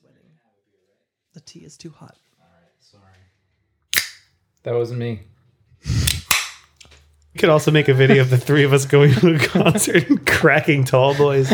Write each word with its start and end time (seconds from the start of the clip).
sweating. 0.00 0.30
The 1.34 1.40
tea 1.40 1.60
is 1.60 1.76
too 1.76 1.90
hot. 1.90 2.16
That 4.62 4.74
wasn't 4.74 5.00
me. 5.00 5.22
We 5.86 7.38
could 7.38 7.48
also 7.48 7.70
make 7.70 7.88
a 7.88 7.94
video 7.94 8.20
of 8.20 8.28
the 8.28 8.36
three 8.36 8.64
of 8.64 8.72
us 8.72 8.84
going 8.84 9.14
to 9.14 9.36
a 9.36 9.38
concert 9.38 10.10
and 10.10 10.26
cracking 10.26 10.84
tall 10.84 11.14
boys. 11.14 11.50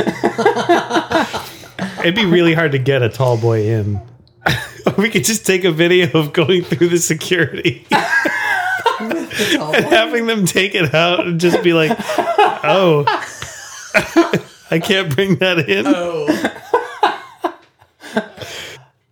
It'd 2.00 2.14
be 2.14 2.24
really 2.24 2.54
hard 2.54 2.72
to 2.72 2.78
get 2.78 3.02
a 3.02 3.08
tall 3.08 3.36
boy 3.36 3.66
in. 3.66 4.00
we 4.98 5.10
could 5.10 5.24
just 5.24 5.46
take 5.46 5.64
a 5.64 5.70
video 5.70 6.18
of 6.18 6.32
going 6.32 6.62
through 6.62 6.88
the 6.88 6.98
security 6.98 7.86
and 9.00 9.84
having 9.84 10.26
them 10.26 10.46
take 10.46 10.74
it 10.74 10.94
out 10.94 11.26
and 11.26 11.38
just 11.38 11.62
be 11.62 11.72
like, 11.72 11.96
oh, 12.08 13.04
I 14.70 14.80
can't 14.80 15.14
bring 15.14 15.36
that 15.36 15.68
in. 15.68 15.86
Oh, 15.86 16.26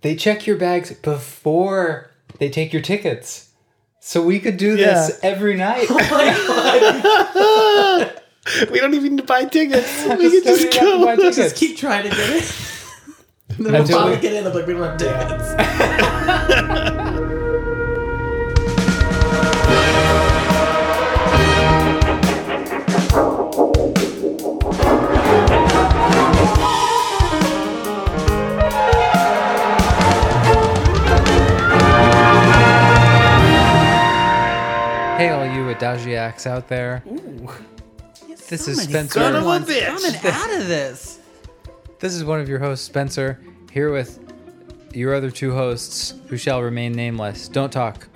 They 0.04 0.14
check 0.14 0.46
your 0.46 0.56
bags 0.58 0.92
before 0.92 2.10
they 2.38 2.50
take 2.50 2.74
your 2.74 2.82
tickets. 2.82 3.48
So 4.00 4.22
we 4.22 4.38
could 4.38 4.58
do 4.58 4.76
this 4.76 5.18
Yeah. 5.22 5.30
every 5.30 5.56
night. 5.56 5.86
Oh 5.88 8.12
we 8.70 8.80
don't 8.80 8.92
even 8.92 9.12
need 9.16 9.22
to 9.22 9.26
buy 9.26 9.46
tickets. 9.46 10.04
We 10.04 10.16
Just 10.28 10.44
could 10.44 10.44
just 10.44 10.70
don't 10.72 10.74
even 10.74 10.82
have 10.82 11.00
to 11.00 11.06
buy 11.06 11.16
go. 11.16 11.22
tickets. 11.22 11.36
just 11.38 11.56
keep 11.56 11.78
trying 11.78 12.02
to 12.02 12.10
get 12.10 12.18
it. 12.18 12.54
then 13.48 13.72
we'll 13.72 13.80
Until 13.80 13.98
finally 14.00 14.20
get 14.20 14.34
in. 14.34 14.46
I'm 14.46 14.52
like, 14.52 14.66
we 14.66 14.74
don't 14.74 14.82
have 14.82 14.98
tickets. 14.98 15.54
Adagiacs 35.78 36.46
out 36.46 36.68
there. 36.68 37.02
This 38.48 38.68
is 38.68 38.82
Spencer. 38.82 39.20
Son 39.20 39.36
of 39.36 39.42
a 39.42 39.46
bitch. 39.64 39.86
coming 39.86 40.14
out 40.32 40.60
of 40.60 40.68
this. 40.68 41.18
This 41.98 42.14
is 42.14 42.24
one 42.24 42.40
of 42.40 42.48
your 42.48 42.58
hosts, 42.58 42.86
Spencer, 42.86 43.40
here 43.72 43.90
with 43.92 44.20
your 44.92 45.14
other 45.14 45.30
two 45.30 45.52
hosts 45.52 46.14
who 46.28 46.36
shall 46.36 46.62
remain 46.62 46.92
nameless. 46.92 47.48
Don't 47.48 47.72
talk. 47.72 48.06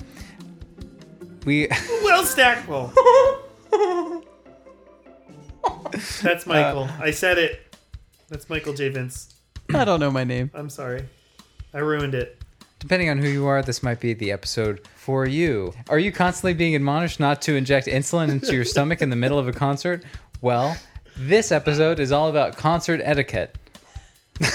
We 1.44 1.68
Will 2.02 2.24
Stackpole. 2.24 2.92
That's 6.22 6.46
uh, 6.46 6.50
Michael. 6.50 6.88
I 7.00 7.10
said 7.10 7.38
it. 7.38 7.74
That's 8.28 8.50
Michael 8.50 8.74
J. 8.74 8.90
Vince. 8.90 9.34
I 9.74 9.84
don't 9.84 10.00
know 10.00 10.10
my 10.10 10.24
name. 10.24 10.50
I'm 10.54 10.68
sorry. 10.70 11.04
I 11.72 11.78
ruined 11.78 12.14
it. 12.14 12.37
Depending 12.78 13.10
on 13.10 13.18
who 13.18 13.28
you 13.28 13.46
are, 13.46 13.60
this 13.62 13.82
might 13.82 13.98
be 13.98 14.14
the 14.14 14.30
episode 14.30 14.80
for 14.94 15.26
you. 15.26 15.74
Are 15.88 15.98
you 15.98 16.12
constantly 16.12 16.54
being 16.54 16.76
admonished 16.76 17.18
not 17.18 17.42
to 17.42 17.56
inject 17.56 17.88
insulin 17.88 18.28
into 18.28 18.54
your 18.54 18.64
stomach 18.64 19.02
in 19.02 19.10
the 19.10 19.16
middle 19.16 19.38
of 19.38 19.48
a 19.48 19.52
concert? 19.52 20.04
Well, 20.40 20.76
this 21.16 21.50
episode 21.50 21.98
is 21.98 22.12
all 22.12 22.28
about 22.28 22.56
concert 22.56 23.00
etiquette. 23.02 23.56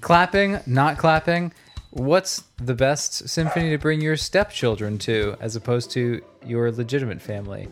clapping, 0.00 0.58
not 0.66 0.98
clapping. 0.98 1.52
What's 1.90 2.42
the 2.56 2.74
best 2.74 3.28
symphony 3.28 3.70
to 3.70 3.78
bring 3.78 4.00
your 4.00 4.16
stepchildren 4.16 4.98
to 4.98 5.36
as 5.40 5.54
opposed 5.54 5.92
to 5.92 6.20
your 6.44 6.72
legitimate 6.72 7.22
family? 7.22 7.68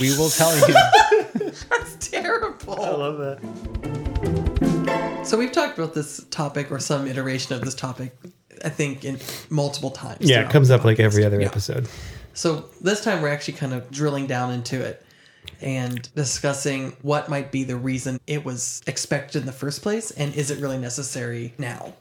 We 0.00 0.16
will 0.16 0.30
tell 0.30 0.56
you. 0.68 0.74
That's 1.68 1.96
terrible. 2.10 2.80
I 2.80 2.90
love 2.90 3.18
that. 3.18 4.11
So 5.24 5.38
we've 5.38 5.52
talked 5.52 5.78
about 5.78 5.94
this 5.94 6.24
topic 6.30 6.70
or 6.70 6.78
some 6.78 7.06
iteration 7.06 7.54
of 7.54 7.62
this 7.62 7.74
topic, 7.74 8.14
I 8.64 8.68
think, 8.68 9.04
in 9.04 9.18
multiple 9.50 9.90
times. 9.90 10.18
Yeah, 10.20 10.44
it 10.44 10.50
comes 10.50 10.70
up 10.70 10.84
like 10.84 11.00
every 11.00 11.24
other 11.24 11.40
Yeah. 11.40 11.46
episode. 11.46 11.88
So 12.34 12.66
this 12.80 13.02
time 13.02 13.22
we're 13.22 13.28
actually 13.28 13.54
kind 13.54 13.72
of 13.72 13.90
drilling 13.90 14.26
down 14.26 14.52
into 14.52 14.80
it 14.80 15.04
and 15.60 16.08
discussing 16.14 16.96
what 17.02 17.28
might 17.28 17.52
be 17.52 17.62
the 17.64 17.76
reason 17.76 18.20
it 18.26 18.44
was 18.44 18.82
expected 18.86 19.40
in 19.40 19.46
the 19.46 19.52
first 19.52 19.80
place 19.82 20.10
and 20.10 20.34
is 20.34 20.50
it 20.50 20.58
really 20.60 20.78
necessary 20.78 21.54
now? 21.56 21.94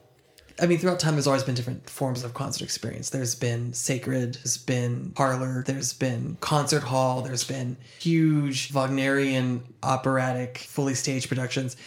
I 0.62 0.66
mean, 0.68 0.78
throughout 0.78 1.00
time, 1.00 1.14
there's 1.14 1.26
always 1.28 1.44
been 1.44 1.56
different 1.56 1.90
forms 1.90 2.24
of 2.24 2.34
concert 2.34 2.64
experience. 2.64 3.10
There's 3.10 3.34
been 3.34 3.74
sacred, 3.74 4.36
there's 4.36 4.58
been 4.58 5.12
parlor, 5.16 5.64
there's 5.66 5.94
been 5.94 6.38
concert 6.42 6.84
hall, 6.84 7.22
there's 7.22 7.44
been 7.44 7.78
huge 8.00 8.72
Wagnerian 8.72 9.64
operatic, 9.82 10.60
fully 10.60 10.94
staged 10.94 11.30
productions. 11.30 11.78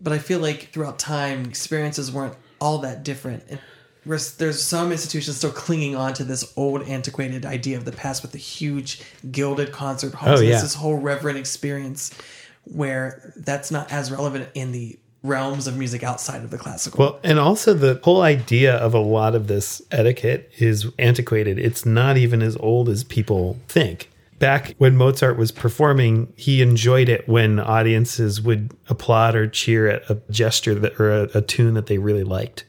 But 0.00 0.12
I 0.12 0.18
feel 0.18 0.38
like 0.38 0.70
throughout 0.72 0.98
time, 0.98 1.44
experiences 1.46 2.12
weren't 2.12 2.34
all 2.60 2.78
that 2.78 3.02
different. 3.02 3.44
And 3.48 3.58
there's, 4.06 4.36
there's 4.36 4.62
some 4.62 4.92
institutions 4.92 5.36
still 5.36 5.50
clinging 5.50 5.96
on 5.96 6.14
to 6.14 6.24
this 6.24 6.52
old, 6.56 6.82
antiquated 6.82 7.44
idea 7.44 7.76
of 7.76 7.84
the 7.84 7.92
past 7.92 8.22
with 8.22 8.32
the 8.32 8.38
huge 8.38 9.02
gilded 9.30 9.72
concert 9.72 10.14
halls. 10.14 10.40
Oh, 10.40 10.42
yeah. 10.42 10.60
this 10.60 10.74
whole 10.74 10.96
reverent 10.96 11.38
experience 11.38 12.16
where 12.64 13.32
that's 13.36 13.70
not 13.70 13.90
as 13.92 14.10
relevant 14.10 14.48
in 14.54 14.72
the 14.72 14.98
realms 15.22 15.66
of 15.66 15.76
music 15.76 16.02
outside 16.02 16.44
of 16.44 16.50
the 16.50 16.58
classical. 16.58 16.98
Well, 16.98 17.20
and 17.24 17.38
also 17.38 17.74
the 17.74 18.00
whole 18.02 18.22
idea 18.22 18.76
of 18.76 18.94
a 18.94 19.00
lot 19.00 19.34
of 19.34 19.46
this 19.46 19.82
etiquette 19.90 20.50
is 20.58 20.86
antiquated. 20.98 21.58
It's 21.58 21.84
not 21.84 22.16
even 22.16 22.40
as 22.40 22.56
old 22.58 22.88
as 22.88 23.04
people 23.04 23.58
think. 23.68 24.10
Back 24.38 24.74
when 24.78 24.96
Mozart 24.96 25.36
was 25.36 25.50
performing, 25.50 26.32
he 26.36 26.62
enjoyed 26.62 27.08
it 27.08 27.28
when 27.28 27.58
audiences 27.58 28.40
would 28.40 28.72
applaud 28.88 29.34
or 29.34 29.48
cheer 29.48 29.88
at 29.88 30.08
a 30.08 30.20
gesture 30.30 30.74
that, 30.76 31.00
or 31.00 31.10
a, 31.10 31.22
a 31.34 31.42
tune 31.42 31.74
that 31.74 31.86
they 31.86 31.98
really 31.98 32.24
liked. 32.24 32.64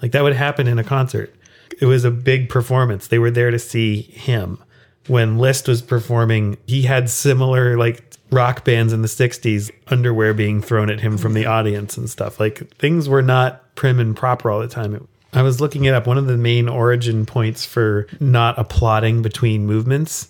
Like 0.00 0.12
that 0.12 0.22
would 0.22 0.34
happen 0.34 0.66
in 0.66 0.78
a 0.78 0.84
concert. 0.84 1.34
It 1.80 1.86
was 1.86 2.04
a 2.04 2.10
big 2.10 2.48
performance. 2.48 3.06
They 3.06 3.18
were 3.18 3.30
there 3.30 3.50
to 3.50 3.58
see 3.58 4.02
him. 4.02 4.62
When 5.06 5.38
Liszt 5.38 5.68
was 5.68 5.82
performing, 5.82 6.56
he 6.66 6.82
had 6.82 7.10
similar 7.10 7.76
like 7.76 8.04
rock 8.30 8.64
bands 8.64 8.92
in 8.92 9.02
the 9.02 9.08
60s 9.08 9.70
underwear 9.88 10.32
being 10.32 10.62
thrown 10.62 10.90
at 10.90 11.00
him 11.00 11.18
from 11.18 11.34
the 11.34 11.46
audience 11.46 11.96
and 11.96 12.08
stuff. 12.08 12.38
Like 12.38 12.74
things 12.76 13.08
were 13.08 13.22
not 13.22 13.74
prim 13.74 13.98
and 13.98 14.16
proper 14.16 14.50
all 14.50 14.60
the 14.60 14.68
time. 14.68 15.06
I 15.32 15.42
was 15.42 15.60
looking 15.60 15.84
it 15.84 15.94
up. 15.94 16.06
One 16.06 16.18
of 16.18 16.26
the 16.26 16.36
main 16.36 16.68
origin 16.68 17.26
points 17.26 17.64
for 17.64 18.06
not 18.18 18.58
applauding 18.58 19.22
between 19.22 19.66
movements 19.66 20.28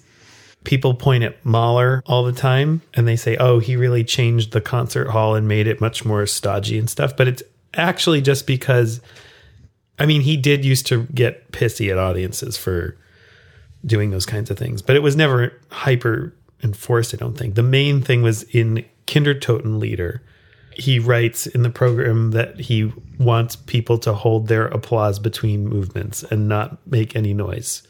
people 0.64 0.94
point 0.94 1.24
at 1.24 1.44
Mahler 1.44 2.02
all 2.06 2.24
the 2.24 2.32
time 2.32 2.82
and 2.94 3.06
they 3.08 3.16
say, 3.16 3.36
oh, 3.38 3.58
he 3.58 3.76
really 3.76 4.04
changed 4.04 4.52
the 4.52 4.60
concert 4.60 5.08
hall 5.08 5.34
and 5.34 5.48
made 5.48 5.66
it 5.66 5.80
much 5.80 6.04
more 6.04 6.26
stodgy 6.26 6.78
and 6.78 6.88
stuff. 6.88 7.16
But 7.16 7.28
it's 7.28 7.42
actually 7.74 8.20
just 8.20 8.46
because, 8.46 9.00
I 9.98 10.06
mean, 10.06 10.20
he 10.20 10.36
did 10.36 10.64
used 10.64 10.86
to 10.88 11.04
get 11.14 11.52
pissy 11.52 11.90
at 11.90 11.98
audiences 11.98 12.56
for 12.56 12.96
doing 13.84 14.10
those 14.10 14.26
kinds 14.26 14.50
of 14.50 14.58
things, 14.58 14.82
but 14.82 14.96
it 14.96 15.02
was 15.02 15.16
never 15.16 15.58
hyper 15.70 16.34
enforced, 16.62 17.14
I 17.14 17.16
don't 17.16 17.38
think. 17.38 17.54
The 17.54 17.62
main 17.62 18.02
thing 18.02 18.22
was 18.22 18.42
in 18.42 18.84
Kindertotenlieder. 19.06 20.20
He 20.74 20.98
writes 20.98 21.46
in 21.46 21.62
the 21.62 21.70
program 21.70 22.32
that 22.32 22.60
he 22.60 22.92
wants 23.18 23.56
people 23.56 23.96
to 23.98 24.12
hold 24.12 24.48
their 24.48 24.66
applause 24.68 25.18
between 25.18 25.66
movements 25.66 26.22
and 26.24 26.48
not 26.48 26.86
make 26.86 27.16
any 27.16 27.32
noise 27.32 27.82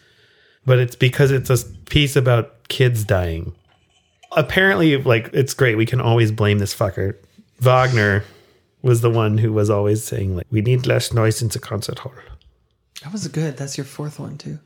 but 0.66 0.78
it's 0.78 0.96
because 0.96 1.30
it's 1.30 1.50
a 1.50 1.64
piece 1.86 2.16
about 2.16 2.54
kids 2.70 3.04
dying. 3.04 3.52
Apparently, 4.32 4.96
like 4.96 5.28
it's 5.34 5.52
great. 5.52 5.76
We 5.76 5.84
can 5.84 6.00
always 6.00 6.32
blame 6.32 6.58
this 6.58 6.74
fucker. 6.74 7.16
Wagner 7.58 8.24
was 8.80 9.02
the 9.02 9.10
one 9.10 9.36
who 9.36 9.52
was 9.52 9.68
always 9.68 10.02
saying 10.02 10.36
like, 10.36 10.46
"We 10.50 10.62
need 10.62 10.86
less 10.86 11.12
noise 11.12 11.42
in 11.42 11.48
the 11.48 11.58
concert 11.58 11.98
hall." 11.98 12.14
That 13.02 13.12
was 13.12 13.28
good. 13.28 13.58
That's 13.58 13.76
your 13.76 13.84
fourth 13.84 14.18
one 14.18 14.38
too. 14.38 14.58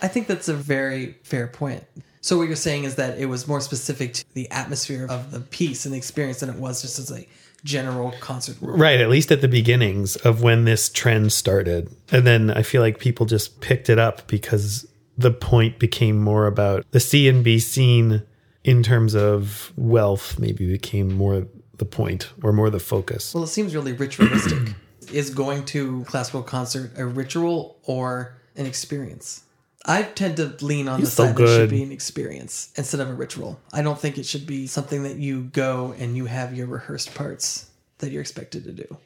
I 0.00 0.08
think 0.08 0.26
that's 0.26 0.48
a 0.48 0.54
very 0.54 1.16
fair 1.24 1.46
point. 1.46 1.84
So 2.20 2.38
what 2.38 2.44
you're 2.46 2.56
saying 2.56 2.84
is 2.84 2.94
that 2.94 3.18
it 3.18 3.26
was 3.26 3.46
more 3.46 3.60
specific 3.60 4.14
to 4.14 4.24
the 4.32 4.50
atmosphere 4.50 5.06
of 5.08 5.30
the 5.30 5.40
piece 5.40 5.84
and 5.84 5.92
the 5.92 5.98
experience 5.98 6.40
than 6.40 6.48
it 6.48 6.56
was 6.56 6.80
just 6.80 6.98
as 6.98 7.12
a 7.12 7.26
general 7.64 8.12
concert. 8.20 8.56
rule. 8.60 8.78
Right, 8.78 9.00
at 9.00 9.10
least 9.10 9.30
at 9.30 9.42
the 9.42 9.48
beginnings 9.48 10.16
of 10.16 10.42
when 10.42 10.64
this 10.64 10.88
trend 10.88 11.32
started. 11.32 11.94
And 12.10 12.26
then 12.26 12.50
I 12.50 12.62
feel 12.62 12.80
like 12.80 12.98
people 12.98 13.26
just 13.26 13.60
picked 13.60 13.90
it 13.90 13.98
up 13.98 14.26
because 14.26 14.86
the 15.16 15.30
point 15.30 15.78
became 15.78 16.20
more 16.20 16.46
about 16.46 16.84
the 16.90 17.00
see 17.00 17.28
and 17.28 17.44
be 17.44 17.58
seen 17.58 18.22
in 18.64 18.82
terms 18.82 19.14
of 19.14 19.72
wealth 19.76 20.38
maybe 20.38 20.66
became 20.66 21.12
more 21.12 21.46
the 21.76 21.84
point 21.84 22.32
or 22.42 22.52
more 22.52 22.70
the 22.70 22.80
focus. 22.80 23.34
Well, 23.34 23.44
it 23.44 23.48
seems 23.48 23.74
really 23.74 23.92
ritualistic. 23.92 24.74
is 25.12 25.30
going 25.30 25.64
to 25.66 26.04
classical 26.04 26.42
concert 26.42 26.92
a 26.96 27.04
ritual 27.04 27.78
or 27.84 28.36
an 28.56 28.66
experience? 28.66 29.42
I 29.86 30.02
tend 30.02 30.38
to 30.38 30.56
lean 30.64 30.88
on 30.88 30.98
He's 30.98 31.10
the 31.10 31.16
so 31.16 31.26
side 31.26 31.36
that 31.36 31.44
it 31.44 31.56
should 31.56 31.70
be 31.70 31.82
an 31.82 31.92
experience 31.92 32.72
instead 32.76 33.00
of 33.00 33.10
a 33.10 33.14
ritual. 33.14 33.60
I 33.72 33.82
don't 33.82 33.98
think 33.98 34.16
it 34.16 34.24
should 34.24 34.46
be 34.46 34.66
something 34.66 35.02
that 35.02 35.16
you 35.16 35.42
go 35.42 35.94
and 35.98 36.16
you 36.16 36.24
have 36.24 36.54
your 36.54 36.66
rehearsed 36.66 37.14
parts 37.14 37.70
that 37.98 38.10
you're 38.10 38.22
expected 38.22 38.64
to 38.64 38.72
do. 38.72 38.96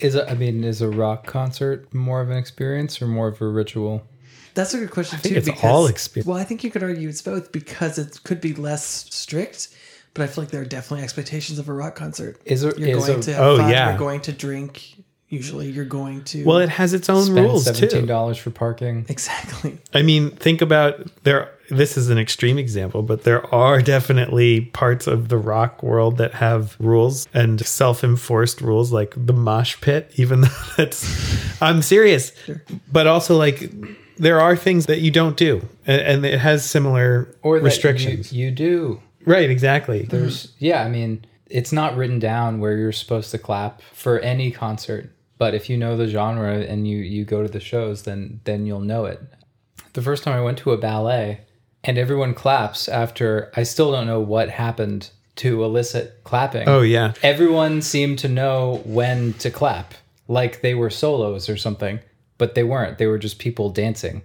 Is 0.00 0.16
a, 0.16 0.28
I 0.28 0.34
mean, 0.34 0.64
is 0.64 0.82
a 0.82 0.90
rock 0.90 1.26
concert 1.26 1.94
more 1.94 2.20
of 2.20 2.30
an 2.30 2.36
experience 2.36 3.00
or 3.00 3.06
more 3.06 3.28
of 3.28 3.40
a 3.40 3.46
ritual? 3.46 4.02
That's 4.56 4.74
a 4.74 4.78
good 4.78 4.90
question 4.90 5.20
think 5.20 5.34
too. 5.34 5.38
it's 5.38 5.46
because, 5.48 5.62
all 5.70 5.86
experience. 5.86 6.26
Well, 6.26 6.36
I 6.36 6.42
think 6.44 6.64
you 6.64 6.70
could 6.72 6.82
argue 6.82 7.08
it's 7.08 7.22
both 7.22 7.52
because 7.52 7.98
it 7.98 8.18
could 8.24 8.40
be 8.40 8.52
less 8.54 8.84
strict, 9.14 9.68
But 10.14 10.22
I 10.24 10.26
feel 10.26 10.42
like 10.44 10.50
there 10.50 10.62
are 10.62 10.64
definitely 10.64 11.04
expectations 11.04 11.58
of 11.60 11.68
a 11.68 11.72
rock 11.72 11.94
concert. 11.94 12.40
Is 12.44 12.62
there- 12.62 12.74
you're 12.76 12.96
is 12.98 13.06
going 13.06 13.18
a- 13.20 13.22
to 13.22 13.32
have 13.34 13.42
Oh, 13.44 13.58
fun, 13.58 13.70
yeah. 13.70 13.90
You're 13.90 13.98
going 13.98 14.20
to 14.22 14.32
drink. 14.32 14.96
Usually, 15.28 15.68
you're 15.68 15.84
going 15.84 16.22
to. 16.24 16.44
Well, 16.44 16.58
it 16.58 16.68
has 16.68 16.94
its 16.94 17.08
own 17.10 17.34
rules 17.34 17.64
seventeen 17.64 18.02
too. 18.02 18.06
dollars 18.06 18.38
for 18.38 18.50
parking. 18.50 19.04
exactly. 19.08 19.76
I 19.94 20.02
mean, 20.02 20.30
think 20.30 20.62
about 20.62 21.00
there. 21.24 21.50
This 21.68 21.96
is 21.96 22.10
an 22.10 22.18
extreme 22.18 22.58
example, 22.58 23.02
but 23.02 23.24
there 23.24 23.44
are 23.52 23.82
definitely 23.82 24.60
parts 24.66 25.08
of 25.08 25.28
the 25.28 25.36
rock 25.36 25.82
world 25.82 26.18
that 26.18 26.32
have 26.34 26.76
rules 26.78 27.26
and 27.34 27.60
self-enforced 27.66 28.60
rules, 28.60 28.92
like 28.92 29.14
the 29.16 29.32
mosh 29.32 29.80
pit. 29.80 30.12
Even 30.14 30.42
though 30.42 30.48
that's, 30.76 31.04
I'm 31.60 31.82
serious, 31.82 32.30
but 32.92 33.08
also 33.08 33.36
like 33.36 33.68
there 34.16 34.40
are 34.40 34.56
things 34.56 34.86
that 34.86 35.00
you 35.00 35.10
don't 35.10 35.36
do, 35.36 35.68
and, 35.86 36.00
and 36.00 36.26
it 36.26 36.38
has 36.38 36.68
similar 36.68 37.34
Or 37.42 37.56
restrictions. 37.56 38.32
You, 38.32 38.46
you 38.46 38.50
do. 38.50 39.02
right? 39.24 39.50
Exactly. 39.50 40.02
There's 40.02 40.52
yeah, 40.58 40.82
I 40.82 40.88
mean, 40.88 41.24
it's 41.46 41.72
not 41.72 41.96
written 41.96 42.18
down 42.18 42.60
where 42.60 42.76
you're 42.76 42.92
supposed 42.92 43.30
to 43.32 43.38
clap 43.38 43.82
for 43.92 44.18
any 44.20 44.50
concert. 44.50 45.12
But 45.38 45.54
if 45.54 45.68
you 45.68 45.76
know 45.76 45.96
the 45.96 46.06
genre 46.08 46.60
and 46.60 46.88
you 46.88 46.98
you 46.98 47.24
go 47.24 47.42
to 47.42 47.48
the 47.48 47.60
shows, 47.60 48.02
then 48.04 48.40
then 48.44 48.64
you'll 48.66 48.80
know 48.80 49.04
it. 49.04 49.20
The 49.92 50.02
first 50.02 50.22
time 50.24 50.34
I 50.34 50.40
went 50.42 50.58
to 50.58 50.72
a 50.72 50.78
ballet 50.78 51.40
and 51.84 51.98
everyone 51.98 52.34
claps 52.34 52.88
after 52.88 53.50
I 53.54 53.62
still 53.62 53.92
don't 53.92 54.06
know 54.06 54.20
what 54.20 54.48
happened 54.50 55.10
to 55.36 55.62
elicit 55.62 56.20
clapping. 56.24 56.66
Oh 56.68 56.80
yeah. 56.80 57.12
Everyone 57.22 57.82
seemed 57.82 58.18
to 58.20 58.28
know 58.28 58.80
when 58.86 59.34
to 59.34 59.50
clap, 59.50 59.92
like 60.28 60.62
they 60.62 60.74
were 60.74 60.88
solos 60.90 61.48
or 61.50 61.56
something, 61.58 62.00
but 62.38 62.54
they 62.54 62.64
weren't. 62.64 62.98
They 62.98 63.06
were 63.06 63.18
just 63.18 63.38
people 63.38 63.70
dancing. 63.70 64.22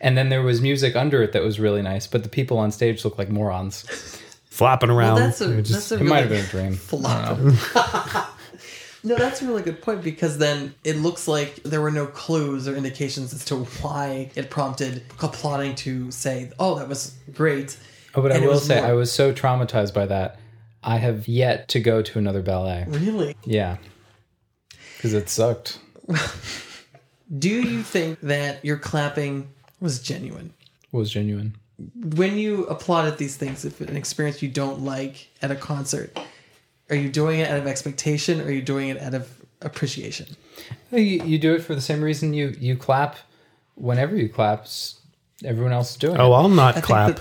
And 0.00 0.18
then 0.18 0.28
there 0.28 0.42
was 0.42 0.60
music 0.60 0.96
under 0.96 1.22
it 1.22 1.32
that 1.32 1.42
was 1.42 1.58
really 1.58 1.80
nice, 1.82 2.06
but 2.06 2.22
the 2.22 2.28
people 2.28 2.58
on 2.58 2.70
stage 2.72 3.04
looked 3.04 3.18
like 3.18 3.30
morons. 3.30 3.82
Flopping 4.50 4.90
around. 4.90 5.14
Well, 5.14 5.24
that's 5.26 5.40
a 5.40 5.58
It 5.58 5.62
just- 5.62 5.88
that's 5.88 5.92
a 5.92 6.04
It 6.04 6.06
might 6.08 6.20
have 6.20 6.28
been 6.28 6.44
a 6.44 6.48
dream. 6.48 6.74
flop. 6.74 7.38
no, 9.02 9.16
that's 9.16 9.42
a 9.42 9.46
really 9.46 9.62
good 9.62 9.80
point 9.82 10.02
because 10.02 10.38
then 10.38 10.74
it 10.84 10.96
looks 10.96 11.26
like 11.26 11.56
there 11.64 11.80
were 11.80 11.90
no 11.90 12.06
clues 12.06 12.68
or 12.68 12.76
indications 12.76 13.32
as 13.34 13.44
to 13.46 13.56
why 13.56 14.30
it 14.34 14.50
prompted 14.50 15.02
applauding 15.22 15.74
to 15.76 16.10
say, 16.10 16.50
"Oh, 16.58 16.78
that 16.78 16.88
was 16.88 17.14
great." 17.32 17.76
Oh, 18.14 18.22
but 18.22 18.30
I 18.30 18.36
And 18.36 18.44
it 18.44 18.48
will 18.48 18.58
say, 18.60 18.76
more- 18.76 18.86
I 18.90 18.92
was 18.92 19.10
so 19.10 19.32
traumatized 19.32 19.92
by 19.94 20.06
that. 20.06 20.38
I 20.84 20.98
have 20.98 21.26
yet 21.26 21.68
to 21.68 21.80
go 21.80 22.02
to 22.02 22.18
another 22.18 22.42
ballet. 22.42 22.84
Really? 22.86 23.34
Yeah. 23.44 23.78
Because 24.96 25.14
it 25.14 25.28
sucked. 25.28 25.78
Do 27.38 27.48
you 27.48 27.82
think 27.82 28.20
that 28.20 28.64
your 28.64 28.76
clapping 28.76 29.48
was 29.80 30.00
genuine? 30.00 30.52
was 30.94 31.10
genuine. 31.10 31.56
When 31.96 32.38
you 32.38 32.66
applaud 32.66 33.06
at 33.06 33.18
these 33.18 33.36
things, 33.36 33.64
if 33.64 33.80
an 33.80 33.96
experience 33.96 34.42
you 34.42 34.48
don't 34.48 34.82
like 34.82 35.28
at 35.42 35.50
a 35.50 35.56
concert, 35.56 36.16
are 36.88 36.96
you 36.96 37.10
doing 37.10 37.40
it 37.40 37.50
out 37.50 37.58
of 37.58 37.66
expectation 37.66 38.40
or 38.40 38.44
are 38.44 38.50
you 38.50 38.62
doing 38.62 38.90
it 38.90 39.00
out 39.00 39.14
of 39.14 39.28
appreciation? 39.60 40.36
You, 40.92 40.98
you 40.98 41.38
do 41.38 41.54
it 41.54 41.62
for 41.62 41.74
the 41.74 41.80
same 41.80 42.00
reason 42.00 42.32
you, 42.32 42.54
you 42.60 42.76
clap 42.76 43.16
whenever 43.74 44.16
you 44.16 44.28
clap. 44.28 44.66
Everyone 45.44 45.72
else 45.72 45.90
is 45.90 45.96
doing 45.96 46.16
oh, 46.16 46.32
it. 46.32 46.36
I'll 46.36 46.48
not 46.48 46.76
I 46.76 46.80
clap. 46.80 47.18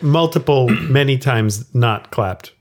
Multiple, 0.00 0.68
many 0.68 1.18
times 1.18 1.74
not 1.74 2.10
clapped. 2.12 2.52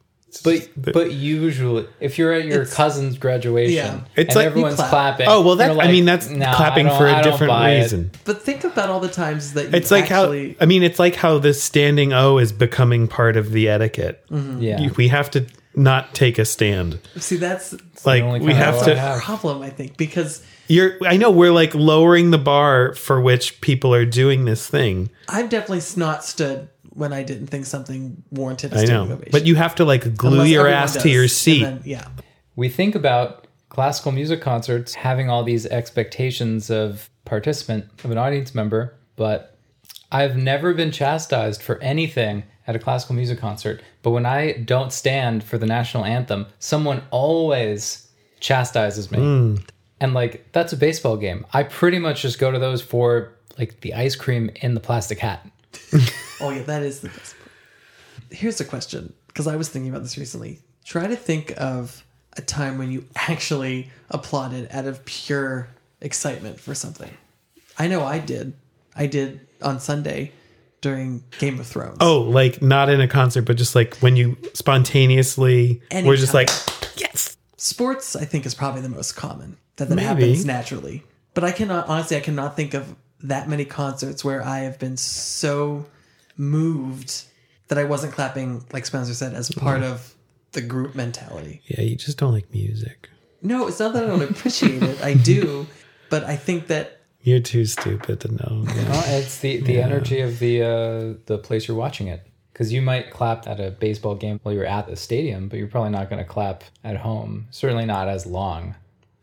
But 0.44 0.70
but 0.78 1.12
usually, 1.12 1.88
if 2.00 2.18
you're 2.18 2.32
at 2.34 2.46
your 2.46 2.66
cousin's 2.66 3.18
graduation 3.18 3.74
Yeah. 3.76 4.00
It's 4.16 4.30
and 4.30 4.36
like- 4.36 4.46
everyone's 4.46 4.76
clap. 4.76 4.90
clapping, 4.90 5.28
Oh 5.28 5.42
well, 5.42 5.56
that 5.56 5.74
you're 5.74 5.82
I 5.82 5.92
mean 5.92 6.06
that's 6.06 6.30
"Nah, 6.30 6.56
clapping 6.56 6.88
for 6.88 7.08
a 7.08 7.22
different 7.24 7.50
buy 7.50 7.72
it." 7.72 7.82
reason. 7.82 8.12
But 8.26 8.42
think 8.42 8.64
about 8.64 8.90
all 8.90 9.00
the 9.00 9.08
times 9.10 9.54
that 9.54 9.66
you 9.66 9.72
It's 9.74 9.90
like 9.92 10.12
actually, 10.12 10.50
how 10.52 10.56
I 10.62 10.66
mean, 10.66 10.84
it's 10.84 11.00
like 11.00 11.16
how 11.16 11.40
the 11.40 11.54
standing 11.54 12.14
O 12.14 12.38
is 12.38 12.52
becoming 12.52 13.08
part 13.08 13.38
of 13.38 13.52
the 13.52 13.68
etiquette. 13.70 14.24
Mm-hmm. 14.32 14.62
Yeah, 14.62 14.82
You- 14.82 14.94
We 14.98 15.08
have 15.08 15.32
to 15.32 15.46
not 15.76 16.14
take 16.14 16.38
a 16.38 16.46
stand. 16.46 17.00
see 17.18 17.38
that's 17.38 17.76
Like 18.06 18.24
only 18.24 18.40
we 18.42 18.54
have 18.54 18.76
O 18.76 18.82
I 18.82 18.86
to. 18.86 18.96
have. 19.00 19.22
problem 19.22 19.62
I 19.62 19.70
think 19.70 19.98
because 19.98 20.42
You're. 20.68 20.98
I 21.08 21.18
know 21.18 21.32
we're 21.32 21.52
like 21.52 21.74
lowering 21.74 22.30
the 22.32 22.38
bar 22.38 22.94
for 22.94 23.20
which 23.20 23.60
people 23.62 23.94
are 23.94 24.06
doing 24.06 24.46
this 24.46 24.68
thing. 24.68 25.10
I've 25.28 25.50
definitely 25.50 25.82
not 25.96 26.24
stood 26.24 26.68
when 27.00 27.14
I 27.14 27.24
didn't 27.24 27.48
think 27.48 27.66
something 27.66 28.22
warranted 28.32 28.74
a 28.74 28.76
I 28.80 28.86
standing 28.86 29.10
know, 29.10 29.16
ovation. 29.16 29.32
but 29.32 29.46
you 29.48 29.56
have 29.56 29.76
to 29.76 29.86
like 29.86 30.16
glue 30.16 30.34
Unless 30.34 30.50
your 30.50 30.68
ass 30.68 30.94
does, 30.94 31.04
to 31.04 31.10
your 31.10 31.28
seat. 31.28 31.64
then- 31.64 31.82
yeah, 31.86 32.08
we 32.56 32.70
think 32.70 32.94
about 32.96 33.48
classical 33.70 34.12
music 34.12 34.42
concerts 34.42 34.94
having 34.94 35.30
all 35.30 35.44
these 35.44 35.66
expectations 35.66 36.70
of 36.70 37.10
participant 37.26 37.86
of 38.04 38.10
an 38.12 38.18
audience 38.18 38.56
member 38.56 38.96
but 39.16 39.56
i've 40.12 40.36
never 40.36 40.74
been 40.74 40.92
chastised 40.92 41.62
for 41.62 41.78
anything 41.80 42.44
at 42.66 42.76
a 42.76 42.80
classical 42.80 43.16
music 43.16 43.40
concert. 43.40 43.82
But 44.02 44.12
when 44.12 44.26
i 44.26 44.54
don't 44.54 44.92
stand 44.92 45.44
for 45.44 45.58
the 45.60 45.66
national 45.68 46.04
anthem 46.06 46.48
someone 46.60 47.04
always 47.12 48.08
chastises 48.40 49.12
me. 49.12 49.20
Hmm. 49.20 49.56
And 50.02 50.14
like 50.14 50.48
that's 50.52 50.72
a 50.74 50.78
baseball 50.78 51.18
game. 51.18 51.46
I 51.54 51.64
pretty 51.64 52.00
much 52.00 52.22
just 52.22 52.40
go 52.40 52.52
to 52.52 52.58
those 52.60 52.82
for 52.82 53.34
like 53.58 53.82
the 53.82 53.94
ice 53.94 54.16
cream 54.16 54.50
in 54.62 54.74
the 54.74 54.80
plastic 54.80 55.20
hat 55.20 55.46
oh 56.42 56.50
yeah, 56.50 56.64
that 56.64 56.84
is 56.84 57.02
the 57.02 57.10
best. 57.10 57.36
part. 57.38 57.52
Here's 58.32 58.60
a 58.60 58.66
question 58.66 59.14
because 59.28 59.48
I 59.48 59.56
was 59.56 59.70
thinking 59.70 59.90
about 59.90 60.04
this 60.04 60.18
recently. 60.18 60.60
Try 60.86 61.08
to 61.08 61.16
think 61.16 61.54
of 61.58 62.04
a 62.34 62.42
time 62.42 62.78
when 62.78 62.92
you 62.92 63.06
actually 63.16 63.90
applauded 64.10 64.70
out 64.72 64.86
of 64.86 65.04
pure 65.06 65.68
excitement 66.02 66.60
for 66.60 66.74
something. 66.74 67.12
I 67.78 67.88
know 67.88 68.04
I 68.04 68.20
did. 68.20 68.54
I 68.96 69.08
did 69.08 69.40
on 69.62 69.80
Sunday 69.80 70.32
during 70.82 71.24
Game 71.40 71.60
of 71.60 71.68
Thrones. 71.68 71.98
Oh, 72.02 72.22
like 72.22 72.62
not 72.62 72.90
in 72.90 73.02
a 73.02 73.08
concert, 73.08 73.44
but 73.44 73.58
just 73.58 73.76
like 73.76 73.98
when 73.98 74.16
you 74.16 74.38
spontaneously 74.54 75.82
we're 75.92 76.16
just 76.16 76.34
like 76.34 76.50
yes. 76.96 77.38
Sports, 77.58 78.16
I 78.16 78.24
think, 78.24 78.46
is 78.46 78.56
probably 78.56 78.82
the 78.82 78.90
most 78.90 79.16
common 79.18 79.58
that 79.76 79.90
that 79.90 79.96
Maybe. 79.96 80.08
happens 80.08 80.46
naturally. 80.46 81.04
But 81.34 81.44
I 81.44 81.52
cannot 81.52 81.88
honestly, 81.88 82.18
I 82.18 82.22
cannot 82.22 82.56
think 82.56 82.74
of 82.74 82.96
that 83.24 83.50
many 83.50 83.66
concerts 83.66 84.24
where 84.24 84.42
I 84.44 84.60
have 84.60 84.80
been 84.80 84.96
so 84.98 85.86
moved 86.40 87.24
that 87.68 87.78
I 87.78 87.84
wasn't 87.84 88.14
clapping, 88.14 88.64
like 88.74 88.86
Spencer 88.86 89.14
said, 89.14 89.34
as 89.34 89.52
part 89.52 89.84
of 89.84 90.16
the 90.54 90.62
group 90.62 90.96
mentality. 90.96 91.62
Yeah, 91.68 91.82
you 91.82 91.96
just 91.96 92.18
don't 92.18 92.34
like 92.34 92.52
music. 92.52 93.10
No, 93.42 93.68
it's 93.68 93.80
not 93.80 93.94
that 93.94 94.04
I 94.04 94.08
don't 94.08 94.22
appreciate 94.24 94.82
it. 94.82 95.02
I 95.04 95.14
do, 95.14 95.68
but 96.10 96.24
I 96.24 96.36
think 96.36 96.68
that 96.68 97.02
You're 97.22 97.40
too 97.42 97.66
stupid 97.66 98.20
to 98.22 98.32
know. 98.34 98.64
Yeah. 98.66 98.90
Well, 98.90 99.20
it's 99.20 99.38
the 99.40 99.62
the 99.62 99.82
energy 99.82 100.22
of 100.22 100.40
the 100.40 100.64
uh, 100.64 101.14
the 101.26 101.38
place 101.38 101.68
you're 101.68 101.78
watching 101.78 102.08
it. 102.08 102.26
Because 102.52 102.74
you 102.74 102.82
might 102.82 103.10
clap 103.12 103.48
at 103.48 103.62
a 103.62 103.72
baseball 103.72 104.16
game 104.16 104.38
while 104.44 104.54
you're 104.54 104.66
at 104.66 104.88
the 104.88 104.98
stadium, 104.98 105.48
but 105.48 105.60
you're 105.60 105.70
probably 105.70 105.92
not 105.92 106.10
going 106.10 106.22
to 106.22 106.28
clap 106.28 106.66
at 106.84 106.98
home. 106.98 107.48
Certainly 107.52 107.86
not 107.86 108.10
as 108.10 108.26
long. 108.26 108.76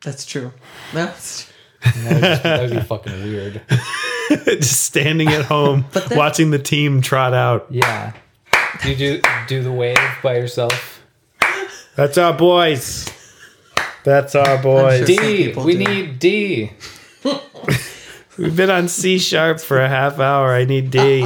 that's 0.03 0.25
true. 0.25 0.53
That's 0.95 1.47
And 1.47 1.56
That 1.95 2.13
would, 2.13 2.21
just, 2.23 2.43
that 2.43 2.61
would 2.61 2.71
be 2.71 2.81
fucking 2.81 3.23
weird. 3.23 3.63
just 4.45 4.83
standing 4.83 5.29
at 5.29 5.45
home 5.45 5.85
then- 5.93 6.17
watching 6.19 6.51
the 6.51 6.59
team 6.59 7.01
trot 7.03 7.35
out. 7.35 7.67
Yeah. 7.71 8.13
Do 8.83 8.91
you 8.91 8.97
do 8.97 9.21
do 9.49 9.63
the 9.63 9.73
wave 9.73 9.97
by 10.23 10.37
yourself? 10.37 11.03
That's 11.95 12.19
our 12.19 12.33
boys. 12.35 13.09
That's 14.05 14.35
our 14.35 14.63
boys. 14.63 15.07
sure- 15.07 15.17
D. 15.19 15.53
We 15.55 15.73
do. 15.73 15.79
need 15.79 16.19
D. 16.19 16.73
We've 18.39 18.55
been 18.55 18.71
on 18.71 18.89
C 18.89 19.19
sharp 19.19 19.61
for 19.61 19.81
a 19.81 19.89
half 19.89 20.19
hour. 20.19 20.53
I 20.53 20.65
need 20.67 20.91
D. 20.91 21.23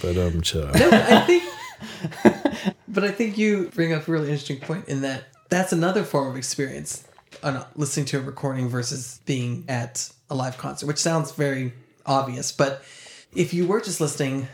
but 0.00 0.16
um, 0.16 0.18
I'm 0.18 0.42
sure. 0.42 0.70
I 0.72 1.20
think, 1.26 1.42
but 2.88 3.02
I 3.04 3.10
think 3.10 3.36
you 3.36 3.70
bring 3.74 3.92
up 3.92 4.06
a 4.06 4.12
really 4.12 4.28
interesting 4.28 4.60
point 4.60 4.88
in 4.88 5.00
that 5.02 5.24
that's 5.48 5.72
another 5.72 6.04
form 6.04 6.28
of 6.30 6.36
experience 6.36 7.04
on 7.42 7.64
listening 7.76 8.06
to 8.06 8.18
a 8.18 8.22
recording 8.22 8.68
versus 8.68 9.20
being 9.26 9.64
at 9.68 10.10
a 10.30 10.34
live 10.34 10.56
concert, 10.58 10.86
which 10.86 10.98
sounds 10.98 11.32
very 11.32 11.72
obvious. 12.06 12.52
But 12.52 12.82
if 13.34 13.52
you 13.54 13.66
were 13.66 13.80
just 13.80 14.00
listening 14.00 14.48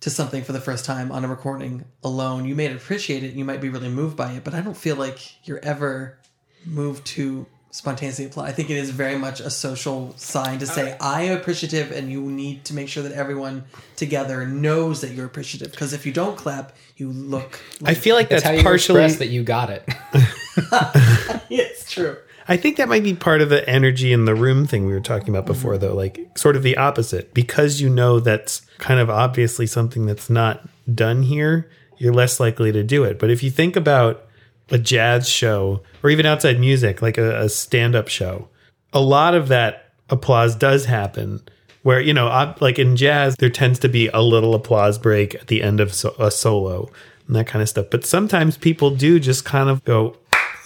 to 0.00 0.10
something 0.10 0.42
for 0.42 0.52
the 0.52 0.60
first 0.60 0.84
time 0.84 1.10
on 1.12 1.24
a 1.24 1.28
recording 1.28 1.84
alone, 2.02 2.44
you 2.44 2.54
may 2.54 2.72
appreciate 2.72 3.22
it. 3.24 3.34
You 3.34 3.44
might 3.44 3.60
be 3.60 3.68
really 3.68 3.88
moved 3.88 4.16
by 4.16 4.32
it, 4.32 4.44
but 4.44 4.54
I 4.54 4.60
don't 4.60 4.76
feel 4.76 4.96
like 4.96 5.46
you're 5.46 5.64
ever 5.64 6.18
moved 6.66 7.06
to 7.06 7.46
spontaneously 7.70 8.24
apply. 8.26 8.46
I 8.46 8.52
think 8.52 8.70
it 8.70 8.76
is 8.76 8.90
very 8.90 9.18
much 9.18 9.40
a 9.40 9.50
social 9.50 10.14
sign 10.16 10.60
to 10.60 10.66
say 10.66 10.96
I 11.00 11.22
am 11.22 11.36
appreciative, 11.36 11.90
and 11.90 12.10
you 12.10 12.20
need 12.20 12.64
to 12.66 12.74
make 12.74 12.88
sure 12.88 13.02
that 13.02 13.12
everyone 13.12 13.64
together 13.96 14.46
knows 14.46 15.00
that 15.00 15.10
you're 15.10 15.26
appreciative. 15.26 15.72
Because 15.72 15.92
if 15.92 16.06
you 16.06 16.12
don't 16.12 16.36
clap, 16.36 16.76
you 16.96 17.10
look. 17.10 17.60
Like, 17.80 17.90
I 17.90 17.94
feel 17.94 18.14
like 18.14 18.28
That's 18.28 18.42
that's, 18.44 18.52
how 18.52 18.56
you 18.58 18.62
partially. 18.62 19.02
express 19.02 19.18
that 19.18 19.28
you 19.28 19.42
got 19.42 19.70
it. 19.70 19.88
it's 21.50 21.90
true. 21.90 22.16
I 22.46 22.56
think 22.56 22.76
that 22.76 22.88
might 22.88 23.02
be 23.02 23.14
part 23.14 23.40
of 23.40 23.48
the 23.48 23.66
energy 23.68 24.12
in 24.12 24.26
the 24.26 24.34
room 24.34 24.66
thing 24.66 24.84
we 24.84 24.92
were 24.92 25.00
talking 25.00 25.30
about 25.30 25.46
before, 25.46 25.78
though. 25.78 25.94
Like, 25.94 26.36
sort 26.36 26.56
of 26.56 26.62
the 26.62 26.76
opposite. 26.76 27.32
Because 27.32 27.80
you 27.80 27.88
know 27.88 28.20
that's 28.20 28.62
kind 28.78 29.00
of 29.00 29.08
obviously 29.08 29.66
something 29.66 30.04
that's 30.04 30.28
not 30.28 30.68
done 30.92 31.22
here, 31.22 31.70
you're 31.96 32.12
less 32.12 32.40
likely 32.40 32.70
to 32.72 32.82
do 32.82 33.04
it. 33.04 33.18
But 33.18 33.30
if 33.30 33.42
you 33.42 33.50
think 33.50 33.76
about 33.76 34.26
a 34.70 34.78
jazz 34.78 35.28
show 35.28 35.82
or 36.02 36.10
even 36.10 36.26
outside 36.26 36.60
music, 36.60 37.00
like 37.00 37.16
a, 37.18 37.42
a 37.42 37.48
stand 37.48 37.94
up 37.94 38.08
show, 38.08 38.48
a 38.92 39.00
lot 39.00 39.34
of 39.34 39.48
that 39.48 39.92
applause 40.10 40.54
does 40.54 40.84
happen. 40.84 41.40
Where, 41.82 42.00
you 42.00 42.14
know, 42.14 42.54
like 42.60 42.78
in 42.78 42.96
jazz, 42.96 43.36
there 43.36 43.50
tends 43.50 43.78
to 43.80 43.88
be 43.88 44.08
a 44.08 44.20
little 44.20 44.54
applause 44.54 44.98
break 44.98 45.34
at 45.34 45.48
the 45.48 45.62
end 45.62 45.80
of 45.80 45.90
a 46.18 46.30
solo. 46.30 46.90
and 47.26 47.36
that 47.36 47.46
kind 47.46 47.62
of 47.62 47.68
stuff. 47.68 47.86
But 47.90 48.06
sometimes 48.06 48.56
people 48.56 48.90
do 48.90 49.18
just 49.20 49.44
kind 49.44 49.68
of 49.68 49.84
go, 49.84 50.16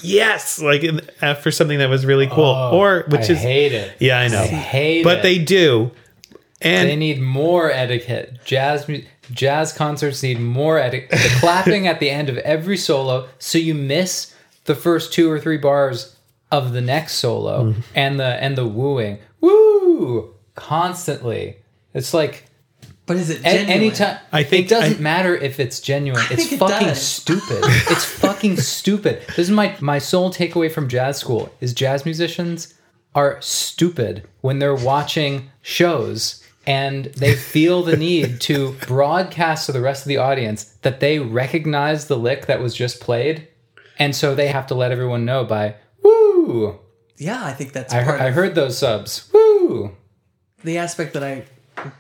yes, 0.03 0.61
like 0.61 0.83
in, 0.85 1.01
after 1.23 1.51
something 1.51 1.79
that 1.79 1.89
was 1.91 2.05
really 2.07 2.27
cool, 2.27 2.45
or 2.45 3.05
which 3.09 3.29
I 3.31 3.33
is 3.35 3.39
hate 3.41 3.73
it. 3.73 3.97
yeah, 4.01 4.19
I 4.21 4.29
know, 4.29 4.43
I 4.43 4.47
hate 4.47 5.05
but 5.05 5.19
it. 5.19 5.23
they 5.23 5.39
do, 5.39 5.91
and 6.61 6.89
They 6.89 6.97
need 6.97 7.21
more 7.21 7.71
etiquette. 7.71 8.39
Jazz 8.45 8.89
mu- 8.89 9.03
jazz 9.31 9.73
concerts 9.73 10.23
need 10.23 10.41
more 10.41 10.79
etiquette. 10.79 11.11
The 11.11 11.37
clapping 11.41 11.87
at 11.87 12.01
the 12.01 12.11
end 12.11 12.29
of 12.29 12.39
every 12.39 12.77
solo, 12.77 13.29
so 13.39 13.59
you 13.59 13.75
miss 13.75 14.35
the 14.65 14.75
first 14.75 15.13
two 15.13 15.31
or 15.31 15.39
three 15.41 15.57
bars 15.59 16.17
of 16.51 16.73
the 16.73 16.81
next 16.81 17.15
solo, 17.15 17.65
Mm-hmm. 17.65 17.81
and 17.95 18.19
the 18.21 18.43
and 18.43 18.57
the 18.57 18.67
wooing, 18.67 19.19
woo, 19.41 20.35
constantly. 20.55 21.57
It's 21.95 22.13
like 22.15 22.45
But 23.09 23.17
is 23.17 23.31
it 23.31 23.41
a- 23.41 23.43
genuine? 23.43 23.71
anytime. 23.71 24.19
I 24.33 24.43
think- 24.45 24.67
it 24.67 24.69
doesn't 24.69 24.99
I- 24.99 25.01
matter 25.01 25.35
if 25.35 25.59
it's 25.59 25.81
genuine. 25.81 26.23
it's 26.31 26.37
think 26.49 26.53
it 26.53 26.59
fucking 26.59 26.89
does. 26.89 27.03
stupid. 27.03 27.59
it's 27.65 28.05
fucking 28.05 28.59
stupid. 28.59 29.23
This 29.29 29.39
is 29.39 29.51
my 29.51 29.75
my 29.81 29.99
sole 29.99 30.31
takeaway 30.33 30.71
from 30.71 30.89
jazz 30.89 31.17
school: 31.19 31.51
is 31.61 31.73
jazz 31.73 32.05
musicians 32.05 32.75
are 33.15 33.39
stupid 33.41 34.29
when 34.43 34.59
they're 34.61 34.75
watching 34.77 35.51
shows 35.63 36.45
and 36.67 37.07
they 37.17 37.35
feel 37.35 37.83
the 37.83 37.97
need 37.97 38.41
to 38.43 38.73
broadcast 38.87 39.65
to 39.67 39.73
the 39.73 39.81
rest 39.81 40.03
of 40.05 40.09
the 40.09 40.19
audience 40.19 40.65
that 40.83 41.01
they 41.01 41.19
recognize 41.19 42.07
the 42.07 42.19
lick 42.19 42.45
that 42.47 42.61
was 42.61 42.75
just 42.75 43.01
played, 43.01 43.49
and 43.99 44.15
so 44.15 44.35
they 44.35 44.49
have 44.49 44.67
to 44.67 44.75
let 44.75 44.93
everyone 44.93 45.25
know 45.25 45.45
by 45.45 45.75
woo. 46.03 46.79
Yeah, 47.17 47.43
I 47.43 47.53
think 47.55 47.73
that's 47.73 47.93
I, 47.93 48.05
part 48.05 48.21
heard, 48.21 48.27
I 48.27 48.31
heard 48.33 48.55
those 48.55 48.77
subs. 48.79 49.29
Woo. 49.33 49.97
the 50.63 50.77
aspect 50.79 51.15
that 51.15 51.25
I 51.25 51.45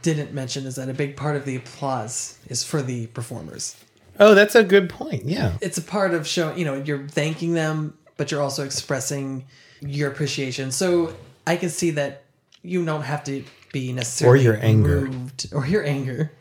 didn't 0.02 0.32
mention 0.32 0.66
is 0.66 0.76
that 0.76 0.88
a 0.88 0.94
big 0.94 1.16
part 1.16 1.36
of 1.36 1.44
the 1.44 1.56
applause 1.56 2.38
is 2.48 2.64
for 2.64 2.82
the 2.82 3.06
performers. 3.08 3.76
oh, 4.20 4.34
that's 4.34 4.54
a 4.54 4.64
good 4.64 4.88
point. 4.90 5.24
Yeah, 5.24 5.52
It's 5.60 5.78
a 5.78 5.82
part 5.82 6.12
of 6.14 6.26
showing, 6.26 6.58
you 6.58 6.64
know, 6.64 6.74
you're 6.74 7.06
thanking 7.08 7.54
them, 7.54 7.96
but 8.16 8.30
you're 8.30 8.42
also 8.42 8.64
expressing 8.64 9.44
your 9.80 10.10
appreciation. 10.10 10.72
So 10.72 11.14
I 11.46 11.56
can 11.56 11.68
see 11.70 11.90
that 11.92 12.24
you 12.62 12.84
don't 12.84 13.02
have 13.02 13.22
to 13.24 13.44
be 13.72 13.92
necessarily 13.92 14.40
Or 14.40 14.42
your 14.42 14.58
anger. 14.60 15.02
moved 15.02 15.48
or 15.52 15.66
your 15.66 15.84
anger, 15.84 16.32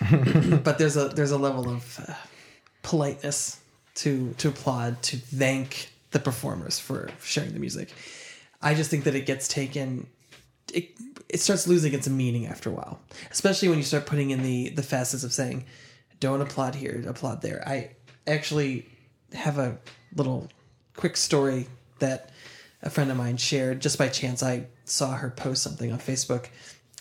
but 0.62 0.78
there's 0.78 0.96
a 0.96 1.08
there's 1.08 1.30
a 1.32 1.38
level 1.38 1.68
of 1.68 1.98
uh, 2.06 2.14
politeness 2.82 3.58
to 3.96 4.34
to 4.38 4.48
applaud 4.48 5.02
to 5.02 5.16
thank 5.16 5.90
the 6.12 6.18
performers 6.20 6.78
for 6.78 7.10
sharing 7.22 7.52
the 7.52 7.58
music. 7.58 7.92
I 8.62 8.74
just 8.74 8.90
think 8.90 9.04
that 9.04 9.14
it 9.14 9.26
gets 9.26 9.48
taken 9.48 10.06
it, 10.72 10.90
it 11.28 11.40
starts 11.40 11.66
losing 11.66 11.92
its 11.92 12.08
meaning 12.08 12.46
after 12.46 12.70
a 12.70 12.72
while, 12.72 13.00
especially 13.30 13.68
when 13.68 13.78
you 13.78 13.84
start 13.84 14.06
putting 14.06 14.30
in 14.30 14.42
the 14.42 14.70
the 14.70 14.82
facets 14.82 15.24
of 15.24 15.32
saying, 15.32 15.64
"Don't 16.20 16.40
applaud 16.40 16.74
here, 16.74 17.04
applaud 17.06 17.42
there." 17.42 17.66
I 17.66 17.90
actually 18.26 18.86
have 19.32 19.58
a 19.58 19.78
little 20.14 20.48
quick 20.96 21.16
story 21.16 21.66
that 21.98 22.30
a 22.82 22.90
friend 22.90 23.10
of 23.10 23.16
mine 23.16 23.36
shared 23.36 23.80
just 23.80 23.98
by 23.98 24.08
chance. 24.08 24.42
I 24.42 24.66
saw 24.84 25.14
her 25.14 25.30
post 25.30 25.62
something 25.62 25.92
on 25.92 25.98
Facebook 25.98 26.46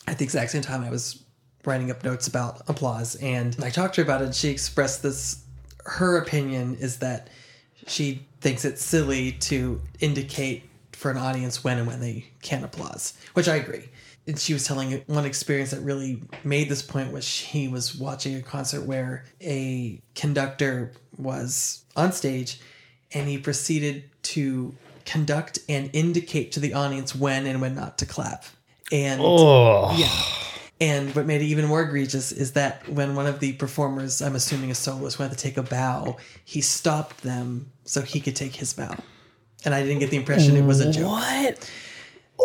at 0.07 0.17
the 0.17 0.23
exact 0.23 0.51
same 0.51 0.61
time 0.61 0.83
I 0.83 0.89
was 0.89 1.23
writing 1.65 1.91
up 1.91 2.03
notes 2.03 2.27
about 2.27 2.61
applause, 2.67 3.15
and 3.15 3.55
I 3.63 3.69
talked 3.69 3.95
to 3.95 4.01
her 4.01 4.05
about 4.05 4.21
it. 4.21 4.25
And 4.25 4.35
she 4.35 4.49
expressed 4.49 5.03
this. 5.03 5.43
Her 5.85 6.17
opinion 6.17 6.77
is 6.79 6.97
that 6.99 7.29
she 7.87 8.25
thinks 8.41 8.65
it's 8.65 8.83
silly 8.83 9.33
to 9.33 9.81
indicate 9.99 10.63
for 11.03 11.11
an 11.11 11.17
audience 11.17 11.65
when 11.65 11.77
and 11.77 11.85
when 11.85 11.99
they 11.99 12.25
can't 12.41 12.63
applause, 12.63 13.13
which 13.33 13.49
I 13.49 13.57
agree. 13.57 13.89
And 14.25 14.39
she 14.39 14.53
was 14.53 14.65
telling 14.65 15.03
one 15.07 15.25
experience 15.25 15.71
that 15.71 15.81
really 15.81 16.21
made 16.45 16.69
this 16.69 16.81
point 16.81 17.11
was 17.11 17.25
she 17.25 17.67
was 17.67 17.93
watching 17.93 18.37
a 18.37 18.41
concert 18.41 18.83
where 18.83 19.25
a 19.41 20.01
conductor 20.15 20.93
was 21.17 21.83
on 21.97 22.13
stage 22.13 22.61
and 23.11 23.27
he 23.27 23.37
proceeded 23.37 24.05
to 24.23 24.73
conduct 25.05 25.59
and 25.67 25.89
indicate 25.91 26.53
to 26.53 26.61
the 26.61 26.73
audience 26.73 27.13
when 27.13 27.45
and 27.47 27.59
when 27.59 27.75
not 27.75 27.97
to 27.97 28.05
clap. 28.05 28.45
And 28.89 29.19
oh, 29.21 29.93
yeah. 29.97 30.09
And 30.79 31.13
what 31.13 31.25
made 31.25 31.41
it 31.41 31.45
even 31.45 31.65
more 31.65 31.81
egregious 31.81 32.31
is 32.31 32.53
that 32.53 32.87
when 32.87 33.17
one 33.17 33.27
of 33.27 33.41
the 33.41 33.51
performers, 33.53 34.21
I'm 34.21 34.35
assuming 34.35 34.71
a 34.71 34.75
soloist, 34.75 35.19
went 35.19 35.33
to 35.33 35.37
take 35.37 35.57
a 35.57 35.63
bow, 35.63 36.15
he 36.45 36.61
stopped 36.61 37.23
them 37.23 37.73
so 37.83 38.01
he 38.01 38.21
could 38.21 38.37
take 38.37 38.55
his 38.55 38.73
bow. 38.73 38.95
And 39.65 39.73
I 39.73 39.81
didn't 39.83 39.99
get 39.99 40.09
the 40.09 40.17
impression 40.17 40.55
it 40.57 40.63
was 40.65 40.79
a 40.81 40.91
joke. 40.91 41.07
what? 41.09 41.69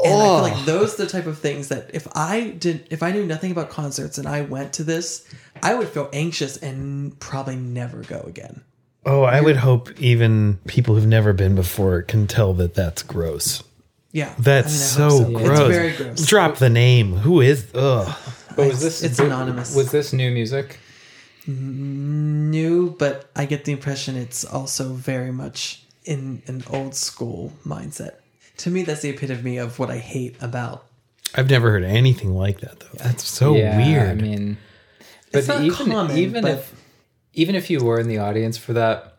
And 0.04 0.12
I 0.12 0.16
feel 0.16 0.20
Oh. 0.20 0.42
like 0.42 0.64
those 0.64 0.94
are 0.94 1.04
the 1.04 1.10
type 1.10 1.26
of 1.26 1.38
things 1.38 1.68
that 1.68 1.90
if 1.92 2.06
I 2.14 2.50
did, 2.50 2.86
if 2.90 3.02
I 3.02 3.10
knew 3.10 3.24
nothing 3.26 3.50
about 3.50 3.70
concerts 3.70 4.16
and 4.18 4.28
I 4.28 4.42
went 4.42 4.72
to 4.74 4.84
this, 4.84 5.24
I 5.62 5.74
would 5.74 5.88
feel 5.88 6.08
anxious 6.12 6.56
and 6.56 7.18
probably 7.18 7.56
never 7.56 8.02
go 8.02 8.20
again. 8.26 8.60
Oh, 9.06 9.22
I 9.22 9.40
would 9.40 9.56
hope 9.56 9.90
even 10.00 10.58
people 10.68 10.94
who've 10.94 11.06
never 11.06 11.32
been 11.32 11.54
before 11.54 12.02
can 12.02 12.26
tell 12.26 12.52
that 12.54 12.74
that's 12.74 13.02
gross. 13.02 13.62
Yeah, 14.12 14.32
That's 14.38 14.96
I 14.96 15.00
mean, 15.00 15.06
I 15.06 15.10
so, 15.10 15.18
so. 15.18 15.30
gross. 15.30 15.58
It's 15.58 15.68
very 15.76 15.92
gross. 15.96 16.26
Drop 16.26 16.56
the 16.56 16.70
name. 16.70 17.12
Who 17.14 17.40
is? 17.40 17.66
Ugh. 17.74 18.16
But 18.56 18.68
was 18.68 18.80
this 18.80 19.02
It's 19.02 19.18
anonymous. 19.18 19.74
Was 19.74 19.90
this 19.90 20.12
new 20.12 20.30
music? 20.30 20.78
New, 21.46 22.90
but 22.98 23.30
I 23.36 23.46
get 23.46 23.64
the 23.64 23.72
impression 23.72 24.16
it's 24.16 24.44
also 24.44 24.92
very 24.92 25.32
much 25.32 25.82
in 26.08 26.42
an 26.46 26.64
old 26.70 26.94
school 26.94 27.52
mindset. 27.66 28.14
To 28.58 28.70
me, 28.70 28.82
that's 28.82 29.02
the 29.02 29.10
epitome 29.10 29.58
of 29.58 29.78
what 29.78 29.90
I 29.90 29.98
hate 29.98 30.36
about. 30.40 30.86
I've 31.34 31.50
never 31.50 31.70
heard 31.70 31.84
anything 31.84 32.34
like 32.34 32.60
that 32.60 32.80
though. 32.80 32.88
That's 33.04 33.22
so 33.28 33.52
weird. 33.52 34.08
I 34.08 34.14
mean, 34.14 34.56
but 35.30 35.40
It's 35.40 35.48
not 35.48 35.62
even 35.62 35.76
common, 35.86 36.16
even 36.16 36.42
but- 36.42 36.52
if 36.52 36.72
even 37.34 37.54
if 37.54 37.68
you 37.70 37.84
were 37.84 38.00
in 38.00 38.08
the 38.08 38.18
audience 38.18 38.56
for 38.56 38.72
that, 38.72 39.16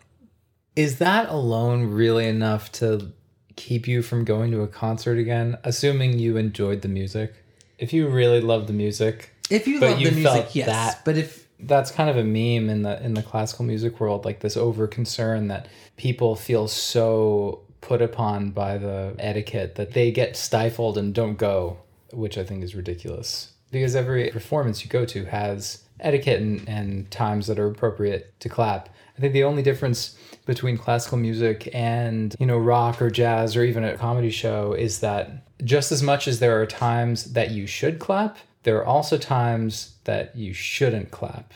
is 0.75 0.97
that 0.97 1.29
alone 1.29 1.85
really 1.85 2.27
enough 2.27 2.71
to 2.73 3.11
keep 3.55 3.87
you 3.87 4.01
from 4.01 4.25
going 4.25 4.49
to 4.51 4.61
a 4.61 4.67
concert 4.67 5.17
again? 5.19 5.57
Assuming 5.63 6.17
you 6.17 6.35
enjoyed 6.35 6.81
the 6.81 6.87
music, 6.89 7.35
if 7.77 7.93
you 7.93 8.07
really 8.07 8.41
love 8.41 8.65
the 8.67 8.73
music, 8.73 9.31
If 9.51 9.67
you 9.67 9.79
But 9.79 9.91
love 9.91 9.99
the 10.03 10.11
music, 10.11 10.53
yes. 10.55 10.67
that- 10.67 11.05
But 11.05 11.17
if 11.17 11.47
that's 11.61 11.91
kind 11.91 12.09
of 12.09 12.17
a 12.17 12.23
meme 12.23 12.69
in 12.69 12.83
the 12.83 13.03
in 13.03 13.13
the 13.13 13.23
classical 13.23 13.65
music 13.65 13.99
world, 13.99 14.25
like 14.25 14.39
this 14.39 14.55
over 14.55 14.87
concern 14.87 15.47
that 15.49 15.67
people 15.97 16.35
feel 16.35 16.67
so 16.67 17.61
put 17.81 18.01
upon 18.01 18.51
by 18.51 18.77
the 18.77 19.15
etiquette 19.19 19.75
that 19.75 19.91
they 19.93 20.11
get 20.11 20.35
stifled 20.35 20.97
and 20.97 21.13
don't 21.13 21.37
go, 21.37 21.77
which 22.11 22.37
I 22.37 22.43
think 22.43 22.63
is 22.63 22.75
ridiculous. 22.75 23.53
Because 23.71 23.95
every 23.95 24.29
performance 24.31 24.83
you 24.83 24.89
go 24.89 25.05
to 25.05 25.25
has 25.25 25.83
etiquette 25.99 26.41
and, 26.41 26.67
and 26.67 27.11
times 27.11 27.47
that 27.47 27.59
are 27.59 27.67
appropriate 27.67 28.33
to 28.39 28.49
clap. 28.49 28.89
I 29.17 29.21
think 29.21 29.33
the 29.33 29.43
only 29.43 29.61
difference 29.61 30.17
between 30.45 30.77
classical 30.77 31.17
music 31.17 31.69
and, 31.73 32.35
you 32.39 32.45
know, 32.45 32.57
rock 32.57 33.01
or 33.01 33.09
jazz 33.09 33.55
or 33.55 33.63
even 33.63 33.83
a 33.83 33.97
comedy 33.97 34.29
show 34.29 34.73
is 34.73 35.01
that 35.01 35.45
just 35.63 35.91
as 35.91 36.01
much 36.01 36.27
as 36.27 36.39
there 36.39 36.59
are 36.61 36.65
times 36.65 37.33
that 37.33 37.51
you 37.51 37.67
should 37.67 37.99
clap, 37.99 38.37
there 38.69 38.77
are 38.77 38.85
also 38.85 39.17
times 39.17 39.95
that 40.03 40.35
you 40.35 40.53
shouldn't 40.53 41.09
clap. 41.09 41.55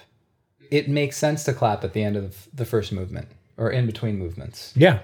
It 0.72 0.90
makes 0.90 1.16
sense 1.16 1.44
to 1.44 1.54
clap 1.54 1.84
at 1.84 1.94
the 1.94 2.04
end 2.04 2.18
of 2.18 2.48
the 2.52 2.66
first 2.66 2.92
movement 2.92 3.28
or 3.56 3.70
in 3.70 3.86
between 3.86 4.18
movements. 4.18 4.74
yeah. 4.76 5.02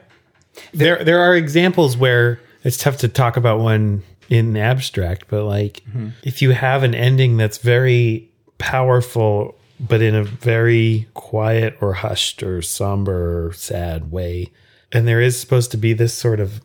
There 0.74 1.04
there 1.04 1.20
are 1.20 1.36
examples 1.36 1.96
where 1.96 2.40
it's 2.64 2.78
tough 2.78 2.98
to 2.98 3.08
talk 3.08 3.38
about 3.38 3.60
one 3.60 4.02
in 4.28 4.58
abstract, 4.58 5.26
but 5.28 5.44
like 5.44 5.84
mm-hmm. 5.88 6.10
if 6.24 6.42
you 6.42 6.50
have 6.50 6.82
an 6.82 6.96
ending 6.96 7.38
that's 7.38 7.60
very 7.60 8.28
powerful 8.58 9.56
but 9.80 10.02
in 10.02 10.16
a 10.16 10.24
very 10.24 11.08
quiet 11.14 11.78
or 11.80 11.94
hushed 11.94 12.42
or 12.42 12.64
somber 12.64 13.46
or 13.46 13.54
sad 13.54 14.12
way, 14.12 14.50
and 14.92 15.08
there 15.08 15.22
is 15.22 15.40
supposed 15.40 15.70
to 15.72 15.78
be 15.78 15.94
this 15.94 16.16
sort 16.16 16.40
of 16.40 16.60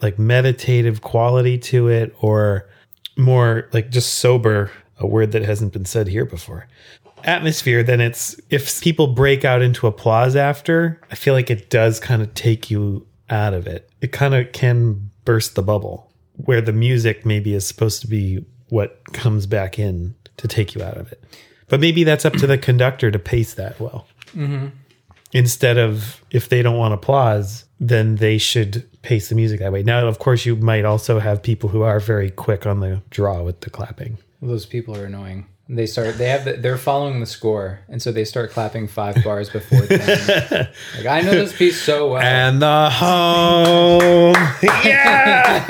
like 0.00 0.16
meditative 0.16 1.02
quality 1.02 1.58
to 1.58 1.88
it 1.88 2.14
or 2.20 2.68
more 3.16 3.68
like 3.72 3.90
just 3.90 4.14
sober, 4.14 4.70
a 4.98 5.06
word 5.06 5.32
that 5.32 5.42
hasn't 5.42 5.72
been 5.72 5.84
said 5.84 6.08
here 6.08 6.24
before. 6.24 6.68
Atmosphere, 7.24 7.82
then 7.82 8.00
it's 8.00 8.38
if 8.50 8.80
people 8.80 9.08
break 9.08 9.44
out 9.44 9.62
into 9.62 9.86
applause 9.86 10.36
after, 10.36 11.00
I 11.10 11.14
feel 11.14 11.34
like 11.34 11.50
it 11.50 11.70
does 11.70 11.98
kind 11.98 12.22
of 12.22 12.32
take 12.34 12.70
you 12.70 13.06
out 13.30 13.54
of 13.54 13.66
it. 13.66 13.90
It 14.00 14.12
kind 14.12 14.34
of 14.34 14.52
can 14.52 15.10
burst 15.24 15.54
the 15.54 15.62
bubble 15.62 16.12
where 16.36 16.60
the 16.60 16.72
music 16.72 17.24
maybe 17.24 17.54
is 17.54 17.66
supposed 17.66 18.00
to 18.02 18.06
be 18.06 18.44
what 18.68 19.00
comes 19.12 19.46
back 19.46 19.78
in 19.78 20.14
to 20.36 20.46
take 20.46 20.74
you 20.74 20.82
out 20.82 20.96
of 20.96 21.10
it. 21.10 21.22
But 21.68 21.80
maybe 21.80 22.04
that's 22.04 22.24
up 22.24 22.34
to 22.34 22.46
the 22.46 22.58
conductor 22.58 23.10
to 23.10 23.18
pace 23.18 23.54
that 23.54 23.80
well. 23.80 24.06
Mm-hmm. 24.34 24.68
Instead 25.32 25.76
of 25.76 26.22
if 26.30 26.48
they 26.48 26.62
don't 26.62 26.78
want 26.78 26.94
applause, 26.94 27.64
then 27.80 28.16
they 28.16 28.38
should 28.38 28.88
pace 29.02 29.28
the 29.28 29.34
music 29.34 29.60
that 29.60 29.72
way. 29.72 29.82
Now, 29.82 30.06
of 30.06 30.18
course, 30.18 30.46
you 30.46 30.56
might 30.56 30.84
also 30.84 31.18
have 31.18 31.42
people 31.42 31.68
who 31.68 31.82
are 31.82 32.00
very 32.00 32.30
quick 32.30 32.66
on 32.66 32.80
the 32.80 33.02
draw 33.10 33.42
with 33.42 33.60
the 33.60 33.70
clapping. 33.70 34.18
Those 34.40 34.66
people 34.66 34.96
are 34.96 35.06
annoying. 35.06 35.46
They 35.68 35.86
start. 35.86 36.16
They 36.16 36.28
have. 36.28 36.44
The, 36.44 36.52
they're 36.52 36.78
following 36.78 37.18
the 37.18 37.26
score, 37.26 37.80
and 37.88 38.00
so 38.00 38.12
they 38.12 38.24
start 38.24 38.52
clapping 38.52 38.86
five 38.86 39.24
bars 39.24 39.50
before. 39.50 39.80
The 39.80 40.00
end. 40.00 40.68
Like 40.96 41.06
I 41.06 41.20
know 41.22 41.32
this 41.32 41.56
piece 41.56 41.82
so 41.82 42.12
well. 42.12 42.22
And 42.22 42.62
the 42.62 42.88
home, 42.88 44.34
yeah. 44.84 45.64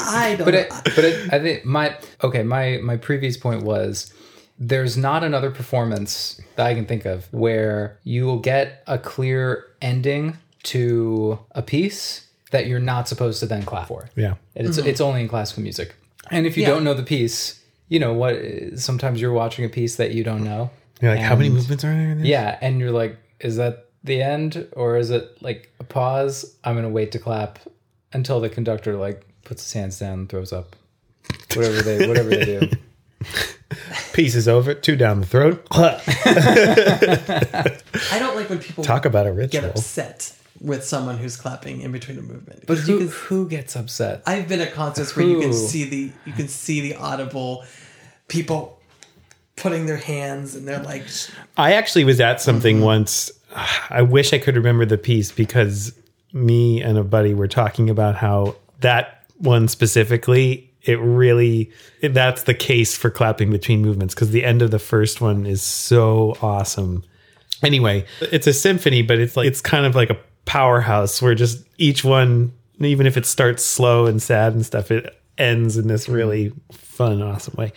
I 0.00 0.34
don't 0.36 0.44
but 0.44 0.54
it, 0.54 0.70
but 0.84 1.04
it, 1.04 1.32
I 1.32 1.38
think 1.38 1.64
my 1.64 1.96
okay. 2.22 2.42
My 2.42 2.78
my 2.82 2.98
previous 2.98 3.38
point 3.38 3.62
was 3.62 4.12
there's 4.60 4.96
not 4.96 5.24
another 5.24 5.50
performance 5.50 6.38
that 6.56 6.66
I 6.66 6.74
can 6.74 6.84
think 6.84 7.06
of 7.06 7.26
where 7.32 7.98
you 8.04 8.26
will 8.26 8.38
get 8.38 8.84
a 8.86 8.98
clear 8.98 9.64
ending 9.80 10.36
to 10.64 11.38
a 11.52 11.62
piece 11.62 12.26
that 12.50 12.66
you're 12.66 12.78
not 12.78 13.08
supposed 13.08 13.40
to 13.40 13.46
then 13.46 13.62
clap 13.62 13.88
for. 13.88 14.10
Yeah. 14.14 14.34
And 14.54 14.66
it's 14.66 14.78
mm-hmm. 14.78 14.86
it's 14.88 15.00
only 15.00 15.22
in 15.22 15.28
classical 15.28 15.62
music. 15.62 15.94
And 16.30 16.46
if 16.46 16.58
you 16.58 16.64
Yeah. 16.64 16.70
don't 16.70 16.84
know 16.84 16.92
the 16.92 17.02
piece, 17.02 17.62
you 17.88 17.98
know 17.98 18.12
what? 18.12 18.36
Sometimes 18.76 19.20
you're 19.20 19.32
watching 19.32 19.64
a 19.64 19.68
piece 19.68 19.96
that 19.96 20.12
you 20.12 20.22
don't 20.22 20.44
know. 20.44 20.70
You're 21.00 21.12
like, 21.12 21.24
how 21.24 21.34
many 21.34 21.48
movements 21.48 21.82
are 21.82 21.94
there? 21.94 22.10
in 22.10 22.18
this? 22.18 22.26
Yeah, 22.26 22.58
and 22.60 22.78
you're 22.78 22.90
like, 22.90 23.16
is 23.40 23.56
that 23.56 23.86
the 24.04 24.20
end 24.20 24.68
or 24.72 24.98
is 24.98 25.10
it 25.10 25.40
like 25.40 25.72
a 25.80 25.84
pause? 25.84 26.54
I'm 26.62 26.76
gonna 26.76 26.90
wait 26.90 27.12
to 27.12 27.18
clap 27.18 27.58
until 28.12 28.40
the 28.40 28.50
conductor 28.50 28.96
like 28.96 29.26
puts 29.44 29.62
his 29.62 29.72
hands 29.72 29.98
down 29.98 30.18
and 30.20 30.28
throws 30.28 30.52
up. 30.52 30.76
Whatever 31.54 31.80
they 31.80 32.06
whatever 32.06 32.28
they 32.28 32.44
do. 32.44 32.70
Piece 34.12 34.34
is 34.34 34.48
over, 34.48 34.74
two 34.74 34.96
down 34.96 35.20
the 35.20 35.26
throat. 35.26 35.64
I 35.70 35.98
don't 38.18 38.34
like 38.34 38.48
when 38.48 38.58
people 38.58 38.82
Talk 38.84 39.04
about 39.04 39.26
a 39.26 39.32
ritual. 39.32 39.62
get 39.62 39.70
upset 39.70 40.36
with 40.60 40.84
someone 40.84 41.18
who's 41.18 41.36
clapping 41.36 41.80
in 41.80 41.92
between 41.92 42.18
a 42.18 42.22
movement. 42.22 42.64
But 42.66 42.78
who, 42.78 42.98
can- 42.98 43.08
who 43.08 43.48
gets 43.48 43.76
upset? 43.76 44.22
I've 44.26 44.48
been 44.48 44.60
at 44.60 44.72
concerts 44.72 45.14
where 45.16 45.26
you 45.26 45.40
can 45.40 45.52
see 45.52 45.84
the 45.84 46.10
you 46.24 46.32
can 46.32 46.48
see 46.48 46.80
the 46.80 46.96
audible 46.96 47.64
people 48.28 48.80
putting 49.56 49.86
their 49.86 49.96
hands 49.96 50.54
and 50.54 50.66
they're 50.66 50.82
like 50.82 51.04
I 51.56 51.74
actually 51.74 52.04
was 52.04 52.20
at 52.20 52.40
something 52.40 52.76
mm-hmm. 52.76 52.84
once. 52.84 53.30
I 53.90 54.02
wish 54.02 54.32
I 54.32 54.38
could 54.38 54.56
remember 54.56 54.84
the 54.84 54.98
piece 54.98 55.32
because 55.32 55.92
me 56.32 56.82
and 56.82 56.96
a 56.98 57.04
buddy 57.04 57.34
were 57.34 57.48
talking 57.48 57.90
about 57.90 58.16
how 58.16 58.56
that 58.80 59.24
one 59.38 59.68
specifically, 59.68 60.69
it 60.82 60.98
really, 61.00 61.70
that's 62.02 62.44
the 62.44 62.54
case 62.54 62.96
for 62.96 63.10
clapping 63.10 63.50
between 63.50 63.82
movements 63.82 64.14
because 64.14 64.30
the 64.30 64.44
end 64.44 64.62
of 64.62 64.70
the 64.70 64.78
first 64.78 65.20
one 65.20 65.46
is 65.46 65.62
so 65.62 66.36
awesome. 66.40 67.04
Anyway, 67.62 68.06
it's 68.20 68.46
a 68.46 68.52
symphony, 68.52 69.02
but 69.02 69.18
it's 69.18 69.36
like, 69.36 69.46
it's 69.46 69.60
kind 69.60 69.84
of 69.84 69.94
like 69.94 70.10
a 70.10 70.18
powerhouse 70.46 71.20
where 71.20 71.34
just 71.34 71.62
each 71.78 72.04
one, 72.04 72.52
even 72.78 73.06
if 73.06 73.16
it 73.16 73.26
starts 73.26 73.64
slow 73.64 74.06
and 74.06 74.22
sad 74.22 74.54
and 74.54 74.64
stuff, 74.64 74.90
it 74.90 75.14
ends 75.36 75.76
in 75.76 75.88
this 75.88 76.08
really 76.08 76.52
fun, 76.72 77.22
awesome 77.22 77.54
way. 77.56 77.72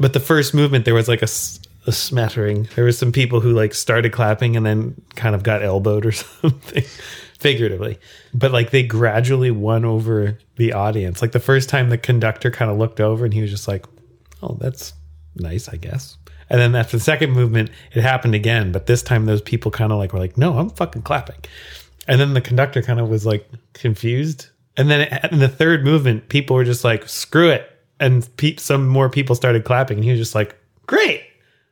But 0.00 0.12
the 0.12 0.20
first 0.20 0.54
movement, 0.54 0.84
there 0.84 0.94
was 0.94 1.08
like 1.08 1.22
a 1.22 1.28
smattering. 1.92 2.68
There 2.74 2.84
was 2.84 2.98
some 2.98 3.12
people 3.12 3.40
who 3.40 3.52
like 3.52 3.74
started 3.74 4.12
clapping 4.12 4.56
and 4.56 4.66
then 4.66 5.00
kind 5.14 5.34
of 5.34 5.42
got 5.42 5.62
elbowed 5.62 6.06
or 6.06 6.12
something, 6.12 6.84
figuratively. 7.38 7.98
But 8.34 8.52
like 8.52 8.70
they 8.70 8.82
gradually 8.82 9.50
won 9.50 9.84
over 9.84 10.38
the 10.58 10.74
audience. 10.74 11.22
Like 11.22 11.32
the 11.32 11.40
first 11.40 11.68
time 11.68 11.88
the 11.88 11.96
conductor 11.96 12.50
kind 12.50 12.70
of 12.70 12.76
looked 12.76 13.00
over 13.00 13.24
and 13.24 13.32
he 13.32 13.40
was 13.40 13.50
just 13.50 13.66
like, 13.66 13.86
oh, 14.42 14.56
that's 14.60 14.92
nice, 15.36 15.68
I 15.68 15.76
guess. 15.76 16.18
And 16.50 16.60
then 16.60 16.74
after 16.74 16.96
the 16.96 17.02
second 17.02 17.32
movement, 17.32 17.70
it 17.92 18.02
happened 18.02 18.34
again. 18.34 18.72
But 18.72 18.86
this 18.86 19.02
time, 19.02 19.26
those 19.26 19.42
people 19.42 19.70
kind 19.70 19.92
of 19.92 19.98
like 19.98 20.12
were 20.12 20.18
like, 20.18 20.36
no, 20.36 20.58
I'm 20.58 20.70
fucking 20.70 21.02
clapping. 21.02 21.36
And 22.06 22.20
then 22.20 22.34
the 22.34 22.40
conductor 22.40 22.82
kind 22.82 23.00
of 23.00 23.08
was 23.08 23.26
like 23.26 23.48
confused. 23.74 24.48
And 24.76 24.90
then 24.90 25.08
in 25.30 25.38
the 25.40 25.48
third 25.48 25.84
movement, 25.84 26.28
people 26.28 26.56
were 26.56 26.64
just 26.64 26.84
like, 26.84 27.08
screw 27.08 27.50
it. 27.50 27.70
And 28.00 28.28
pe- 28.36 28.56
some 28.56 28.88
more 28.88 29.10
people 29.10 29.34
started 29.34 29.64
clapping. 29.64 29.98
And 29.98 30.04
he 30.04 30.10
was 30.10 30.20
just 30.20 30.34
like, 30.34 30.56
great. 30.86 31.22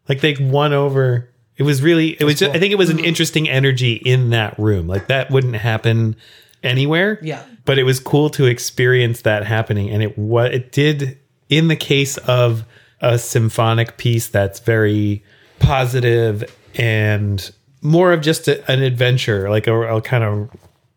Like 0.09 0.21
they 0.21 0.37
won 0.39 0.73
over. 0.73 1.31
It 1.57 1.63
was 1.63 1.83
really, 1.83 2.11
it 2.21 2.25
was 2.25 2.39
just, 2.39 2.55
I 2.55 2.59
think 2.59 2.73
it 2.73 2.77
was 2.79 2.91
an 2.91 2.99
mm-hmm. 2.99 3.07
interesting 3.07 3.49
energy 3.49 3.95
in 3.95 4.31
that 4.31 4.59
room. 4.59 4.87
Like 4.87 5.07
that 5.07 5.31
wouldn't 5.31 5.57
happen 5.57 6.17
anywhere. 6.63 7.19
Yeah. 7.23 7.43
But 7.67 7.79
it 7.79 7.83
was 7.83 8.01
cool 8.01 8.31
to 8.31 8.47
experience 8.47 9.21
that 9.23 9.45
happening. 9.45 9.91
And 9.91 10.03
it 10.03 10.17
what 10.17 10.55
it 10.55 10.73
did 10.73 11.19
in 11.51 11.69
the 11.69 11.77
case 11.77 12.17
of 12.19 12.65
a 13.01 13.19
symphonic 13.19 13.99
piece 13.99 14.29
that's 14.29 14.61
very 14.61 15.23
positive 15.59 16.45
and 16.77 17.53
more 17.83 18.13
of 18.13 18.21
just 18.23 18.49
a, 18.49 18.71
an 18.71 18.83
adventure, 18.83 19.51
like 19.51 19.67
a, 19.67 19.97
a 19.97 20.01
kind 20.01 20.25
of 20.25 20.51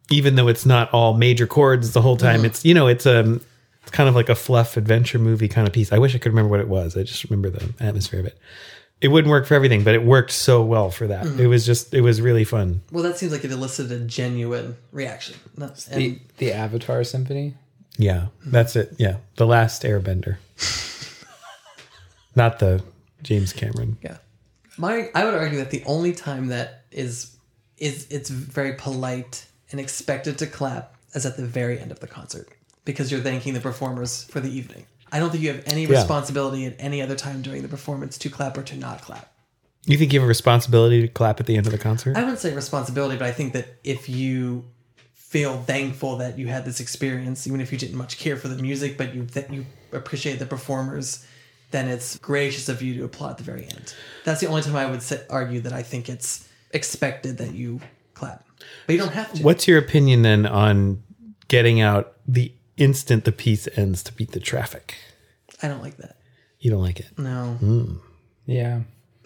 even 0.10 0.36
though 0.36 0.48
it's 0.48 0.66
not 0.66 0.92
all 0.94 1.14
major 1.14 1.46
chords 1.46 1.92
the 1.92 2.02
whole 2.02 2.18
time, 2.18 2.46
it's 2.46 2.66
you 2.66 2.74
know, 2.74 2.88
it's 2.88 3.06
um 3.06 3.42
it's 3.82 3.92
kind 3.92 4.10
of 4.10 4.16
like 4.16 4.30
a 4.30 4.36
fluff 4.36 4.78
adventure 4.78 5.20
movie 5.20 5.48
kind 5.48 5.68
of 5.68 5.74
piece. 5.74 5.92
I 5.92 5.98
wish 5.98 6.16
I 6.16 6.20
could 6.20 6.32
remember 6.32 6.50
what 6.50 6.60
it 6.60 6.68
was. 6.68 6.96
I 6.96 7.04
just 7.04 7.24
remember 7.26 7.50
the 7.50 7.74
atmosphere 7.80 8.20
of 8.20 8.26
it. 8.28 8.38
It 9.02 9.08
wouldn't 9.08 9.30
work 9.32 9.46
for 9.48 9.54
everything, 9.54 9.84
but 9.86 9.96
it 9.96 10.04
worked 10.04 10.32
so 10.32 10.62
well 10.64 10.92
for 10.92 11.08
that. 11.08 11.26
Mm-hmm. 11.26 11.40
It 11.40 11.48
was 11.48 11.66
just 11.66 11.94
it 11.94 12.02
was 12.02 12.20
really 12.22 12.44
fun. 12.44 12.82
well 12.92 13.04
that 13.04 13.18
seems 13.18 13.32
like 13.32 13.46
it 13.46 13.52
elicited 13.52 14.02
a 14.02 14.04
genuine 14.06 14.76
reaction. 14.92 15.36
Not- 15.56 15.78
The 15.78 15.94
and 16.06 16.20
the 16.38 16.52
Avatar 16.54 17.04
Symphony. 17.04 17.56
Yeah, 17.98 18.28
that's 18.46 18.76
it. 18.76 18.96
Yeah, 18.98 19.18
the 19.36 19.46
last 19.46 19.84
Airbender, 19.84 20.38
not 22.36 22.60
the 22.60 22.84
James 23.24 23.54
Cameron. 23.54 23.98
yeah. 24.02 24.18
My 24.78 25.10
I 25.14 25.26
would 25.26 25.34
argue 25.34 25.58
that 25.60 25.72
the 25.72 25.84
only 25.86 26.14
time 26.14 26.48
that 26.48 26.84
is 26.92 27.36
is 27.78 28.08
it's 28.10 28.30
very 28.30 28.74
polite 28.74 29.46
and 29.72 29.80
expected 29.80 30.38
to 30.40 30.48
clap 30.48 30.96
is 31.14 31.26
at 31.26 31.36
the 31.38 31.46
very 31.46 31.80
end 31.80 31.92
of 31.92 32.00
the 32.00 32.08
concert 32.08 32.48
because 32.86 33.12
you're 33.12 33.22
thanking 33.22 33.54
the 33.54 33.60
performers 33.60 34.24
for 34.26 34.40
the 34.40 34.50
evening. 34.50 34.86
I 35.12 35.20
don't 35.20 35.30
think 35.32 35.44
you 35.44 35.52
have 35.54 35.64
any 35.66 35.84
Yeah. 35.84 35.98
responsibility 36.00 36.66
at 36.66 36.76
any 36.80 37.02
other 37.02 37.16
time 37.16 37.42
during 37.42 37.62
the 37.62 37.68
performance 37.68 38.18
to 38.20 38.30
clap 38.30 38.58
or 38.58 38.64
to 38.64 38.76
not 38.76 39.02
clap. 39.02 39.32
You 39.86 39.98
think 39.98 40.14
you 40.14 40.20
have 40.20 40.26
a 40.26 40.28
responsibility 40.28 41.02
to 41.02 41.08
clap 41.08 41.40
at 41.40 41.46
the 41.46 41.56
end 41.56 41.66
of 41.66 41.72
the 41.72 41.78
concert? 41.78 42.16
I 42.18 42.22
wouldn't 42.22 42.40
say 42.40 42.54
responsibility, 42.54 43.18
but 43.18 43.26
I 43.28 43.32
think 43.32 43.54
that 43.54 43.78
if 43.84 44.10
you 44.10 44.66
feel 45.14 45.62
thankful 45.64 46.18
that 46.18 46.38
you 46.38 46.48
had 46.48 46.66
this 46.66 46.80
experience, 46.80 47.48
even 47.48 47.62
if 47.62 47.72
you 47.72 47.78
didn't 47.78 47.96
much 47.98 48.18
care 48.18 48.36
for 48.36 48.48
the 48.48 48.62
music, 48.62 48.98
but 48.98 49.14
you 49.16 49.26
that 49.26 49.54
you 49.54 49.66
appreciate 49.94 50.40
the 50.40 50.46
performers, 50.46 51.26
then 51.72 51.88
it's 51.88 52.18
gracious 52.18 52.68
of 52.68 52.82
you 52.82 52.96
to 52.96 53.04
applaud 53.06 53.32
at 53.32 53.38
the 53.38 53.44
very 53.44 53.64
end. 53.64 53.94
That's 54.26 54.42
the 54.42 54.48
only 54.48 54.62
time 54.64 54.76
I 54.76 54.86
would 54.88 55.02
say, 55.02 55.22
argue 55.30 55.62
that 55.62 55.74
I 55.74 55.84
think 55.84 56.10
it's 56.10 56.48
expected 56.72 57.38
that 57.38 57.54
you 57.54 57.80
clap, 58.16 58.44
but 58.86 58.94
you 58.94 59.00
don't 59.00 59.14
have 59.14 59.32
to. 59.34 59.44
What's 59.44 59.68
your 59.68 59.78
opinion 59.78 60.24
then 60.24 60.46
on 60.46 61.02
getting 61.48 61.80
out 61.80 62.14
the 62.28 62.52
instant 62.80 63.26
the 63.26 63.32
piece 63.32 63.68
ends 63.76 64.02
to 64.04 64.14
beat 64.14 64.32
the 64.32 64.40
traffic? 64.40 64.96
I 65.62 65.68
don't 65.68 65.82
like 65.82 65.98
that. 65.98 66.18
You 66.60 66.72
don't 66.72 66.82
like 66.82 67.00
it. 67.00 67.08
No, 67.18 67.56
hmm. 67.60 67.96
Yeah. 68.46 68.82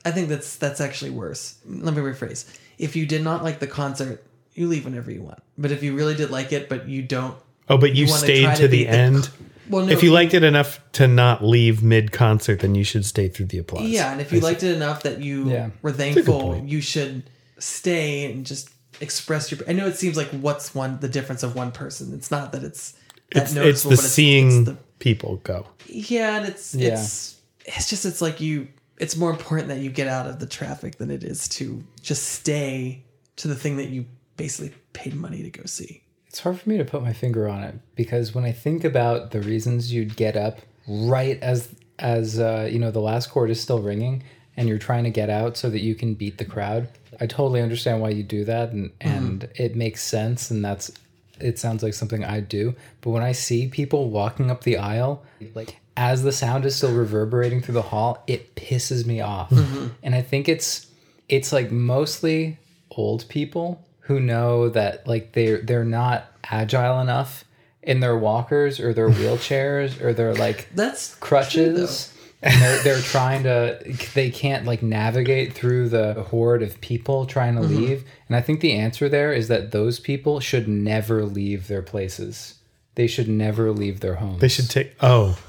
I 0.06 0.12
think 0.12 0.28
that's 0.30 0.58
that's 0.58 0.82
actually 0.82 1.12
worse. 1.12 1.56
Let 1.66 1.94
me 1.94 2.02
rephrase. 2.02 2.46
If 2.78 2.96
you 2.96 3.06
did 3.06 3.24
not 3.24 3.44
like 3.44 3.60
the 3.60 3.68
concert, 3.68 4.24
you 4.54 4.68
leave 4.68 4.86
whenever 4.86 5.12
you 5.12 5.22
want. 5.24 5.39
But 5.58 5.72
if 5.72 5.82
you 5.84 5.96
really 5.96 6.16
did 6.16 6.30
like 6.30 6.52
it, 6.52 6.68
but 6.70 6.88
you 6.89 7.02
don't 7.04 7.38
Oh, 7.70 7.78
but 7.78 7.96
you, 7.96 8.08
wanna 8.08 8.20
stayed 8.20 8.50
to, 8.56 8.62
to 8.63 8.68
the 8.68 8.80
beat 8.80 8.84
the- 8.92 8.98
end. 8.98 9.30
well, 9.70 9.86
no, 9.86 9.92
if 9.94 10.04
you 10.04 10.12
liked 10.12 10.34
it 10.34 10.44
enough 10.44 10.80
to 10.94 11.08
not 11.08 11.44
leave 11.44 11.82
mid 11.82 12.12
concert, 12.12 12.60
then 12.60 12.76
you 12.76 12.84
should 12.84 13.06
stay 13.06 13.30
through 13.30 13.46
the 13.46 13.58
applause. 13.60 13.88
Yeah, 13.88 14.12
and 14.12 14.20
if 14.20 14.34
you 14.34 14.42
liked 14.42 14.63
it 14.63 14.76
enough 14.76 15.04
that 15.04 15.22
you 15.22 15.50
Yeah. 15.50 15.70
were 15.82 15.94
thankful, 15.94 16.62
you 16.66 16.82
should 16.82 17.24
stay 17.58 18.30
and 18.32 18.46
just 18.46 18.70
express 19.00 19.52
your. 19.52 19.62
I 19.68 19.72
know 19.74 19.88
it 19.88 19.96
seems 19.96 20.18
like 20.18 20.28
what's 20.32 20.76
one 20.76 21.00
the 21.00 21.08
difference 21.08 21.44
of 21.44 21.56
one 21.56 21.72
person. 21.72 22.13
It's 22.13 22.30
not 22.30 22.52
that 22.52 22.63
it's 22.63 22.92
that 22.92 23.00
it's, 23.36 23.56
it's 23.56 23.84
the 23.84 23.98
seeing 23.98 24.48
it's 24.62 24.69
the, 24.69 24.78
people 25.00 25.38
go. 25.43 25.67
yeah, 25.88 26.38
and 26.38 26.48
it's 26.48 26.74
Yeah. 26.76 26.93
it's 26.93 27.38
it's 27.65 27.89
just 27.89 28.06
it's 28.06 28.22
like 28.22 28.39
you. 28.41 28.67
It's 29.00 29.15
more 29.17 29.32
important 29.32 29.67
that 29.69 29.80
you 29.80 29.89
get 29.89 30.08
out 30.08 30.28
of 30.28 30.39
the 30.39 30.46
traffic 30.46 30.98
than 30.98 31.10
it 31.10 31.24
is 31.24 31.48
to 31.50 31.84
just 32.02 32.24
stay 32.26 33.04
to 33.38 33.48
the 33.48 33.56
thing 33.56 33.78
that 33.78 33.89
you 33.89 34.06
basically 34.38 34.74
paid 34.93 35.15
money 35.15 35.41
to 35.43 35.50
go 35.50 35.63
see. 35.65 36.04
It's 36.28 36.39
hard 36.39 36.60
for 36.60 36.69
me 36.69 36.78
to 36.78 36.86
put 36.86 37.02
my 37.04 37.13
finger 37.13 37.48
on 37.48 37.63
it 37.63 37.76
because 37.96 38.34
when 38.36 38.43
I 38.46 38.52
think 38.52 38.84
about 38.84 39.32
the 39.32 39.41
reasons 39.41 39.91
you'd 39.93 40.15
get 40.15 40.36
up 40.38 40.60
right 40.88 41.41
as 41.41 41.69
as 42.00 42.39
uh, 42.39 42.67
you 42.72 42.80
know 42.80 42.91
the 42.91 43.02
last 43.02 43.30
chord 43.30 43.50
is 43.50 43.60
still 43.62 43.80
ringing 43.82 44.24
and 44.56 44.67
you're 44.69 44.78
trying 44.78 45.04
to 45.04 45.10
get 45.10 45.30
out 45.30 45.58
so 45.58 45.69
that 45.69 45.82
you 45.82 45.96
can 45.96 46.13
beat 46.13 46.38
the 46.38 46.46
crowd, 46.46 46.88
I 47.19 47.26
totally 47.26 47.62
understand 47.62 48.02
why 48.02 48.10
you 48.10 48.24
do 48.24 48.46
that 48.46 48.72
and 48.72 48.91
and 49.02 49.50
it 49.56 49.76
makes 49.76 50.04
sense 50.04 50.52
and 50.52 50.63
that's 50.63 50.91
it 51.39 51.60
sounds 51.60 51.84
like 51.84 51.93
something 51.93 52.24
I 52.24 52.39
do. 52.39 52.76
But 53.02 53.12
when 53.12 53.24
I 53.24 53.32
see 53.32 53.67
people 53.67 54.10
walking 54.10 54.52
up 54.52 54.63
the 54.63 54.78
aisle, 54.78 55.24
like 55.56 55.80
as 55.96 56.24
the 56.24 56.32
sound 56.32 56.65
is 56.65 56.76
still 56.76 56.93
reverberating 56.93 57.62
through 57.62 57.76
the 57.76 57.82
hall, 57.82 58.24
it 58.28 58.56
pisses 58.56 59.06
me 59.06 59.22
off. 59.22 59.50
Mm-hmm. 59.50 59.88
And 60.02 60.15
I 60.15 60.22
think 60.22 60.48
it's 60.50 60.88
it's 61.30 61.52
like 61.52 61.72
mostly 61.72 62.58
old 62.91 63.28
people 63.30 63.84
who 64.02 64.19
know 64.19 64.69
that 64.69 65.08
like 65.08 65.34
they're 65.34 65.62
they're 65.62 65.86
not 65.86 66.32
agile 66.43 67.00
enough 67.00 67.46
in 67.82 68.00
their 68.00 68.17
walkers 68.17 68.80
or 68.80 68.93
their 68.93 69.10
wheelchairs 69.10 70.02
or 70.02 70.13
their 70.13 70.34
like 70.34 70.69
That's 70.74 71.15
crutches 71.15 72.12
and 72.43 72.62
they're, 72.62 72.84
they're 72.84 73.01
trying 73.01 73.43
to 73.43 73.79
they 74.13 74.29
can't 74.29 74.65
like 74.65 74.84
navigate 74.84 75.53
through 75.53 75.89
the 75.89 76.13
horde 76.29 76.62
of 76.62 76.79
people 76.82 77.25
trying 77.25 77.56
to 77.56 77.62
mm-hmm. 77.62 77.75
leave 77.75 78.03
and 78.27 78.36
i 78.36 78.41
think 78.41 78.60
the 78.60 78.73
answer 78.73 79.08
there 79.10 79.32
is 79.32 79.47
that 79.47 79.71
those 79.71 79.99
people 79.99 80.39
should 80.39 80.67
never 80.67 81.23
leave 81.23 81.67
their 81.67 81.82
places 81.82 82.56
they 82.95 83.08
should 83.08 83.27
never 83.27 83.71
leave 83.71 84.01
their 84.01 84.15
homes 84.15 84.39
They 84.41 84.49
should 84.49 84.69
take 84.69 84.93
oh 85.01 85.39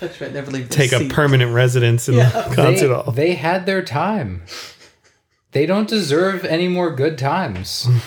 That's 0.00 0.20
right. 0.20 0.32
Never 0.32 0.50
leave. 0.50 0.68
the 0.68 0.74
take 0.74 0.92
a 0.92 1.08
permanent 1.08 1.52
residence 1.54 2.08
in 2.08 2.14
Yeah. 2.14 2.30
the 2.48 2.54
concert 2.56 2.88
they, 2.88 2.94
hall. 2.94 3.12
they 3.12 3.34
had 3.34 3.66
their 3.66 3.82
time 3.82 4.42
they 5.52 5.66
don't 5.66 5.88
deserve 5.88 6.44
any 6.44 6.68
more 6.68 6.90
good 6.90 7.18
times 7.18 7.88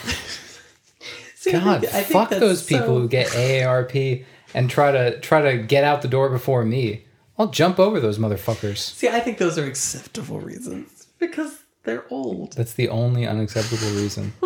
See, 1.35 1.53
I 1.53 1.59
God, 1.59 1.81
think- 1.81 1.93
I 1.93 2.03
think 2.03 2.13
fuck 2.13 2.29
those 2.29 2.63
people 2.63 2.87
so- 2.87 2.99
who 2.99 3.07
get 3.09 3.27
AARP 3.27 4.23
and 4.53 4.69
try 4.69 4.91
to 4.91 5.19
try 5.19 5.41
to 5.51 5.57
get 5.61 5.83
out 5.83 6.01
the 6.01 6.07
door 6.07 6.29
before 6.29 6.63
me. 6.63 7.03
I'll 7.37 7.47
jump 7.47 7.79
over 7.79 7.99
those 7.99 8.19
motherfuckers. 8.19 8.77
See, 8.77 9.07
I 9.07 9.19
think 9.19 9.37
those 9.39 9.57
are 9.57 9.65
acceptable 9.65 10.39
reasons 10.39 11.07
because 11.19 11.63
they're 11.83 12.05
old. 12.09 12.53
That's 12.53 12.73
the 12.73 12.89
only 12.89 13.25
unacceptable 13.25 13.89
reason. 13.95 14.33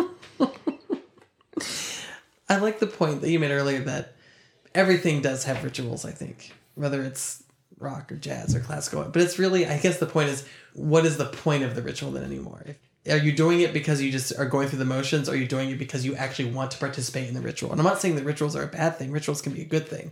I 2.48 2.56
like 2.56 2.78
the 2.78 2.86
point 2.86 3.20
that 3.20 3.30
you 3.30 3.38
made 3.38 3.50
earlier 3.50 3.80
that 3.80 4.14
everything 4.74 5.20
does 5.20 5.44
have 5.44 5.62
rituals, 5.62 6.06
I 6.06 6.12
think, 6.12 6.52
whether 6.76 7.02
it's 7.02 7.42
rock 7.78 8.10
or 8.10 8.16
jazz 8.16 8.54
or 8.54 8.60
classical. 8.60 9.04
But 9.04 9.20
it's 9.22 9.38
really, 9.38 9.66
I 9.66 9.78
guess 9.78 9.98
the 9.98 10.06
point 10.06 10.30
is, 10.30 10.46
what 10.72 11.04
is 11.04 11.18
the 11.18 11.26
point 11.26 11.64
of 11.64 11.74
the 11.74 11.82
ritual 11.82 12.10
then 12.10 12.24
anymore? 12.24 12.64
Are 13.10 13.18
you 13.18 13.32
doing 13.32 13.60
it 13.60 13.72
because 13.72 14.02
you 14.02 14.10
just 14.10 14.38
are 14.38 14.46
going 14.46 14.68
through 14.68 14.80
the 14.80 14.84
motions, 14.84 15.28
or 15.28 15.32
are 15.32 15.36
you 15.36 15.46
doing 15.46 15.70
it 15.70 15.78
because 15.78 16.04
you 16.04 16.14
actually 16.14 16.50
want 16.50 16.70
to 16.72 16.78
participate 16.78 17.28
in 17.28 17.34
the 17.34 17.40
ritual? 17.40 17.70
And 17.70 17.80
I'm 17.80 17.86
not 17.86 18.00
saying 18.00 18.16
that 18.16 18.24
rituals 18.24 18.56
are 18.56 18.62
a 18.62 18.68
bad 18.68 18.96
thing. 18.96 19.12
Rituals 19.12 19.40
can 19.40 19.52
be 19.52 19.62
a 19.62 19.66
good 19.66 19.88
thing, 19.88 20.10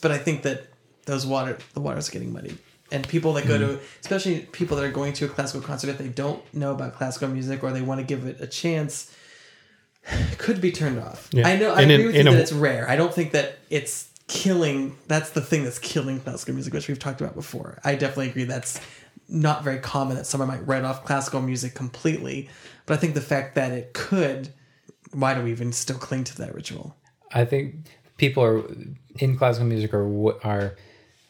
but 0.00 0.10
I 0.10 0.18
think 0.18 0.42
that 0.42 0.68
those 1.06 1.26
water, 1.26 1.58
the 1.74 1.80
water's 1.80 2.08
getting 2.08 2.32
muddy. 2.32 2.56
And 2.92 3.06
people 3.08 3.32
that 3.34 3.46
go 3.46 3.58
to, 3.58 3.66
hmm. 3.74 3.84
especially 4.00 4.40
people 4.40 4.76
that 4.76 4.84
are 4.84 4.92
going 4.92 5.12
to 5.14 5.24
a 5.24 5.28
classical 5.28 5.60
concert, 5.60 5.90
if 5.90 5.98
they 5.98 6.08
don't 6.08 6.42
know 6.54 6.72
about 6.72 6.94
classical 6.94 7.28
music 7.28 7.64
or 7.64 7.72
they 7.72 7.82
want 7.82 8.00
to 8.00 8.06
give 8.06 8.26
it 8.26 8.40
a 8.40 8.46
chance, 8.46 9.14
could 10.38 10.60
be 10.60 10.70
turned 10.70 10.98
off. 10.98 11.28
Yeah. 11.32 11.48
I 11.48 11.56
know. 11.56 11.72
I 11.72 11.82
in- 11.82 11.90
agree 11.90 12.06
with 12.06 12.14
you 12.14 12.20
a- 12.22 12.24
that 12.24 12.40
it's 12.40 12.52
rare. 12.52 12.88
I 12.88 12.96
don't 12.96 13.12
think 13.12 13.32
that 13.32 13.58
it's 13.70 14.10
killing. 14.26 14.96
That's 15.06 15.30
the 15.30 15.40
thing 15.40 15.64
that's 15.64 15.78
killing 15.78 16.20
classical 16.20 16.54
music, 16.54 16.72
which 16.72 16.88
we've 16.88 16.98
talked 16.98 17.20
about 17.20 17.34
before. 17.34 17.78
I 17.84 17.94
definitely 17.94 18.30
agree. 18.30 18.44
That's 18.44 18.80
not 19.28 19.64
very 19.64 19.78
common 19.78 20.16
that 20.16 20.26
someone 20.26 20.48
might 20.48 20.66
write 20.66 20.84
off 20.84 21.04
classical 21.04 21.40
music 21.40 21.74
completely. 21.74 22.48
But 22.86 22.94
I 22.94 22.96
think 22.98 23.14
the 23.14 23.20
fact 23.20 23.54
that 23.54 23.72
it 23.72 23.94
could, 23.94 24.50
why 25.12 25.34
do 25.34 25.42
we 25.42 25.50
even 25.50 25.72
still 25.72 25.96
cling 25.96 26.24
to 26.24 26.36
that 26.38 26.54
ritual? 26.54 26.96
I 27.32 27.44
think 27.44 27.86
people 28.16 28.44
are 28.44 28.62
in 29.18 29.36
classical 29.36 29.66
music 29.66 29.92
are 29.94 30.06
are 30.44 30.76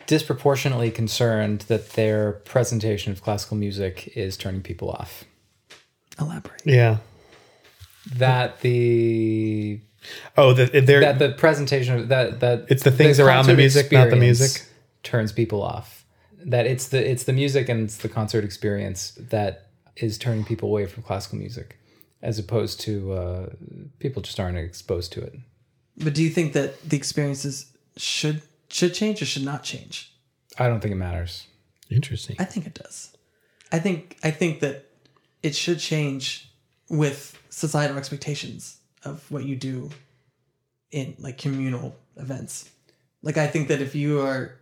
disproportionately 0.06 0.90
concerned 0.90 1.60
that 1.62 1.90
their 1.90 2.32
presentation 2.32 3.12
of 3.12 3.22
classical 3.22 3.56
music 3.56 4.12
is 4.16 4.36
turning 4.36 4.62
people 4.62 4.90
off. 4.90 5.24
Elaborate. 6.20 6.62
Yeah. 6.64 6.98
That 8.16 8.60
the 8.60 9.80
Oh, 10.36 10.52
the, 10.52 10.66
they're 10.80 11.00
that 11.00 11.18
the 11.18 11.30
presentation 11.30 11.94
of 11.98 12.08
that 12.08 12.40
that 12.40 12.66
It's 12.68 12.82
the 12.82 12.90
things 12.90 13.18
around 13.18 13.46
the 13.46 13.54
music, 13.54 13.90
not 13.90 14.10
the 14.10 14.16
music? 14.16 14.66
turns 15.02 15.32
people 15.32 15.62
off. 15.62 16.04
That 16.44 16.66
it's 16.66 16.88
the 16.88 17.10
it's 17.10 17.24
the 17.24 17.32
music 17.32 17.68
and 17.68 17.84
it's 17.84 17.96
the 17.96 18.08
concert 18.08 18.44
experience 18.44 19.12
that 19.18 19.68
is 19.96 20.18
turning 20.18 20.44
people 20.44 20.68
away 20.68 20.86
from 20.86 21.02
classical 21.02 21.38
music, 21.38 21.78
as 22.20 22.38
opposed 22.38 22.80
to 22.80 23.12
uh, 23.12 23.46
people 23.98 24.20
just 24.20 24.38
aren't 24.38 24.58
exposed 24.58 25.12
to 25.12 25.22
it. 25.22 25.34
But 25.96 26.14
do 26.14 26.22
you 26.22 26.30
think 26.30 26.52
that 26.52 26.82
the 26.88 26.96
experiences 26.96 27.72
should 27.96 28.42
should 28.68 28.94
change 28.94 29.22
or 29.22 29.26
should 29.26 29.44
not 29.44 29.62
change? 29.62 30.12
I 30.58 30.68
don't 30.68 30.80
think 30.80 30.92
it 30.92 30.98
matters. 30.98 31.46
interesting. 31.90 32.36
I 32.38 32.44
think 32.44 32.66
it 32.66 32.74
does. 32.74 33.16
I 33.72 33.78
think 33.78 34.16
I 34.22 34.30
think 34.30 34.60
that 34.60 34.86
it 35.42 35.54
should 35.54 35.78
change 35.78 36.50
with 36.88 37.38
societal 37.50 37.98
expectations 37.98 38.78
of 39.04 39.30
what 39.30 39.44
you 39.44 39.56
do 39.56 39.90
in 40.90 41.14
like 41.18 41.38
communal 41.38 41.96
events. 42.16 42.70
Like 43.22 43.36
I 43.36 43.46
think 43.46 43.68
that 43.68 43.80
if 43.80 43.94
you 43.94 44.20
are 44.20 44.56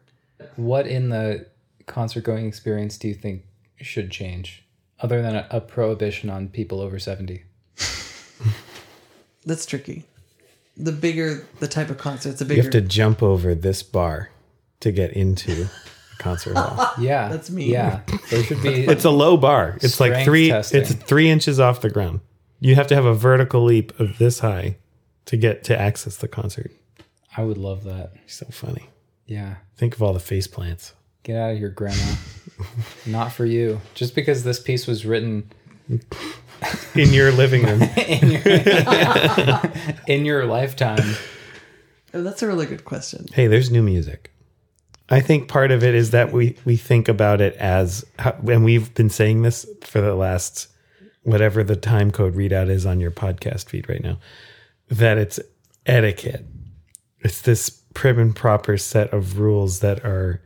What 0.56 0.86
in 0.86 1.10
the 1.10 1.46
concert 1.86 2.24
going 2.24 2.46
experience 2.46 2.96
do 2.98 3.08
you 3.08 3.14
think 3.14 3.44
should 3.80 4.10
change, 4.10 4.64
other 5.00 5.20
than 5.20 5.36
a, 5.36 5.46
a 5.50 5.60
prohibition 5.60 6.30
on 6.30 6.48
people 6.48 6.80
over 6.80 6.98
seventy? 6.98 7.44
that's 9.44 9.66
tricky. 9.66 10.04
The 10.76 10.92
bigger 10.92 11.46
the 11.60 11.68
type 11.68 11.90
of 11.90 11.98
concert, 11.98 12.30
it's 12.30 12.40
a 12.42 12.44
You 12.46 12.62
have 12.62 12.70
to 12.72 12.80
jump 12.80 13.22
over 13.22 13.54
this 13.54 13.82
bar 13.82 14.30
to 14.80 14.90
get 14.90 15.12
into 15.12 15.64
a 15.64 16.16
concert 16.22 16.56
hall. 16.56 16.92
Yeah, 16.98 17.28
That's 17.28 17.50
me. 17.50 17.70
Yeah, 17.72 18.00
there 18.30 18.42
should 18.42 18.62
be. 18.62 18.86
It's 18.88 19.04
a 19.04 19.10
low 19.10 19.36
bar. 19.36 19.78
It's 19.82 20.00
like 20.00 20.24
three. 20.24 20.48
testing. 20.48 20.80
It's 20.80 20.92
three 20.94 21.28
inches 21.28 21.60
off 21.60 21.80
the 21.80 21.90
ground. 21.90 22.20
You 22.60 22.74
have 22.76 22.86
to 22.88 22.94
have 22.94 23.04
a 23.04 23.14
vertical 23.14 23.64
leap 23.64 23.98
of 24.00 24.18
this 24.18 24.38
high 24.40 24.76
to 25.26 25.36
get 25.36 25.64
to 25.64 25.78
access 25.78 26.16
the 26.16 26.28
concert. 26.28 26.70
I 27.36 27.44
would 27.44 27.58
love 27.58 27.84
that. 27.84 28.12
So 28.26 28.46
funny. 28.50 28.88
Yeah. 29.26 29.56
Think 29.76 29.94
of 29.94 30.02
all 30.02 30.12
the 30.12 30.20
face 30.20 30.46
plants. 30.46 30.94
Get 31.22 31.36
out 31.36 31.52
of 31.52 31.58
here, 31.58 31.70
grandma. 31.70 32.14
Not 33.06 33.32
for 33.32 33.46
you. 33.46 33.80
Just 33.94 34.14
because 34.14 34.44
this 34.44 34.60
piece 34.60 34.86
was 34.86 35.06
written 35.06 35.50
in 36.94 37.12
your 37.12 37.32
living 37.32 37.64
room. 37.64 37.82
in 37.96 38.30
your, 38.30 39.62
in 40.06 40.24
your 40.24 40.44
lifetime. 40.46 41.16
Oh, 42.14 42.22
that's 42.22 42.42
a 42.42 42.46
really 42.46 42.66
good 42.66 42.84
question. 42.84 43.26
hey, 43.32 43.46
there's 43.46 43.70
new 43.70 43.82
music. 43.82 44.30
I 45.08 45.20
think 45.20 45.48
part 45.48 45.70
of 45.70 45.82
it 45.82 45.94
is 45.94 46.10
that 46.12 46.32
we 46.32 46.56
we 46.64 46.76
think 46.76 47.08
about 47.08 47.40
it 47.40 47.54
as, 47.56 48.04
and 48.18 48.64
we've 48.64 48.94
been 48.94 49.10
saying 49.10 49.42
this 49.42 49.66
for 49.82 50.00
the 50.00 50.14
last 50.14 50.68
whatever 51.22 51.62
the 51.62 51.76
time 51.76 52.10
code 52.10 52.34
readout 52.34 52.68
is 52.68 52.86
on 52.86 52.98
your 53.00 53.10
podcast 53.10 53.68
feed 53.68 53.88
right 53.88 54.02
now, 54.02 54.18
that 54.88 55.18
it's 55.18 55.38
etiquette. 55.86 56.46
It's 57.20 57.42
this 57.42 57.70
prim 57.94 58.18
and 58.18 58.34
proper 58.34 58.76
set 58.76 59.12
of 59.12 59.38
rules 59.38 59.80
that 59.80 60.04
are 60.04 60.42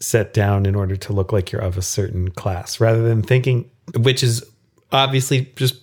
set 0.00 0.34
down 0.34 0.66
in 0.66 0.74
order 0.74 0.96
to 0.96 1.12
look 1.12 1.32
like 1.32 1.52
you're 1.52 1.62
of 1.62 1.78
a 1.78 1.82
certain 1.82 2.30
class, 2.30 2.80
rather 2.80 3.02
than 3.02 3.22
thinking, 3.22 3.70
which 3.96 4.22
is 4.22 4.44
obviously 4.94 5.52
just 5.56 5.76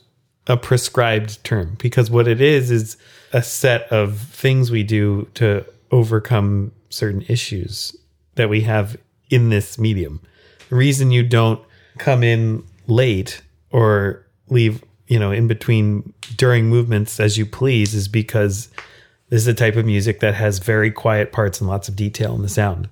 a 0.48 0.58
prescribed 0.58 1.44
term 1.44 1.76
because 1.80 2.10
what 2.10 2.28
it 2.28 2.42
is 2.42 2.72
is 2.72 2.98
a 3.34 3.44
set 3.44 3.84
of 3.92 4.18
things 4.18 4.72
we 4.72 4.84
do 4.84 5.28
to 5.36 5.66
overcome 5.92 6.72
certain 6.90 7.24
issues 7.28 7.96
that 8.36 8.50
we 8.50 8.62
have 8.62 8.98
in 9.30 9.50
this 9.50 9.78
medium. 9.78 10.22
The 10.70 10.76
reason 10.76 11.12
you 11.12 11.24
don't 11.24 11.62
come 11.98 12.24
in 12.24 12.64
late 12.88 13.42
or 13.72 14.26
leave, 14.50 14.84
you 15.08 15.20
know, 15.20 15.32
in 15.32 15.48
between 15.48 16.14
during 16.36 16.70
movements 16.70 17.20
as 17.20 17.38
you 17.38 17.46
please 17.46 17.94
is 17.94 18.08
because 18.08 18.70
this 19.30 19.42
is 19.42 19.48
a 19.48 19.54
type 19.54 19.76
of 19.76 19.86
music 19.86 20.20
that 20.20 20.34
has 20.34 20.60
very 20.60 20.92
quiet 20.92 21.32
parts 21.32 21.62
and 21.62 21.70
lots 21.70 21.88
of 21.88 21.96
detail 21.96 22.36
in 22.36 22.42
the 22.42 22.50
sound. 22.50 22.90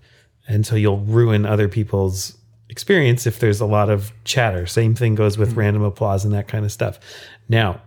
And 0.48 0.66
so 0.66 0.76
you'll 0.76 1.00
ruin 1.00 1.46
other 1.46 1.68
people's 1.68 2.38
experience 2.70 3.26
if 3.26 3.40
there's 3.40 3.60
a 3.60 3.66
lot 3.66 3.90
of 3.90 4.12
chatter. 4.24 4.66
Same 4.66 4.96
thing 4.96 5.16
goes 5.16 5.38
with 5.38 5.50
mm-hmm. 5.50 5.60
random 5.60 5.84
applause 5.84 6.24
and 6.24 6.34
that 6.34 6.48
kind 6.48 6.66
of 6.66 6.72
stuff. 6.72 7.00
Now, 7.48 7.82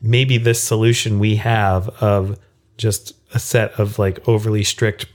maybe 0.00 0.38
this 0.38 0.62
solution 0.62 1.18
we 1.18 1.36
have 1.36 1.88
of 2.02 2.38
just 2.76 3.14
a 3.34 3.38
set 3.38 3.72
of 3.80 3.98
like 3.98 4.26
overly 4.28 4.62
strict 4.62 5.06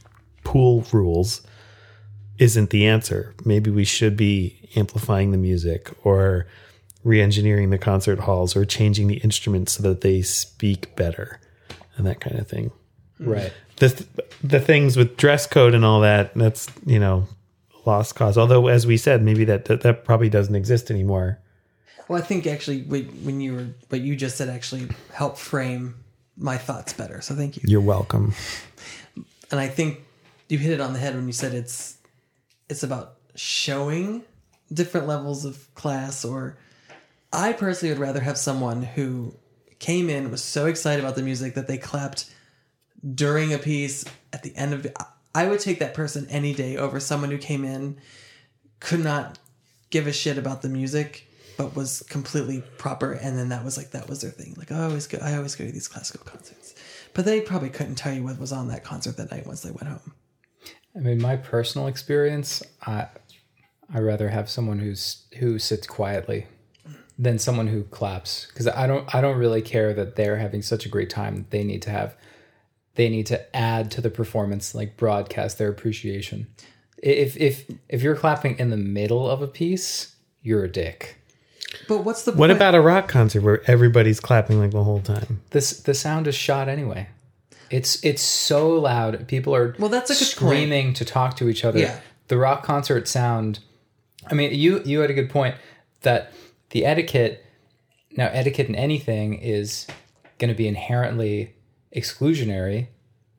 pool 0.44 0.86
rules 0.92 1.42
isn't 2.38 2.72
the 2.72 2.86
answer. 2.88 3.34
Maybe 3.46 3.72
we 3.72 3.86
should 3.86 4.18
be 4.18 4.70
amplifying 4.76 5.32
the 5.32 5.38
music 5.38 5.92
or 6.04 6.48
re-engineering 7.04 7.70
the 7.70 7.78
concert 7.78 8.20
halls 8.20 8.56
or 8.56 8.66
changing 8.66 9.08
the 9.08 9.18
instruments 9.18 9.74
so 9.74 9.84
that 9.84 10.02
they 10.02 10.22
speak 10.22 10.96
better 10.96 11.40
and 11.96 12.06
that 12.08 12.20
kind 12.20 12.40
of 12.40 12.48
thing. 12.48 12.72
Right. 13.20 13.54
The 13.78 14.06
the 14.44 14.60
things 14.60 14.98
with 14.98 15.18
dress 15.18 15.48
code 15.48 15.74
and 15.74 15.86
all 15.86 16.02
that, 16.02 16.34
that's, 16.34 16.68
you 16.86 17.00
know, 17.00 17.28
lost 17.86 18.16
cause. 18.16 18.38
Although 18.38 18.68
as 18.68 18.88
we 18.88 18.98
said, 18.98 19.24
maybe 19.24 19.46
that 19.46 19.66
that, 19.66 19.82
that 19.82 20.06
probably 20.06 20.30
doesn't 20.30 20.56
exist 20.56 20.90
anymore. 20.92 21.40
Well, 22.08 22.22
I 22.22 22.26
think 22.26 22.48
actually 22.48 22.82
when 22.84 23.06
when 23.24 23.42
you 23.42 23.54
were 23.54 23.68
what 23.90 24.02
you 24.02 24.16
just 24.16 24.38
said 24.38 24.50
actually 24.50 24.90
helped 25.14 25.38
frame 25.38 25.96
my 26.38 26.58
thoughts 26.58 26.94
better. 26.94 27.22
So 27.22 27.36
thank 27.36 27.58
you. 27.58 27.64
You're 27.66 27.82
welcome. 27.82 28.34
and 29.52 29.60
I 29.60 29.68
think 29.68 30.02
you 30.50 30.58
hit 30.58 30.72
it 30.72 30.82
on 30.82 30.94
the 30.94 31.00
head 31.00 31.16
when 31.16 31.28
you 31.28 31.34
said 31.34 31.54
it's 31.54 31.98
it's 32.70 32.84
about 32.84 33.16
showing 33.36 34.24
different 34.72 35.08
levels 35.08 35.46
of 35.46 35.74
class 35.76 36.26
or 36.26 36.58
I 37.32 37.54
personally 37.54 37.94
would 37.94 38.02
rather 38.02 38.20
have 38.20 38.38
someone 38.38 38.84
who 38.84 39.36
came 39.80 40.10
in 40.10 40.32
was 40.32 40.44
so 40.44 40.68
excited 40.68 41.04
about 41.04 41.16
the 41.16 41.24
music 41.24 41.56
that 41.56 41.68
they 41.68 41.78
clapped 41.78 42.32
during 43.16 43.54
a 43.54 43.58
piece 43.58 44.06
at 44.32 44.44
the 44.44 44.56
end 44.56 44.74
of. 44.74 44.88
I 45.36 45.48
would 45.48 45.60
take 45.60 45.80
that 45.80 45.94
person 45.94 46.28
any 46.30 46.54
day 46.54 46.78
over 46.78 47.00
someone 47.00 47.32
who 47.32 47.38
came 47.38 47.66
in 47.66 47.98
could 48.80 49.04
not 49.04 49.40
give 49.90 50.08
a 50.08 50.14
shit 50.14 50.38
about 50.38 50.62
the 50.62 50.70
music 50.70 51.28
but 51.58 51.76
was 51.76 52.04
completely 52.10 52.64
proper 52.78 53.14
and 53.14 53.38
then 53.38 53.50
that 53.50 53.64
was 53.64 53.78
like 53.78 53.92
that 53.92 54.10
was 54.10 54.22
their 54.22 54.32
thing. 54.32 54.56
Like 54.58 54.72
I 54.72 54.84
always 54.84 55.08
go 55.08 55.20
I 55.22 55.36
always 55.36 55.56
go 55.56 55.66
to 55.66 55.72
these 55.72 55.88
classical 55.88 56.26
concerts. 56.26 56.76
But 57.14 57.26
they 57.26 57.42
probably 57.42 57.70
couldn't 57.70 57.96
tell 57.96 58.14
you 58.14 58.24
what 58.24 58.40
was 58.40 58.52
on 58.52 58.68
that 58.70 58.84
concert 58.84 59.18
that 59.18 59.32
night 59.32 59.46
once 59.46 59.62
they 59.62 59.70
went 59.70 59.88
home. 59.88 60.14
I 60.96 61.00
mean, 61.00 61.22
my 61.22 61.36
personal 61.36 61.88
experience, 61.88 62.64
I 62.86 63.08
I 63.94 64.00
rather 64.00 64.30
have 64.30 64.50
someone 64.50 64.80
who's 64.80 65.26
who 65.38 65.60
sits 65.60 65.86
quietly 65.86 66.48
than 67.18 67.38
someone 67.38 67.68
who 67.68 67.84
claps. 67.84 68.48
Because 68.48 68.68
I 68.68 68.88
don't 68.88 69.14
I 69.14 69.22
don't 69.22 69.38
really 69.38 69.62
care 69.62 69.94
that 69.94 70.16
they're 70.16 70.38
having 70.38 70.62
such 70.62 70.86
a 70.86 70.90
great 70.90 71.10
time. 71.10 71.36
That 71.36 71.52
they 71.52 71.64
need 71.64 71.82
to 71.84 71.92
have 71.92 72.16
they 72.96 73.10
need 73.10 73.26
to 73.28 73.56
add 73.56 73.90
to 73.92 74.02
the 74.02 74.10
performance 74.10 74.76
like 74.76 74.98
broadcast 74.98 75.58
their 75.58 75.70
appreciation. 75.70 76.48
If 76.98 77.36
if 77.38 77.66
if 77.90 78.02
you're 78.02 78.16
clapping 78.16 78.58
in 78.60 78.70
the 78.70 78.78
middle 78.78 79.30
of 79.30 79.42
a 79.42 79.48
piece, 79.48 80.16
you're 80.42 80.64
a 80.64 80.72
dick. 80.72 81.18
but 81.88 82.00
what's 82.06 82.24
the 82.24 82.32
What 82.32 82.48
point? 82.48 82.52
about 82.52 82.76
a 82.76 82.82
rock 82.82 83.08
concert 83.08 83.42
where 83.42 83.62
everybody's 83.70 84.20
clapping 84.20 84.60
like 84.60 84.72
the 84.72 84.84
whole 84.84 85.02
time? 85.02 85.42
This 85.50 85.80
the 85.82 85.94
sound 85.94 86.28
is 86.28 86.36
shot 86.36 86.70
anyway. 86.70 87.10
It's 87.70 88.04
it's 88.06 88.22
so 88.22 88.70
loud. 88.80 89.28
People 89.28 89.56
are 89.56 89.76
Well, 89.80 89.90
that's 89.90 90.12
a 90.12 90.14
good 90.14 90.26
screaming 90.28 90.94
to 90.94 91.04
talk 91.06 91.36
to 91.38 91.50
each 91.50 91.66
other. 91.66 91.80
Yeah. 91.80 92.00
The 92.28 92.38
rock 92.38 92.64
concert 92.64 93.08
sound. 93.08 93.60
I 94.30 94.36
mean, 94.36 94.54
you 94.54 94.82
you 94.86 95.00
had 95.02 95.10
a 95.10 95.14
good 95.14 95.30
point 95.30 95.56
that 96.04 96.32
the 96.70 96.86
etiquette 96.86 97.44
now 98.16 98.30
etiquette 98.32 98.70
in 98.70 98.76
anything 98.76 99.34
is 99.34 99.88
going 100.38 100.50
to 100.50 100.56
be 100.56 100.68
inherently 100.68 101.56
exclusionary 101.96 102.88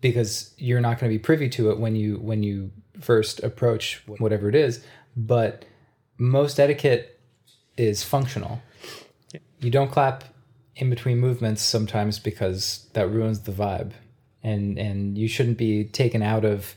because 0.01 0.55
you're 0.59 0.81
not 0.81 0.99
going 0.99 1.11
to 1.11 1.19
be 1.19 1.23
privy 1.23 1.49
to 1.49 1.71
it 1.71 1.79
when 1.79 1.97
you 1.97 2.17
when 2.19 2.43
you 2.43 2.71
first 3.01 3.43
approach 3.43 4.03
whatever 4.07 4.49
it 4.49 4.55
is. 4.55 4.85
But 5.17 5.65
most 6.19 6.61
etiquette 6.61 7.21
is 7.77 8.03
functional. 8.03 8.63
You 9.61 9.71
don't 9.71 9.91
clap 9.91 10.25
in 10.77 10.91
between 10.91 11.19
movements 11.19 11.63
sometimes 11.63 12.19
because 12.19 12.89
that 12.93 13.09
ruins 13.09 13.41
the 13.41 13.53
vibe, 13.53 13.93
and 14.43 14.79
and 14.79 15.17
you 15.17 15.29
shouldn't 15.29 15.59
be 15.59 15.85
taken 15.85 16.23
out 16.23 16.45
of 16.45 16.75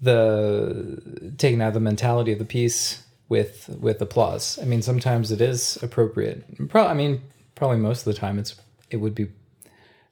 the 0.00 1.32
taken 1.38 1.60
out 1.60 1.68
of 1.68 1.74
the 1.74 1.80
mentality 1.80 2.32
of 2.32 2.38
the 2.38 2.44
piece 2.44 3.04
with 3.28 3.68
with 3.80 4.00
applause. 4.02 4.58
I 4.60 4.64
mean, 4.64 4.82
sometimes 4.82 5.30
it 5.30 5.40
is 5.40 5.78
appropriate. 5.82 6.68
Pro- 6.68 6.86
I 6.86 6.94
mean, 6.94 7.22
probably 7.54 7.78
most 7.78 8.06
of 8.06 8.12
the 8.12 8.18
time 8.18 8.38
it's 8.38 8.56
it 8.90 8.98
would 8.98 9.14
be 9.14 9.28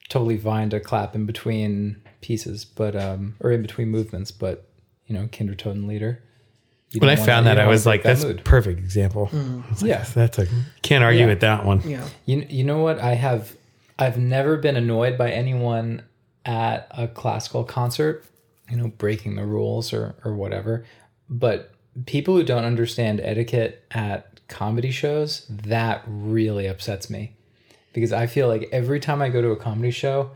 totally 0.09 0.37
fine 0.37 0.69
to 0.71 0.79
clap 0.79 1.15
in 1.15 1.25
between 1.25 2.01
pieces, 2.21 2.65
but 2.65 2.95
um, 2.95 3.35
or 3.39 3.51
in 3.51 3.61
between 3.61 3.89
movements. 3.89 4.31
But 4.31 4.67
you 5.07 5.15
know, 5.15 5.27
Kindertotenlieder. 5.27 6.17
you 6.91 6.99
When 6.99 7.09
I 7.09 7.15
found 7.15 7.45
that, 7.47 7.59
I 7.59 7.67
was 7.67 7.85
like, 7.85 8.03
that 8.03 8.17
"That's 8.17 8.23
a 8.23 8.35
perfect 8.43 8.79
example." 8.79 9.29
I 9.33 9.69
was 9.69 9.81
like, 9.81 9.89
Yeah. 9.89 10.05
that's 10.13 10.39
a 10.39 10.47
can't 10.81 11.03
argue 11.03 11.21
Yeah. 11.21 11.27
with 11.27 11.39
that 11.41 11.65
one. 11.65 11.81
Yeah. 11.87 12.07
You 12.25 12.45
you 12.49 12.63
know 12.63 12.79
what? 12.81 12.99
I 12.99 13.15
have 13.15 13.55
I've 13.99 14.17
never 14.17 14.57
been 14.57 14.75
annoyed 14.75 15.17
by 15.17 15.31
anyone 15.31 16.03
at 16.45 16.87
a 16.91 17.07
classical 17.07 17.63
concert, 17.63 18.25
you 18.69 18.75
know, 18.77 18.87
breaking 18.87 19.35
the 19.35 19.45
rules 19.45 19.93
or 19.93 20.15
or 20.25 20.33
whatever. 20.35 20.85
But 21.29 21.71
people 22.05 22.35
who 22.35 22.43
don't 22.43 22.65
understand 22.65 23.19
etiquette 23.21 23.83
at 23.91 24.39
comedy 24.47 24.91
shows, 24.91 25.45
that 25.49 26.03
really 26.07 26.67
upsets 26.67 27.09
me. 27.09 27.35
Because 27.93 28.11
I 28.11 28.25
feel 28.27 28.47
like 28.47 28.67
every 28.71 28.99
time 28.99 29.21
I 29.21 29.29
go 29.29 29.41
to 29.41 29.49
a 29.51 29.55
comedy 29.55 29.91
show, 29.91 30.31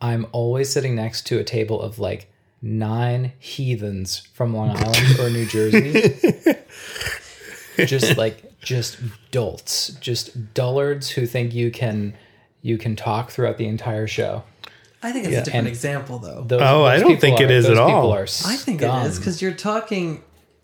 I'm 0.00 0.26
always 0.32 0.68
sitting 0.70 0.94
next 0.94 1.26
to 1.28 1.38
a 1.38 1.44
table 1.44 1.80
of 1.80 1.98
like 1.98 2.30
nine 2.60 3.32
heathens 3.38 4.26
from 4.34 4.54
Long 4.54 4.70
Island 4.76 5.18
or 5.20 5.30
New 5.30 5.46
Jersey. 5.46 6.56
just 7.86 8.16
like 8.16 8.58
just 8.60 8.98
dolts, 9.30 9.90
just 10.00 10.54
dullards 10.54 11.10
who 11.10 11.26
think 11.26 11.54
you 11.54 11.70
can 11.70 12.14
you 12.62 12.78
can 12.78 12.96
talk 12.96 13.30
throughout 13.30 13.58
the 13.58 13.66
entire 13.68 14.06
show. 14.06 14.42
I 15.02 15.12
think 15.12 15.26
it's 15.26 15.36
a 15.36 15.44
different 15.44 15.54
And- 15.54 15.68
example, 15.68 16.18
though. 16.18 16.42
Those, 16.42 16.62
Oh, 16.62 16.84
I 16.84 16.98
don't 16.98 17.20
think 17.20 17.40
it 17.40 17.50
are- 17.50 17.54
is 17.54 17.64
those 17.66 17.78
at 17.78 17.78
all. 17.78 18.12
I 18.12 18.56
think 18.56 18.82
it 18.82 18.90
is 19.06 19.18
because 19.18 19.40
you're 19.40 19.52
talking 19.52 20.22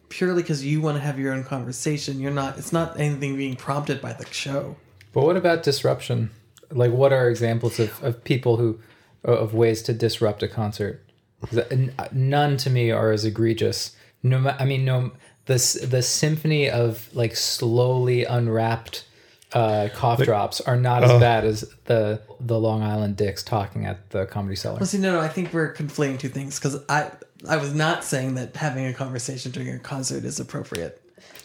purely 0.08 0.42
because 0.42 0.64
you 0.64 0.80
want 0.80 0.96
to 0.96 1.00
have 1.02 1.18
your 1.18 1.32
own 1.32 1.44
conversation. 1.44 2.18
You're 2.18 2.32
not. 2.32 2.58
It's 2.58 2.72
not 2.72 2.98
anything 2.98 3.36
being 3.36 3.54
prompted 3.56 4.00
by 4.00 4.14
the 4.14 4.26
show. 4.32 4.76
But 5.12 5.24
what 5.24 5.36
about 5.36 5.62
disruption? 5.62 6.30
Like, 6.70 6.90
what 6.92 7.12
are 7.12 7.28
examples 7.28 7.78
of, 7.78 8.02
of 8.02 8.24
people 8.24 8.56
who 8.56 8.80
of 9.24 9.54
ways 9.54 9.82
to 9.82 9.92
disrupt 9.92 10.42
a 10.42 10.48
concert? 10.48 11.02
'Cause, 11.42 11.58
uh, 11.58 12.08
None 12.12 12.56
to 12.58 12.70
me 12.70 12.90
are 12.90 13.10
as 13.12 13.24
egregious. 13.24 13.92
No, 14.22 14.54
I 14.58 14.64
mean, 14.64 14.84
no. 14.84 15.12
The 15.46 15.86
the 15.90 16.02
symphony 16.02 16.70
of 16.70 17.08
like 17.14 17.34
slowly 17.34 18.24
unwrapped 18.24 19.04
uh, 19.52 19.88
cough 19.92 20.22
drops 20.22 20.60
are 20.62 20.76
not 20.76 21.02
as 21.02 21.10
bad 21.20 21.44
as 21.44 21.64
the 21.86 22.20
the 22.40 22.58
Long 22.60 22.82
Island 22.82 23.16
Dicks 23.16 23.42
talking 23.42 23.84
at 23.84 24.10
the 24.10 24.24
Comedy 24.26 24.54
Cellar. 24.56 24.76
Well, 24.78 24.86
see, 24.86 24.98
no, 24.98 25.14
no. 25.14 25.20
I 25.20 25.28
think 25.28 25.52
we're 25.52 25.74
conflating 25.74 26.18
two 26.20 26.28
things 26.28 26.58
because 26.60 26.78
I 26.88 27.10
I 27.48 27.56
was 27.56 27.74
not 27.74 28.04
saying 28.04 28.36
that 28.36 28.54
having 28.56 28.86
a 28.86 28.94
conversation 28.94 29.50
during 29.50 29.68
a 29.70 29.78
concert 29.80 30.24
is 30.24 30.38
appropriate. 30.38 31.01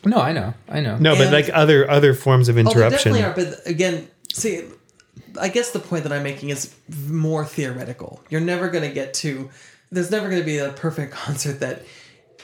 No, 0.08 0.17
I 0.17 0.32
know, 0.34 0.54
I 0.70 0.80
know. 0.80 0.98
No, 0.98 1.15
but 1.15 1.24
And- 1.28 1.32
like 1.32 1.50
other 1.54 1.89
other 1.89 2.13
forms 2.13 2.50
of 2.50 2.56
Oh, 2.58 2.63
they 2.63 2.70
interruption. 2.70 3.13
definitely 3.13 3.24
are. 3.46 3.52
But 3.52 3.67
again, 3.67 4.08
see, 4.34 4.63
I 5.39 5.50
guess 5.50 5.72
the 5.72 5.80
point 5.80 6.04
that 6.04 6.12
I'm 6.13 6.24
making 6.24 6.50
is 6.50 6.74
more 7.08 7.46
theoretical. 7.46 8.22
You're 8.30 8.41
never 8.41 8.70
going 8.70 8.88
to 8.88 8.93
get 8.93 9.13
to. 9.15 9.50
There's 9.91 10.12
never 10.12 10.28
going 10.30 10.41
to 10.41 10.46
be 10.46 10.58
a 10.58 10.70
perfect 10.72 11.13
concert 11.26 11.60
that 11.60 11.84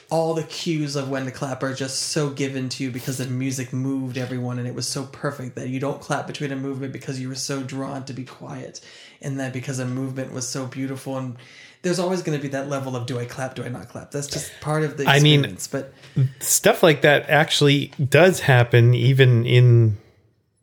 all 0.09 0.35
the 0.35 0.43
cues 0.43 0.95
of 0.95 1.09
when 1.09 1.25
to 1.25 1.31
clap 1.31 1.63
are 1.63 1.73
just 1.73 1.97
so 1.99 2.29
given 2.29 2.69
to 2.69 2.83
you 2.83 2.91
because 2.91 3.17
the 3.17 3.25
music 3.25 3.73
moved 3.73 4.15
everyone 4.17 4.59
and 4.59 4.67
it 4.67 4.75
was 4.75 4.87
so 4.87 5.05
perfect 5.05 5.55
that 5.55 5.69
you 5.69 5.79
don't 5.79 6.01
clap 6.01 6.27
between 6.27 6.51
a 6.51 6.55
movement 6.55 6.93
because 6.93 7.19
you 7.19 7.27
were 7.27 7.33
so 7.35 7.63
drawn 7.63 8.03
to 8.05 8.13
be 8.13 8.23
quiet 8.23 8.79
and 9.23 9.39
that 9.39 9.51
because 9.53 9.79
a 9.79 9.85
movement 9.87 10.31
was 10.31 10.47
so 10.47 10.67
beautiful 10.67 11.17
and 11.17 11.35
there's 11.83 11.99
always 11.99 12.23
going 12.23 12.37
to 12.37 12.41
be 12.41 12.47
that 12.49 12.69
level 12.69 12.95
of 12.95 13.05
do 13.05 13.19
I 13.19 13.25
clap 13.25 13.55
do 13.55 13.63
I 13.63 13.67
not 13.67 13.89
clap? 13.89 14.09
That's 14.11 14.27
just 14.27 14.51
part 14.61 14.83
of 14.83 14.97
the 14.97 15.07
I 15.07 15.19
mean- 15.19 15.45
experience 15.45 15.67
but 15.67 15.93
stuff 16.39 16.81
like 16.81 17.01
that 17.03 17.29
actually 17.29 17.91
does 18.09 18.39
happen 18.39 18.93
even 18.95 19.45
in 19.45 19.97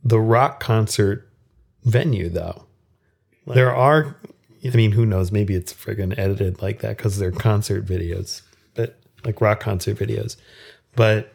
the 0.03 0.19
rock 0.19 0.59
concert 0.61 1.29
venue 1.85 2.29
though. 2.29 2.67
There 3.47 3.75
are 3.75 4.17
i 4.65 4.77
mean 4.77 4.93
who 4.93 5.07
knows? 5.07 5.31
Maybe 5.31 5.55
it's 5.55 5.73
friggin' 5.73 6.19
edited 6.19 6.61
like 6.61 6.81
that 6.81 6.97
because 6.97 7.19
they're 7.19 7.31
concert 7.33 7.87
videos 7.87 8.43
but 8.75 8.99
like 9.25 9.41
rock 9.41 9.61
concert 9.61 9.97
videos. 9.99 10.37
But 10.97 11.33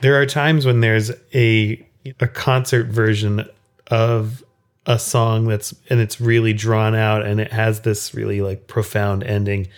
there 0.00 0.20
are 0.20 0.26
times 0.26 0.66
when 0.66 0.80
there's 0.80 1.10
a 1.34 1.86
a 2.20 2.28
concert 2.28 2.88
version 2.88 3.48
of 3.86 4.44
a 4.86 4.98
song 4.98 5.46
that's 5.48 5.74
and 5.88 6.00
it's 6.00 6.20
really 6.20 6.52
drawn 6.52 6.94
out 6.94 7.24
and 7.24 7.40
it 7.40 7.52
has 7.52 7.80
this 7.82 8.14
really 8.14 8.40
like 8.40 8.66
profound 8.66 9.22
ending. 9.24 9.68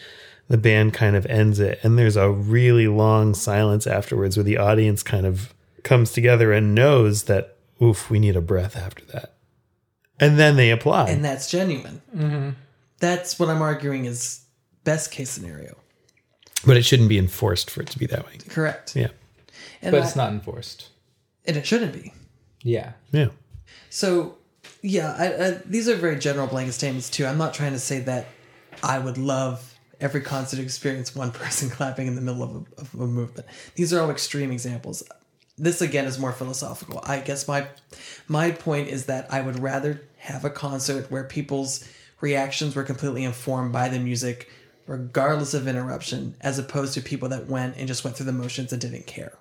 The 0.49 0.59
band 0.59 0.95
kind 0.95 1.17
of 1.17 1.27
ends 1.27 1.59
it 1.61 1.79
and 1.83 1.99
there's 1.99 2.17
a 2.17 2.31
really 2.31 2.89
long 2.89 3.35
silence 3.35 3.87
afterwards 3.87 4.37
where 4.37 4.45
the 4.45 4.57
audience 4.59 5.03
kind 5.03 5.27
of 5.27 5.53
comes 5.85 6.13
together 6.13 6.53
and 6.53 6.75
knows 6.75 7.25
that 7.25 7.57
oof 7.83 8.11
we 8.11 8.19
need 8.19 8.37
a 8.37 8.41
breath 8.41 8.77
after 8.77 9.05
that. 9.07 9.35
And 10.19 10.39
then 10.39 10.57
they 10.57 10.71
apply. 10.71 11.11
And 11.11 11.25
that's 11.25 11.51
genuine. 11.51 12.01
Mm-hmm. 12.17 12.51
That's 13.01 13.39
what 13.39 13.49
I'm 13.51 13.61
arguing 13.63 14.07
is 14.07 14.41
best 14.85 15.11
case 15.11 15.31
scenario. 15.31 15.77
But 16.65 16.77
it 16.77 16.85
shouldn't 16.85 17.09
be 17.11 17.19
enforced 17.19 17.71
for 17.71 17.83
it 17.83 17.89
to 17.91 17.99
be 17.99 18.07
that 18.07 18.25
way. 18.27 18.39
Correct. 18.49 18.97
Yeah. 18.97 19.09
And 19.83 19.93
but 19.93 20.03
I- 20.03 20.07
it's 20.07 20.17
not 20.17 20.33
enforced. 20.33 20.89
and 21.45 21.57
it 21.57 21.67
shouldn't 21.67 21.93
be. 21.93 22.13
Yeah, 22.63 22.93
yeah. 23.13 23.29
So, 23.91 24.39
yeah, 24.83 25.15
I, 25.19 25.27
I, 25.27 25.51
these 25.65 25.89
are 25.89 25.97
very 25.97 26.19
general 26.19 26.47
blanket 26.47 26.73
statements 26.73 27.11
too. 27.11 27.27
I'm 27.27 27.39
not 27.39 27.55
trying 27.55 27.73
to 27.73 27.79
say 27.79 28.01
that 28.01 28.27
I 28.83 28.99
would 28.99 29.19
love 29.19 29.75
every 30.01 30.21
concert 30.21 30.61
experience 30.61 31.15
one 31.15 31.31
person 31.33 31.71
clapping 31.71 32.07
in 32.07 32.15
the 32.15 32.21
middle 32.21 32.43
of 32.43 32.51
a, 32.51 32.81
of 32.81 32.95
a 32.95 33.07
movement. 33.07 33.47
These 33.75 33.93
are 33.93 34.01
all 34.01 34.11
extreme 34.11 34.51
examples. 34.51 35.03
This 35.59 35.81
again 35.81 36.05
is 36.05 36.19
more 36.19 36.33
philosophical. 36.33 37.01
I 37.05 37.21
guess 37.21 37.49
my 37.49 37.67
my 38.29 38.51
point 38.51 38.89
is 38.89 39.07
that 39.07 39.33
I 39.33 39.41
would 39.41 39.59
rather 39.59 40.03
have 40.19 40.45
a 40.45 40.51
concert 40.51 41.11
where 41.11 41.25
people's 41.25 41.89
reactions 42.21 42.75
were 42.75 42.83
completely 42.83 43.25
informed 43.25 43.73
by 43.73 43.89
the 43.89 43.99
music, 43.99 44.51
regardless 44.87 45.55
of 45.55 45.67
interruption, 45.67 46.35
as 46.43 46.59
opposed 46.59 46.93
to 46.95 47.01
people 47.01 47.31
that 47.31 47.47
went 47.47 47.77
and 47.79 47.89
just 47.89 48.05
went 48.05 48.17
through 48.17 48.27
the 48.27 48.33
motions 48.33 48.73
and 48.73 48.83
didn't 48.83 49.07
care 49.07 49.33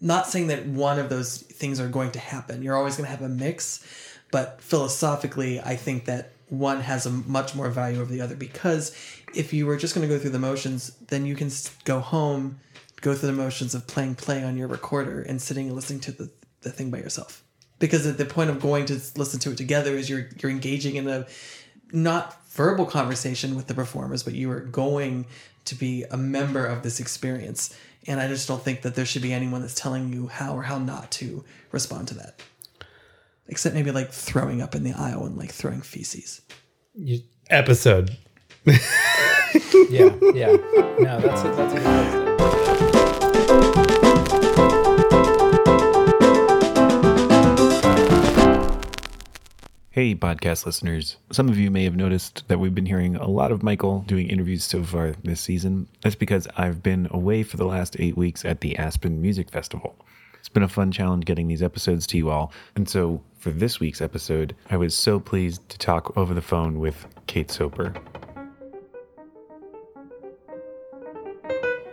not 0.00 0.26
saying 0.26 0.48
that 0.48 0.66
one 0.66 0.98
of 0.98 1.08
those 1.08 1.38
things 1.38 1.80
are 1.80 1.88
going 1.88 2.10
to 2.12 2.18
happen. 2.18 2.62
You're 2.62 2.76
always 2.76 2.96
going 2.96 3.06
to 3.06 3.10
have 3.10 3.22
a 3.22 3.28
mix, 3.28 3.84
but 4.34 4.60
philosophically, 4.60 5.60
I 5.60 5.76
think 5.76 6.06
that 6.06 6.32
one 6.48 6.80
has 6.80 7.06
a 7.06 7.10
much 7.10 7.54
more 7.54 7.70
value 7.70 8.00
over 8.00 8.12
the 8.12 8.20
other 8.20 8.34
because 8.34 8.90
if 9.32 9.52
you 9.52 9.64
were 9.64 9.76
just 9.76 9.94
going 9.94 10.08
to 10.08 10.12
go 10.12 10.20
through 10.20 10.32
the 10.32 10.40
motions, 10.40 10.90
then 11.06 11.24
you 11.24 11.36
can 11.36 11.52
go 11.84 12.00
home, 12.00 12.58
go 13.00 13.14
through 13.14 13.28
the 13.28 13.36
motions 13.36 13.76
of 13.76 13.86
playing 13.86 14.16
play 14.16 14.42
on 14.42 14.56
your 14.56 14.66
recorder 14.66 15.22
and 15.22 15.40
sitting 15.40 15.68
and 15.68 15.76
listening 15.76 16.00
to 16.00 16.10
the, 16.10 16.32
the 16.62 16.72
thing 16.72 16.90
by 16.90 16.98
yourself. 16.98 17.44
Because 17.78 18.08
at 18.08 18.18
the 18.18 18.24
point 18.24 18.50
of 18.50 18.58
going 18.58 18.86
to 18.86 18.94
listen 19.14 19.38
to 19.38 19.52
it 19.52 19.56
together 19.56 19.96
is 19.96 20.10
you're 20.10 20.28
you're 20.42 20.50
engaging 20.50 20.96
in 20.96 21.06
a 21.06 21.28
not 21.92 22.44
verbal 22.48 22.86
conversation 22.86 23.54
with 23.54 23.68
the 23.68 23.74
performers, 23.74 24.24
but 24.24 24.34
you 24.34 24.50
are 24.50 24.58
going 24.58 25.26
to 25.66 25.76
be 25.76 26.06
a 26.10 26.16
member 26.16 26.66
of 26.66 26.82
this 26.82 26.98
experience. 26.98 27.72
And 28.08 28.18
I 28.18 28.26
just 28.26 28.48
don't 28.48 28.60
think 28.60 28.82
that 28.82 28.96
there 28.96 29.06
should 29.06 29.22
be 29.22 29.32
anyone 29.32 29.60
that's 29.60 29.76
telling 29.76 30.12
you 30.12 30.26
how 30.26 30.56
or 30.56 30.64
how 30.64 30.78
not 30.78 31.12
to 31.12 31.44
respond 31.70 32.08
to 32.08 32.14
that. 32.14 32.40
Except 33.48 33.74
maybe 33.74 33.90
like 33.90 34.10
throwing 34.10 34.62
up 34.62 34.74
in 34.74 34.84
the 34.84 34.92
aisle 34.92 35.26
and 35.26 35.36
like 35.36 35.52
throwing 35.52 35.82
feces. 35.82 36.40
you, 36.94 37.20
episode 37.50 38.16
yeah, 39.90 40.08
yeah. 40.32 40.56
No, 40.98 41.20
that's 41.20 41.42
a, 41.42 41.52
that's 41.54 41.74
a 41.74 41.76
good 41.76 41.82
place 41.82 42.24
Hey, 49.90 50.14
podcast 50.16 50.66
listeners. 50.66 51.18
Some 51.30 51.48
of 51.48 51.56
you 51.56 51.70
may 51.70 51.84
have 51.84 51.94
noticed 51.94 52.48
that 52.48 52.58
we've 52.58 52.74
been 52.74 52.86
hearing 52.86 53.14
a 53.14 53.28
lot 53.28 53.52
of 53.52 53.62
Michael 53.62 54.00
doing 54.08 54.28
interviews 54.28 54.64
so 54.64 54.82
far 54.82 55.12
this 55.22 55.40
season. 55.40 55.86
That's 56.02 56.16
because 56.16 56.48
I've 56.56 56.82
been 56.82 57.06
away 57.12 57.44
for 57.44 57.58
the 57.58 57.64
last 57.64 57.94
eight 58.00 58.16
weeks 58.16 58.44
at 58.44 58.60
the 58.60 58.76
Aspen 58.76 59.22
Music 59.22 59.50
Festival. 59.50 59.94
It's 60.44 60.50
been 60.50 60.62
a 60.62 60.68
fun 60.68 60.92
challenge 60.92 61.24
getting 61.24 61.48
these 61.48 61.62
episodes 61.62 62.06
to 62.08 62.18
you 62.18 62.28
all. 62.28 62.52
And 62.76 62.86
so 62.86 63.22
for 63.38 63.50
this 63.50 63.80
week's 63.80 64.02
episode, 64.02 64.54
I 64.68 64.76
was 64.76 64.94
so 64.94 65.18
pleased 65.18 65.66
to 65.70 65.78
talk 65.78 66.14
over 66.18 66.34
the 66.34 66.42
phone 66.42 66.80
with 66.80 67.06
Kate 67.26 67.50
Soper. 67.50 67.94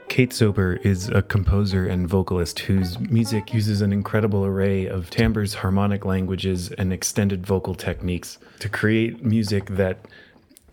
Kate 0.09 0.33
Soper 0.33 0.81
is 0.83 1.07
a 1.07 1.21
composer 1.21 1.87
and 1.87 2.09
vocalist 2.09 2.59
whose 2.59 2.99
music 2.99 3.53
uses 3.53 3.79
an 3.79 3.93
incredible 3.93 4.43
array 4.43 4.85
of 4.85 5.09
timbres, 5.09 5.53
harmonic 5.53 6.03
languages, 6.03 6.73
and 6.73 6.91
extended 6.91 7.47
vocal 7.47 7.73
techniques 7.73 8.37
to 8.59 8.67
create 8.67 9.23
music 9.23 9.67
that 9.67 9.99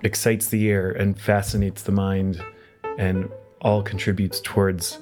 excites 0.02 0.48
the 0.48 0.64
ear 0.64 0.90
and 0.90 1.20
fascinates 1.20 1.84
the 1.84 1.92
mind 1.92 2.44
and 2.98 3.30
all 3.60 3.84
contributes 3.84 4.40
towards 4.40 4.98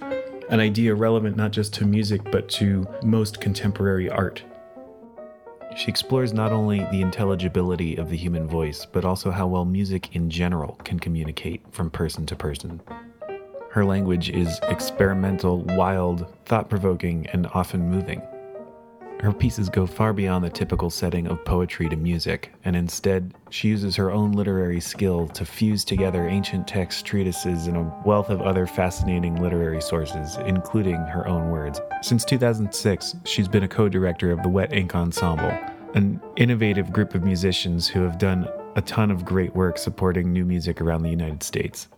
an 0.51 0.61
idea 0.61 0.95
relevant 0.95 1.37
not 1.37 1.51
just 1.51 1.75
to 1.75 1.85
music 1.85 2.31
but 2.31 2.49
to 2.49 2.87
most 3.03 3.41
contemporary 3.41 4.09
art. 4.09 4.43
She 5.77 5.89
explores 5.89 6.33
not 6.33 6.53
only 6.53 6.81
the 6.91 7.03
intelligibility 7.03 7.97
of 7.97 8.09
the 8.09 8.17
human 8.17 8.47
voice, 8.49 8.87
but 8.87 9.05
also 9.05 9.31
how 9.31 9.47
well 9.47 9.65
music 9.65 10.15
in 10.15 10.31
general 10.31 10.79
can 10.85 10.99
communicate 10.99 11.63
from 11.71 11.91
person 11.91 12.25
to 12.27 12.37
person. 12.37 12.81
Her 13.71 13.85
language 13.85 14.31
is 14.31 14.59
experimental, 14.69 15.59
wild, 15.63 16.33
thought 16.47 16.71
provoking, 16.71 17.27
and 17.27 17.47
often 17.49 17.91
moving. 17.91 18.23
Her 19.21 19.33
pieces 19.33 19.71
go 19.71 19.87
far 19.87 20.13
beyond 20.13 20.45
the 20.45 20.51
typical 20.51 20.91
setting 20.91 21.27
of 21.27 21.43
poetry 21.45 21.89
to 21.89 21.97
music, 21.97 22.53
and 22.65 22.77
instead, 22.77 23.33
she 23.49 23.69
uses 23.69 23.97
her 23.97 24.11
own 24.11 24.33
literary 24.33 24.79
skill 24.79 25.27
to 25.29 25.45
fuse 25.45 25.85
together 25.85 26.29
ancient 26.29 26.69
texts, 26.69 27.03
treatises, 27.03 27.67
and 27.67 27.79
a 27.79 28.03
wealth 28.05 28.29
of 28.29 28.43
other 28.43 28.67
fascinating 28.67 29.41
literary 29.41 29.81
sources, 29.81 30.37
including 30.47 30.97
her 30.97 31.27
own 31.27 31.51
words. 31.51 31.81
Since 32.03 32.27
2006, 32.27 33.17
she's 33.25 33.49
been 33.49 33.63
a 33.63 33.69
co 33.69 33.89
director 33.89 34.31
of 34.31 34.43
the 34.43 34.51
Wet 34.51 34.75
Ink 34.75 34.95
Ensemble, 34.95 35.57
an 35.95 36.21
innovative 36.37 36.93
group 36.93 37.15
of 37.15 37.25
musicians 37.25 37.89
who 37.89 38.03
have 38.03 38.19
done 38.19 38.47
a 38.77 38.83
ton 38.83 39.11
of 39.11 39.25
great 39.25 39.55
work 39.57 39.79
supporting 39.79 40.31
new 40.31 40.45
music 40.45 40.83
around 40.83 41.03
the 41.03 41.11
United 41.11 41.43
States. 41.43 41.89